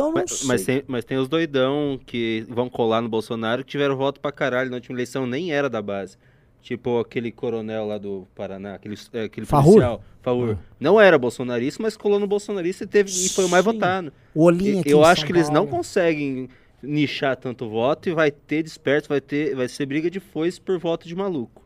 Então, 0.00 0.12
não 0.12 0.14
Mas, 0.14 0.30
sei. 0.32 0.46
mas 0.48 0.64
tem, 0.64 0.84
mas 0.86 1.04
tem 1.04 1.18
os 1.18 1.28
doidão 1.28 1.98
que 2.06 2.44
vão 2.48 2.68
colar 2.70 3.00
no 3.00 3.08
Bolsonaro 3.08 3.64
que 3.64 3.70
tiveram 3.70 3.96
voto 3.96 4.20
pra 4.20 4.32
caralho 4.32 4.70
na 4.70 4.76
última 4.76 4.96
eleição, 4.96 5.26
nem 5.26 5.52
era 5.52 5.68
da 5.68 5.82
base. 5.82 6.16
Tipo 6.62 6.98
aquele 7.00 7.30
coronel 7.32 7.86
lá 7.86 7.96
do 7.96 8.26
Paraná, 8.34 8.74
aquele, 8.74 8.94
é, 9.14 9.24
aquele 9.24 9.46
Farrur? 9.46 9.72
policial, 9.72 10.04
Farrur. 10.20 10.56
Não 10.78 11.00
era 11.00 11.18
bolsonarista, 11.18 11.82
mas 11.82 11.96
colou 11.96 12.18
no 12.20 12.26
bolsonarista 12.26 12.84
e, 12.84 12.86
teve, 12.86 13.10
e 13.10 13.28
foi 13.30 13.46
o 13.46 13.48
mais 13.48 13.64
Sim. 13.64 13.72
votado. 13.72 14.12
O 14.34 14.44
Olinha 14.44 14.74
E- 14.74 14.78
aqui 14.80 14.90
Eu 14.90 15.02
acho 15.04 15.20
São 15.22 15.26
que 15.26 15.32
eles 15.32 15.48
não 15.48 15.66
conseguem 15.66 16.48
nichar 16.82 17.36
tanto 17.36 17.68
voto 17.68 18.08
e 18.08 18.12
vai 18.12 18.30
ter 18.30 18.62
disperso, 18.62 19.08
vai 19.08 19.20
ter, 19.20 19.54
vai 19.54 19.68
ser 19.68 19.86
briga 19.86 20.10
de 20.10 20.20
foice 20.20 20.60
por 20.60 20.78
voto 20.78 21.06
de 21.08 21.14
maluco. 21.14 21.62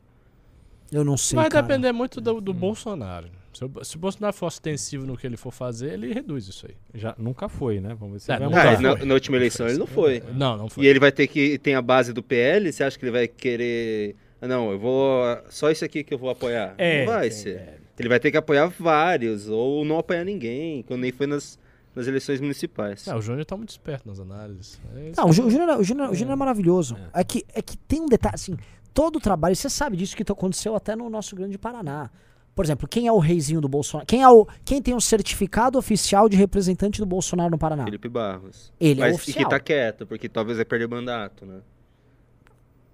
Eu 0.92 1.04
não 1.04 1.16
sei, 1.16 1.36
Vai 1.36 1.48
cara. 1.48 1.66
depender 1.66 1.90
muito 1.92 2.20
do, 2.20 2.40
do 2.40 2.54
Bolsonaro. 2.54 3.28
Se 3.54 3.64
o, 3.64 3.84
se 3.84 3.96
o 3.96 3.98
Bolsonaro 3.98 4.34
for 4.34 4.46
ostensivo 4.46 5.06
no 5.06 5.16
que 5.16 5.26
ele 5.26 5.36
for 5.36 5.50
fazer, 5.52 5.92
ele 5.94 6.12
reduz 6.12 6.46
isso 6.48 6.66
aí. 6.66 6.74
Já 6.94 7.14
nunca 7.16 7.48
foi, 7.48 7.80
né? 7.80 7.94
Vamos 7.98 8.14
ver 8.14 8.20
se 8.20 8.32
É, 8.32 8.38
vai 8.38 8.48
Não 8.48 8.50
mudar. 8.50 8.80
na, 8.80 9.04
na 9.06 9.14
última 9.14 9.36
eleição 9.36 9.66
ele 9.68 9.78
não 9.78 9.86
foi. 9.86 10.22
Não, 10.34 10.56
não 10.56 10.68
foi. 10.68 10.84
E 10.84 10.86
ele 10.88 10.98
vai 10.98 11.12
ter 11.12 11.26
que 11.28 11.56
tem 11.58 11.74
a 11.74 11.82
base 11.82 12.12
do 12.12 12.22
PL, 12.22 12.72
você 12.72 12.84
acha 12.84 12.98
que 12.98 13.04
ele 13.04 13.12
vai 13.12 13.26
querer 13.28 14.16
Ah, 14.42 14.48
Não, 14.48 14.70
eu 14.72 14.78
vou 14.78 15.22
só 15.48 15.70
isso 15.70 15.84
aqui 15.84 16.02
que 16.04 16.12
eu 16.12 16.18
vou 16.18 16.30
apoiar. 16.30 16.74
É, 16.76 17.04
não 17.06 17.12
vai 17.12 17.28
é, 17.28 17.30
ser. 17.30 17.80
Ele 17.98 18.08
vai 18.08 18.18
ter 18.18 18.30
que 18.30 18.36
apoiar 18.36 18.66
vários 18.66 19.48
ou 19.48 19.84
não 19.84 19.98
apoiar 19.98 20.24
ninguém, 20.24 20.82
quando 20.82 21.00
nem 21.02 21.12
foi 21.12 21.28
nas, 21.28 21.56
nas 21.94 22.08
eleições 22.08 22.40
municipais. 22.40 23.06
Ah, 23.06 23.16
o 23.16 23.22
Júnior 23.22 23.44
tá 23.44 23.56
muito 23.56 23.70
esperto 23.70 24.08
nas 24.08 24.18
análises. 24.18 24.80
É. 24.96 25.12
Não, 25.16 25.28
o 25.28 25.32
Jú- 25.32 25.46
o 25.46 25.50
Júnior, 25.50 25.78
o 25.78 25.84
Júnior, 25.84 26.10
o 26.10 26.14
Júnior 26.14 26.32
é 26.32 26.36
maravilhoso. 26.36 26.96
É. 27.14 27.22
que, 27.22 27.44
é 27.54 27.62
que 27.62 27.76
tem 27.76 28.00
um 28.00 28.06
detalhe, 28.06 28.34
assim, 28.34 28.56
todo 28.92 29.16
o 29.16 29.20
trabalho, 29.20 29.54
você 29.54 29.70
sabe 29.70 29.96
disso 29.96 30.16
que 30.16 30.24
aconteceu 30.30 30.74
até 30.74 30.96
no 30.96 31.08
nosso 31.08 31.36
grande 31.36 31.56
Paraná. 31.56 32.10
Por 32.54 32.64
exemplo, 32.64 32.86
quem 32.86 33.06
é 33.08 33.12
o 33.12 33.18
reizinho 33.18 33.60
do 33.60 33.68
Bolsonaro? 33.68 34.06
Quem, 34.06 34.22
é 34.22 34.28
o, 34.28 34.46
quem 34.64 34.80
tem 34.80 34.94
o 34.94 35.00
certificado 35.00 35.76
oficial 35.78 36.28
de 36.28 36.36
representante 36.36 37.00
do 37.00 37.06
Bolsonaro 37.06 37.50
no 37.50 37.58
Paraná? 37.58 37.84
Felipe 37.84 38.08
Barros. 38.08 38.72
Ele 38.80 39.00
é 39.00 39.04
Mas, 39.06 39.12
e 39.12 39.16
oficial. 39.16 39.44
que 39.44 39.50
tá 39.50 39.58
quieto, 39.60 40.06
porque 40.06 40.28
talvez 40.28 40.56
vai 40.58 40.64
perder 40.64 40.86
mandato, 40.88 41.44
né? 41.44 41.60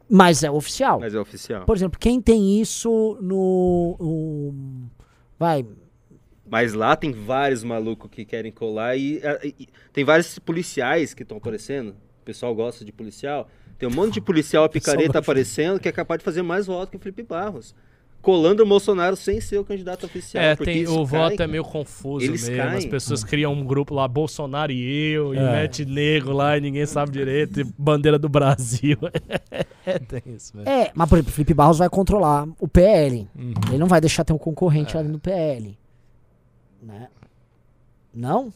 Mas 0.08 0.42
é 0.42 0.50
oficial. 0.50 0.98
Mas 0.98 1.14
é 1.14 1.20
oficial. 1.20 1.64
Por 1.66 1.76
exemplo, 1.76 1.98
quem 1.98 2.20
tem 2.20 2.60
isso 2.60 3.16
no. 3.20 3.96
vai. 5.38 5.64
Mas 6.48 6.72
lá 6.74 6.96
tem 6.96 7.12
vários 7.12 7.62
malucos 7.62 8.10
que 8.10 8.24
querem 8.24 8.50
colar 8.50 8.96
e, 8.96 9.20
e- 9.44 9.54
e 9.60 9.68
tem 9.92 10.04
vários 10.04 10.36
policiais 10.38 11.14
que 11.14 11.22
estão 11.22 11.36
aparecendo. 11.36 11.90
O 11.90 12.24
pessoal 12.24 12.52
gosta 12.54 12.84
de 12.84 12.90
policial. 12.90 13.48
Tem 13.78 13.88
um 13.88 13.92
monte 13.92 14.14
de 14.14 14.20
policial 14.20 14.68
picareta 14.68 15.18
aparecendo 15.20 15.78
que 15.78 15.88
é 15.88 15.92
capaz 15.92 16.18
de 16.18 16.24
fazer 16.24 16.42
mais 16.42 16.66
voto 16.66 16.90
que 16.90 16.96
o 16.96 17.00
Felipe 17.00 17.22
Barros. 17.22 17.74
Colando 18.22 18.62
o 18.62 18.66
Bolsonaro 18.66 19.16
sem 19.16 19.40
ser 19.40 19.56
o 19.58 19.64
candidato 19.64 20.04
oficial. 20.04 20.44
É, 20.44 20.54
tem, 20.54 20.86
o 20.86 20.96
cai, 20.96 21.04
voto 21.06 21.42
é 21.42 21.46
meio 21.46 21.64
confuso 21.64 22.24
Eles 22.26 22.46
mesmo. 22.48 22.62
As 22.62 22.68
caem. 22.74 22.90
pessoas 22.90 23.24
criam 23.24 23.52
um 23.54 23.64
grupo 23.64 23.94
lá, 23.94 24.06
Bolsonaro 24.06 24.70
e 24.70 25.12
eu, 25.12 25.34
e 25.34 25.38
É. 25.38 25.52
mete 25.52 25.84
negro 25.86 26.32
lá 26.34 26.56
e 26.58 26.60
ninguém 26.60 26.84
sabe 26.84 27.12
direito, 27.12 27.60
e 27.60 27.64
bandeira 27.78 28.18
do 28.18 28.28
Brasil. 28.28 28.98
é, 29.86 29.98
tem 29.98 30.22
isso, 30.26 30.54
velho. 30.54 30.68
É, 30.68 30.90
mas 30.94 31.08
por 31.08 31.16
exemplo, 31.16 31.30
o 31.30 31.34
Felipe 31.34 31.54
Barros 31.54 31.78
vai 31.78 31.88
controlar 31.88 32.46
o 32.58 32.68
PL. 32.68 33.26
Uhum. 33.34 33.54
Ele 33.68 33.78
não 33.78 33.86
vai 33.86 34.00
deixar 34.00 34.22
ter 34.22 34.32
um 34.34 34.38
concorrente 34.38 34.94
lá 34.94 35.02
dentro 35.02 35.16
do 35.16 35.20
PL. 35.22 35.78
Né? 36.82 37.08
Não? 38.12 38.52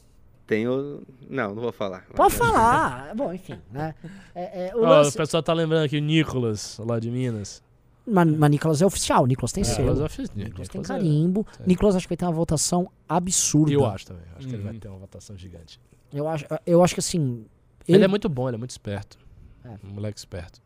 Tem 0.46 0.68
o... 0.68 1.02
Não, 1.30 1.54
não 1.54 1.62
vou 1.62 1.72
falar. 1.72 2.04
Pode 2.14 2.34
falar. 2.34 3.14
Bom, 3.16 3.32
enfim, 3.32 3.58
né? 3.72 3.94
É, 4.34 4.66
é, 4.68 4.76
o 4.76 4.82
Ó, 4.82 4.88
lance- 4.88 5.14
o 5.14 5.16
pessoal 5.16 5.42
tá 5.42 5.54
lembrando 5.54 5.84
aqui 5.86 5.96
o 5.96 6.02
Nicolas, 6.02 6.78
lá 6.84 6.98
de 7.00 7.10
Minas. 7.10 7.62
Mas, 8.06 8.28
mas 8.36 8.50
Nicolas 8.50 8.82
é 8.82 8.86
oficial, 8.86 9.26
Nicolas 9.26 9.50
tem 9.52 9.62
Nicolas 9.64 9.86
selo. 9.94 10.04
eu 10.04 10.10
fiz- 10.10 10.30
Nicolas 10.34 10.68
tem 10.68 10.80
Nicolas 10.80 10.90
é- 10.90 10.92
carimbo. 11.04 11.46
Sim. 11.56 11.62
Nicolas 11.66 11.96
acho 11.96 12.06
que 12.06 12.10
vai 12.12 12.16
ter 12.16 12.24
uma 12.26 12.32
votação 12.32 12.90
absurda. 13.08 13.72
Eu 13.72 13.86
acho 13.86 14.06
também. 14.06 14.24
Acho 14.36 14.46
que 14.46 14.54
ele 14.54 14.62
Uhum. 14.62 14.68
vai 14.70 14.78
ter 14.78 14.88
uma 14.88 14.98
votação 14.98 15.36
gigante. 15.36 15.80
Eu 16.12 16.28
acho, 16.28 16.44
eu 16.66 16.84
acho 16.84 16.94
que 16.94 17.00
assim. 17.00 17.46
Ele, 17.88 17.98
Ele, 17.98 18.04
é 18.04 18.08
muito 18.08 18.28
bom, 18.28 18.48
ele 18.48 18.56
é 18.56 18.58
muito 18.58 18.70
esperto. 18.70 19.18
É. 19.64 19.76
Um 19.86 19.94
moleque 19.94 20.18
esperto. 20.18 20.62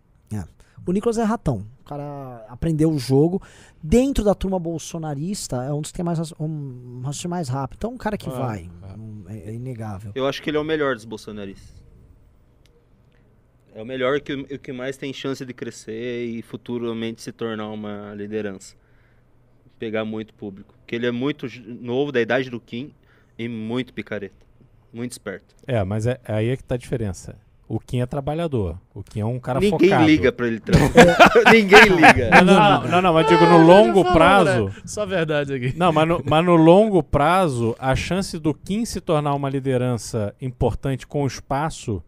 O 0.87 0.93
Nicolas 0.93 1.19
é 1.19 1.25
ratão. 1.25 1.67
O 1.81 1.85
cara 1.85 2.47
aprendeu 2.49 2.91
o 2.91 2.99
jogo. 2.99 3.43
Dentro 3.83 4.23
da 4.25 4.33
turma 4.35 4.59
bolsonarista, 4.61 5.63
é 5.65 5.73
um 5.73 5.81
dos 5.83 5.91
que 5.91 5.97
tem 5.97 6.05
mais 6.05 6.33
um 6.39 7.01
raciocínio 7.03 7.31
mais 7.31 7.49
rápido. 7.49 7.79
Então, 7.79 7.91
é 7.91 7.95
um 7.95 7.99
cara 7.99 8.17
que 8.17 8.29
Ah, 8.29 8.33
vai. 8.33 8.71
ah. 8.83 8.97
Não- 8.97 9.29
É, 9.29 9.51
é 9.51 9.55
inegável. 9.55 10.13
Eu 10.15 10.27
acho 10.27 10.41
que 10.41 10.49
ele 10.49 10.57
é 10.57 10.61
o 10.61 10.65
melhor 10.65 10.95
dos 10.95 11.05
bolsonaristas. 11.05 11.78
É 13.79 13.83
o 13.83 13.87
melhor 13.87 14.21
que 14.21 14.33
o 14.33 14.41
o 14.43 14.59
que 14.59 14.73
mais 14.73 14.97
tem 14.97 15.13
chance 15.13 15.45
de 15.47 15.55
crescer 15.55 16.25
e 16.27 16.43
futuramente 16.43 17.23
se 17.23 17.31
tornar 17.31 17.69
uma 17.69 18.13
liderança. 18.13 18.75
Pegar 19.79 20.05
muito 20.05 20.35
público. 20.35 20.75
Porque 20.81 20.97
ele 20.97 21.07
é 21.07 21.13
muito 21.13 21.47
novo, 21.65 22.11
da 22.11 22.21
idade 22.21 22.51
do 22.51 22.59
Kim, 22.59 22.93
e 23.39 23.49
muito 23.49 23.95
picareta. 23.95 24.35
Muito 24.93 25.13
esperto. 25.13 25.55
É, 25.65 25.85
mas 25.85 26.09
é, 26.09 26.19
aí 26.25 26.49
é 26.49 26.57
que 26.57 26.65
tá 26.65 26.75
a 26.75 26.79
diferença. 26.79 27.37
O 27.69 27.79
Kim 27.79 28.01
é 28.01 28.07
trabalhador. 28.07 28.81
O 28.93 29.05
Kim 29.05 29.21
é 29.21 29.25
um 29.25 29.39
cara 29.39 29.61
Ninguém 29.61 29.91
focado. 29.91 30.05
liga 30.07 30.33
pra 30.33 30.49
ele 30.49 30.59
trabalhar. 30.59 31.17
Ninguém 31.53 31.85
liga. 31.85 32.31
Não, 32.43 32.55
não, 32.55 32.89
não, 32.89 33.03
não, 33.03 33.15
mas 33.15 33.29
digo, 33.29 33.47
no 33.47 33.65
longo 33.65 34.03
prazo. 34.13 34.75
Só 34.85 35.07
verdade 35.07 35.55
aqui. 35.55 35.73
Não, 35.77 35.93
mas 35.93 36.09
no, 36.09 36.21
mas 36.27 36.45
no 36.45 36.57
longo 36.57 37.01
prazo, 37.01 37.77
a 37.79 37.95
chance 37.95 38.41
do 38.41 38.53
Kim 38.53 38.85
se 38.85 39.01
tornar 39.01 39.35
uma 39.35 39.49
liderança 39.49 40.35
importante 40.41 41.07
com 41.07 41.25
espaço 41.25 42.03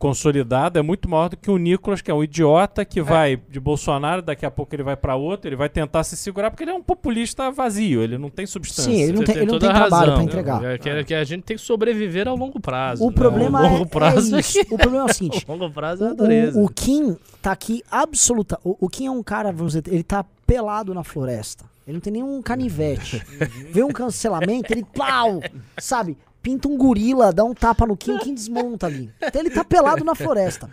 consolidado 0.00 0.78
é 0.78 0.82
muito 0.82 1.08
maior 1.10 1.28
do 1.28 1.36
que 1.36 1.50
o 1.50 1.58
Nicolas, 1.58 2.00
que 2.00 2.10
é 2.10 2.14
um 2.14 2.24
idiota 2.24 2.86
que 2.86 3.02
vai 3.02 3.36
de 3.36 3.60
Bolsonaro, 3.60 4.22
daqui 4.22 4.46
a 4.46 4.50
pouco 4.50 4.74
ele 4.74 4.82
vai 4.82 4.96
pra 4.96 5.14
outro, 5.14 5.46
ele 5.46 5.56
vai 5.56 5.68
tentar 5.68 6.02
se 6.04 6.16
segurar 6.16 6.50
porque 6.50 6.64
ele 6.64 6.70
é 6.70 6.74
um 6.74 6.82
populista 6.82 7.50
vazio, 7.50 8.02
ele 8.02 8.16
não 8.16 8.30
tem 8.30 8.46
substância. 8.46 8.90
Sim, 8.90 9.02
ele 9.02 9.12
não 9.12 9.18
Você 9.18 9.26
tem, 9.26 9.42
ele 9.42 9.52
não 9.52 9.58
tem 9.58 9.68
trabalho 9.68 10.14
pra 10.14 10.22
entregar. 10.22 10.64
É 10.64 10.78
que, 10.78 10.88
é 10.88 11.04
que 11.04 11.14
a 11.14 11.22
gente 11.22 11.42
tem 11.42 11.54
que 11.54 11.62
sobreviver 11.62 12.26
ao 12.26 12.34
longo 12.34 12.58
prazo. 12.58 13.04
O 13.04 13.10
né? 13.10 13.14
problema 13.14 13.60
o 13.60 13.66
é, 13.66 13.68
longo 13.68 13.86
prazo 13.86 14.36
é 14.36 14.40
isso. 14.40 14.60
O 14.70 14.78
problema 14.78 15.06
é 15.06 15.10
o 15.10 15.14
seguinte. 15.14 15.44
O 15.50 15.52
longo 15.52 15.70
prazo 15.70 16.04
é 16.04 16.08
a 16.08 16.12
dureza. 16.14 16.58
o, 16.58 16.64
o 16.64 16.68
Kim 16.68 17.16
tá 17.42 17.52
aqui 17.52 17.82
absoluta. 17.90 18.58
O, 18.64 18.76
o 18.80 18.88
Kim 18.88 19.06
é 19.06 19.10
um 19.10 19.22
cara, 19.22 19.52
vamos 19.52 19.74
dizer, 19.74 19.92
ele 19.92 20.02
tá 20.02 20.24
pelado 20.46 20.94
na 20.94 21.04
floresta. 21.04 21.64
Ele 21.86 21.94
não 21.94 22.00
tem 22.00 22.12
nenhum 22.12 22.40
canivete. 22.40 23.22
Vê 23.70 23.82
um 23.82 23.90
cancelamento, 23.90 24.72
ele 24.72 24.84
plau! 24.84 25.42
Sabe? 25.76 26.16
Pinta 26.42 26.68
um 26.68 26.76
gorila, 26.76 27.32
dá 27.32 27.44
um 27.44 27.54
tapa 27.54 27.86
no 27.86 27.96
Kim, 27.96 28.12
o 28.14 28.18
Kim 28.18 28.34
desmonta 28.34 28.86
ali. 28.86 29.12
Então 29.20 29.40
ele 29.40 29.50
tá 29.50 29.64
pelado 29.64 30.04
na 30.04 30.14
floresta. 30.14 30.70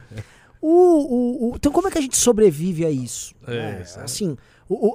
O, 0.62 0.70
o, 0.70 1.50
o- 1.52 1.56
então 1.56 1.72
como 1.72 1.88
é 1.88 1.92
que 1.92 1.98
a 1.98 2.02
gente 2.02 2.18
sobrevive 2.18 2.86
a 2.86 2.90
isso? 2.90 3.36
É, 3.48 3.84
É, 4.00 4.04
assim, 4.04 4.36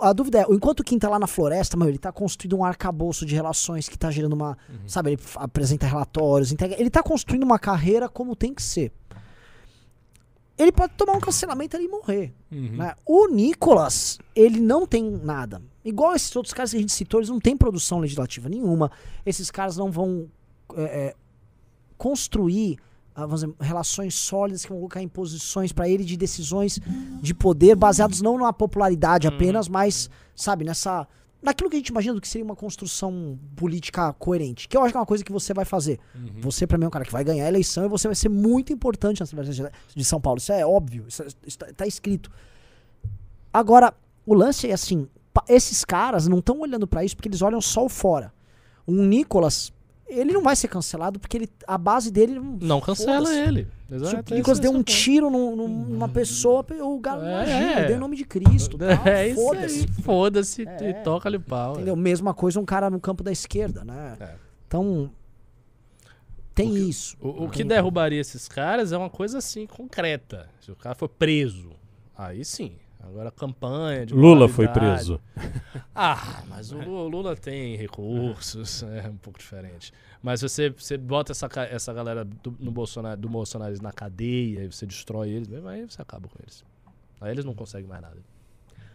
a 0.01 0.13
dúvida 0.13 0.41
é, 0.41 0.47
enquanto 0.51 0.81
o 0.81 0.85
Kim 0.85 0.99
tá 0.99 1.09
lá 1.09 1.19
na 1.19 1.27
floresta, 1.27 1.77
meu, 1.77 1.89
ele 1.89 1.99
tá 1.99 2.11
construindo 2.11 2.57
um 2.57 2.65
arcabouço 2.65 3.25
de 3.25 3.35
relações 3.35 3.89
que 3.89 3.97
tá 3.97 4.11
gerando 4.11 4.33
uma, 4.35 4.59
sabe, 4.87 5.13
ele 5.13 5.23
apresenta 5.37 5.87
relatórios, 5.87 6.51
entrega, 6.53 6.75
ele 6.79 6.91
tá 6.91 7.03
construindo 7.03 7.45
uma 7.45 7.59
carreira 7.59 8.09
como 8.09 8.35
tem 8.35 8.53
que 8.53 8.63
ser. 8.63 8.93
Ele 10.59 10.71
pode 10.71 10.93
tomar 10.95 11.15
um 11.15 11.21
cancelamento 11.21 11.77
ali 11.77 11.87
e 11.87 11.89
morrer. 11.89 12.33
Uhum. 12.51 12.77
né? 12.77 12.95
O 13.07 13.27
Nicolas, 13.29 14.19
ele 14.37 14.61
não 14.61 14.87
tem 14.87 15.11
nada. 15.11 15.63
Igual 15.85 16.15
esses 16.15 16.35
outros 16.37 16.53
caras 16.53 16.71
que 16.71 16.77
a 16.77 16.81
gente 16.81 16.93
citou, 16.93 17.21
eles 17.21 17.31
não 17.31 17.41
têm 17.41 17.57
produção 17.57 17.99
legislativa 17.99 18.49
nenhuma. 18.49 18.91
Esses 19.25 19.51
caras 19.51 19.77
não 19.77 19.91
vão 19.91 20.29
é, 20.77 20.83
é, 20.83 21.15
construir 21.99 22.79
ah, 23.15 23.27
dizer, 23.27 23.53
relações 23.61 24.15
sólidas 24.15 24.63
que 24.65 24.71
vão 24.71 24.79
colocar 24.79 25.03
em 25.03 25.09
posições 25.09 25.73
para 25.73 25.89
ele 25.89 26.05
de 26.05 26.17
decisões 26.17 26.79
de 27.21 27.35
poder 27.35 27.77
baseados 27.77 28.23
não 28.23 28.39
na 28.39 28.53
popularidade 28.53 29.27
apenas, 29.27 29.69
mas, 29.69 30.09
sabe, 30.35 30.65
nessa. 30.65 31.07
Naquilo 31.43 31.69
que 31.69 31.75
a 31.75 31.79
gente 31.81 31.89
imagina 31.89 32.15
do 32.15 32.21
que 32.21 32.29
seria 32.29 32.45
uma 32.45 32.55
construção 32.55 33.37
política 33.57 34.13
coerente. 34.13 34.69
Que 34.69 34.77
eu 34.77 34.83
acho 34.83 34.93
que 34.93 34.97
é 34.97 35.01
uma 35.01 35.07
coisa 35.07 35.25
que 35.25 35.33
você 35.33 35.53
vai 35.53 35.65
fazer. 35.65 35.99
Você, 36.41 36.69
pra 36.69 36.79
mim, 36.79 36.85
é 36.85 36.87
um 36.87 36.91
cara 36.91 37.05
que 37.05 37.11
vai 37.11 37.25
ganhar 37.25 37.45
a 37.45 37.49
eleição 37.49 37.85
e 37.85 37.89
você 37.89 38.07
vai 38.07 38.15
ser 38.15 38.29
muito 38.29 38.73
importante 38.73 39.19
na 39.19 39.25
Assembleia 39.25 39.49
Legislativa 39.49 39.83
de 39.93 40.05
São 40.05 40.21
Paulo. 40.21 40.39
Isso 40.39 40.53
é 40.53 40.65
óbvio, 40.65 41.05
isso, 41.09 41.21
é- 41.23 41.27
isso 41.45 41.59
tá, 41.59 41.85
escrito. 41.85 42.31
Agora, 43.53 43.93
o 44.25 44.35
lance 44.35 44.71
é 44.71 44.73
assim: 44.73 45.09
esses 45.49 45.85
caras 45.85 46.29
não 46.29 46.39
estão 46.39 46.61
olhando 46.61 46.87
pra 46.87 47.05
isso 47.05 47.17
porque 47.17 47.29
eles 47.29 47.43
olham 47.43 47.61
só 47.61 47.85
o 47.85 47.89
fora. 47.89 48.33
Um 48.87 49.05
Nicolas, 49.05 49.73
ele 50.13 50.33
não 50.33 50.43
vai 50.43 50.55
ser 50.57 50.69
cancelado 50.69 51.19
porque 51.19 51.37
ele, 51.37 51.49
a 51.67 51.77
base 51.79 52.11
dele 52.11 52.35
não. 52.35 52.59
Não 52.61 52.81
cancela 52.81 53.33
ele. 53.35 53.67
Se 53.89 53.95
Exato. 53.97 54.33
o 54.33 54.37
Nicolas 54.37 54.59
é 54.59 54.63
deu 54.63 54.71
isso 54.73 54.81
um 54.81 54.83
que 54.83 54.93
eu 54.93 54.97
tiro 54.97 55.31
num- 55.31 55.55
num- 55.57 55.69
numa 55.69 56.09
pessoa, 56.09 56.65
o 56.81 57.01
cara 57.01 57.21
É. 57.21 57.31
imagina, 57.33 57.85
deu 57.87 57.97
em 57.97 58.01
nome 58.01 58.17
de 58.17 58.25
Cristo. 58.25 58.79
É 59.05 59.29
isso 59.29 59.41
Foda-se. 59.43 59.81
aí. 59.81 60.03
Foda-se 60.03 60.69
É. 60.69 60.91
e 60.91 60.95
toca-lhe 61.05 61.39
pau. 61.39 61.75
Entendeu? 61.75 61.95
Mesma 61.97 62.33
coisa 62.33 62.59
um 62.61 62.65
cara 62.65 62.89
no 62.89 62.99
campo 63.01 63.23
da 63.23 63.31
esquerda, 63.33 63.85
né? 63.85 64.17
É. 64.21 64.35
Então. 64.67 65.11
Tem 66.55 66.75
isso. 66.77 67.17
O, 67.21 67.45
o 67.45 67.49
que 67.51 67.65
derrubaria 67.65 68.21
esses 68.21 68.47
caras 68.47 68.93
é 68.93 68.97
uma 68.99 69.09
coisa 69.09 69.39
assim 69.39 69.67
concreta. 69.67 70.49
Se 70.61 70.71
o 70.71 70.77
cara 70.77 70.95
for 70.95 71.09
preso, 71.09 71.71
aí 72.17 72.45
sim. 72.45 72.73
Agora 73.03 73.31
campanha 73.31 74.07
de 74.07 74.15
Lula 74.15 74.49
foi 74.49 74.69
preso. 74.69 75.21
Ah, 75.95 76.43
mas 76.49 76.73
o 76.73 76.79
Lula, 76.79 77.37
tem 77.37 77.77
recursos, 77.77 78.83
é 78.83 79.09
um 79.09 79.17
pouco 79.17 79.39
diferente. 79.39 79.93
Mas 80.23 80.41
você, 80.41 80.71
você 80.71 80.97
bota 80.97 81.33
essa, 81.33 81.47
essa 81.71 81.93
galera 81.93 82.25
do, 82.25 82.57
no 82.59 82.71
Bolsonaro, 82.71 83.21
do 83.21 83.29
Bolsonaro 83.29 83.75
na 83.83 83.93
cadeia 83.93 84.65
e 84.65 84.73
você 84.73 84.87
destrói 84.87 85.29
eles 85.29 85.49
mesmo, 85.49 85.69
aí 85.69 85.85
você 85.85 86.01
acaba 86.01 86.29
com 86.29 86.37
eles. 86.43 86.65
Aí 87.21 87.31
eles 87.31 87.45
não 87.45 87.55
conseguem 87.55 87.87
mais 87.87 88.01
nada. 88.01 88.17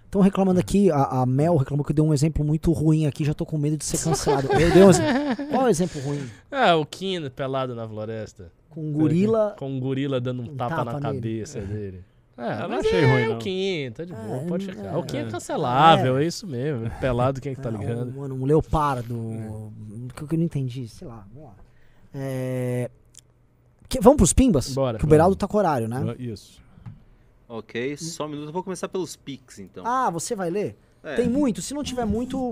Estão 0.05 0.21
reclamando 0.21 0.59
aqui, 0.59 0.89
a, 0.89 1.21
a 1.21 1.25
Mel 1.25 1.55
reclamou 1.57 1.85
que 1.85 1.91
eu 1.91 1.95
dei 1.95 2.03
um 2.03 2.13
exemplo 2.13 2.43
muito 2.43 2.71
ruim 2.71 3.05
aqui, 3.05 3.23
já 3.23 3.34
tô 3.34 3.45
com 3.45 3.57
medo 3.57 3.77
de 3.77 3.85
ser 3.85 4.03
cancelado. 4.03 4.47
Eu 4.53 4.71
dei 4.73 4.84
um 4.84 4.89
exemplo. 4.89 5.45
Qual 5.51 5.61
é 5.61 5.65
o 5.65 5.69
exemplo 5.69 6.01
ruim? 6.01 6.29
Ah, 6.49 6.75
o 6.77 6.85
Kim 6.85 7.29
pelado 7.29 7.75
na 7.75 7.88
floresta. 7.88 8.51
Com 8.69 8.89
um 8.89 8.91
gorila. 8.93 9.55
Com 9.59 9.69
um 9.69 9.79
gorila 9.79 10.19
dando 10.19 10.41
um, 10.41 10.45
Um 10.45 10.55
tapa, 10.55 10.77
tapa 10.77 10.99
na 10.99 11.11
nele. 11.11 11.21
cabeça 11.21 11.61
dele. 11.61 12.03
É, 12.38 12.59
não 12.59 12.69
mas 12.69 12.85
achei 12.85 12.99
é 13.03 13.05
ruim, 13.11 13.26
o 13.26 13.30
não. 13.31 13.39
Kim, 13.39 13.91
tá 13.95 14.05
de 14.05 14.14
boa, 14.14 14.38
É, 14.38 14.45
pode 14.47 14.69
é, 14.69 14.73
ficar. 14.73 14.97
O 14.97 15.03
Kim 15.03 15.18
é 15.18 15.22
é. 15.22 15.26
cancelável, 15.26 16.18
é, 16.19 16.26
isso 16.26 16.45
mesmo. 16.45 16.89
Pelado, 16.99 17.41
quem 17.41 17.51
é 17.51 17.55
que 17.55 17.61
tá 17.61 17.69
Ah, 17.69 17.72
um, 17.73 17.77
ligando? 17.77 18.14
mano, 18.15 18.35
um 18.35 18.45
leopardo. 18.45 19.15
um- 19.18 20.07
Que 20.15 20.22
eu 20.34 20.38
não 20.38 20.45
entendi, 20.45 20.88
sei 20.88 21.07
lá. 21.07 21.26
Vamos 21.34 21.49
lá. 21.49 21.55
É, 22.14 22.89
que- 23.89 23.99
vamos 23.99 24.18
pros 24.18 24.34
pimbas? 24.34 24.73
Bora. 24.73 24.97
Que 24.99 25.05
o 25.05 25.07
Beraldo 25.07 25.35
tá 25.35 25.47
com 25.47 25.57
horário, 25.57 25.88
né? 25.88 26.15
Isso. 26.19 26.61
Ok, 27.49 27.95
só 27.97 28.26
um 28.26 28.30
minuto. 28.30 28.49
Eu 28.49 28.53
vou 28.53 28.64
começar 28.64 28.88
pelos 28.89 29.15
Pix, 29.15 29.57
então. 29.59 29.84
Ah, 29.85 30.09
você 30.09 30.35
vai 30.35 30.49
ler? 30.49 30.77
É. 31.03 31.15
Tem 31.15 31.27
muito. 31.30 31.61
Se 31.61 31.73
não 31.73 31.84
tiver 31.84 32.05
muito, 32.05 32.51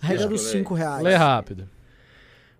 regra 0.00 0.26
dos 0.26 0.42
eu 0.46 0.52
ler. 0.52 0.58
5 0.58 0.74
reais. 0.74 1.02
Lê 1.04 1.14
rápido. 1.14 1.68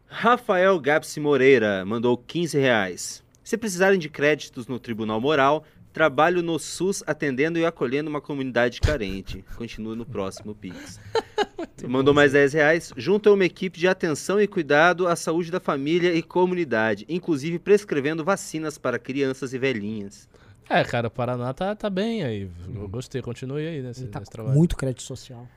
Rafael 0.07 0.79
Gapsi 0.79 1.19
Moreira 1.21 1.85
mandou 1.85 2.17
15 2.17 2.59
reais. 2.59 3.23
Se 3.43 3.57
precisarem 3.57 3.99
de 3.99 4.09
créditos 4.09 4.67
no 4.67 4.79
Tribunal 4.79 5.21
Moral, 5.21 5.65
trabalho 5.97 6.43
no 6.43 6.59
SUS 6.59 7.03
atendendo 7.07 7.59
e 7.59 7.65
acolhendo 7.65 8.11
uma 8.11 8.21
comunidade 8.21 8.83
carente. 8.83 9.43
Continue 9.57 9.97
no 9.97 10.05
próximo 10.05 10.55
Pix. 10.55 11.01
mandou 11.89 12.13
mais 12.13 12.33
10 12.33 12.53
reais. 12.53 12.93
Junta 12.99 13.33
uma 13.33 13.47
equipe 13.47 13.79
de 13.79 13.89
atenção 13.89 14.39
e 14.39 14.47
cuidado 14.47 15.09
à 15.09 15.17
saúde 15.17 15.51
da 15.51 15.59
família 15.59 16.13
e 16.15 16.23
comunidade, 16.23 17.07
inclusive 17.09 17.59
prescrevendo 17.59 18.23
vacinas 18.23 18.77
para 18.77 18.99
crianças 18.99 19.55
e 19.55 19.59
velhinhas. 19.59 20.29
É, 20.69 20.85
cara, 20.85 21.09
o 21.09 21.11
Paraná 21.11 21.55
tá, 21.55 21.75
tá 21.75 21.89
bem 21.89 22.23
aí. 22.23 22.51
Eu 22.75 22.87
gostei, 22.91 23.23
continue 23.23 23.67
aí 23.67 23.81
nesse, 23.81 24.03
Ele 24.03 24.11
tá 24.11 24.21
nesse 24.21 24.31
trabalho. 24.31 24.55
muito 24.55 24.77
crédito 24.77 25.03
social. 25.03 25.49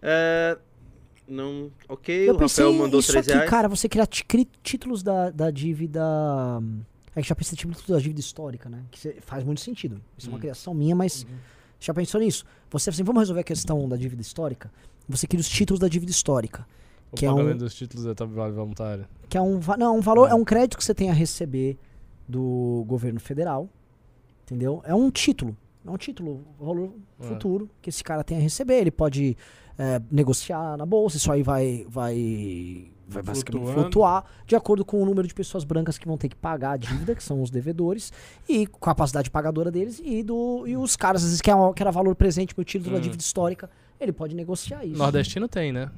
É, 0.00 0.56
não, 1.26 1.68
ok, 1.88 2.28
Eu 2.28 2.34
o 2.34 2.38
pensei 2.38 2.64
Rafael 2.64 2.80
mandou 2.80 3.00
isso 3.00 3.10
3 3.10 3.26
aqui, 3.26 3.34
reais. 3.34 3.50
cara, 3.50 3.68
você 3.68 3.88
criar 3.88 4.06
títulos 4.06 5.02
da, 5.02 5.30
da 5.30 5.50
dívida. 5.50 6.00
É 7.14 7.20
que 7.22 7.28
já 7.28 7.34
pensei 7.34 7.54
em 7.54 7.56
títulos 7.58 7.86
da 7.88 7.98
dívida 7.98 8.20
histórica, 8.20 8.68
né? 8.68 8.82
Que 8.90 9.16
faz 9.20 9.42
muito 9.44 9.60
sentido. 9.60 10.00
Isso 10.16 10.28
é 10.28 10.30
uma 10.30 10.36
Hum. 10.36 10.40
criação 10.40 10.72
minha, 10.74 10.94
mas 10.94 11.26
já 11.80 11.92
pensou 11.92 12.20
nisso? 12.20 12.44
Você 12.70 12.90
assim, 12.90 13.02
vamos 13.02 13.20
resolver 13.20 13.40
a 13.40 13.44
questão 13.44 13.88
da 13.88 13.96
dívida 13.96 14.22
histórica? 14.22 14.70
Você 15.08 15.26
cria 15.26 15.40
os 15.40 15.48
títulos 15.48 15.80
da 15.80 15.88
dívida 15.88 16.10
histórica. 16.12 16.66
O 17.10 17.16
que 17.16 17.26
é 17.26 17.32
um- 17.32 17.36
pagamento 17.36 17.58
dos 17.64 17.74
títulos 17.74 18.06
é 18.06 18.14
trabalho 18.14 18.54
voluntário. 18.54 19.06
Que 19.28 19.36
é 19.36 19.40
um, 19.42 19.58
não, 19.76 19.98
um 19.98 20.00
valor, 20.00 20.28
Ah. 20.28 20.32
é 20.32 20.34
um 20.34 20.44
crédito 20.44 20.78
que 20.78 20.84
você 20.84 20.94
tem 20.94 21.10
a 21.10 21.12
receber 21.12 21.76
do 22.28 22.84
governo 22.86 23.18
federal. 23.18 23.68
Entendeu? 24.44 24.80
É 24.84 24.94
um 24.94 25.10
título. 25.10 25.56
É 25.84 25.90
um 25.90 25.96
título, 25.96 26.44
valor 26.60 26.92
É. 27.20 27.24
futuro 27.26 27.68
que 27.82 27.88
esse 27.90 28.04
cara 28.04 28.22
tem 28.22 28.36
a 28.36 28.40
receber. 28.40 28.74
Ele 28.80 28.90
pode 28.90 29.36
é, 29.78 29.98
negociar 30.12 30.76
na 30.76 30.84
bolsa, 30.84 31.16
isso 31.16 31.32
aí 31.32 31.42
vai, 31.42 31.86
vai, 31.88 32.86
vai 33.10 33.22
basicamente 33.22 33.62
Flutuando. 33.64 33.82
flutuar 33.82 34.24
de 34.46 34.56
acordo 34.56 34.84
com 34.84 35.02
o 35.02 35.04
número 35.04 35.26
de 35.28 35.34
pessoas 35.34 35.64
brancas 35.64 35.98
que 35.98 36.06
vão 36.06 36.16
ter 36.16 36.28
que 36.28 36.36
pagar 36.36 36.72
a 36.72 36.76
dívida, 36.76 37.14
que 37.14 37.22
são 37.22 37.42
os 37.42 37.50
devedores, 37.50 38.12
e 38.48 38.66
capacidade 38.80 39.30
pagadora 39.30 39.70
deles, 39.70 40.00
e, 40.04 40.22
do, 40.22 40.64
e 40.66 40.76
os 40.76 40.96
caras, 40.96 41.22
às 41.22 41.28
vezes, 41.28 41.40
que, 41.40 41.50
é 41.50 41.54
era 41.80 41.90
valor 41.90 42.14
presente 42.14 42.54
meu 42.56 42.64
título 42.64 42.92
da 42.92 42.98
Hum. 42.98 43.00
dívida 43.02 43.20
histórica, 43.22 43.68
ele 44.00 44.12
pode 44.12 44.34
negociar 44.34 44.84
isso. 44.84 44.96
Nordestino 44.98 45.46
tem, 45.48 45.72
né? 45.72 45.90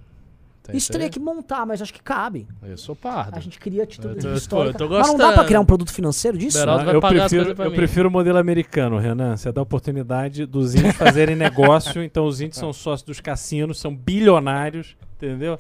Tem 0.65 0.77
Isso 0.77 0.93
teria 0.93 1.11
que 1.11 1.19
montar, 1.19 1.67
mas 1.67 1.83
acho 1.83 1.93
que 1.93 2.01
cabe. 2.01 2.47
Eu 2.63 2.79
sou 2.79 2.95
pardo. 2.95 3.37
A 3.37 3.41
gente 3.41 3.59
cria 3.59 3.85
título 3.85 4.15
Eu 4.15 4.21
tô- 4.21 4.33
histórica. 4.35 4.81
eu 4.85 4.89
tô 4.89 4.97
Mas 4.97 5.09
não 5.09 5.17
dá 5.17 5.33
pra 5.33 5.45
criar 5.45 5.59
um 5.59 5.65
produto 5.65 5.93
financeiro 5.93 6.39
disso? 6.39 6.57
Beraldo 6.57 6.83
Ah, 6.83 6.85
vai 6.85 6.95
eu 6.95 7.01
prefiro, 7.01 7.51
eu 7.65 7.71
mim. 7.71 7.77
prefiro 7.77 8.09
o 8.09 8.13
modelo 8.13 8.39
americano, 8.39 8.97
Renan. 8.97 9.37
Você 9.37 9.51
dá 9.51 9.61
a 9.61 9.65
oportunidade 9.65 10.47
dos 10.47 10.77
índios 10.77 10.95
fazerem 10.95 11.35
negócio. 11.35 12.01
Então, 12.01 12.25
os 12.27 12.41
índios 12.41 12.59
são 12.59 12.73
sócios 12.73 13.03
dos 13.05 13.19
cassinos, 13.21 13.81
são 13.81 13.93
bilionários, 13.93 14.97
entendeu? 15.17 15.59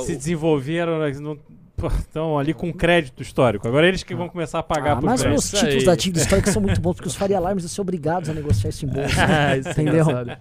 Se 0.00 0.16
desenvolveram, 0.16 0.98
né, 0.98 1.12
não- 1.20 1.38
estão 1.98 2.38
ali 2.38 2.54
com 2.54 2.72
crédito 2.72 3.20
histórico. 3.22 3.66
Agora 3.66 3.88
eles 3.88 4.04
que 4.04 4.14
vão 4.14 4.28
começar 4.28 4.60
a 4.60 4.62
pagar 4.62 4.92
Ah, 4.92 4.96
por 4.96 5.04
mas 5.06 5.20
os 5.24 5.50
títulos 5.50 5.82
da 5.82 5.96
dívida 5.96 6.20
histórica 6.20 6.52
são 6.52 6.62
muito 6.62 6.80
bons, 6.80 6.94
porque 6.94 7.08
os 7.08 7.16
Faria 7.16 7.36
Alarmes 7.36 7.64
vão 7.64 7.68
ser 7.68 7.80
obrigados 7.80 8.28
a 8.30 8.32
negociar 8.32 8.70
isso 8.70 8.84
em 8.86 8.88
bolsa. 8.88 9.08
Ah, 9.18 9.56
isso 9.56 9.68
é 9.68 9.72
Entendeu? 9.72 10.04
engraçado. 10.08 10.38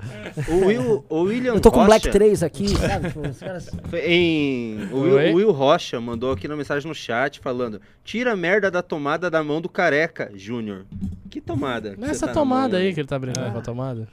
O, 0.49 0.65
Will, 0.68 1.06
o 1.10 1.22
William 1.23 1.53
Eu 1.56 1.60
tô 1.60 1.72
com 1.72 1.78
Rocha, 1.80 1.88
Black 1.88 2.10
3 2.11 2.44
aqui, 2.44 2.68
sabe? 2.69 3.10
Pô, 3.14 3.22
os 3.22 3.40
caras- 3.40 3.72
Em, 4.06 4.88
o, 4.91 4.99
Will, 4.99 5.34
o 5.34 5.36
Will 5.38 5.52
Rocha 5.52 5.99
mandou 5.99 6.32
aqui 6.32 6.48
na 6.48 6.56
mensagem 6.56 6.88
no 6.88 6.94
chat 6.94 7.40
falando: 7.40 7.82
Tira 8.03 8.34
a 8.34 8.36
merda 8.36 8.69
da 8.69 8.84
tomada 8.84 9.28
da 9.28 9.44
mão 9.44 9.60
do 9.60 9.68
careca, 9.69 10.32
Júnior. 10.36 10.86
Que 11.28 11.41
tomada? 11.41 11.95
que 11.95 12.03
é 12.03 12.06
você 12.06 12.11
essa 12.11 12.28
tá 12.28 12.34
tomada 12.34 12.78
aí 12.78 12.94
que 12.94 12.99
ele 12.99 13.07
tá 13.07 13.18
brincando 13.18 13.52
com 13.52 13.57
a 13.57 13.61
tomada. 13.61 14.07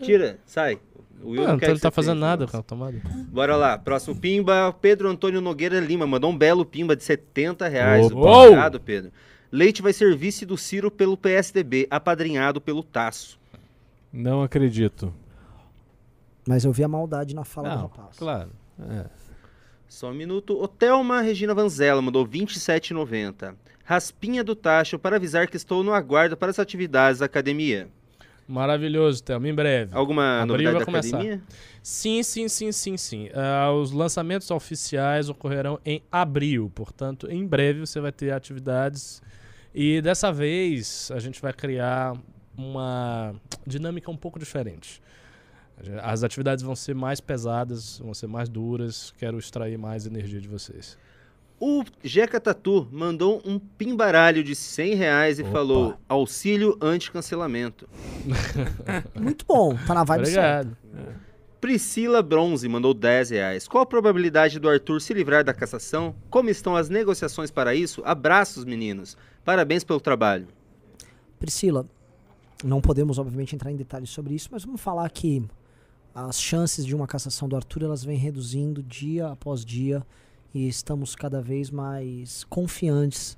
Tira, 0.00 0.38
sai. 0.46 0.78
O 1.22 1.30
Will 1.30 1.40
Não, 1.42 1.48
não 1.48 1.56
então 1.56 1.70
ele 1.70 1.80
tá 1.80 1.90
fazendo 1.90 2.18
nada 2.20 2.44
não. 2.44 2.50
com 2.50 2.56
a 2.58 2.62
tomada. 2.62 3.00
Bora 3.28 3.56
lá, 3.56 3.78
próximo 3.78 4.16
Pimba, 4.16 4.72
Pedro 4.80 5.08
Antônio 5.08 5.40
Nogueira 5.40 5.80
Lima, 5.80 6.06
mandou 6.06 6.30
um 6.30 6.36
belo 6.36 6.64
Pimba 6.64 6.94
de 6.94 7.02
70 7.04 7.66
reais. 7.68 8.10
Obrigado, 8.10 8.80
Pedro. 8.80 9.12
Leite 9.50 9.80
vai 9.82 9.92
ser 9.92 10.16
vice 10.16 10.44
do 10.44 10.56
Ciro 10.56 10.90
pelo 10.90 11.16
PSDB, 11.16 11.86
apadrinhado 11.90 12.60
pelo 12.60 12.82
Taço. 12.82 13.38
Não 14.12 14.42
acredito. 14.42 15.12
Mas 16.46 16.64
eu 16.64 16.72
vi 16.72 16.84
a 16.84 16.88
maldade 16.88 17.34
na 17.34 17.44
fala 17.44 17.68
do 17.70 17.74
Não, 17.74 17.82
rapaz. 17.82 18.16
claro. 18.16 18.50
É. 18.88 19.06
Só 19.88 20.10
um 20.10 20.14
minuto. 20.14 20.60
O 20.60 20.68
Thelma 20.68 21.20
Regina 21.20 21.54
Vanzella 21.54 22.02
mandou 22.02 22.26
27,90. 22.26 23.54
Raspinha 23.84 24.42
do 24.42 24.54
Tacho 24.54 24.98
para 24.98 25.16
avisar 25.16 25.46
que 25.48 25.56
estou 25.56 25.82
no 25.82 25.92
aguardo 25.92 26.36
para 26.36 26.50
as 26.50 26.58
atividades 26.58 27.20
da 27.20 27.26
academia. 27.26 27.88
Maravilhoso, 28.48 29.22
Thelma. 29.22 29.48
Em 29.48 29.54
breve. 29.54 29.94
Alguma 29.94 30.42
Abril 30.42 30.46
novidade 30.46 30.76
vai 30.76 30.84
começar. 30.84 31.16
academia? 31.16 31.42
Sim, 31.82 32.22
sim, 32.22 32.48
sim, 32.48 32.72
sim, 32.72 32.96
sim. 32.96 33.28
Ah, 33.34 33.72
os 33.72 33.90
lançamentos 33.90 34.50
oficiais 34.50 35.28
ocorrerão 35.28 35.80
em 35.84 36.02
abril, 36.10 36.70
portanto, 36.74 37.30
em 37.30 37.46
breve 37.46 37.80
você 37.80 38.00
vai 38.00 38.12
ter 38.12 38.30
atividades. 38.32 39.20
E 39.74 40.00
dessa 40.00 40.32
vez 40.32 41.10
a 41.12 41.18
gente 41.18 41.40
vai 41.42 41.52
criar 41.52 42.16
uma 42.56 43.34
dinâmica 43.66 44.10
um 44.10 44.16
pouco 44.16 44.38
diferente. 44.38 45.02
As 46.02 46.22
atividades 46.22 46.64
vão 46.64 46.74
ser 46.74 46.94
mais 46.94 47.20
pesadas, 47.20 47.98
vão 47.98 48.14
ser 48.14 48.26
mais 48.26 48.48
duras. 48.48 49.12
Quero 49.18 49.38
extrair 49.38 49.76
mais 49.76 50.06
energia 50.06 50.40
de 50.40 50.48
vocês. 50.48 50.96
O 51.58 51.82
Jeca 52.04 52.38
Tatu 52.38 52.86
mandou 52.92 53.40
um 53.44 53.58
pimbaralho 53.58 54.44
de 54.44 54.54
100 54.54 54.94
reais 54.94 55.38
e 55.38 55.42
Opa. 55.42 55.52
falou 55.52 55.96
auxílio 56.06 56.76
anti-cancelamento. 56.82 57.88
Muito 59.18 59.46
bom, 59.46 59.74
tá 59.86 59.94
na 59.94 60.04
vibe 60.04 60.26
certa. 60.26 60.68
Obrigado. 60.70 61.16
Priscila 61.58 62.22
Bronze 62.22 62.68
mandou 62.68 62.92
10 62.92 63.30
reais. 63.30 63.66
Qual 63.66 63.82
a 63.82 63.86
probabilidade 63.86 64.60
do 64.60 64.68
Arthur 64.68 65.00
se 65.00 65.14
livrar 65.14 65.42
da 65.42 65.54
cassação? 65.54 66.14
Como 66.28 66.50
estão 66.50 66.76
as 66.76 66.90
negociações 66.90 67.50
para 67.50 67.74
isso? 67.74 68.02
Abraços, 68.04 68.64
meninos. 68.64 69.16
Parabéns 69.42 69.82
pelo 69.82 69.98
trabalho. 69.98 70.48
Priscila, 71.38 71.86
não 72.62 72.82
podemos 72.82 73.18
obviamente 73.18 73.54
entrar 73.54 73.72
em 73.72 73.76
detalhes 73.76 74.10
sobre 74.10 74.34
isso, 74.34 74.48
mas 74.52 74.64
vamos 74.64 74.80
falar 74.80 75.08
que 75.10 75.42
as 76.14 76.40
chances 76.40 76.84
de 76.84 76.94
uma 76.94 77.06
cassação 77.06 77.48
do 77.48 77.56
Arthur 77.56 77.84
elas 77.84 78.04
vêm 78.04 78.18
reduzindo 78.18 78.82
dia 78.82 79.28
após 79.28 79.64
dia 79.64 80.04
e 80.56 80.68
estamos 80.68 81.14
cada 81.14 81.40
vez 81.42 81.70
mais 81.70 82.44
confiantes 82.44 83.36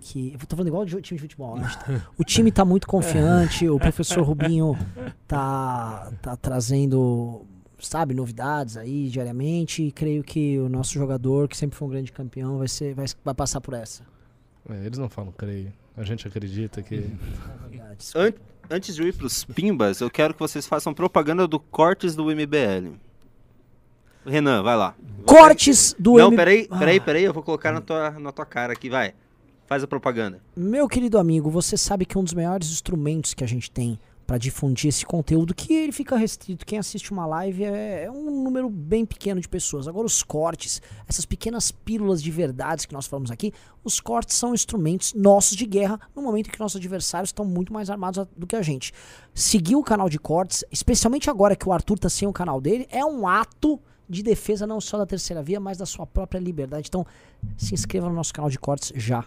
que 0.00 0.32
eu 0.32 0.46
tô 0.46 0.56
falando 0.56 0.68
igual 0.68 0.84
de 0.84 1.00
time 1.00 1.16
de 1.18 1.22
futebol. 1.22 1.56
né? 1.56 1.68
O 2.18 2.24
time 2.24 2.50
tá 2.52 2.64
muito 2.64 2.86
confiante, 2.86 3.68
o 3.68 3.78
professor 3.78 4.22
Rubinho 4.22 4.76
tá 5.26 6.12
tá 6.22 6.36
trazendo 6.36 7.44
sabe 7.78 8.14
novidades 8.14 8.76
aí 8.78 9.08
diariamente 9.08 9.82
e 9.82 9.92
creio 9.92 10.22
que 10.22 10.58
o 10.58 10.68
nosso 10.68 10.92
jogador 10.94 11.48
que 11.48 11.56
sempre 11.56 11.76
foi 11.76 11.86
um 11.88 11.90
grande 11.90 12.12
campeão 12.12 12.58
vai 12.58 12.68
ser 12.68 12.94
vai, 12.94 13.06
vai 13.24 13.34
passar 13.34 13.60
por 13.60 13.74
essa. 13.74 14.02
É, 14.68 14.86
eles 14.86 14.98
não 14.98 15.08
falam 15.08 15.32
creio. 15.32 15.72
A 15.96 16.02
gente 16.02 16.26
acredita 16.26 16.82
que. 16.82 17.10
An- 18.16 18.32
antes 18.70 18.94
de 18.94 19.02
eu 19.02 19.08
ir 19.08 19.12
para 19.14 19.26
os 19.26 19.44
Pimbas, 19.44 20.00
eu 20.00 20.10
quero 20.10 20.34
que 20.34 20.40
vocês 20.40 20.66
façam 20.66 20.92
propaganda 20.94 21.46
do 21.46 21.60
Cortes 21.60 22.14
do 22.16 22.24
MBL. 22.24 22.96
Renan, 24.24 24.62
vai 24.62 24.76
lá. 24.76 24.94
Cortes 25.26 25.94
do 25.98 26.14
Não, 26.14 26.28
M- 26.28 26.36
peraí, 26.36 26.66
Ah. 26.70 26.78
peraí, 26.78 27.00
peraí, 27.00 27.24
eu 27.24 27.32
vou 27.32 27.42
colocar 27.42 27.72
na 27.72 27.80
tua, 27.80 28.10
na 28.12 28.32
tua 28.32 28.44
cara 28.46 28.72
aqui, 28.72 28.88
vai. 28.90 29.14
Faz 29.66 29.82
a 29.82 29.86
propaganda. 29.86 30.40
Meu 30.54 30.86
querido 30.86 31.18
amigo, 31.18 31.48
você 31.50 31.76
sabe 31.76 32.04
que 32.04 32.18
um 32.18 32.22
dos 32.24 32.34
maiores 32.34 32.70
instrumentos 32.70 33.32
que 33.32 33.42
a 33.42 33.46
gente 33.46 33.70
tem 33.70 33.98
para 34.26 34.38
difundir 34.38 34.88
esse 34.88 35.04
conteúdo, 35.04 35.54
que 35.54 35.72
ele 35.74 35.92
fica 35.92 36.16
restrito, 36.16 36.64
quem 36.64 36.78
assiste 36.78 37.12
uma 37.12 37.26
live 37.26 37.62
é, 37.64 38.04
é 38.04 38.10
um 38.10 38.42
número 38.42 38.70
bem 38.70 39.04
pequeno 39.04 39.38
de 39.40 39.46
pessoas. 39.48 39.86
Agora 39.86 40.06
os 40.06 40.22
cortes, 40.22 40.80
essas 41.06 41.26
pequenas 41.26 41.70
pílulas 41.70 42.22
de 42.22 42.30
verdades 42.30 42.86
que 42.86 42.94
nós 42.94 43.06
falamos 43.06 43.30
aqui, 43.30 43.52
os 43.82 44.00
cortes 44.00 44.36
são 44.36 44.54
instrumentos 44.54 45.12
nossos 45.14 45.54
de 45.56 45.66
guerra 45.66 46.00
no 46.16 46.22
momento 46.22 46.48
em 46.48 46.50
que 46.50 46.60
nossos 46.60 46.76
adversários 46.78 47.28
estão 47.30 47.44
muito 47.44 47.70
mais 47.72 47.90
armados 47.90 48.26
do 48.34 48.46
que 48.46 48.56
a 48.56 48.62
gente. 48.62 48.92
Seguir 49.34 49.76
o 49.76 49.82
canal 49.82 50.08
de 50.08 50.18
cortes, 50.18 50.64
especialmente 50.72 51.28
agora 51.28 51.54
que 51.56 51.68
o 51.68 51.72
Arthur 51.72 51.98
tá 51.98 52.08
sem 52.08 52.26
o 52.28 52.32
canal 52.32 52.60
dele, 52.62 52.86
é 52.90 53.04
um 53.04 53.26
ato 53.28 53.78
de 54.08 54.22
defesa 54.22 54.66
não 54.66 54.80
só 54.80 54.98
da 54.98 55.06
terceira 55.06 55.42
via, 55.42 55.58
mas 55.60 55.78
da 55.78 55.86
sua 55.86 56.06
própria 56.06 56.38
liberdade. 56.38 56.88
Então, 56.88 57.06
se 57.56 57.74
inscreva 57.74 58.08
no 58.08 58.14
nosso 58.14 58.32
canal 58.32 58.50
de 58.50 58.58
cortes 58.58 58.92
já. 58.94 59.24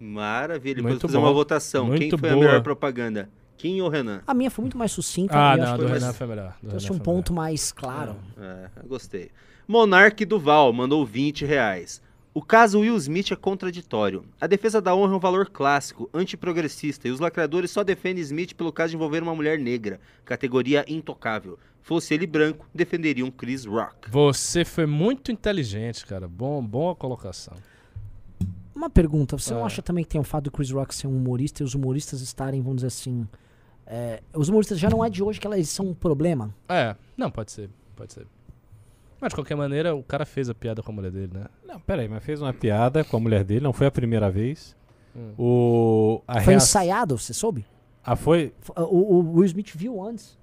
Maravilha, 0.00 0.76
depois 0.76 0.94
Muito 0.94 1.06
fazer 1.06 1.16
uma 1.18 1.32
votação. 1.32 1.90
Quem 1.90 2.00
Muito 2.00 2.18
foi 2.18 2.30
a 2.30 2.32
boa. 2.32 2.44
melhor 2.44 2.62
propaganda? 2.62 3.28
Kim 3.56 3.80
ou 3.80 3.88
Renan? 3.88 4.22
A 4.26 4.34
minha 4.34 4.50
foi 4.50 4.62
muito 4.62 4.76
mais 4.76 4.90
sucinta. 4.90 5.34
Ah, 5.36 5.56
não, 5.56 5.76
do 5.76 5.82
foi 5.82 5.92
Renan 5.92 6.06
mais- 6.06 6.16
foi 6.16 6.26
melhor. 6.26 6.56
do 6.60 6.68
trouxe 6.70 6.86
Renan 6.86 6.94
um 6.94 6.98
foi 6.98 7.04
ponto 7.04 7.32
mais 7.32 7.70
claro. 7.70 8.16
É, 8.36 8.68
eu 8.82 8.88
gostei. 8.88 9.30
Monarque 9.68 10.24
Duval 10.24 10.72
mandou 10.72 11.06
20 11.06 11.44
reais. 11.44 12.02
O 12.34 12.42
caso 12.42 12.80
Will 12.80 12.96
Smith 12.96 13.30
é 13.30 13.36
contraditório. 13.36 14.24
A 14.40 14.46
defesa 14.46 14.80
da 14.80 14.94
honra 14.96 15.12
é 15.12 15.16
um 15.16 15.20
valor 15.20 15.50
clássico, 15.50 16.08
antiprogressista, 16.14 17.06
e 17.06 17.10
os 17.10 17.20
lacradores 17.20 17.70
só 17.70 17.84
defendem 17.84 18.22
Smith 18.22 18.54
pelo 18.54 18.72
caso 18.72 18.90
de 18.90 18.96
envolver 18.96 19.22
uma 19.22 19.34
mulher 19.34 19.58
negra, 19.58 20.00
categoria 20.24 20.82
intocável. 20.88 21.58
Fosse 21.82 22.14
ele 22.14 22.26
branco, 22.26 22.66
defenderiam 22.74 23.30
Chris 23.30 23.64
Rock. 23.64 24.08
Você 24.10 24.64
foi 24.64 24.86
muito 24.86 25.32
inteligente, 25.32 26.06
cara. 26.06 26.28
Bom, 26.28 26.64
boa 26.64 26.94
colocação. 26.94 27.54
Uma 28.74 28.88
pergunta, 28.88 29.36
você 29.36 29.52
não 29.52 29.62
Ah. 29.62 29.66
acha 29.66 29.82
também 29.82 30.02
que 30.04 30.10
tem 30.10 30.20
o 30.20 30.24
fato 30.24 30.44
do 30.44 30.50
Chris 30.50 30.70
Rock 30.70 30.94
ser 30.94 31.06
um 31.06 31.16
humorista 31.16 31.62
e 31.62 31.64
os 31.64 31.74
humoristas 31.74 32.20
estarem, 32.20 32.60
vamos 32.60 32.76
dizer 32.76 32.88
assim. 32.88 33.26
é, 33.84 34.22
os 34.32 34.48
humoristas 34.48 34.78
já 34.78 34.88
não 34.88 35.04
é 35.04 35.10
de 35.10 35.22
hoje 35.24 35.38
que 35.40 35.46
eles 35.46 35.68
são 35.68 35.88
um 35.88 35.92
problema? 35.94 36.54
É, 36.68 36.94
não, 37.16 37.30
pode 37.30 37.50
ser, 37.52 37.68
pode 37.96 38.12
ser. 38.12 38.26
Mas 39.20 39.30
de 39.30 39.34
qualquer 39.34 39.56
maneira, 39.56 39.94
o 39.94 40.02
cara 40.04 40.24
fez 40.24 40.48
a 40.48 40.54
piada 40.54 40.82
com 40.82 40.92
a 40.92 40.94
mulher 40.94 41.10
dele, 41.10 41.32
né? 41.34 41.46
Não, 41.66 41.78
peraí, 41.80 42.08
mas 42.08 42.24
fez 42.24 42.40
uma 42.40 42.54
piada 42.54 43.04
com 43.04 43.16
a 43.16 43.20
mulher 43.20 43.44
dele, 43.44 43.60
não 43.60 43.72
foi 43.72 43.88
a 43.88 43.90
primeira 43.90 44.30
vez. 44.30 44.74
Hum. 45.14 45.32
O, 45.36 46.22
a 46.26 46.34
Foi 46.34 46.54
reac- 46.54 46.62
ensaiado, 46.62 47.18
você 47.18 47.34
soube? 47.34 47.66
Ah, 48.04 48.16
foi? 48.16 48.54
O, 48.76 49.16
o 49.16 49.32
Will 49.34 49.44
Smith 49.46 49.72
viu 49.74 50.00
antes. 50.02 50.38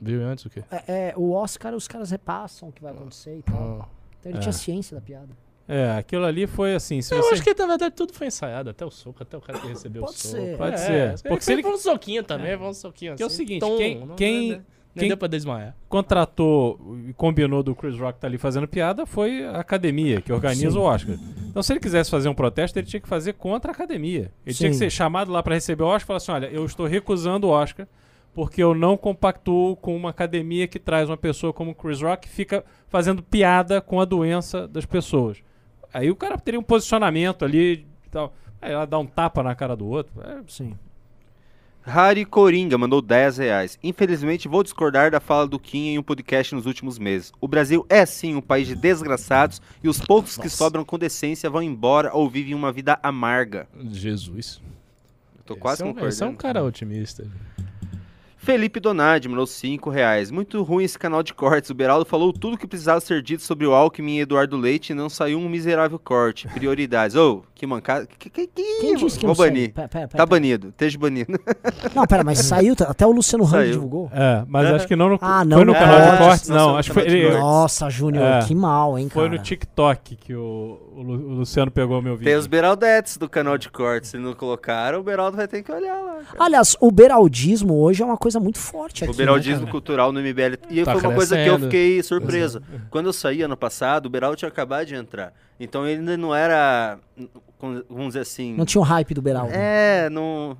Viu 0.00 0.22
antes 0.24 0.44
o 0.44 0.50
quê? 0.50 0.62
É, 0.70 0.82
é, 1.10 1.14
o 1.16 1.32
Oscar, 1.32 1.74
os 1.74 1.88
caras 1.88 2.10
repassam 2.10 2.68
o 2.68 2.72
que 2.72 2.82
vai 2.82 2.92
acontecer 2.92 3.38
e 3.38 3.42
tal. 3.42 3.80
Ah. 3.82 3.88
Então 4.20 4.30
ele 4.32 4.38
É. 4.38 4.40
tinha 4.40 4.52
ciência 4.52 4.94
da 4.94 5.00
piada. 5.00 5.28
É, 5.66 5.90
aquilo 5.98 6.24
ali 6.24 6.46
foi 6.46 6.74
assim, 6.74 7.02
se 7.02 7.12
Eu 7.14 7.22
você... 7.22 7.34
acho 7.34 7.42
que 7.42 7.54
na 7.54 7.66
verdade 7.66 7.94
tudo 7.94 8.12
foi 8.14 8.26
ensaiado, 8.28 8.70
até 8.70 8.86
o 8.86 8.90
soco, 8.90 9.22
até 9.22 9.36
o 9.36 9.40
cara 9.40 9.58
que 9.58 9.66
recebeu 9.66 10.02
Pode 10.02 10.14
o 10.14 10.18
soco. 10.18 10.34
ser. 10.36 10.56
Pode 10.56 10.74
É, 10.74 10.76
ser. 10.78 11.10
Porque 11.10 11.28
Porque 11.28 11.40
se 11.42 11.46
se 11.46 11.52
ele 11.52 11.62
foi 11.62 11.72
um 11.72 11.78
soquinho 11.78 12.22
também, 12.22 12.56
foi 12.56 12.66
um 12.68 12.72
soquinho 12.72 13.16
Que 13.16 13.22
é 13.22 13.26
o 13.26 13.28
assim, 13.28 13.36
seguinte, 13.36 13.60
tom, 13.60 13.76
quem- 13.76 13.98
não- 14.06 14.16
quem- 14.16 14.50
não- 14.52 14.56
Nem 14.94 15.02
quem- 15.02 15.08
deu 15.08 15.16
pra 15.18 15.28
desmaiar. 15.28 15.76
contratou 15.88 16.80
e 17.06 17.12
combinou 17.12 17.62
do 17.62 17.74
Chris 17.74 17.98
Rock 17.98 18.18
tá 18.18 18.26
ali 18.26 18.38
fazendo 18.38 18.66
piada 18.66 19.04
foi 19.04 19.44
a 19.44 19.58
academia, 19.60 20.20
que 20.22 20.32
organiza 20.32 20.72
Sim. 20.72 20.78
o 20.78 20.82
Oscar. 20.82 21.16
Então, 21.50 21.62
se 21.62 21.72
ele 21.72 21.80
quisesse 21.80 22.10
fazer 22.10 22.28
um 22.30 22.34
protesto, 22.34 22.78
ele 22.78 22.86
tinha 22.86 23.00
que 23.00 23.08
fazer 23.08 23.34
contra 23.34 23.70
a 23.70 23.74
academia. 23.74 24.32
Ele 24.46 24.54
tinha 24.54 24.70
que 24.70 24.74
Sim. 24.74 24.78
ser 24.84 24.90
chamado 24.90 25.30
lá 25.30 25.42
para 25.42 25.54
receber 25.54 25.82
o 25.82 25.86
Oscar 25.86 26.02
e 26.02 26.06
falar 26.06 26.16
assim: 26.16 26.32
olha, 26.32 26.46
eu 26.46 26.64
estou 26.64 26.86
recusando 26.86 27.46
o 27.46 27.50
Oscar 27.50 27.86
porque 28.34 28.62
eu 28.62 28.74
não 28.74 28.96
compactuo 28.96 29.76
com 29.76 29.96
uma 29.96 30.10
academia 30.10 30.68
que 30.68 30.78
traz 30.78 31.08
uma 31.08 31.16
pessoa 31.16 31.52
como 31.52 31.72
o 31.72 31.74
Chris 31.74 32.00
Rock 32.00 32.28
que 32.28 32.34
fica 32.34 32.64
fazendo 32.88 33.22
piada 33.22 33.80
com 33.80 34.00
a 34.00 34.04
doença 34.04 34.66
das 34.68 34.86
pessoas. 34.86 35.38
Aí 35.92 36.10
o 36.10 36.16
cara 36.16 36.38
teria 36.38 36.60
um 36.60 36.62
posicionamento 36.62 37.44
ali 37.44 37.86
e 38.06 38.10
tal. 38.10 38.32
Aí 38.60 38.72
ela 38.72 38.86
dá 38.86 38.98
um 38.98 39.06
tapa 39.06 39.42
na 39.42 39.54
cara 39.54 39.74
do 39.74 39.86
outro. 39.86 40.12
É, 40.22 40.40
Sim. 40.46 40.76
Harry 41.88 42.26
Coringa 42.26 42.76
mandou 42.76 43.00
10 43.00 43.38
reais. 43.38 43.78
Infelizmente, 43.82 44.46
vou 44.46 44.62
discordar 44.62 45.10
da 45.10 45.20
fala 45.20 45.48
do 45.48 45.58
Kim 45.58 45.88
em 45.88 45.98
um 45.98 46.02
podcast 46.02 46.54
nos 46.54 46.66
últimos 46.66 46.98
meses. 46.98 47.32
O 47.40 47.48
Brasil 47.48 47.86
é 47.88 48.04
sim 48.04 48.34
um 48.34 48.42
país 48.42 48.68
de 48.68 48.74
desgraçados 48.74 49.62
e 49.82 49.88
os 49.88 49.98
poucos 49.98 50.36
que 50.36 50.44
Nossa. 50.44 50.56
sobram 50.56 50.84
com 50.84 50.98
decência 50.98 51.48
vão 51.48 51.62
embora 51.62 52.12
ou 52.12 52.28
vivem 52.28 52.54
uma 52.54 52.70
vida 52.70 52.98
amarga. 53.02 53.66
Jesus. 53.90 54.60
Eu 55.38 55.44
tô 55.44 55.56
quase 55.56 55.76
esse 55.76 55.82
é 55.82 55.86
um, 55.86 55.88
concordando. 55.88 56.12
esse 56.12 56.22
é 56.22 56.26
um 56.26 56.34
cara 56.34 56.62
otimista. 56.62 57.26
Felipe 58.48 58.80
Donadi 58.80 59.28
mandou 59.28 59.46
5 59.46 59.90
reais. 59.90 60.30
Muito 60.30 60.62
ruim 60.62 60.82
esse 60.82 60.98
canal 60.98 61.22
de 61.22 61.34
cortes. 61.34 61.68
O 61.68 61.74
Beraldo 61.74 62.06
falou 62.06 62.32
tudo 62.32 62.56
que 62.56 62.66
precisava 62.66 62.98
ser 62.98 63.20
dito 63.20 63.42
sobre 63.42 63.66
o 63.66 63.74
Alckmin 63.74 64.16
e 64.16 64.20
Eduardo 64.20 64.56
Leite 64.56 64.92
e 64.92 64.94
não 64.94 65.10
saiu 65.10 65.38
um 65.38 65.48
miserável 65.50 65.98
corte. 65.98 66.48
Prioridades. 66.48 67.14
Ô, 67.14 67.42
que 67.54 67.66
mancada. 67.66 68.06
Que, 68.18 68.30
que, 68.30 68.46
que... 68.46 68.62
Quem 68.80 68.94
disse 68.96 69.18
que 69.18 69.26
Vou 69.26 69.30
não 69.30 69.34
saiu? 69.34 69.50
banir. 69.50 69.72
Pera, 69.74 69.86
pera, 69.88 70.08
pera, 70.08 70.08
Tá 70.08 70.26
pera. 70.26 70.26
banido. 70.26 70.68
Esteja 70.68 70.98
banido. 70.98 71.38
Não, 71.94 72.06
pera, 72.06 72.22
mas 72.24 72.38
saiu, 72.38 72.74
tá- 72.76 72.84
até 72.88 73.06
o 73.06 73.10
Luciano 73.10 73.44
Huck 73.44 73.50
Saiu. 73.50 73.72
divulgou. 73.72 74.10
é, 74.14 74.44
mas 74.46 74.66
É. 74.66 74.74
acho 74.76 74.86
que 74.86 74.94
não 74.96 75.08
no, 75.10 75.18
Ah, 75.20 75.44
não 75.44 75.56
foi 75.58 75.64
no 75.66 75.72
no 75.72 75.78
canal 75.78 76.10
de 76.12 76.18
cortes, 76.18 76.48
não 76.48 76.76
Acho 76.76 76.90
que 76.90 76.94
foi, 76.94 77.06
ele-. 77.06 77.30
Nossa, 77.38 77.90
Júnior, 77.90 78.24
É. 78.24 78.38
que 78.46 78.54
mal, 78.54 78.98
hein, 78.98 79.08
cara. 79.08 79.26
foi 79.28 79.36
no 79.36 79.42
TikTok 79.42 80.16
que 80.16 80.34
o, 80.34 80.78
o 80.94 81.00
o 81.00 81.34
Luciano 81.34 81.70
pegou 81.70 82.00
meu 82.02 82.14
vídeo. 82.16 82.30
Tem 82.30 82.36
os 82.38 82.46
Beraldetes 82.46 83.16
do 83.16 83.28
canal 83.28 83.58
de 83.58 83.68
cortes. 83.70 84.10
Se 84.10 84.18
não 84.18 84.32
colocaram, 84.34 85.00
o 85.00 85.02
Beraldo 85.02 85.36
vai 85.36 85.46
ter 85.48 85.62
que 85.62 85.70
olhar 85.72 86.00
lá. 86.00 86.14
cara. 86.30 86.36
Aliás, 86.44 86.76
o 86.80 86.90
beraldismo 86.90 87.74
hoje 87.82 88.02
é 88.02 88.06
uma 88.06 88.16
coisa 88.16 88.37
muito 88.40 88.58
forte 88.58 89.04
aqui. 89.04 89.12
O 89.12 89.16
beraldismo 89.16 89.66
né, 89.66 89.70
cultural 89.70 90.12
no 90.12 90.20
MBL. 90.20 90.54
E 90.70 90.84
Tá 90.84 90.92
foi 90.92 91.02
uma 91.02 91.14
coisa 91.14 91.36
que 91.36 91.46
eu 91.46 91.58
fiquei 91.58 92.02
surpreso. 92.02 92.62
Quando 92.90 93.06
eu 93.06 93.12
saí 93.12 93.42
ano 93.42 93.56
passado, 93.56 94.06
o 94.06 94.10
Beraldo 94.10 94.36
tinha 94.36 94.48
acabado 94.48 94.86
de 94.86 94.94
entrar. 94.94 95.32
Então 95.58 95.86
ele 95.86 96.00
ainda 96.00 96.16
não 96.16 96.34
era, 96.34 96.98
vamos 97.88 98.08
dizer 98.08 98.20
assim... 98.20 98.54
Não 98.54 98.64
tinha 98.64 98.80
o 98.80 98.84
hype 98.84 99.14
do 99.14 99.22
Beraldo. 99.22 99.52
É, 99.52 100.08
não... 100.10 100.56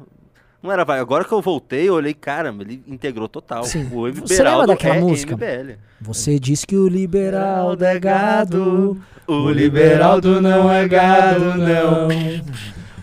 Não 0.60 0.72
era 0.72 0.84
vai. 0.84 0.98
Agora 0.98 1.24
que 1.24 1.32
eu 1.32 1.40
voltei, 1.40 1.88
eu 1.88 1.94
olhei, 1.94 2.12
caramba, 2.12 2.64
ele 2.64 2.82
integrou 2.86 3.28
total. 3.28 3.62
Sim. 3.62 3.88
O 3.92 4.12
Você 4.12 4.38
Beraldo 4.38 4.60
lembra 4.62 4.74
daquela 4.74 4.96
é 4.96 5.00
música? 5.00 5.36
MBL. 5.36 5.78
Você 6.00 6.38
diz 6.38 6.64
que 6.64 6.76
o 6.76 6.88
liberaldo 6.88 7.84
é 7.84 7.98
gado. 7.98 9.00
O 9.26 9.50
liberaldo 9.50 10.40
não 10.40 10.70
é 10.72 10.88
gado, 10.88 11.54
não. 11.54 12.08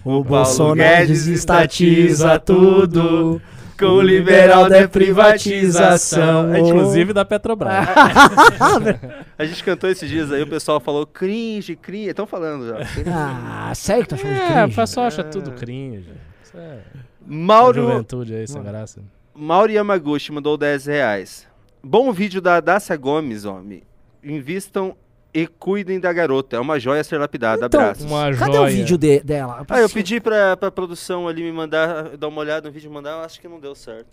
O 0.03 0.23
Bolsonaro 0.23 1.07
desestatiza 1.07 2.37
tudo. 2.39 3.41
Com 3.77 3.85
o 3.85 4.01
liberaldo 4.01 4.73
é 4.73 4.87
privatização. 4.87 6.53
É, 6.53 6.59
inclusive 6.59 7.11
da 7.13 7.25
Petrobras. 7.25 7.73
A 9.37 9.45
gente 9.45 9.63
cantou 9.63 9.89
esses 9.89 10.09
dias 10.09 10.31
aí, 10.31 10.41
o 10.41 10.47
pessoal 10.47 10.79
falou 10.79 11.05
cringe, 11.05 11.75
cringe. 11.75 12.09
Estão 12.09 12.25
falando 12.25 12.67
já. 12.67 12.77
Ah, 13.07 13.73
sério 13.75 14.03
que 14.03 14.09
tá 14.09 14.17
chamando 14.17 14.35
de 14.37 14.41
É, 14.41 14.45
o 14.45 14.53
cringe? 14.63 14.75
pessoal 14.75 15.07
acha 15.07 15.23
tudo 15.23 15.51
cringe. 15.51 16.09
Isso 16.43 16.57
é 16.57 16.79
Mauro, 17.25 17.81
juventude 17.81 18.35
aí, 18.35 18.47
sem 18.47 18.63
graça. 18.63 19.01
Mauro 19.33 19.71
Yamaguchi 19.71 20.31
mandou 20.31 20.57
10 20.57 20.85
reais. 20.85 21.47
Bom 21.83 22.11
vídeo 22.11 22.39
da 22.41 22.59
Dácia 22.61 22.95
Gomes, 22.95 23.43
homem. 23.45 23.83
Invistam 24.23 24.95
E 25.35 25.45
cuidem 25.47 25.99
da 25.99 26.13
garota. 26.13 26.55
É 26.55 26.59
uma 26.61 26.79
joia 26.79 27.01
a 27.01 27.03
ser 27.03 27.17
lapidada. 27.19 27.65
Então, 27.65 27.81
Abraços. 27.81 28.05
Uma 28.05 28.33
Cadê 28.33 28.53
joia. 28.53 28.61
o 28.61 28.67
vídeo 28.73 28.97
de- 28.97 29.19
dela? 29.19 29.65
Ah, 29.67 29.79
eu 29.81 29.89
pedi 29.89 30.21
pra, 30.21 30.55
pra 30.55 30.71
produção 30.71 31.27
ali 31.27 31.43
me 31.43 31.51
mandar, 31.51 32.15
dar 32.15 32.29
uma 32.29 32.39
olhada 32.39 32.69
no 32.69 32.73
vídeo 32.73 32.89
e 32.89 32.93
mandar, 32.93 33.11
eu 33.11 33.19
acho 33.19 33.41
que 33.41 33.47
não 33.49 33.59
deu 33.59 33.75
certo. 33.75 34.07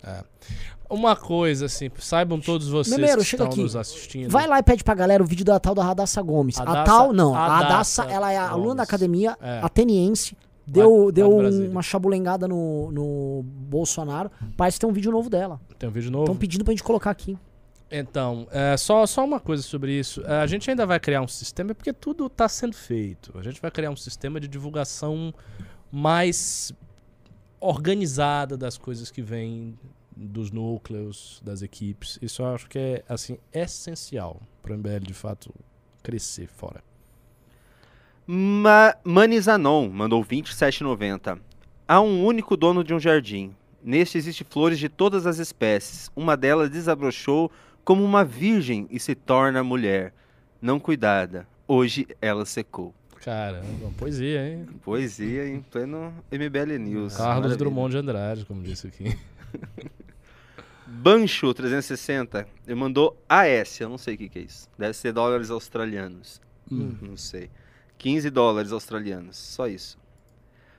Uma 0.89 1.15
coisa, 1.15 1.67
assim, 1.67 1.89
saibam 1.97 2.39
todos 2.41 2.67
vocês 2.67 2.97
Memeiro, 2.97 3.21
que 3.21 3.23
estão 3.23 3.47
aqui. 3.47 3.61
nos 3.63 3.73
assistindo. 3.75 4.29
Vai 4.29 4.45
lá 4.47 4.59
e 4.59 4.63
pede 4.63 4.83
pra 4.83 4.93
galera 4.93 5.23
o 5.23 5.25
vídeo 5.25 5.45
da 5.45 5.57
tal 5.59 5.73
da 5.73 5.81
Radassa 5.83 6.21
Gomes. 6.21 6.59
A, 6.59 6.63
Radassa- 6.65 6.83
tal, 6.85 7.13
não. 7.13 7.33
A 7.33 7.47
Radassa 7.47 8.03
ela 8.03 8.31
é 8.31 8.37
a 8.37 8.49
aluna 8.49 8.57
Gomes. 8.65 8.77
da 8.77 8.83
academia 8.83 9.37
É. 9.41 9.59
ateniense. 9.63 10.37
Deu, 10.67 11.05
lá 11.05 11.11
deu 11.11 11.29
um- 11.35 11.69
uma 11.71 11.81
chabulengada 11.81 12.47
no, 12.47 12.91
no 12.91 13.43
Bolsonaro. 13.43 14.29
Parece 14.55 14.75
que 14.75 14.81
tem 14.81 14.89
um 14.89 14.93
vídeo 14.93 15.11
novo 15.11 15.29
dela. 15.29 15.59
Tem 15.79 15.87
um 15.89 15.91
vídeo 15.91 16.11
novo. 16.11 16.23
Estão 16.25 16.35
pedindo 16.37 16.63
pra 16.63 16.71
gente 16.73 16.83
colocar 16.83 17.09
aqui. 17.11 17.37
Então, 17.95 18.47
é, 18.49 18.75
só, 18.75 19.05
só 19.05 19.23
uma 19.23 19.39
coisa 19.39 19.61
sobre 19.61 19.93
isso. 19.93 20.23
É, 20.25 20.37
A 20.37 20.47
gente 20.47 20.67
ainda 20.67 20.83
vai 20.83 20.99
criar 20.99 21.21
um 21.21 21.27
sistema, 21.27 21.75
porque 21.75 21.93
tudo 21.93 22.25
está 22.25 22.49
sendo 22.49 22.75
feito. 22.75 23.37
A 23.37 23.43
gente 23.43 23.61
vai 23.61 23.69
criar 23.69 23.91
um 23.91 23.95
sistema 23.95 24.39
de 24.39 24.47
divulgação 24.47 25.31
mais 25.91 26.73
organizada 27.59 28.57
das 28.57 28.79
coisas 28.79 29.11
que 29.11 29.21
vêm 29.21 29.77
dos 30.17 30.49
núcleos, 30.49 31.39
das 31.45 31.61
equipes. 31.61 32.17
Isso 32.19 32.41
eu 32.41 32.47
acho 32.47 32.67
que 32.67 32.79
é 32.79 33.03
assim 33.07 33.37
essencial 33.53 34.41
para 34.63 34.73
o 34.73 34.77
MBL 34.77 35.05
de 35.05 35.13
fato 35.13 35.53
crescer 36.01 36.47
fora. 36.47 36.83
Ma 38.25 38.95
Manizanon 39.03 39.87
mandou 39.87 40.25
27,90. 40.25 41.39
Há 41.87 42.01
um 42.01 42.25
único 42.25 42.57
dono 42.57 42.83
de 42.83 42.91
um 42.91 42.99
jardim. 42.99 43.55
Neste 43.83 44.17
existe 44.17 44.43
flores 44.43 44.79
de 44.79 44.89
todas 44.89 45.27
as 45.27 45.37
espécies. 45.37 46.09
Uma 46.15 46.35
delas 46.35 46.71
desabrochou 46.71 47.51
como 47.83 48.03
uma 48.03 48.23
virgem 48.23 48.87
e 48.89 48.99
se 48.99 49.15
torna 49.15 49.63
mulher. 49.63 50.13
Não 50.61 50.79
cuidada. 50.79 51.47
Hoje 51.67 52.07
ela 52.21 52.45
secou. 52.45 52.93
Caramba, 53.23 53.91
poesia, 53.97 54.47
hein? 54.47 54.65
Poesia 54.83 55.47
em 55.47 55.61
pleno 55.61 56.13
MBL 56.31 56.77
News. 56.77 57.15
Carlos 57.15 57.35
Maravilha. 57.35 57.57
Drummond 57.57 57.91
de 57.91 57.97
Andrade, 57.97 58.45
como 58.45 58.61
disse 58.61 58.87
aqui. 58.87 59.17
Bancho 60.85 61.53
360. 61.53 62.45
Ele 62.67 62.75
mandou 62.75 63.17
AS, 63.27 63.79
eu 63.79 63.89
não 63.89 63.97
sei 63.97 64.15
o 64.15 64.17
que, 64.17 64.29
que 64.29 64.39
é 64.39 64.41
isso. 64.41 64.67
Deve 64.77 64.93
ser 64.93 65.13
dólares 65.13 65.49
australianos. 65.49 66.41
Hum. 66.71 66.95
Não 67.01 67.17
sei. 67.17 67.49
15 67.97 68.29
dólares 68.29 68.71
australianos, 68.71 69.37
só 69.37 69.67
isso. 69.67 69.97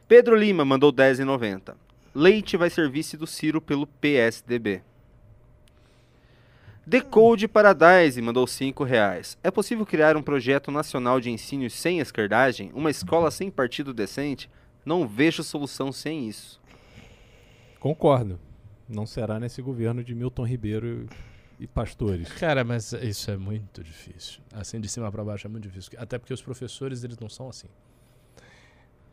Pedro 0.06 0.36
Lima 0.36 0.64
mandou 0.64 0.92
10,90. 0.92 1.74
Leite 2.14 2.56
vai 2.56 2.68
ser 2.68 2.90
vice 2.90 3.16
do 3.16 3.26
Ciro 3.26 3.60
pelo 3.60 3.86
PSDB. 3.86 4.82
Decode 6.86 7.48
Paradise 7.48 8.20
mandou 8.20 8.46
5 8.46 8.84
reais. 8.84 9.38
É 9.42 9.50
possível 9.50 9.86
criar 9.86 10.16
um 10.16 10.22
projeto 10.22 10.70
nacional 10.70 11.18
de 11.18 11.30
ensino 11.30 11.68
sem 11.70 11.98
esquerdagem? 11.98 12.70
Uma 12.74 12.90
escola 12.90 13.30
sem 13.30 13.50
partido 13.50 13.94
decente? 13.94 14.50
Não 14.84 15.08
vejo 15.08 15.42
solução 15.42 15.90
sem 15.90 16.28
isso. 16.28 16.60
Concordo. 17.80 18.38
Não 18.86 19.06
será 19.06 19.40
nesse 19.40 19.62
governo 19.62 20.04
de 20.04 20.14
Milton 20.14 20.44
Ribeiro 20.44 21.08
e 21.58 21.66
pastores. 21.66 22.30
Cara, 22.32 22.62
mas 22.64 22.92
isso 22.92 23.30
é 23.30 23.36
muito 23.36 23.82
difícil. 23.82 24.40
Assim, 24.52 24.78
de 24.78 24.88
cima 24.88 25.10
pra 25.10 25.24
baixo 25.24 25.46
é 25.46 25.50
muito 25.50 25.64
difícil. 25.64 25.92
Até 25.96 26.18
porque 26.18 26.34
os 26.34 26.42
professores, 26.42 27.02
eles 27.02 27.18
não 27.18 27.30
são 27.30 27.48
assim. 27.48 27.68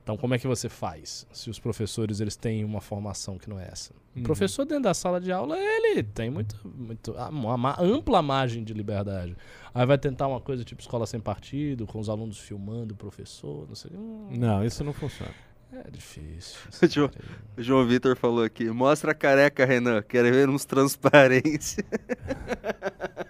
Então, 0.04 0.18
como 0.18 0.34
é 0.34 0.40
que 0.40 0.48
você 0.48 0.68
faz 0.68 1.28
se 1.32 1.50
os 1.50 1.60
professores 1.60 2.20
eles 2.20 2.36
têm 2.36 2.66
uma 2.66 2.82
formação 2.82 3.38
que 3.38 3.50
não 3.50 3.60
é 3.60 3.68
essa? 3.72 3.94
O 4.16 4.18
Uhum. 4.18 4.24
professor 4.24 4.66
dentro 4.66 4.84
da 4.84 4.94
sala 4.94 5.22
de 5.22 5.32
aula, 5.32 5.58
ele 5.58 6.02
tem 6.04 6.30
muito, 6.30 6.56
muito 6.66 7.12
uma, 7.14 7.56
ma- 7.56 7.78
ampla 7.80 8.22
margem 8.22 8.64
de 8.64 8.74
liberdade. 8.74 9.38
Aí 9.74 9.86
vai 9.86 9.98
tentar 9.98 10.28
uma 10.28 10.42
coisa 10.42 10.64
tipo 10.64 10.82
escola 10.82 11.06
sem 11.06 11.20
partido, 11.20 11.86
com 11.86 12.00
os 12.00 12.10
alunos 12.10 12.40
filmando 12.40 12.94
o 12.94 12.98
professor, 12.98 13.68
não 13.68 13.76
sei. 13.76 13.92
Hum, 13.94 14.28
Não, 14.32 14.66
isso 14.66 14.84
não 14.84 14.92
funciona. 14.92 15.32
é 15.72 15.90
difícil. 15.92 16.58
Eu- 16.82 16.90
sabe? 16.90 17.12
O 17.56 17.62
João 17.62 17.86
Vitor 17.88 18.18
falou 18.18 18.44
aqui. 18.44 18.70
Mostra 18.72 19.12
a 19.12 19.16
careca, 19.16 19.64
Renan. 19.66 20.02
Quero 20.02 20.30
ver 20.32 20.50
uns 20.50 20.66
transparência. 20.66 21.86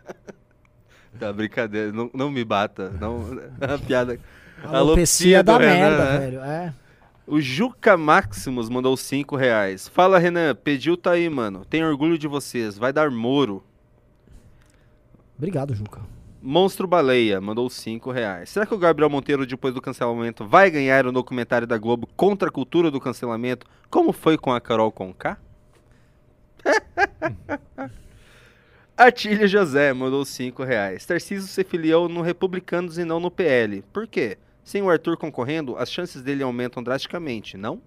tá, 1.20 1.32
brincadeira. 1.34 1.92
Não, 1.92 2.10
não 2.14 2.32
me 2.32 2.44
bata. 2.44 2.90
Não, 2.92 3.22
a 3.62 3.78
piada. 3.78 4.20
Alopecia 4.64 5.44
do 5.44 5.48
da 5.48 5.58
Renan, 5.58 5.74
merda, 5.74 6.06
né? 6.06 6.20
velho. 6.20 6.40
É. 6.42 6.74
O 7.28 7.40
Juca 7.40 7.96
Maximus 7.96 8.68
mandou 8.70 8.98
5 8.98 9.36
reais. 9.36 9.88
Fala, 9.88 10.20
Renan. 10.20 10.54
Pediu 10.56 10.98
tá 10.98 11.12
aí, 11.12 11.30
mano. 11.30 11.64
Tenho 11.66 11.88
orgulho 11.88 12.18
de 12.18 12.28
vocês. 12.28 12.78
Vai 12.78 12.92
dar 12.92 13.10
Moro. 13.10 13.64
Obrigado, 15.38 15.74
Juca. 15.74 16.02
Monstro 16.42 16.88
Baleia 16.88 17.40
mandou 17.40 17.70
5 17.70 18.12
reais. 18.12 18.50
Será 18.50 18.66
que 18.66 18.74
o 18.74 18.78
Gabriel 18.78 19.10
Monteiro, 19.10 19.46
depois 19.46 19.74
do 19.74 19.82
cancelamento, 19.82 20.46
vai 20.46 20.72
ganhar 20.72 21.06
o 21.06 21.12
documentário 21.12 21.68
da 21.68 21.78
Globo 21.78 22.08
contra 22.18 22.50
a 22.50 22.52
cultura 22.52 22.90
do 22.90 23.00
cancelamento, 23.00 23.68
como 23.90 24.12
foi 24.12 24.38
com 24.38 24.52
a 24.52 24.60
Carol 24.60 24.92
Conká? 24.92 25.38
Atílio 28.98 29.48
José 29.48 29.94
mandou 29.94 30.26
5 30.26 30.64
reais. 30.64 31.06
Tarcísio 31.06 31.48
se 31.48 31.64
filiou 31.64 32.10
no 32.10 32.22
Republicanos 32.22 32.98
e 32.98 33.06
não 33.06 33.20
no 33.20 33.32
PL. 33.32 33.84
Por 33.94 34.08
quê? 34.08 34.38
Sem 34.72 34.82
o 34.82 34.90
Arthur 34.90 35.18
concorrendo, 35.18 35.76
as 35.76 35.92
chances 35.92 36.22
dele 36.22 36.42
aumentam 36.44 36.82
drasticamente, 36.82 37.58
não? 37.58 37.82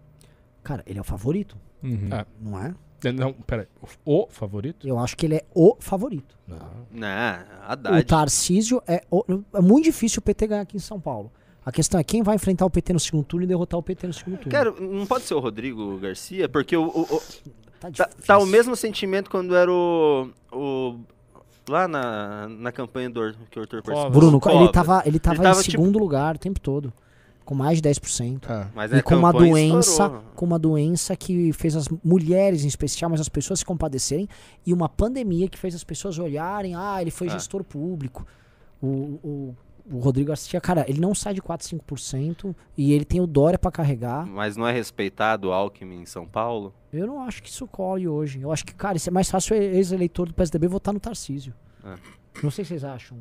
Cara, 0.63 0.83
ele 0.87 0.99
é 0.99 1.01
o 1.01 1.05
favorito, 1.05 1.57
Uhum. 1.83 2.09
Ah. 2.13 2.27
não 2.39 2.59
é? 2.63 2.75
Não, 3.13 3.33
peraí. 3.33 3.67
O 4.05 4.23
o 4.25 4.27
favorito? 4.29 4.87
Eu 4.87 4.99
acho 4.99 5.17
que 5.17 5.25
ele 5.25 5.37
é 5.37 5.45
o 5.55 5.77
favorito. 5.81 6.37
Não. 6.47 6.59
Não, 6.91 7.99
O. 7.99 8.05
Tarcísio 8.05 8.83
é, 8.87 9.03
o- 9.11 9.25
é 9.55 9.61
muito 9.63 9.85
difícil 9.85 10.19
o 10.21 10.23
PT 10.23 10.47
ganhar 10.47 10.61
aqui 10.63 10.77
em 10.77 10.81
São 10.81 11.01
Paulo. 11.01 11.33
A 11.65 11.73
questão 11.73 11.99
é 11.99 12.05
quem 12.05 12.23
vai 12.23 12.35
enfrentar 12.37 12.67
o 12.67 12.71
PT 12.71 12.93
no 12.93 13.01
segundo 13.01 13.25
turno 13.25 13.45
e 13.45 13.47
derrotar 13.47 13.79
o 13.81 13.83
PT 13.83 14.07
no 14.07 14.13
segundo 14.13 14.37
turno. 14.37 14.53
Cara, 14.53 14.71
não 14.79 15.07
pode 15.07 15.25
ser 15.25 15.33
o 15.35 15.39
Rodrigo 15.41 15.97
Garcia, 15.99 16.49
porque 16.51 16.77
o, 16.77 16.85
o- 16.87 17.03
o- 17.17 17.21
tá, 17.81 17.91
Tá, 17.91 17.91
difícil. 17.91 18.27
tá 18.27 18.39
o 18.39 18.45
mesmo 18.47 18.77
sentimento 18.77 19.31
quando 19.31 19.55
era 19.57 19.71
o. 19.73 20.31
o 20.53 20.99
lá 21.69 21.87
na, 21.89 22.49
na 22.49 22.73
campanha 22.73 23.09
do 23.11 23.35
que 23.51 23.59
o 23.59 23.63
Arthur 23.63 23.83
participou. 23.83 24.11
Bruno, 24.11 24.41
Covas. 24.41 24.61
ele 24.61 24.73
tava, 24.73 25.03
ele 25.07 25.19
tava, 25.19 25.43
tava, 25.43 25.61
em 25.61 25.63
tipo- 25.63 25.71
segundo 25.73 25.99
lugar 25.99 26.37
o 26.37 26.39
tempo 26.39 26.61
todo. 26.61 26.93
Com 27.45 27.55
mais 27.55 27.81
de 27.81 27.89
10%. 27.91 28.47
Ah. 28.49 28.69
Mas 28.75 28.91
E 28.91 28.97
na 28.97 29.03
com 29.03 29.15
uma 29.17 29.31
doença, 29.31 29.91
estourou. 30.05 30.23
com 30.35 30.47
uma 30.47 30.59
doença 30.59 31.15
que 31.15 31.53
fez 31.53 31.77
as 31.77 31.87
mulheres 32.03 32.65
em 32.65 32.69
especial, 32.69 33.11
mas 33.11 33.21
as 33.21 33.29
pessoas 33.29 33.59
se 33.59 33.65
compadecerem, 33.67 34.27
e 34.67 34.73
uma 34.73 34.89
pandemia 34.89 35.47
que 35.47 35.59
fez 35.59 35.75
as 35.75 35.85
pessoas 35.85 36.19
olharem, 36.19 36.75
ah, 36.75 37.03
ele 37.03 37.11
foi 37.11 37.27
Ah. 37.29 37.33
gestor 37.33 37.63
público. 37.63 38.27
O, 38.83 38.87
o, 39.23 39.57
o 39.91 39.99
Rodrigo 39.99 40.29
Garcia, 40.29 40.61
cara, 40.61 40.85
ele 40.89 41.01
não 41.01 41.15
sai 41.15 41.35
de 41.35 41.43
4, 41.43 41.67
5% 41.69 42.55
e 42.77 42.93
ele 42.93 43.05
tem 43.05 43.21
o 43.21 43.27
Dória 43.27 43.59
pra 43.59 43.71
carregar. 43.71 44.27
Mas 44.27 44.57
não 44.57 44.67
é 44.67 44.73
respeitado 44.73 45.49
o 45.49 45.53
Alckmin 45.53 46.03
em 46.03 46.07
São 46.07 46.27
Paulo? 46.27 46.75
Eu 46.93 47.07
não 47.07 47.21
acho 47.21 47.43
que 47.43 47.51
isso 47.51 47.67
colhe 47.67 48.09
hoje. 48.09 48.41
Eu 48.41 48.51
acho 48.51 48.65
que, 48.65 48.75
cara, 48.75 48.97
isso 48.97 49.11
é 49.11 49.13
mais 49.13 49.31
fácil 49.31 49.57
o 49.57 49.61
ex-eleitor 49.61 50.29
do 50.29 50.35
PSDB 50.35 50.69
votar 50.69 50.95
no 50.95 51.01
Tarcísio. 51.01 51.53
Ah. 51.83 51.97
Não 52.43 52.51
sei 52.51 52.65
se 52.65 52.71
vocês 52.71 52.85
acham. 52.85 53.19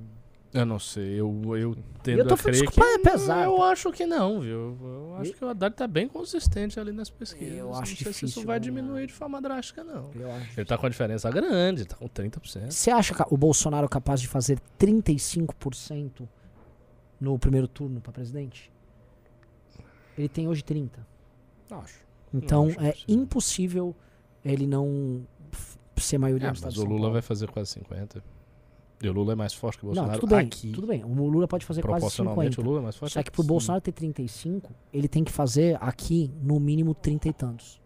Eu 0.53 0.67
não 0.67 0.77
sei, 0.77 1.19
eu, 1.19 1.57
eu 1.57 1.75
tendo 2.03 2.19
Eu 2.19 2.27
tô 2.27 2.35
a 2.35 2.37
crer 2.37 2.53
desculpa, 2.53 2.81
que... 2.85 2.93
é 2.93 2.99
pesado. 2.99 3.41
Eu 3.41 3.63
acho 3.63 3.91
que 3.91 4.05
não, 4.05 4.39
viu? 4.39 4.77
Eu 4.83 5.15
acho 5.19 5.33
que 5.33 5.43
o 5.43 5.49
Haddad 5.49 5.75
tá 5.75 5.87
bem 5.87 6.07
consistente 6.07 6.79
ali 6.79 6.91
nas 6.91 7.09
pesquisas. 7.09 7.57
Eu 7.57 7.65
não 7.65 7.73
acho 7.73 7.87
sei 7.87 7.95
se 7.95 8.03
difícil, 8.03 8.27
isso 8.27 8.45
vai 8.45 8.57
né? 8.57 8.59
diminuir 8.59 9.07
de 9.07 9.13
forma 9.13 9.41
drástica, 9.41 9.83
não. 9.83 10.11
Eu 10.13 10.31
acho. 10.31 10.59
Ele 10.59 10.65
tá 10.65 10.77
com 10.77 10.85
a 10.85 10.89
diferença 10.89 11.29
grande, 11.31 11.85
tá 11.85 11.95
com 11.95 12.07
30%. 12.07 12.69
Você 12.69 12.91
acha 12.91 13.15
que 13.15 13.23
o 13.33 13.35
Bolsonaro 13.37 13.85
é 13.85 13.89
capaz 13.89 14.21
de 14.21 14.27
fazer 14.27 14.59
35% 14.79 16.27
no 17.23 17.39
primeiro 17.39 17.67
turno 17.67 18.01
pra 18.01 18.11
presidente? 18.11 18.71
Ele 20.17 20.27
tem 20.29 20.47
hoje 20.47 20.61
30%. 20.63 20.89
Acho. 21.71 21.99
Então 22.33 22.67
acho 22.67 22.79
é 22.81 22.91
possível. 22.91 23.15
impossível 23.15 23.95
ele 24.43 24.67
não 24.67 25.25
ser 25.97 26.17
maioria 26.17 26.49
É, 26.49 26.51
estado 26.51 26.73
mas 26.75 26.77
o 26.77 26.85
Lula 26.85 27.09
vai 27.09 27.21
fazer 27.21 27.49
quase 27.49 27.71
50. 27.71 28.23
E 29.01 29.09
o 29.09 29.13
Lula 29.13 29.33
é 29.33 29.35
mais 29.35 29.53
forte 29.53 29.79
que 29.79 29.85
o 29.85 29.87
Não, 29.87 29.93
Bolsonaro 29.95 30.19
tudo 30.19 30.35
bem, 30.35 30.45
aqui. 30.45 30.71
tudo 30.71 30.87
bem. 30.87 31.03
O 31.03 31.27
Lula 31.27 31.47
pode 31.47 31.65
fazer 31.65 31.81
quase 31.81 31.99
Proporcionalmente 32.01 32.55
50. 32.55 32.61
o 32.61 32.63
Lula 32.63 32.79
é 32.79 32.83
mais 32.83 32.95
forte. 32.95 33.13
Só 33.13 33.23
que 33.23 33.31
pro. 33.31 33.43
Bolsonaro 33.43 33.81
ter 33.81 33.91
35, 33.91 34.71
ele 34.91 35.07
tem 35.07 35.23
que 35.23 35.31
fazer 35.31 35.77
aqui 35.81 36.31
no 36.41 36.59
mínimo 36.59 36.93
30 36.93 37.27
e 37.29 37.33
tantos. 37.33 37.81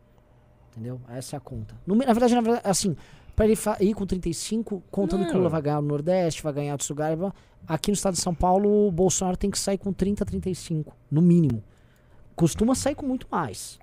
Entendeu? 0.72 1.00
Essa 1.10 1.36
é 1.36 1.38
a 1.38 1.40
conta. 1.40 1.76
No 1.88 1.96
na 1.96 2.06
verdade, 2.14 2.36
na 2.36 2.42
verdade, 2.42 2.68
assim, 2.68 2.96
pra 3.38 3.46
ele 3.46 3.56
ir 3.82 3.94
com 3.94 4.04
35, 4.04 4.84
contando 4.90 5.26
que 5.26 5.30
o 5.30 5.34
Não. 5.34 5.42
Lula 5.42 5.50
vai 5.52 5.62
ganhar 5.62 5.80
no 5.80 5.88
Nordeste, 5.88 6.42
vai 6.42 6.52
ganhar 6.52 6.76
lugares, 6.90 7.20
blá, 7.20 7.32
aqui 7.68 7.92
no 7.92 7.94
estado 7.94 8.16
de 8.16 8.20
São 8.20 8.34
Paulo, 8.34 8.88
o 8.88 8.92
Bolsonaro 8.92 9.38
tem 9.38 9.52
que 9.52 9.60
sair 9.60 9.78
com 9.78 9.94
30, 9.94 10.26
35, 10.26 10.98
no 11.12 11.22
mínimo. 11.22 11.64
Costuma 12.36 12.74
sair 12.74 12.96
com 12.96 13.06
muito 13.06 13.28
mais. 13.30 13.78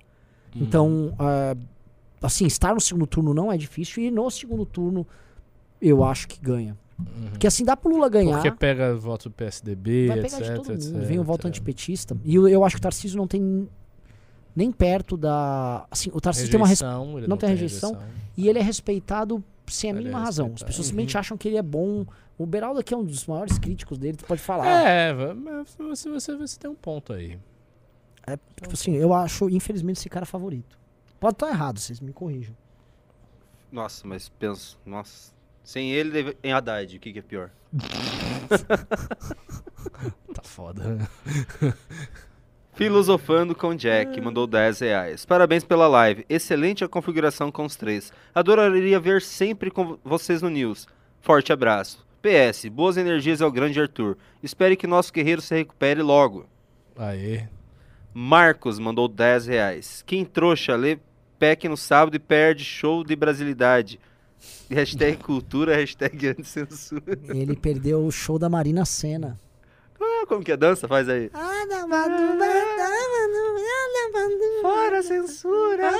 Hum. 0.53 0.59
Então, 0.61 1.15
ah, 1.17 1.55
assim, 2.21 2.45
estar 2.45 2.73
no 2.73 2.81
segundo 2.81 3.07
turno 3.07 3.33
não 3.33 3.49
é 3.49 3.55
difícil 3.55 4.03
e 4.03 4.11
no 4.11 4.29
segundo 4.29 4.65
turno 4.65 5.07
eu 5.81 6.03
acho 6.03 6.27
que 6.27 6.37
ganha. 6.41 6.77
Uhum. 6.99 7.29
Porque 7.29 7.47
assim, 7.47 7.63
dá 7.63 7.77
pro 7.77 7.89
Lula 7.89 8.09
ganhar. 8.09 8.33
Porque 8.41 8.51
pega 8.51 8.93
voto 8.93 9.29
do 9.29 9.35
PSDB, 9.35 10.07
Vai 10.07 10.19
etc, 10.19 10.31
pegar 10.31 10.49
de 10.49 10.55
todo 10.55 10.67
mundo. 10.67 10.81
etc. 10.81 11.07
Vem 11.07 11.19
o 11.19 11.23
voto 11.23 11.47
antipetista. 11.47 12.17
E 12.25 12.35
eu, 12.35 12.45
eu 12.49 12.65
acho 12.65 12.75
que 12.75 12.79
o 12.79 12.83
Tarcísio 12.83 13.17
não 13.17 13.27
tem 13.27 13.69
nem 14.55 14.71
perto 14.71 15.17
da. 15.17 15.85
Assim, 15.91 16.09
o 16.13 16.21
Tarcísio 16.21 16.49
tem 16.51 16.59
uma. 16.59 16.67
res- 16.67 16.79
Rejeição, 16.81 17.17
ele 17.17 17.27
não 17.27 17.37
tem 17.37 17.49
rejeição. 17.49 17.97
E 18.37 18.47
ele 18.47 18.59
é 18.59 18.61
respeitado 18.61 19.43
sem 19.67 19.89
a 19.89 19.93
Ele 19.93 19.99
é 19.99 20.01
mínima 20.03 20.19
razão. 20.23 20.51
As 20.55 20.63
pessoas 20.63 20.87
simplesmente 20.87 21.17
acham 21.17 21.37
que 21.37 21.47
ele 21.47 21.57
é 21.57 21.61
bom. 21.61 22.05
O 22.37 22.45
Beraldo 22.45 22.79
aqui 22.79 22.93
é 22.93 22.97
um 22.97 23.03
dos 23.03 23.25
maiores 23.27 23.57
críticos 23.57 23.97
dele, 23.97 24.17
tu 24.17 24.25
pode 24.25 24.41
falar. 24.41 24.67
É, 24.67 25.13
mas 25.33 25.75
você, 25.77 26.09
você, 26.09 26.35
você 26.35 26.59
tem 26.59 26.69
um 26.69 26.75
ponto 26.75 27.13
aí. 27.13 27.39
É, 28.27 28.37
tipo 28.59 28.73
assim, 28.73 28.93
eu 28.95 29.13
acho, 29.13 29.49
infelizmente, 29.49 29.97
esse 29.99 30.09
cara 30.09 30.25
favorito. 30.25 30.77
Pode 31.19 31.35
estar 31.35 31.47
errado, 31.49 31.79
vocês 31.79 31.99
me 32.01 32.11
corrijam. 32.11 32.55
Nossa, 33.71 34.05
mas 34.07 34.27
penso, 34.29 34.77
nossa. 34.85 35.33
Sem 35.63 35.91
ele, 35.91 36.11
deve- 36.11 36.37
em 36.43 36.51
Haddad, 36.51 36.97
o 36.97 36.99
que, 36.99 37.13
que 37.13 37.19
é 37.19 37.21
pior? 37.21 37.49
Tá 40.33 40.41
foda. 40.43 40.97
Filosofando 42.75 43.55
com 43.55 43.73
Jack, 43.73 44.19
mandou 44.19 44.45
10 44.45 44.79
reais. 44.79 45.25
Parabéns 45.25 45.63
pela 45.63 45.87
live. 45.87 46.25
Excelente 46.27 46.83
a 46.83 46.89
configuração 46.89 47.49
com 47.49 47.63
os 47.63 47.77
três. 47.77 48.11
Adoraria 48.33 48.99
ver 48.99 49.21
sempre 49.21 49.71
com 49.71 49.97
vocês 50.03 50.41
no 50.41 50.49
News. 50.49 50.85
Forte 51.21 51.53
abraço. 51.53 52.05
PS, 52.21 52.65
boas 52.65 52.97
energias 52.97 53.41
ao 53.41 53.49
grande 53.49 53.79
Arthur. 53.79 54.17
Espere 54.43 54.75
que 54.75 54.85
nosso 54.85 55.13
guerreiro 55.13 55.41
se 55.41 55.55
recupere 55.55 56.01
logo. 56.01 56.47
Aê. 56.97 57.47
Marcos 58.13 58.77
mandou 58.77 59.07
10 59.07 59.47
reais. 59.47 60.03
Quem 60.05 60.25
trouxa 60.25 60.75
lê 60.75 60.99
PEC 61.39 61.69
no 61.69 61.77
sábado 61.77 62.15
e 62.15 62.19
perde 62.19 62.65
show 62.65 63.05
de 63.05 63.15
brasilidade. 63.15 64.01
Hashtag 64.69 65.15
cultura, 65.17 65.75
hashtag 65.79 66.27
anticensura. 66.27 67.17
Ele 67.29 67.55
perdeu 67.55 68.05
o 68.05 68.11
show 68.11 68.37
da 68.37 68.49
Marina 68.49 68.83
Senna. 68.83 69.39
Ah, 70.25 70.27
como 70.27 70.43
que 70.43 70.51
a 70.51 70.55
dança? 70.55 70.87
Faz 70.87 71.07
aí. 71.07 71.29
Fora 74.61 75.03
censura! 75.03 75.91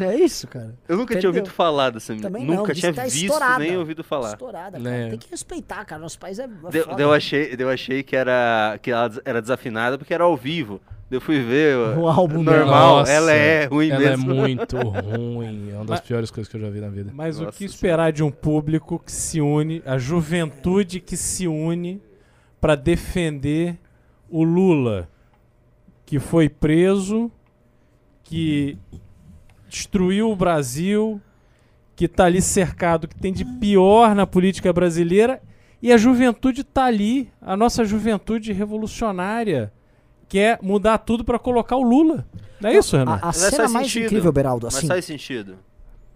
É 0.00 0.14
isso, 0.16 0.46
cara. 0.48 0.74
Eu 0.88 0.96
nunca 0.96 1.14
tinha 1.14 1.22
Perdeu. 1.22 1.30
ouvido 1.42 1.50
falar 1.54 1.90
dessa 1.90 2.12
menina. 2.12 2.30
Também 2.30 2.46
não, 2.46 2.56
Nunca 2.56 2.72
diz 2.72 2.80
tinha 2.80 2.92
tá 2.94 3.04
visto 3.04 3.16
estourada. 3.24 3.58
nem 3.58 3.76
ouvido 3.76 4.04
falar. 4.04 4.30
Estourada, 4.30 4.78
Né. 4.78 4.98
cara. 4.98 5.10
Tem 5.10 5.18
que 5.18 5.30
respeitar, 5.30 5.84
cara. 5.84 6.00
Nosso 6.00 6.18
país 6.18 6.38
é. 6.38 6.44
é 6.44 6.48
Deu, 6.70 6.84
foda. 6.84 7.02
eu, 7.02 7.12
achei, 7.12 7.54
eu 7.58 7.68
achei 7.68 8.02
que 8.02 8.14
era 8.16 8.78
que 8.82 8.90
ela 8.90 9.10
era 9.24 9.40
desafinada 9.42 9.96
porque 9.98 10.12
era 10.14 10.24
ao 10.24 10.36
vivo. 10.36 10.80
Eu 11.10 11.22
fui 11.22 11.40
ver. 11.42 11.74
O 11.96 12.06
álbum 12.06 12.42
normal, 12.42 12.98
Nossa, 12.98 13.10
ela 13.10 13.32
é 13.32 13.64
ruim 13.64 13.88
Ela 13.88 13.98
mesmo. 13.98 14.30
é 14.30 14.34
muito 14.34 14.76
ruim. 14.76 15.70
É 15.70 15.74
uma 15.76 15.80
das 15.86 15.88
Mas- 15.88 16.00
piores 16.00 16.30
coisas 16.30 16.50
que 16.50 16.56
eu 16.58 16.60
já 16.60 16.68
vi 16.68 16.80
na 16.80 16.88
vida. 16.90 17.10
Mas 17.14 17.38
o 17.40 17.44
Nossa 17.44 17.56
que 17.56 17.64
esperar 17.64 18.12
de 18.12 18.22
um 18.22 18.30
público 18.30 18.98
que 18.98 19.10
se 19.10 19.40
une, 19.40 19.82
a 19.86 19.96
juventude 19.96 21.00
que 21.00 21.16
se 21.16 21.48
une 21.48 22.02
para 22.60 22.74
defender 22.74 23.78
o 24.28 24.42
Lula, 24.44 25.08
que 26.04 26.18
foi 26.18 26.46
preso, 26.50 27.30
que 28.22 28.76
destruiu 29.68 30.30
o 30.30 30.36
Brasil, 30.36 31.20
que 31.94 32.08
tá 32.08 32.24
ali 32.24 32.40
cercado, 32.40 33.06
que 33.08 33.14
tem 33.16 33.32
de 33.32 33.44
pior 33.44 34.14
na 34.14 34.26
política 34.26 34.72
brasileira, 34.72 35.40
e 35.82 35.92
a 35.92 35.96
juventude 35.96 36.64
tá 36.64 36.84
ali, 36.84 37.30
a 37.40 37.56
nossa 37.56 37.84
juventude 37.84 38.52
revolucionária, 38.52 39.72
quer 40.28 40.58
mudar 40.62 40.98
tudo 40.98 41.24
para 41.24 41.38
colocar 41.38 41.76
o 41.76 41.82
Lula. 41.82 42.26
Não 42.60 42.70
é 42.70 42.76
isso, 42.76 42.96
Renan? 42.96 43.12
A, 43.12 43.16
a 43.16 43.26
Mas 43.26 43.36
cena 43.36 43.56
faz 43.56 43.72
mais 43.72 43.86
sentido. 43.86 44.06
incrível, 44.06 44.32
Beraldo, 44.32 44.66
Mas 44.66 44.76
assim. 44.76 44.86
faz 44.88 45.04
sentido. 45.04 45.56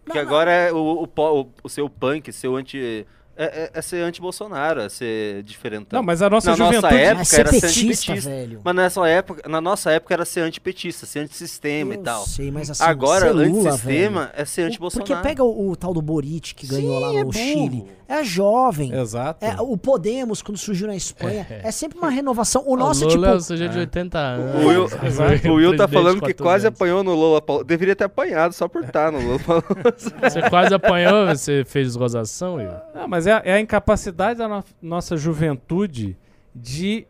Porque 0.04 0.18
Não, 0.18 0.24
não. 0.24 0.30
agora 0.30 0.50
é 0.50 0.72
o, 0.72 0.76
o, 0.76 1.08
o, 1.40 1.46
o 1.62 1.68
seu 1.68 1.88
punk, 1.88 2.32
seu 2.32 2.56
anti. 2.56 3.06
É, 3.34 3.44
é- 3.44 3.70
é 3.72 3.82
ser 3.82 4.02
anti-Bolsonaro, 4.02 4.80
é 4.82 4.88
ser 4.90 5.42
diferentão. 5.42 5.98
Não, 5.98 6.04
mas 6.04 6.20
a 6.20 6.28
nossa 6.28 6.50
Na 6.50 6.56
nossa 6.56 6.74
juventude... 6.74 7.00
época 7.00 7.18
Mas 7.18 7.28
ser 7.28 7.40
era 7.40 7.50
ser 7.50 7.60
petista, 7.62 7.80
antipetista. 8.12 8.30
velho. 8.30 8.60
Mas 8.62 8.74
nessa 8.74 9.08
época, 9.08 9.48
na 9.48 9.60
nossa 9.60 9.90
época 9.90 10.12
era 10.14 10.24
ser 10.26 10.40
antipetista, 10.40 11.06
ser 11.06 11.20
antissistema 11.20 11.94
Eu 11.94 12.00
e 12.00 12.02
tal. 12.04 12.26
sei, 12.26 12.50
mas 12.50 12.68
assim, 12.70 12.82
Agora, 12.84 13.32
ser 13.32 13.38
antissistema 13.40 14.30
é 14.36 14.44
ser 14.44 14.62
anti-Bolsonaro. 14.64 15.10
Porque 15.10 15.22
pega 15.28 15.42
o, 15.42 15.70
o 15.70 15.76
tal 15.76 15.94
do 15.94 16.02
Boric 16.02 16.54
que 16.54 16.66
ganhou 16.66 16.96
Sim, 16.96 17.00
lá 17.00 17.08
é 17.14 17.24
no 17.24 17.30
burro. 17.30 17.32
Chile. 17.32 17.86
É 18.20 18.24
jovem. 18.24 18.92
Exato. 18.92 19.44
É, 19.44 19.56
o 19.60 19.76
Podemos, 19.76 20.42
quando 20.42 20.58
surgiu 20.58 20.86
na 20.86 20.94
Espanha, 20.96 21.46
É. 21.48 21.68
é, 21.68 21.70
sempre 21.70 21.98
uma 21.98 22.10
renovação. 22.10 22.62
O 22.66 22.76
nosso, 22.76 23.06
o 23.06 23.08
Lula 23.08 23.26
é 23.26 23.30
tipo. 23.30 23.38
um 23.38 23.40
sujeito 23.40 23.72
de 23.72 23.78
80 23.78 24.18
anos. 24.18 24.54
O 24.64 24.68
Will, 24.68 24.84
Exato. 25.02 25.48
o 25.48 25.54
Will 25.54 25.76
tá 25.76 25.88
falando 25.88 26.20
que 26.20 26.34
14 26.34 26.42
quase 26.42 26.66
anos. 26.66 26.76
apanhou 26.76 27.02
no 27.02 27.14
Lula. 27.14 27.40
Paul- 27.40 27.64
Deveria 27.64 27.96
ter 27.96 28.04
apanhado 28.04 28.52
só 28.52 28.68
por 28.68 28.84
estar 28.84 29.10
no 29.10 29.18
Lula. 29.20 29.38
Você 30.22 30.42
quase 30.50 30.74
apanhou, 30.74 31.26
você 31.26 31.64
fez 31.64 31.96
gozação, 31.96 32.56
Will? 32.56 32.70
Não, 32.94 33.08
mas 33.08 33.26
é, 33.26 33.32
a- 33.32 33.42
é 33.44 33.52
a 33.54 33.60
incapacidade 33.60 34.38
da 34.38 34.46
no- 34.48 34.64
nossa 34.82 35.16
juventude 35.16 36.16
de 36.54 37.06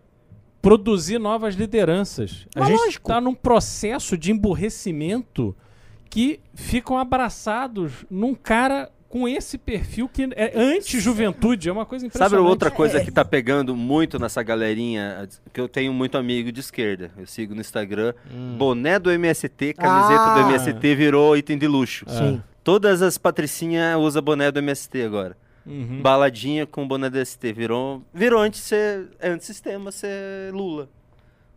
produzir 0.61 1.19
novas 1.19 1.55
lideranças. 1.57 2.47
A 2.55 2.61
Mas 2.61 2.69
gente 2.69 2.79
lógico. 2.81 3.11
está 3.11 3.21
num 3.21 3.35
processo 3.35 4.17
de 4.17 4.31
emburrecimento 4.31 5.57
que 6.09 6.39
ficam 6.55 6.99
abraçados 6.99 8.05
num 8.11 8.35
cara 8.35 8.91
com 9.13 9.29
esse 9.29 9.59
perfil 9.59 10.09
que 10.09 10.27
é 10.35 10.53
anti-juventude. 10.59 11.69
É 11.69 11.73
uma 11.73 11.85
coisa 11.85 12.07
Sabe 12.07 12.17
impressionante. 12.17 12.49
outra 12.49 12.71
coisa 12.71 12.97
É. 12.99 13.05
que 13.05 13.11
tá 13.11 13.23
pegando 13.23 13.77
muito 13.77 14.19
nessa 14.19 14.43
galerinha? 14.43 15.29
Que 15.53 15.61
eu 15.61 15.69
tenho 15.69 15.93
muito 15.93 16.17
amigo 16.17 16.51
de 16.51 16.61
esquerda. 16.61 17.11
Eu 17.19 17.27
sigo 17.27 17.55
no 17.55 17.61
Instagram. 17.61 18.15
Hum. 18.35 18.57
Boné 18.57 18.99
do 18.99 19.11
MST, 19.11 19.75
camiseta 19.75 20.19
Ah. 20.23 20.35
do 20.43 20.49
MST 20.49 20.95
virou 20.95 21.37
item 21.37 21.59
de 21.59 21.67
luxo. 21.67 22.07
Sim. 22.09 22.43
Todas 22.65 23.03
as 23.03 23.19
patricinhas 23.19 23.99
usam 23.99 24.23
boné 24.23 24.51
do 24.51 24.61
MST 24.61 25.03
agora. 25.03 25.37
Uhum. 25.67 26.01
Baladinha 26.01 26.67
com 26.67 26.89
boné 26.89 27.11
do 27.11 27.19
MST. 27.19 27.53
Virou, 27.53 28.03
virou 28.15 28.41
anti 28.41 28.57
ser, 28.57 29.09
é 29.21 29.29
antissistema 29.29 29.93
ser 29.93 30.53
Lula. 30.55 30.89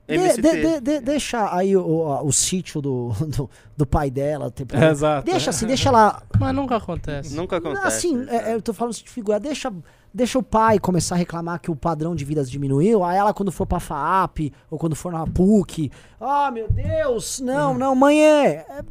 De- 0.08 0.42
de- 0.42 0.42
de- 0.42 0.82
de- 0.82 1.00
deixa 1.02 1.56
aí 1.56 1.76
o, 1.76 2.12
a- 2.12 2.22
o 2.22 2.32
sítio 2.32 2.80
do, 2.82 3.10
do, 3.28 3.50
do 3.76 3.86
pai 3.88 4.12
dela. 4.12 4.52
ter 4.52 4.66
problema. 4.66 4.92
Exato. 4.92 5.26
Deixa 5.26 5.50
assim, 5.50 5.66
deixa 5.66 5.90
lá. 5.90 6.22
Mas 6.40 6.54
nunca 6.56 6.76
acontece. 6.76 7.36
Nunca 7.36 7.58
acontece. 7.58 7.88
Assim, 7.88 8.26
é, 8.30 8.52
é, 8.52 8.54
eu 8.54 8.62
tô 8.62 8.72
falando 8.74 8.94
de 8.94 9.10
figura. 9.10 9.40
Deixa, 9.40 9.74
deixa 10.14 10.38
o 10.38 10.44
pai 10.44 10.78
começar 10.78 11.16
a 11.16 11.18
reclamar 11.18 11.60
que 11.60 11.72
o 11.72 11.76
padrão 11.76 12.16
de 12.16 12.24
vidas 12.24 12.50
diminuiu. 12.52 13.04
Aí 13.04 13.18
ela, 13.18 13.34
quando 13.34 13.52
for 13.52 13.66
pra 13.66 13.80
FAAP 13.80 14.52
ou 14.70 14.78
quando 14.78 14.96
for 14.96 15.12
na 15.12 15.26
PUC, 15.26 15.92
ah, 16.22 16.52
meu 16.52 16.70
Deus, 16.70 17.40
não, 17.40 17.74
não, 17.74 17.96
mãe 17.96 18.22
é. 18.24 18.46
é 18.70 18.84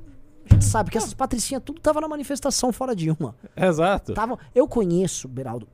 a 0.50 0.54
gente 0.54 0.64
sabe 0.66 0.90
que 0.90 0.98
essas 0.98 1.14
patricinhas 1.14 1.62
tudo 1.64 1.80
tava 1.80 2.00
na 2.00 2.08
manifestação 2.08 2.70
fora 2.72 2.94
de 2.94 3.10
uma. 3.10 3.34
Exato. 3.56 4.12
Tavam, 4.12 4.38
eu 4.54 4.68
conheço, 4.68 5.26
Beraldo, 5.26 5.66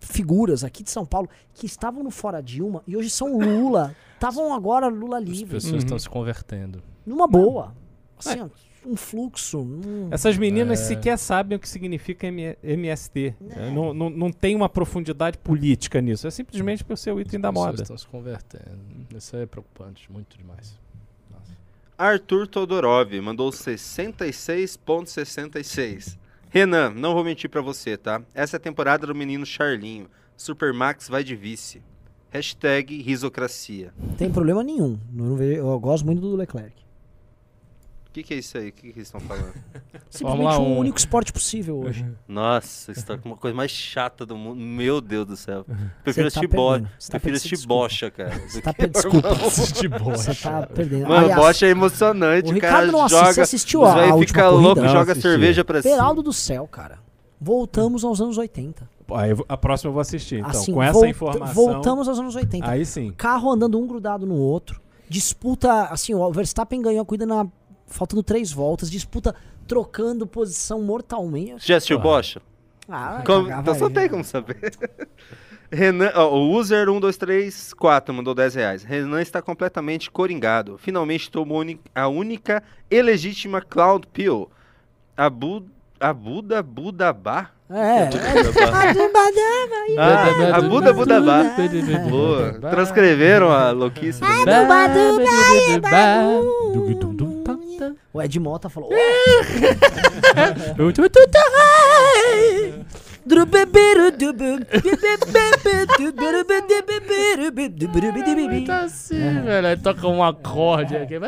figuras 0.00 0.64
aqui 0.64 0.82
de 0.82 0.90
São 0.90 1.04
Paulo 1.06 1.28
que 1.54 1.66
estavam 1.66 2.02
no 2.02 2.10
Fora 2.10 2.42
Dilma 2.42 2.82
e 2.86 2.96
hoje 2.96 3.10
são 3.10 3.38
Lula. 3.38 3.94
Estavam 4.16 4.52
agora 4.52 4.88
Lula 4.88 5.18
As 5.18 5.24
livre. 5.24 5.54
pessoas 5.54 5.84
estão 5.84 5.96
se 5.98 6.08
convertendo. 6.08 6.82
Numa 7.04 7.26
boa. 7.28 7.74
Assim, 8.18 8.40
ó, 8.40 8.48
um 8.88 8.96
fluxo. 8.96 9.58
um- 9.60 10.08
Essas 10.10 10.38
meninas 10.38 10.80
É. 10.80 10.84
sequer 10.84 11.18
sabem 11.18 11.56
o 11.56 11.60
que 11.60 11.68
significa 11.68 12.26
M- 12.26 12.56
MST. 12.62 13.34
É, 13.50 13.70
Não, 13.70 13.92
não, 13.92 14.08
não 14.08 14.30
tem 14.32 14.56
uma 14.56 14.68
profundidade 14.68 15.36
política 15.38 16.00
nisso. 16.00 16.26
É 16.26 16.30
simplesmente 16.30 16.82
por 16.84 16.96
ser 16.96 17.12
o 17.12 17.20
item 17.20 17.38
da 17.40 17.48
As 17.50 17.54
pessoas 17.54 17.70
moda. 17.72 17.82
estão 17.82 17.98
se 17.98 18.06
convertendo. 18.06 18.78
Isso 19.14 19.36
aí 19.36 19.42
é 19.42 19.46
preocupante, 19.46 20.10
muito 20.10 20.38
demais. 20.38 20.78
Nossa. 21.30 21.52
Arthur 21.98 22.46
Todorov 22.48 23.12
mandou 23.20 23.50
66.66. 23.52 26.16
Renan, 26.48 26.90
não 26.94 27.12
vou 27.12 27.24
mentir 27.24 27.50
pra 27.50 27.60
você, 27.60 27.96
tá? 27.96 28.22
Essa 28.34 28.56
é 28.56 28.58
a 28.58 28.60
temporada 28.60 29.04
do 29.06 29.14
menino 29.14 29.44
Charlinho. 29.44 30.08
Supermax 30.36 31.08
vai 31.08 31.22
de 31.24 31.34
vice. 31.36 31.82
Hashtag 32.36 33.00
risocracia. 33.02 33.92
Não 33.98 34.14
tem 34.14 34.30
problema 34.30 34.62
nenhum. 34.62 34.98
Eu, 35.16 35.24
não 35.24 35.36
vejo- 35.36 35.58
eu 35.60 35.80
gosto 35.80 36.04
muito 36.04 36.20
do 36.20 36.36
Leclerc. 36.36 36.74
O 38.08 38.12
que, 38.16 38.22
que 38.22 38.32
é 38.34 38.38
isso 38.38 38.56
aí? 38.56 38.68
O 38.70 38.72
que, 38.72 38.92
que 38.92 38.98
eles 38.98 39.08
estão 39.08 39.20
falando? 39.20 39.52
Simplesmente 40.08 40.56
o 40.56 40.62
1. 40.62 40.78
único 40.78 40.98
esporte 40.98 41.30
possível 41.32 41.78
hoje. 41.78 42.06
Nossa, 42.26 42.90
isso 42.92 43.04
tá 43.04 43.18
com 43.18 43.28
uma 43.28 43.36
coisa 43.36 43.54
mais 43.54 43.70
chata 43.70 44.24
do 44.24 44.34
mundo. 44.36 44.58
Meu 44.58 45.02
Deus 45.02 45.26
do 45.26 45.36
céu. 45.36 45.64
Prefiro 46.02 46.30
Você 46.30 46.34
tá 46.34 46.40
assistir 46.40 46.46
bo... 46.46 46.70
perdendo. 46.70 46.90
Você 46.98 47.12
tá 47.12 47.20
Prefiro 47.20 47.32
perdendo. 47.34 47.36
assistir 47.52 47.66
bocha, 47.66 48.10
cara. 48.10 48.38
Você 48.48 48.60
tá 48.62 48.72
per... 48.72 48.88
Desculpa. 48.88 49.28
Assistir 49.46 49.88
Você 49.88 50.34
tá 50.34 50.66
perdendo. 50.66 51.08
Mano, 51.08 51.14
Aliás, 51.26 51.36
bocha 51.42 51.66
é 51.66 51.68
emocionante. 51.70 52.52
o 52.52 52.56
O, 52.56 52.60
cara 52.60 52.84
Ricardo 52.86 52.92
não 52.92 53.08
joga. 53.08 53.34
Você 53.34 53.40
assistiu 53.42 53.84
a- 53.84 53.92
a 53.92 54.02
fica 54.04 54.14
última 54.14 54.48
louco, 54.48 54.74
corrida? 54.76 54.88
joga 54.88 55.04
Não, 55.04 55.12
assisti. 55.12 55.28
cerveja 55.28 55.64
pra 55.64 55.82
cima. 55.82 55.94
Beraldo 55.96 56.22
do 56.22 56.32
céu, 56.32 56.66
cara. 56.66 56.98
Voltamos 57.38 58.02
aos 58.02 58.18
anos 58.20 58.38
80. 58.38 58.88
A 59.48 59.56
próxima 59.56 59.88
eu 59.88 59.92
vou 59.92 60.00
assistir. 60.00 60.40
Então, 60.40 60.50
assim, 60.50 60.72
com 60.72 60.82
essa 60.82 60.92
volta- 60.92 61.08
informação. 61.08 61.54
Voltamos 61.54 62.08
aos 62.08 62.18
anos 62.18 62.34
80. 62.34 62.68
Aí 62.68 62.84
sim. 62.84 63.12
Carro 63.16 63.50
andando 63.50 63.78
um 63.78 63.86
grudado 63.86 64.26
no 64.26 64.34
outro. 64.34 64.80
Disputa, 65.08 65.84
assim, 65.84 66.14
o 66.14 66.32
Verstappen 66.32 66.82
ganhou 66.82 67.02
a 67.02 67.04
corrida 67.04 67.24
na 67.26 67.46
faltando 67.86 68.22
três 68.22 68.50
voltas. 68.50 68.90
Disputa 68.90 69.34
trocando 69.66 70.26
posição 70.26 70.82
mortalmente. 70.82 71.66
Já 71.66 71.76
assistiu 71.76 71.98
bocha? 71.98 72.40
Ah, 72.88 73.22
Como- 73.26 73.50
Então 73.50 73.74
só 73.74 73.88
tem 73.90 74.08
como 74.08 74.24
saber. 74.24 74.58
Renan, 75.70 76.12
ó, 76.14 76.28
o 76.32 76.52
user 76.56 76.86
1234 76.86 78.14
mandou 78.14 78.34
10 78.34 78.54
reais. 78.54 78.84
Renan 78.84 79.20
está 79.20 79.42
completamente 79.42 80.08
coringado. 80.10 80.78
Finalmente 80.78 81.28
tomou 81.30 81.62
a 81.94 82.08
única 82.08 82.62
e 82.90 83.02
legítima 83.02 83.60
Cloud 83.60 84.06
Pill. 84.12 84.48
A, 85.16 85.28
Bu, 85.28 85.64
a 85.98 86.12
Buda 86.12 86.62
Budabá? 86.62 87.50
É. 87.68 88.08
Ah, 89.98 90.56
a 90.56 90.60
Buda 90.60 90.92
Budabá. 90.92 91.42
Boa. 92.08 92.52
Transcreveram 92.70 93.50
a 93.50 93.70
louquice. 93.72 94.20
do- 94.20 94.26
O 98.12 98.22
Ed 98.22 98.38
Mota 98.40 98.68
falou. 98.68 98.90
Tá 108.66 108.80
assim, 108.82 109.42
velho. 109.42 109.66
Aí 109.66 109.76
toca 109.76 110.06
um 110.06 110.22
acorde 110.22 110.96
aqui. 110.96 111.18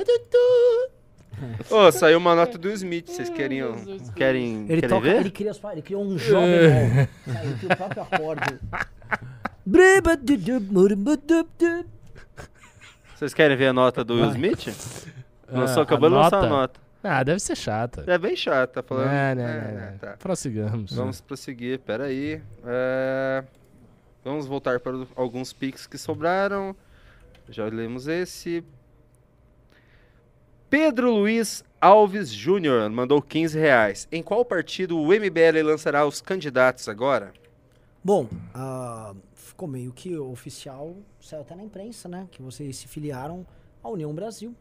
Ô, 1.71 1.91
saiu 1.93 2.19
uma 2.19 2.35
nota 2.35 2.57
do 2.59 2.71
Smith, 2.71 3.09
vocês 3.09 3.29
querem, 3.31 3.63
querem, 4.17 4.67
Ele, 4.69 4.81
querem 4.81 4.89
toca, 4.89 5.01
ver? 5.03 5.17
ele, 5.21 5.31
cria, 5.31 5.51
as 5.51 5.59
pa- 5.59 5.73
ele 5.73 5.83
criou 5.83 6.05
um 6.05 6.19
Jó 6.19 6.41
bemol. 6.41 7.09
Ele 7.27 7.55
cria 7.59 7.73
o 7.73 7.77
próprio 7.77 8.03
acorde. 8.03 8.59
Vocês 13.17 13.35
querem 13.35 13.57
ver 13.57 13.69
a 13.69 13.73
nota 13.73 14.05
do 14.05 14.15
Will. 14.15 14.31
Smith? 14.31 14.69
Ah, 15.49 15.59
Lançou, 15.61 15.81
a 15.81 15.83
acabou 15.85 16.09
de 16.09 16.15
lançar 16.15 16.45
a 16.45 16.49
nota? 16.49 16.81
Ah, 17.03 17.23
deve 17.23 17.41
ser 17.41 17.57
chata. 17.57 18.05
É 18.07 18.19
bem 18.19 18.37
chato, 18.37 18.73
tá 18.73 18.83
falando. 18.83 19.07
Não, 19.07 19.35
não, 19.37 19.49
É, 19.49 19.73
não, 19.73 19.91
não. 19.93 19.99
tá. 19.99 20.17
Prossigamos. 20.19 20.93
Vamos 20.93 21.21
prosseguir, 21.21 21.79
peraí. 21.81 22.41
É... 22.67 23.45
Vamos 24.25 24.47
voltar 24.47 24.81
para 24.81 24.97
o- 24.97 25.09
alguns 25.17 25.53
pics 25.53 25.87
que 25.87 25.97
sobraram. 25.97 26.75
Já 27.49 27.65
lemos 27.67 28.09
esse. 28.09 28.63
Pedro 30.71 31.11
Luiz 31.15 31.65
Alves 31.81 32.29
Júnior 32.31 32.91
mandou 32.91 33.23
15 33.23 33.59
reais. 33.59 34.09
Em 34.13 34.23
qual 34.23 34.45
partido 34.45 34.99
o 34.99 35.07
MBL 35.07 35.63
lançará 35.65 36.07
os 36.07 36.21
candidatos 36.21 36.89
agora? 36.89 37.33
Bom, 38.05 38.29
ah, 38.55 39.15
ficou 39.35 39.67
meio 39.67 39.93
que 39.93 40.17
oficial, 40.17 40.95
saiu 41.21 41.43
até 41.43 41.55
na 41.55 41.63
imprensa, 41.63 42.09
né? 42.09 42.27
Que 42.31 42.43
vocês 42.43 42.77
se 42.77 42.87
filiaram 42.87 43.47
à 43.83 43.89
União 43.89 44.15
Brasil. 44.15 44.55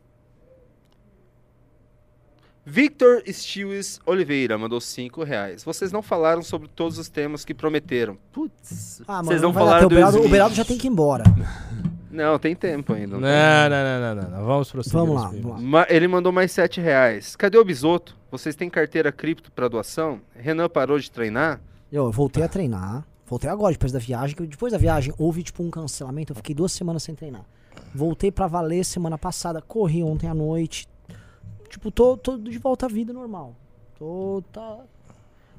Victor 2.69 3.23
Stiles 3.27 3.99
Oliveira 4.05 4.57
mandou 4.57 4.81
5 4.81 5.23
reais. 5.23 5.63
Vocês 5.63 5.89
não 5.89 6.01
falaram 6.01 6.41
sobre 6.41 6.67
todos 6.67 6.97
os 6.97 7.07
temas 7.07 7.45
que 7.45 7.53
prometeram. 7.53 8.17
Putz, 8.33 9.01
Ah, 9.07 9.21
vocês 9.23 9.41
não 9.41 9.49
não 9.49 9.53
falaram 9.53 9.87
do 9.87 9.95
o. 10.25 10.27
Beraldo 10.29 10.53
já 10.53 10.65
tem 10.65 10.77
que 10.77 10.87
ir 10.87 10.89
embora. 10.89 11.23
Não, 12.09 12.39
tem 12.39 12.55
tempo 12.55 12.93
ainda. 12.93 13.17
Não, 13.17 13.21
tem 13.21 13.29
não, 13.69 13.99
não, 13.99 14.15
não, 14.15 14.37
não. 14.37 14.45
Vamos 14.45 14.71
prosseguir. 14.71 14.99
Vamos 14.99 15.15
lá, 15.15 15.29
os 15.29 15.39
vamos 15.39 15.71
lá. 15.71 15.85
Ele 15.89 16.07
mandou 16.07 16.31
mais 16.31 16.51
7 16.51 16.79
reais. 16.79 17.35
Cadê 17.35 17.57
o 17.57 17.65
Bisoto? 17.65 18.17
Vocês 18.31 18.55
têm 18.55 18.69
carteira 18.69 19.11
cripto 19.11 19.51
para 19.51 19.67
doação? 19.67 20.21
Renan 20.35 20.69
parou 20.69 20.97
de 20.99 21.11
treinar? 21.11 21.59
Eu, 21.91 22.11
voltei 22.11 22.43
a 22.43 22.47
treinar. 22.47 23.05
Voltei 23.25 23.49
agora, 23.49 23.73
depois 23.73 23.91
da 23.91 23.99
viagem. 23.99 24.35
Depois 24.47 24.71
da 24.71 24.77
viagem 24.77 25.13
houve 25.17 25.43
tipo 25.43 25.61
um 25.63 25.69
cancelamento. 25.69 26.31
Eu 26.31 26.35
fiquei 26.37 26.55
duas 26.55 26.71
semanas 26.71 27.03
sem 27.03 27.13
treinar. 27.13 27.45
Voltei 27.93 28.31
pra 28.31 28.47
valer 28.47 28.85
semana 28.85 29.17
passada. 29.17 29.61
Corri 29.61 30.01
ontem 30.01 30.27
à 30.27 30.33
noite. 30.33 30.87
Tipo, 31.69 31.91
tô, 31.91 32.15
tô 32.15 32.37
de 32.37 32.57
volta 32.57 32.85
à 32.85 32.89
vida 32.89 33.11
normal. 33.11 33.53
Tô. 33.99 34.41
Tá... 34.51 34.79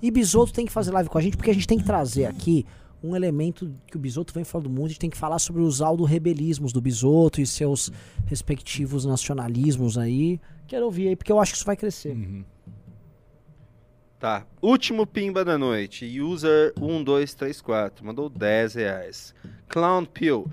E 0.01 0.11
Bisoto 0.11 0.53
tem 0.53 0.65
que 0.65 0.73
fazer 0.73 0.93
live 0.93 1.11
com 1.11 1.19
a 1.19 1.21
gente, 1.21 1.37
porque 1.37 1.51
a 1.51 1.55
gente 1.55 1.67
tem 1.67 1.79
que 1.79 1.85
trazer 1.85 2.25
aqui 2.25 2.65
um 3.03 3.15
elemento 3.15 3.73
que 3.87 3.97
o 3.97 3.99
Bisoto 3.99 4.33
vem 4.33 4.45
falando 4.45 4.69
muito. 4.69 4.87
A 4.87 4.89
gente 4.89 5.01
tem 5.01 5.11
que 5.11 5.17
falar 5.17 5.39
sobre 5.39 5.63
os 5.63 5.81
aldo-rebelismos 5.81 6.73
do 6.73 6.81
Bisoto 6.81 7.41
e 7.41 7.47
seus 7.47 7.93
respectivos 8.27 9.05
nacionalismos 9.05 9.97
aí. 9.97 10.41
Quero 10.67 10.85
ouvir 10.85 11.09
aí, 11.09 11.17
porque 11.17 11.33
eu 11.33 11.41
acho 11.41 11.53
que 11.53 11.57
isso 11.57 11.67
vai 11.67 11.77
crescer. 11.77 12.15
Uhum. 12.15 12.45
Tá. 14.19 14.45
Último 14.61 15.07
pimba 15.07 15.45
da 15.45 15.57
noite. 15.57 16.21
User 16.21 16.73
1234. 16.77 18.05
Mandou 18.05 18.29
10 18.29 18.75
reais. 18.75 19.35
Clown 19.69 20.05
Pill. 20.05 20.51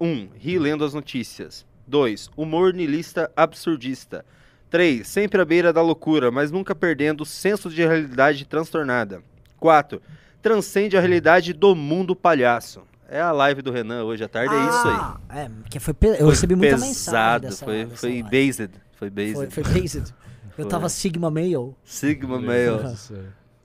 1. 0.00 0.06
Um, 0.06 0.28
ri 0.38 0.58
lendo 0.58 0.84
as 0.84 0.94
notícias. 0.94 1.66
2. 1.86 2.30
Humor 2.34 2.72
nilista 2.72 3.30
absurdista. 3.36 4.24
3. 4.70 5.06
Sempre 5.06 5.42
à 5.42 5.44
beira 5.44 5.72
da 5.72 5.82
loucura, 5.82 6.30
mas 6.30 6.50
nunca 6.50 6.74
perdendo 6.74 7.20
o 7.20 7.26
senso 7.26 7.68
de 7.68 7.84
realidade 7.84 8.46
transtornada. 8.46 9.22
4. 9.60 10.00
Transcende 10.44 10.94
a 10.96 11.00
realidade 11.00 11.52
do 11.54 11.74
mundo 11.74 12.14
palhaço. 12.14 12.82
É 13.08 13.18
a 13.20 13.32
live 13.32 13.62
do 13.62 13.72
Renan 13.72 14.04
hoje 14.04 14.22
à 14.24 14.28
tarde, 14.28 14.54
é 14.54 14.58
isso 14.68 14.88
aí. 14.88 14.94
Ah, 14.94 15.18
É, 15.30 15.48
porque 15.48 15.80
foi 15.80 15.94
pe- 15.94 16.16
eu 16.20 16.28
recebi 16.28 16.54
muita 16.54 16.74
mensagem. 16.76 16.94
pesado, 16.94 17.46
Dessa, 17.46 17.64
foi, 17.64 17.84
dessa 17.86 17.96
foi 17.96 18.10
live. 18.10 18.28
based. 18.30 18.70
Foi 18.92 19.10
based. 19.10 19.34
Foi, 19.34 19.50
foi 19.50 19.62
based. 19.64 20.14
Eu 20.56 20.62
Foi. 20.62 20.70
tava 20.70 20.88
Sigma 20.88 21.30
Male. 21.32 21.74
Sigma 21.82 22.38
Male. 22.40 22.94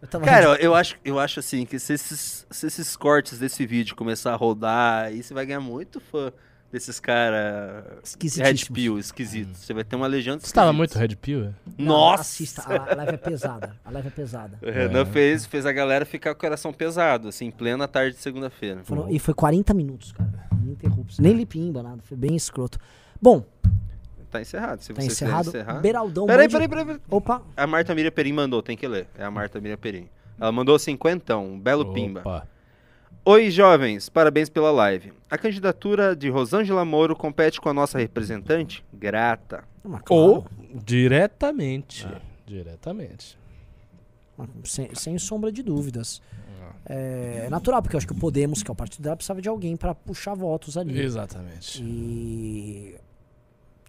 Eu 0.01 0.19
Cara, 0.21 0.55
eu 0.59 0.73
acho, 0.73 0.95
eu 1.05 1.19
acho 1.19 1.39
assim 1.39 1.63
que 1.65 1.77
se 1.77 1.93
esses, 1.93 2.47
se 2.49 2.65
esses 2.65 2.95
cortes 2.95 3.37
desse 3.37 3.63
vídeo 3.65 3.95
começar 3.95 4.31
a 4.33 4.35
rodar, 4.35 5.05
aí 5.05 5.21
você 5.21 5.33
vai 5.33 5.45
ganhar 5.45 5.59
muito 5.59 5.99
fã 5.99 6.31
desses 6.71 6.99
caras 6.99 7.83
Red. 8.37 8.55
Pill 8.73 8.99
esquisitos. 8.99 9.57
Você 9.57 9.73
vai 9.73 9.83
ter 9.83 9.95
uma 9.95 10.07
legião 10.07 10.37
de 10.37 10.45
Você 10.47 10.53
tava 10.53 10.71
muito 10.73 10.97
Red 10.97 11.15
Pill? 11.15 11.45
é? 11.45 11.51
Nossa! 11.77 12.21
Assista, 12.21 12.61
a, 12.61 12.91
a 12.93 12.95
live 12.95 13.13
é 13.13 13.17
pesada. 13.17 13.75
A 13.83 13.91
live 13.91 14.07
é 14.07 14.11
pesada. 14.11 14.59
O 14.61 14.69
Renan 14.69 15.05
fez, 15.05 15.45
fez 15.45 15.65
a 15.65 15.71
galera 15.71 16.05
ficar 16.05 16.33
com 16.33 16.37
o 16.37 16.41
coração 16.41 16.71
pesado, 16.73 17.27
assim, 17.29 17.45
em 17.45 17.51
plena 17.51 17.87
tarde 17.87 18.15
de 18.15 18.21
segunda-feira. 18.21 18.81
Foram- 18.83 19.09
e 19.09 19.17
foi 19.19 19.33
40 19.33 19.73
minutos, 19.73 20.11
cara. 20.11 20.47
Ininterruptos. 20.63 21.19
Nem 21.19 21.33
lipimba, 21.33 21.81
nada. 21.81 22.01
Foi 22.03 22.15
bem 22.17 22.35
escroto. 22.35 22.77
Bom, 23.21 23.43
Tá 24.31 24.39
encerrado. 24.39 24.79
Se 24.83 24.93
tá 24.93 25.01
você 25.01 25.07
encerrado. 25.07 25.45
quiser 25.45 25.61
encerrar. 25.63 25.79
Beraldão. 25.81 26.27
Peraí, 26.27 26.45
mande- 26.47 26.51
peraí, 26.53 26.67
peraí, 26.69 26.85
peraí. 26.85 27.01
Opa. 27.09 27.41
A 27.57 27.65
Marta 27.65 27.95
Miriam 27.95 28.11
Perim 28.11 28.31
mandou, 28.33 28.61
tem 28.61 28.77
que 28.77 28.87
ler. 28.87 29.07
É 29.17 29.23
a 29.23 29.31
Marta 29.31 29.59
Miriam 29.59 29.75
Perim. 29.77 30.07
Ela 30.39 30.51
mandou 30.51 30.77
cinquentão, 30.77 31.47
um 31.53 31.59
belo 31.59 31.91
pimba. 31.93 32.47
Oi, 33.25 33.51
jovens, 33.51 34.09
parabéns 34.09 34.49
pela 34.49 34.71
live. 34.71 35.13
A 35.29 35.37
candidatura 35.37 36.15
de 36.15 36.29
Rosângela 36.29 36.83
Moro 36.83 37.15
compete 37.15 37.61
com 37.61 37.69
a 37.69 37.73
nossa 37.73 37.97
representante? 37.99 38.83
Grata. 38.93 39.63
Mas, 39.83 40.01
claro, 40.01 40.23
Ou 40.23 40.47
diretamente. 40.73 42.07
Diretamente. 42.45 43.37
mas 44.37 44.49
sem, 44.63 44.93
sem 44.95 45.17
sombra 45.19 45.51
de 45.51 45.61
dúvidas. 45.61 46.21
É 46.85 47.47
natural, 47.51 47.81
porque 47.83 47.95
eu 47.95 47.97
acho 47.99 48.07
que 48.07 48.13
o 48.13 48.15
Podemos, 48.15 48.63
que 48.63 48.71
é 48.71 48.73
o 48.73 48.75
partido 48.75 49.03
dela, 49.03 49.15
precisava 49.15 49.41
de 49.41 49.49
alguém 49.49 49.75
pra 49.77 49.93
puxar 49.93 50.33
votos 50.33 50.75
ali. 50.77 50.99
Exatamente. 50.99 51.83
E 51.83 52.95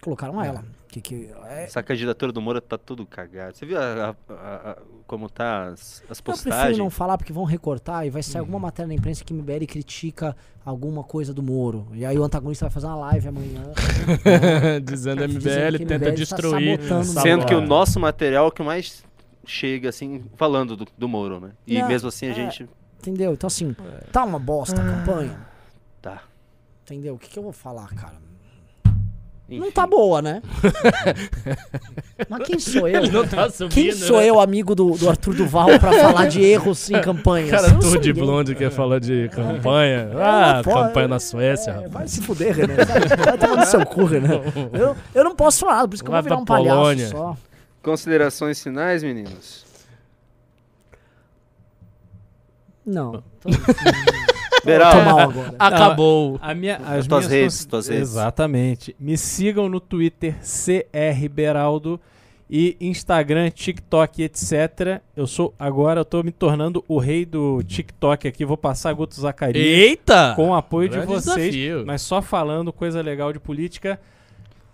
colocaram 0.01 0.41
ela. 0.43 0.63
Que, 0.87 0.99
que, 0.99 1.29
é, 1.45 1.63
Essa 1.63 1.81
candidatura 1.81 2.33
do 2.33 2.41
Moro 2.41 2.59
tá 2.59 2.77
tudo 2.77 3.05
cagado. 3.05 3.55
Você 3.55 3.65
viu 3.65 3.79
a- 3.79 4.09
a- 4.29 4.33
a- 4.33 4.71
a- 4.71 4.77
como 5.07 5.29
tá 5.29 5.67
as, 5.67 6.03
as 6.09 6.19
Eu 6.19 6.23
prefiro 6.23 6.49
postagens? 6.49 6.77
não 6.77 6.89
falar 6.89 7.17
porque 7.17 7.31
vão 7.31 7.45
recortar 7.45 8.05
e 8.05 8.09
vai 8.09 8.21
sair 8.21 8.39
alguma 8.41 8.59
matéria 8.59 8.87
na 8.87 8.93
imprensa 8.95 9.23
que 9.23 9.33
MBL 9.33 9.65
critica 9.67 10.35
alguma 10.65 11.01
coisa 11.01 11.33
do 11.33 11.41
Moro. 11.41 11.87
E 11.93 12.05
aí 12.05 12.19
o 12.19 12.23
antagonista 12.23 12.65
vai 12.65 12.71
fazer 12.73 12.87
uma 12.87 12.95
live 12.97 13.27
amanhã. 13.29 13.63
Dizendo 14.83 15.25
Dizendo 15.27 15.67
MBL 15.67 15.77
que 15.77 15.85
tenta 15.85 16.05
MBL 16.05 16.09
tá 16.09 16.11
destruir. 16.15 16.79
o 16.79 17.03
Sendo 17.05 17.45
que 17.45 17.55
o 17.55 17.61
nosso 17.61 17.99
material 17.99 18.45
é 18.45 18.47
o 18.49 18.51
que 18.51 18.61
mais 18.63 19.03
chega, 19.45 19.89
assim, 19.89 20.23
falando 20.35 20.75
do, 20.75 20.85
do 20.97 21.07
Moro, 21.07 21.39
né? 21.39 21.51
E 21.65 21.79
Não, 21.79 21.87
mesmo 21.87 22.09
assim 22.09 22.27
a 22.27 22.31
é. 22.31 22.33
gente... 22.33 22.69
Entendeu? 22.99 23.33
Então 23.33 23.47
assim, 23.47 23.75
tá 24.11 24.23
uma 24.23 24.37
bosta 24.37 24.79
a 24.79 24.83
campanha. 24.85 25.39
Tá. 26.01 26.21
Entendeu? 26.83 27.15
O 27.15 27.17
que, 27.17 27.29
que 27.29 27.39
eu 27.39 27.43
vou 27.43 27.51
falar, 27.53 27.87
cara? 27.95 28.15
Enfim. 29.51 29.59
Não 29.59 29.69
tá 29.71 29.85
boa, 29.85 30.21
né? 30.21 30.41
Mas 32.29 32.43
quem 32.47 32.57
sou 32.57 32.87
eu? 32.87 33.11
Não 33.11 33.27
tá 33.27 33.49
subindo. 33.49 33.73
Quem 33.73 33.91
sou 33.91 34.19
né? 34.19 34.29
eu, 34.29 34.39
amigo 34.39 34.73
do, 34.73 34.91
do 34.91 35.09
Arthur 35.09 35.35
Duval, 35.35 35.67
pra 35.77 35.91
falar 35.99 36.27
de 36.27 36.41
erros 36.41 36.89
em 36.89 37.01
campanhas? 37.01 37.51
Cara, 37.51 37.73
não 37.73 37.81
sou 37.81 37.99
de 37.99 38.13
ninguém. 38.13 38.23
blonde 38.23 38.55
que 38.55 38.69
falou 38.69 38.97
de 38.97 39.27
campanha. 39.29 40.09
Ah, 40.15 40.61
Pô, 40.63 40.71
campanha 40.73 41.05
é- 41.05 41.07
na 41.09 41.19
Suécia, 41.19 41.71
É, 41.71 41.73
rapaz. 41.73 41.91
vai 41.91 42.07
se 42.07 42.21
fuder, 42.21 42.55
Renan. 42.55 42.75
Vai, 43.25 43.37
tomar 43.37 43.57
no 43.57 43.65
seu 43.65 43.85
cu, 43.85 44.05
Renan. 44.05 44.41
Eu, 44.71 44.95
eu 45.13 45.23
não 45.25 45.35
posso 45.35 45.59
falar 45.65 45.85
por 45.85 45.95
isso 45.95 46.03
que 46.03 46.09
eu 46.09 46.13
vou 46.13 46.23
virar 46.23 46.37
um 46.37 46.45
palhaço 46.45 46.77
Polônia. 46.77 47.07
só. 47.09 47.35
Considerações 47.83 48.63
finais, 48.63 49.03
meninos? 49.03 49.65
Não. 52.85 53.21
Tô, 53.39 53.49
Beral, 54.63 55.19
agora. 55.19 55.55
Acabou. 55.59 56.39
A 56.41 56.53
minha, 56.53 56.77
as 56.77 57.07
tuas 57.07 57.27
minhas 57.27 57.27
redes, 57.27 57.55
cons- 57.57 57.65
tuas 57.65 57.87
redes. 57.87 58.01
Exatamente. 58.09 58.95
Me 58.99 59.17
sigam 59.17 59.67
no 59.69 59.79
Twitter, 59.79 60.35
CR 60.41 61.29
Beraldo, 61.29 61.99
e 62.53 62.75
Instagram, 62.81 63.49
TikTok, 63.49 64.23
etc. 64.23 65.01
Eu 65.15 65.25
sou 65.25 65.53
agora, 65.57 66.01
eu 66.01 66.05
tô 66.05 66.21
me 66.21 66.31
tornando 66.31 66.83
o 66.85 66.97
rei 66.99 67.25
do 67.25 67.63
TikTok 67.63 68.27
aqui. 68.27 68.43
Vou 68.43 68.57
passar 68.57 68.91
Guto 68.93 69.15
Zacarias 69.19 69.65
Eita! 69.65 70.33
com 70.35 70.49
o 70.49 70.53
apoio 70.53 70.89
de 70.89 70.99
vocês, 70.99 71.53
desafio. 71.53 71.83
mas 71.85 72.01
só 72.01 72.21
falando 72.21 72.73
coisa 72.73 73.01
legal 73.01 73.31
de 73.31 73.39
política. 73.39 73.97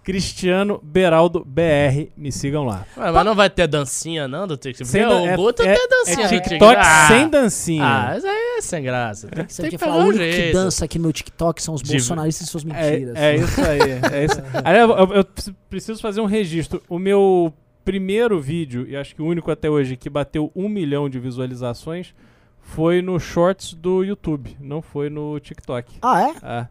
Cristiano 0.07 0.79
Beraldo 0.81 1.43
BR, 1.45 2.07
me 2.15 2.31
sigam 2.31 2.63
lá. 2.63 2.85
Ué, 2.95 3.11
mas 3.11 3.25
não 3.25 3.35
vai 3.35 3.49
ter 3.49 3.67
dancinha, 3.67 4.25
não, 4.25 4.47
do 4.47 4.55
TikTok? 4.55 4.87
Sem 4.89 5.05
o 5.05 5.35
Guto 5.35 5.61
é, 5.61 5.75
tem 5.75 5.89
dancinha 5.89 6.25
é 6.27 6.39
TikTok. 6.39 6.75
Ah, 6.79 7.07
sem 7.09 7.27
dancinha. 7.29 7.83
Ah, 7.83 8.17
isso 8.17 8.25
aí 8.25 8.55
é 8.57 8.61
sem 8.61 8.83
graça. 8.83 9.27
Tem, 9.27 9.45
que- 9.45 9.53
Você 9.53 9.61
tem 9.63 9.71
quer 9.71 9.77
que 9.77 9.83
falar, 9.83 9.97
o 9.97 10.03
um 10.05 10.07
único 10.07 10.23
que 10.23 10.53
dança 10.53 10.85
aqui 10.85 10.97
no 10.97 11.01
meu 11.03 11.11
TikTok 11.11 11.61
são 11.61 11.73
os 11.73 11.81
De- 11.81 11.91
bolsonaristas 11.91 12.47
e 12.47 12.49
suas 12.49 12.63
mentiras. 12.63 13.17
É, 13.17 13.31
é 13.31 13.35
isso 13.35 13.61
aí, 13.61 13.79
é 14.13 14.23
isso. 14.23 14.41
Aliás, 14.63 14.89
eu, 14.89 15.13
eu 15.13 15.25
preciso- 15.25 15.55
preciso 15.69 16.01
fazer 16.01 16.21
um 16.21 16.25
registro. 16.25 16.81
O 16.87 16.97
meu 16.97 17.53
primeiro 17.83 18.39
vídeo, 18.39 18.87
e 18.87 18.95
acho 18.95 19.13
que 19.13 19.21
o 19.21 19.25
único 19.25 19.51
até 19.51 19.69
hoje, 19.69 19.97
que 19.97 20.09
bateu 20.09 20.49
um 20.55 20.69
milhão 20.69 21.09
de 21.09 21.19
visualizações 21.19 22.15
foi 22.61 23.01
no 23.01 23.19
Shorts 23.19 23.73
do 23.73 24.05
YouTube, 24.05 24.55
não 24.61 24.81
foi 24.81 25.09
no 25.09 25.37
TikTok. 25.41 25.95
Ah, 26.01 26.29
é? 26.29 26.33
Ah, 26.41 26.67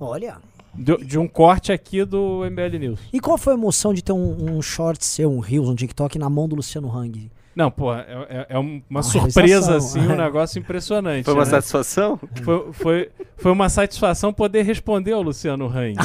Olha. 0.00 0.36
De, 0.74 0.96
de 1.04 1.18
um 1.18 1.28
corte 1.28 1.72
aqui 1.72 2.04
do 2.04 2.44
MBL 2.50 2.78
News. 2.78 3.00
E 3.12 3.20
qual 3.20 3.36
foi 3.36 3.52
a 3.52 3.56
emoção 3.56 3.92
de 3.92 4.02
ter 4.02 4.12
um, 4.12 4.56
um 4.56 4.62
short 4.62 5.04
seu, 5.04 5.30
um 5.30 5.38
Reels, 5.38 5.68
um 5.68 5.74
TikTok 5.74 6.18
na 6.18 6.30
mão 6.30 6.48
do 6.48 6.56
Luciano 6.56 6.90
Hang? 6.90 7.30
Não, 7.54 7.70
pô, 7.70 7.92
é, 7.94 8.06
é- 8.30 8.46
é 8.50 8.58
uma, 8.58 8.80
Uma 8.88 9.02
surpresa, 9.02 9.76
assim, 9.76 10.00
um 10.00 10.12
é. 10.12 10.16
negócio 10.16 10.58
impressionante. 10.58 11.24
Foi 11.24 11.34
uma 11.34 11.44
né? 11.44 11.50
satisfação? 11.50 12.18
Foi, 12.42 12.72
foi, 12.72 13.10
foi 13.36 13.52
uma 13.52 13.68
satisfação 13.68 14.32
poder 14.32 14.62
responder 14.62 15.12
ao 15.12 15.20
Luciano 15.20 15.66
Hang. 15.66 15.94
né? 15.94 16.02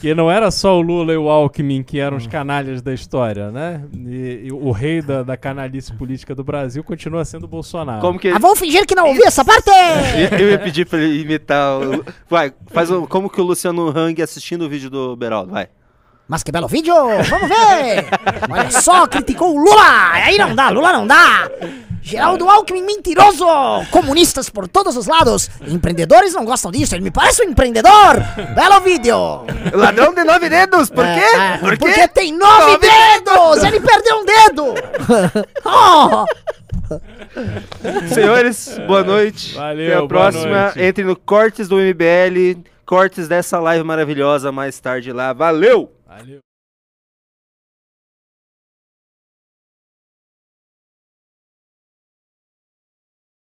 que 0.00 0.14
não 0.14 0.30
era 0.30 0.50
só 0.50 0.78
o 0.78 0.80
Lula 0.80 1.12
e 1.12 1.16
o 1.16 1.28
Alckmin 1.28 1.82
que 1.82 1.98
eram 1.98 2.16
os 2.16 2.26
canalhas 2.26 2.80
da 2.80 2.94
história, 2.94 3.50
né? 3.50 3.82
E, 4.06 4.42
e 4.46 4.52
o 4.52 4.70
rei 4.70 5.02
da, 5.02 5.22
da 5.22 5.36
canalice 5.36 5.92
política 5.92 6.34
do 6.34 6.42
Brasil 6.44 6.82
continua 6.84 7.24
sendo 7.24 7.44
o 7.44 7.48
Bolsonaro. 7.48 8.00
Como 8.00 8.18
que 8.18 8.28
Ah, 8.28 8.38
vamos 8.38 8.58
fingir 8.58 8.86
que 8.86 8.94
não 8.94 9.08
ouvi 9.08 9.22
essa 9.24 9.44
parte! 9.44 9.68
Eu- 10.32 10.38
Eu 10.38 10.50
ia 10.50 10.58
pedir 10.58 10.86
pra 10.86 10.98
ele 10.98 11.22
imitar. 11.22 11.78
o- 11.80 12.04
Vai, 12.28 12.52
faz 12.68 12.90
o... 12.90 13.06
como 13.06 13.28
que 13.28 13.40
o 13.40 13.44
Luciano 13.44 13.88
Hang 13.96 14.22
assistindo 14.22 14.64
o 14.64 14.68
vídeo 14.68 14.88
do 14.88 15.16
Beraldo, 15.16 15.52
vai. 15.52 15.68
Mas 16.30 16.44
que 16.44 16.52
belo 16.52 16.68
vídeo! 16.68 16.94
Vamos 17.28 17.48
ver! 17.48 18.06
Olha 18.48 18.70
só, 18.70 19.04
criticou 19.08 19.52
o 19.52 19.58
Lula! 19.58 20.12
Aí 20.12 20.38
não 20.38 20.54
dá, 20.54 20.68
Lula 20.68 20.92
não 20.92 21.04
dá! 21.04 21.50
Geraldo 22.00 22.48
Alckmin 22.48 22.84
mentiroso! 22.84 23.44
Comunistas 23.90 24.48
por 24.48 24.68
todos 24.68 24.96
os 24.96 25.08
lados! 25.08 25.50
Empreendedores 25.66 26.32
não 26.32 26.44
gostam 26.44 26.70
disso, 26.70 26.94
ele 26.94 27.02
me 27.02 27.10
parece 27.10 27.42
um 27.42 27.46
empreendedor! 27.50 28.22
Belo 28.54 28.80
vídeo! 28.80 29.16
Ladrão 29.74 30.14
de 30.14 30.22
nove 30.22 30.48
dedos, 30.48 30.88
por 30.88 31.04
É, 31.04 31.18
quê? 31.18 31.36
é, 31.36 31.58
por 31.58 31.70
quê? 31.70 31.76
Porque 31.78 32.06
tem 32.08 32.32
nove, 32.32 32.74
Nove 32.74 32.78
dedos! 32.78 33.64
Ele 33.64 33.80
perdeu 33.80 34.16
um 34.18 34.24
dedo! 34.24 34.74
oh! 35.66 36.24
Senhores, 38.14 38.78
boa 38.86 39.02
noite. 39.02 39.54
Valeu, 39.56 39.94
Até 39.96 40.04
a 40.04 40.06
próxima. 40.06 40.62
noite. 40.66 40.80
Entre 40.80 41.02
no 41.02 41.16
Cortes 41.16 41.66
do 41.66 41.74
MBL, 41.76 42.62
cortes 42.86 43.26
dessa 43.26 43.58
live 43.58 43.82
maravilhosa 43.84 44.52
mais 44.52 44.78
tarde 44.78 45.12
lá. 45.12 45.32
Valeu! 45.32 45.92
Valeu. 46.10 46.49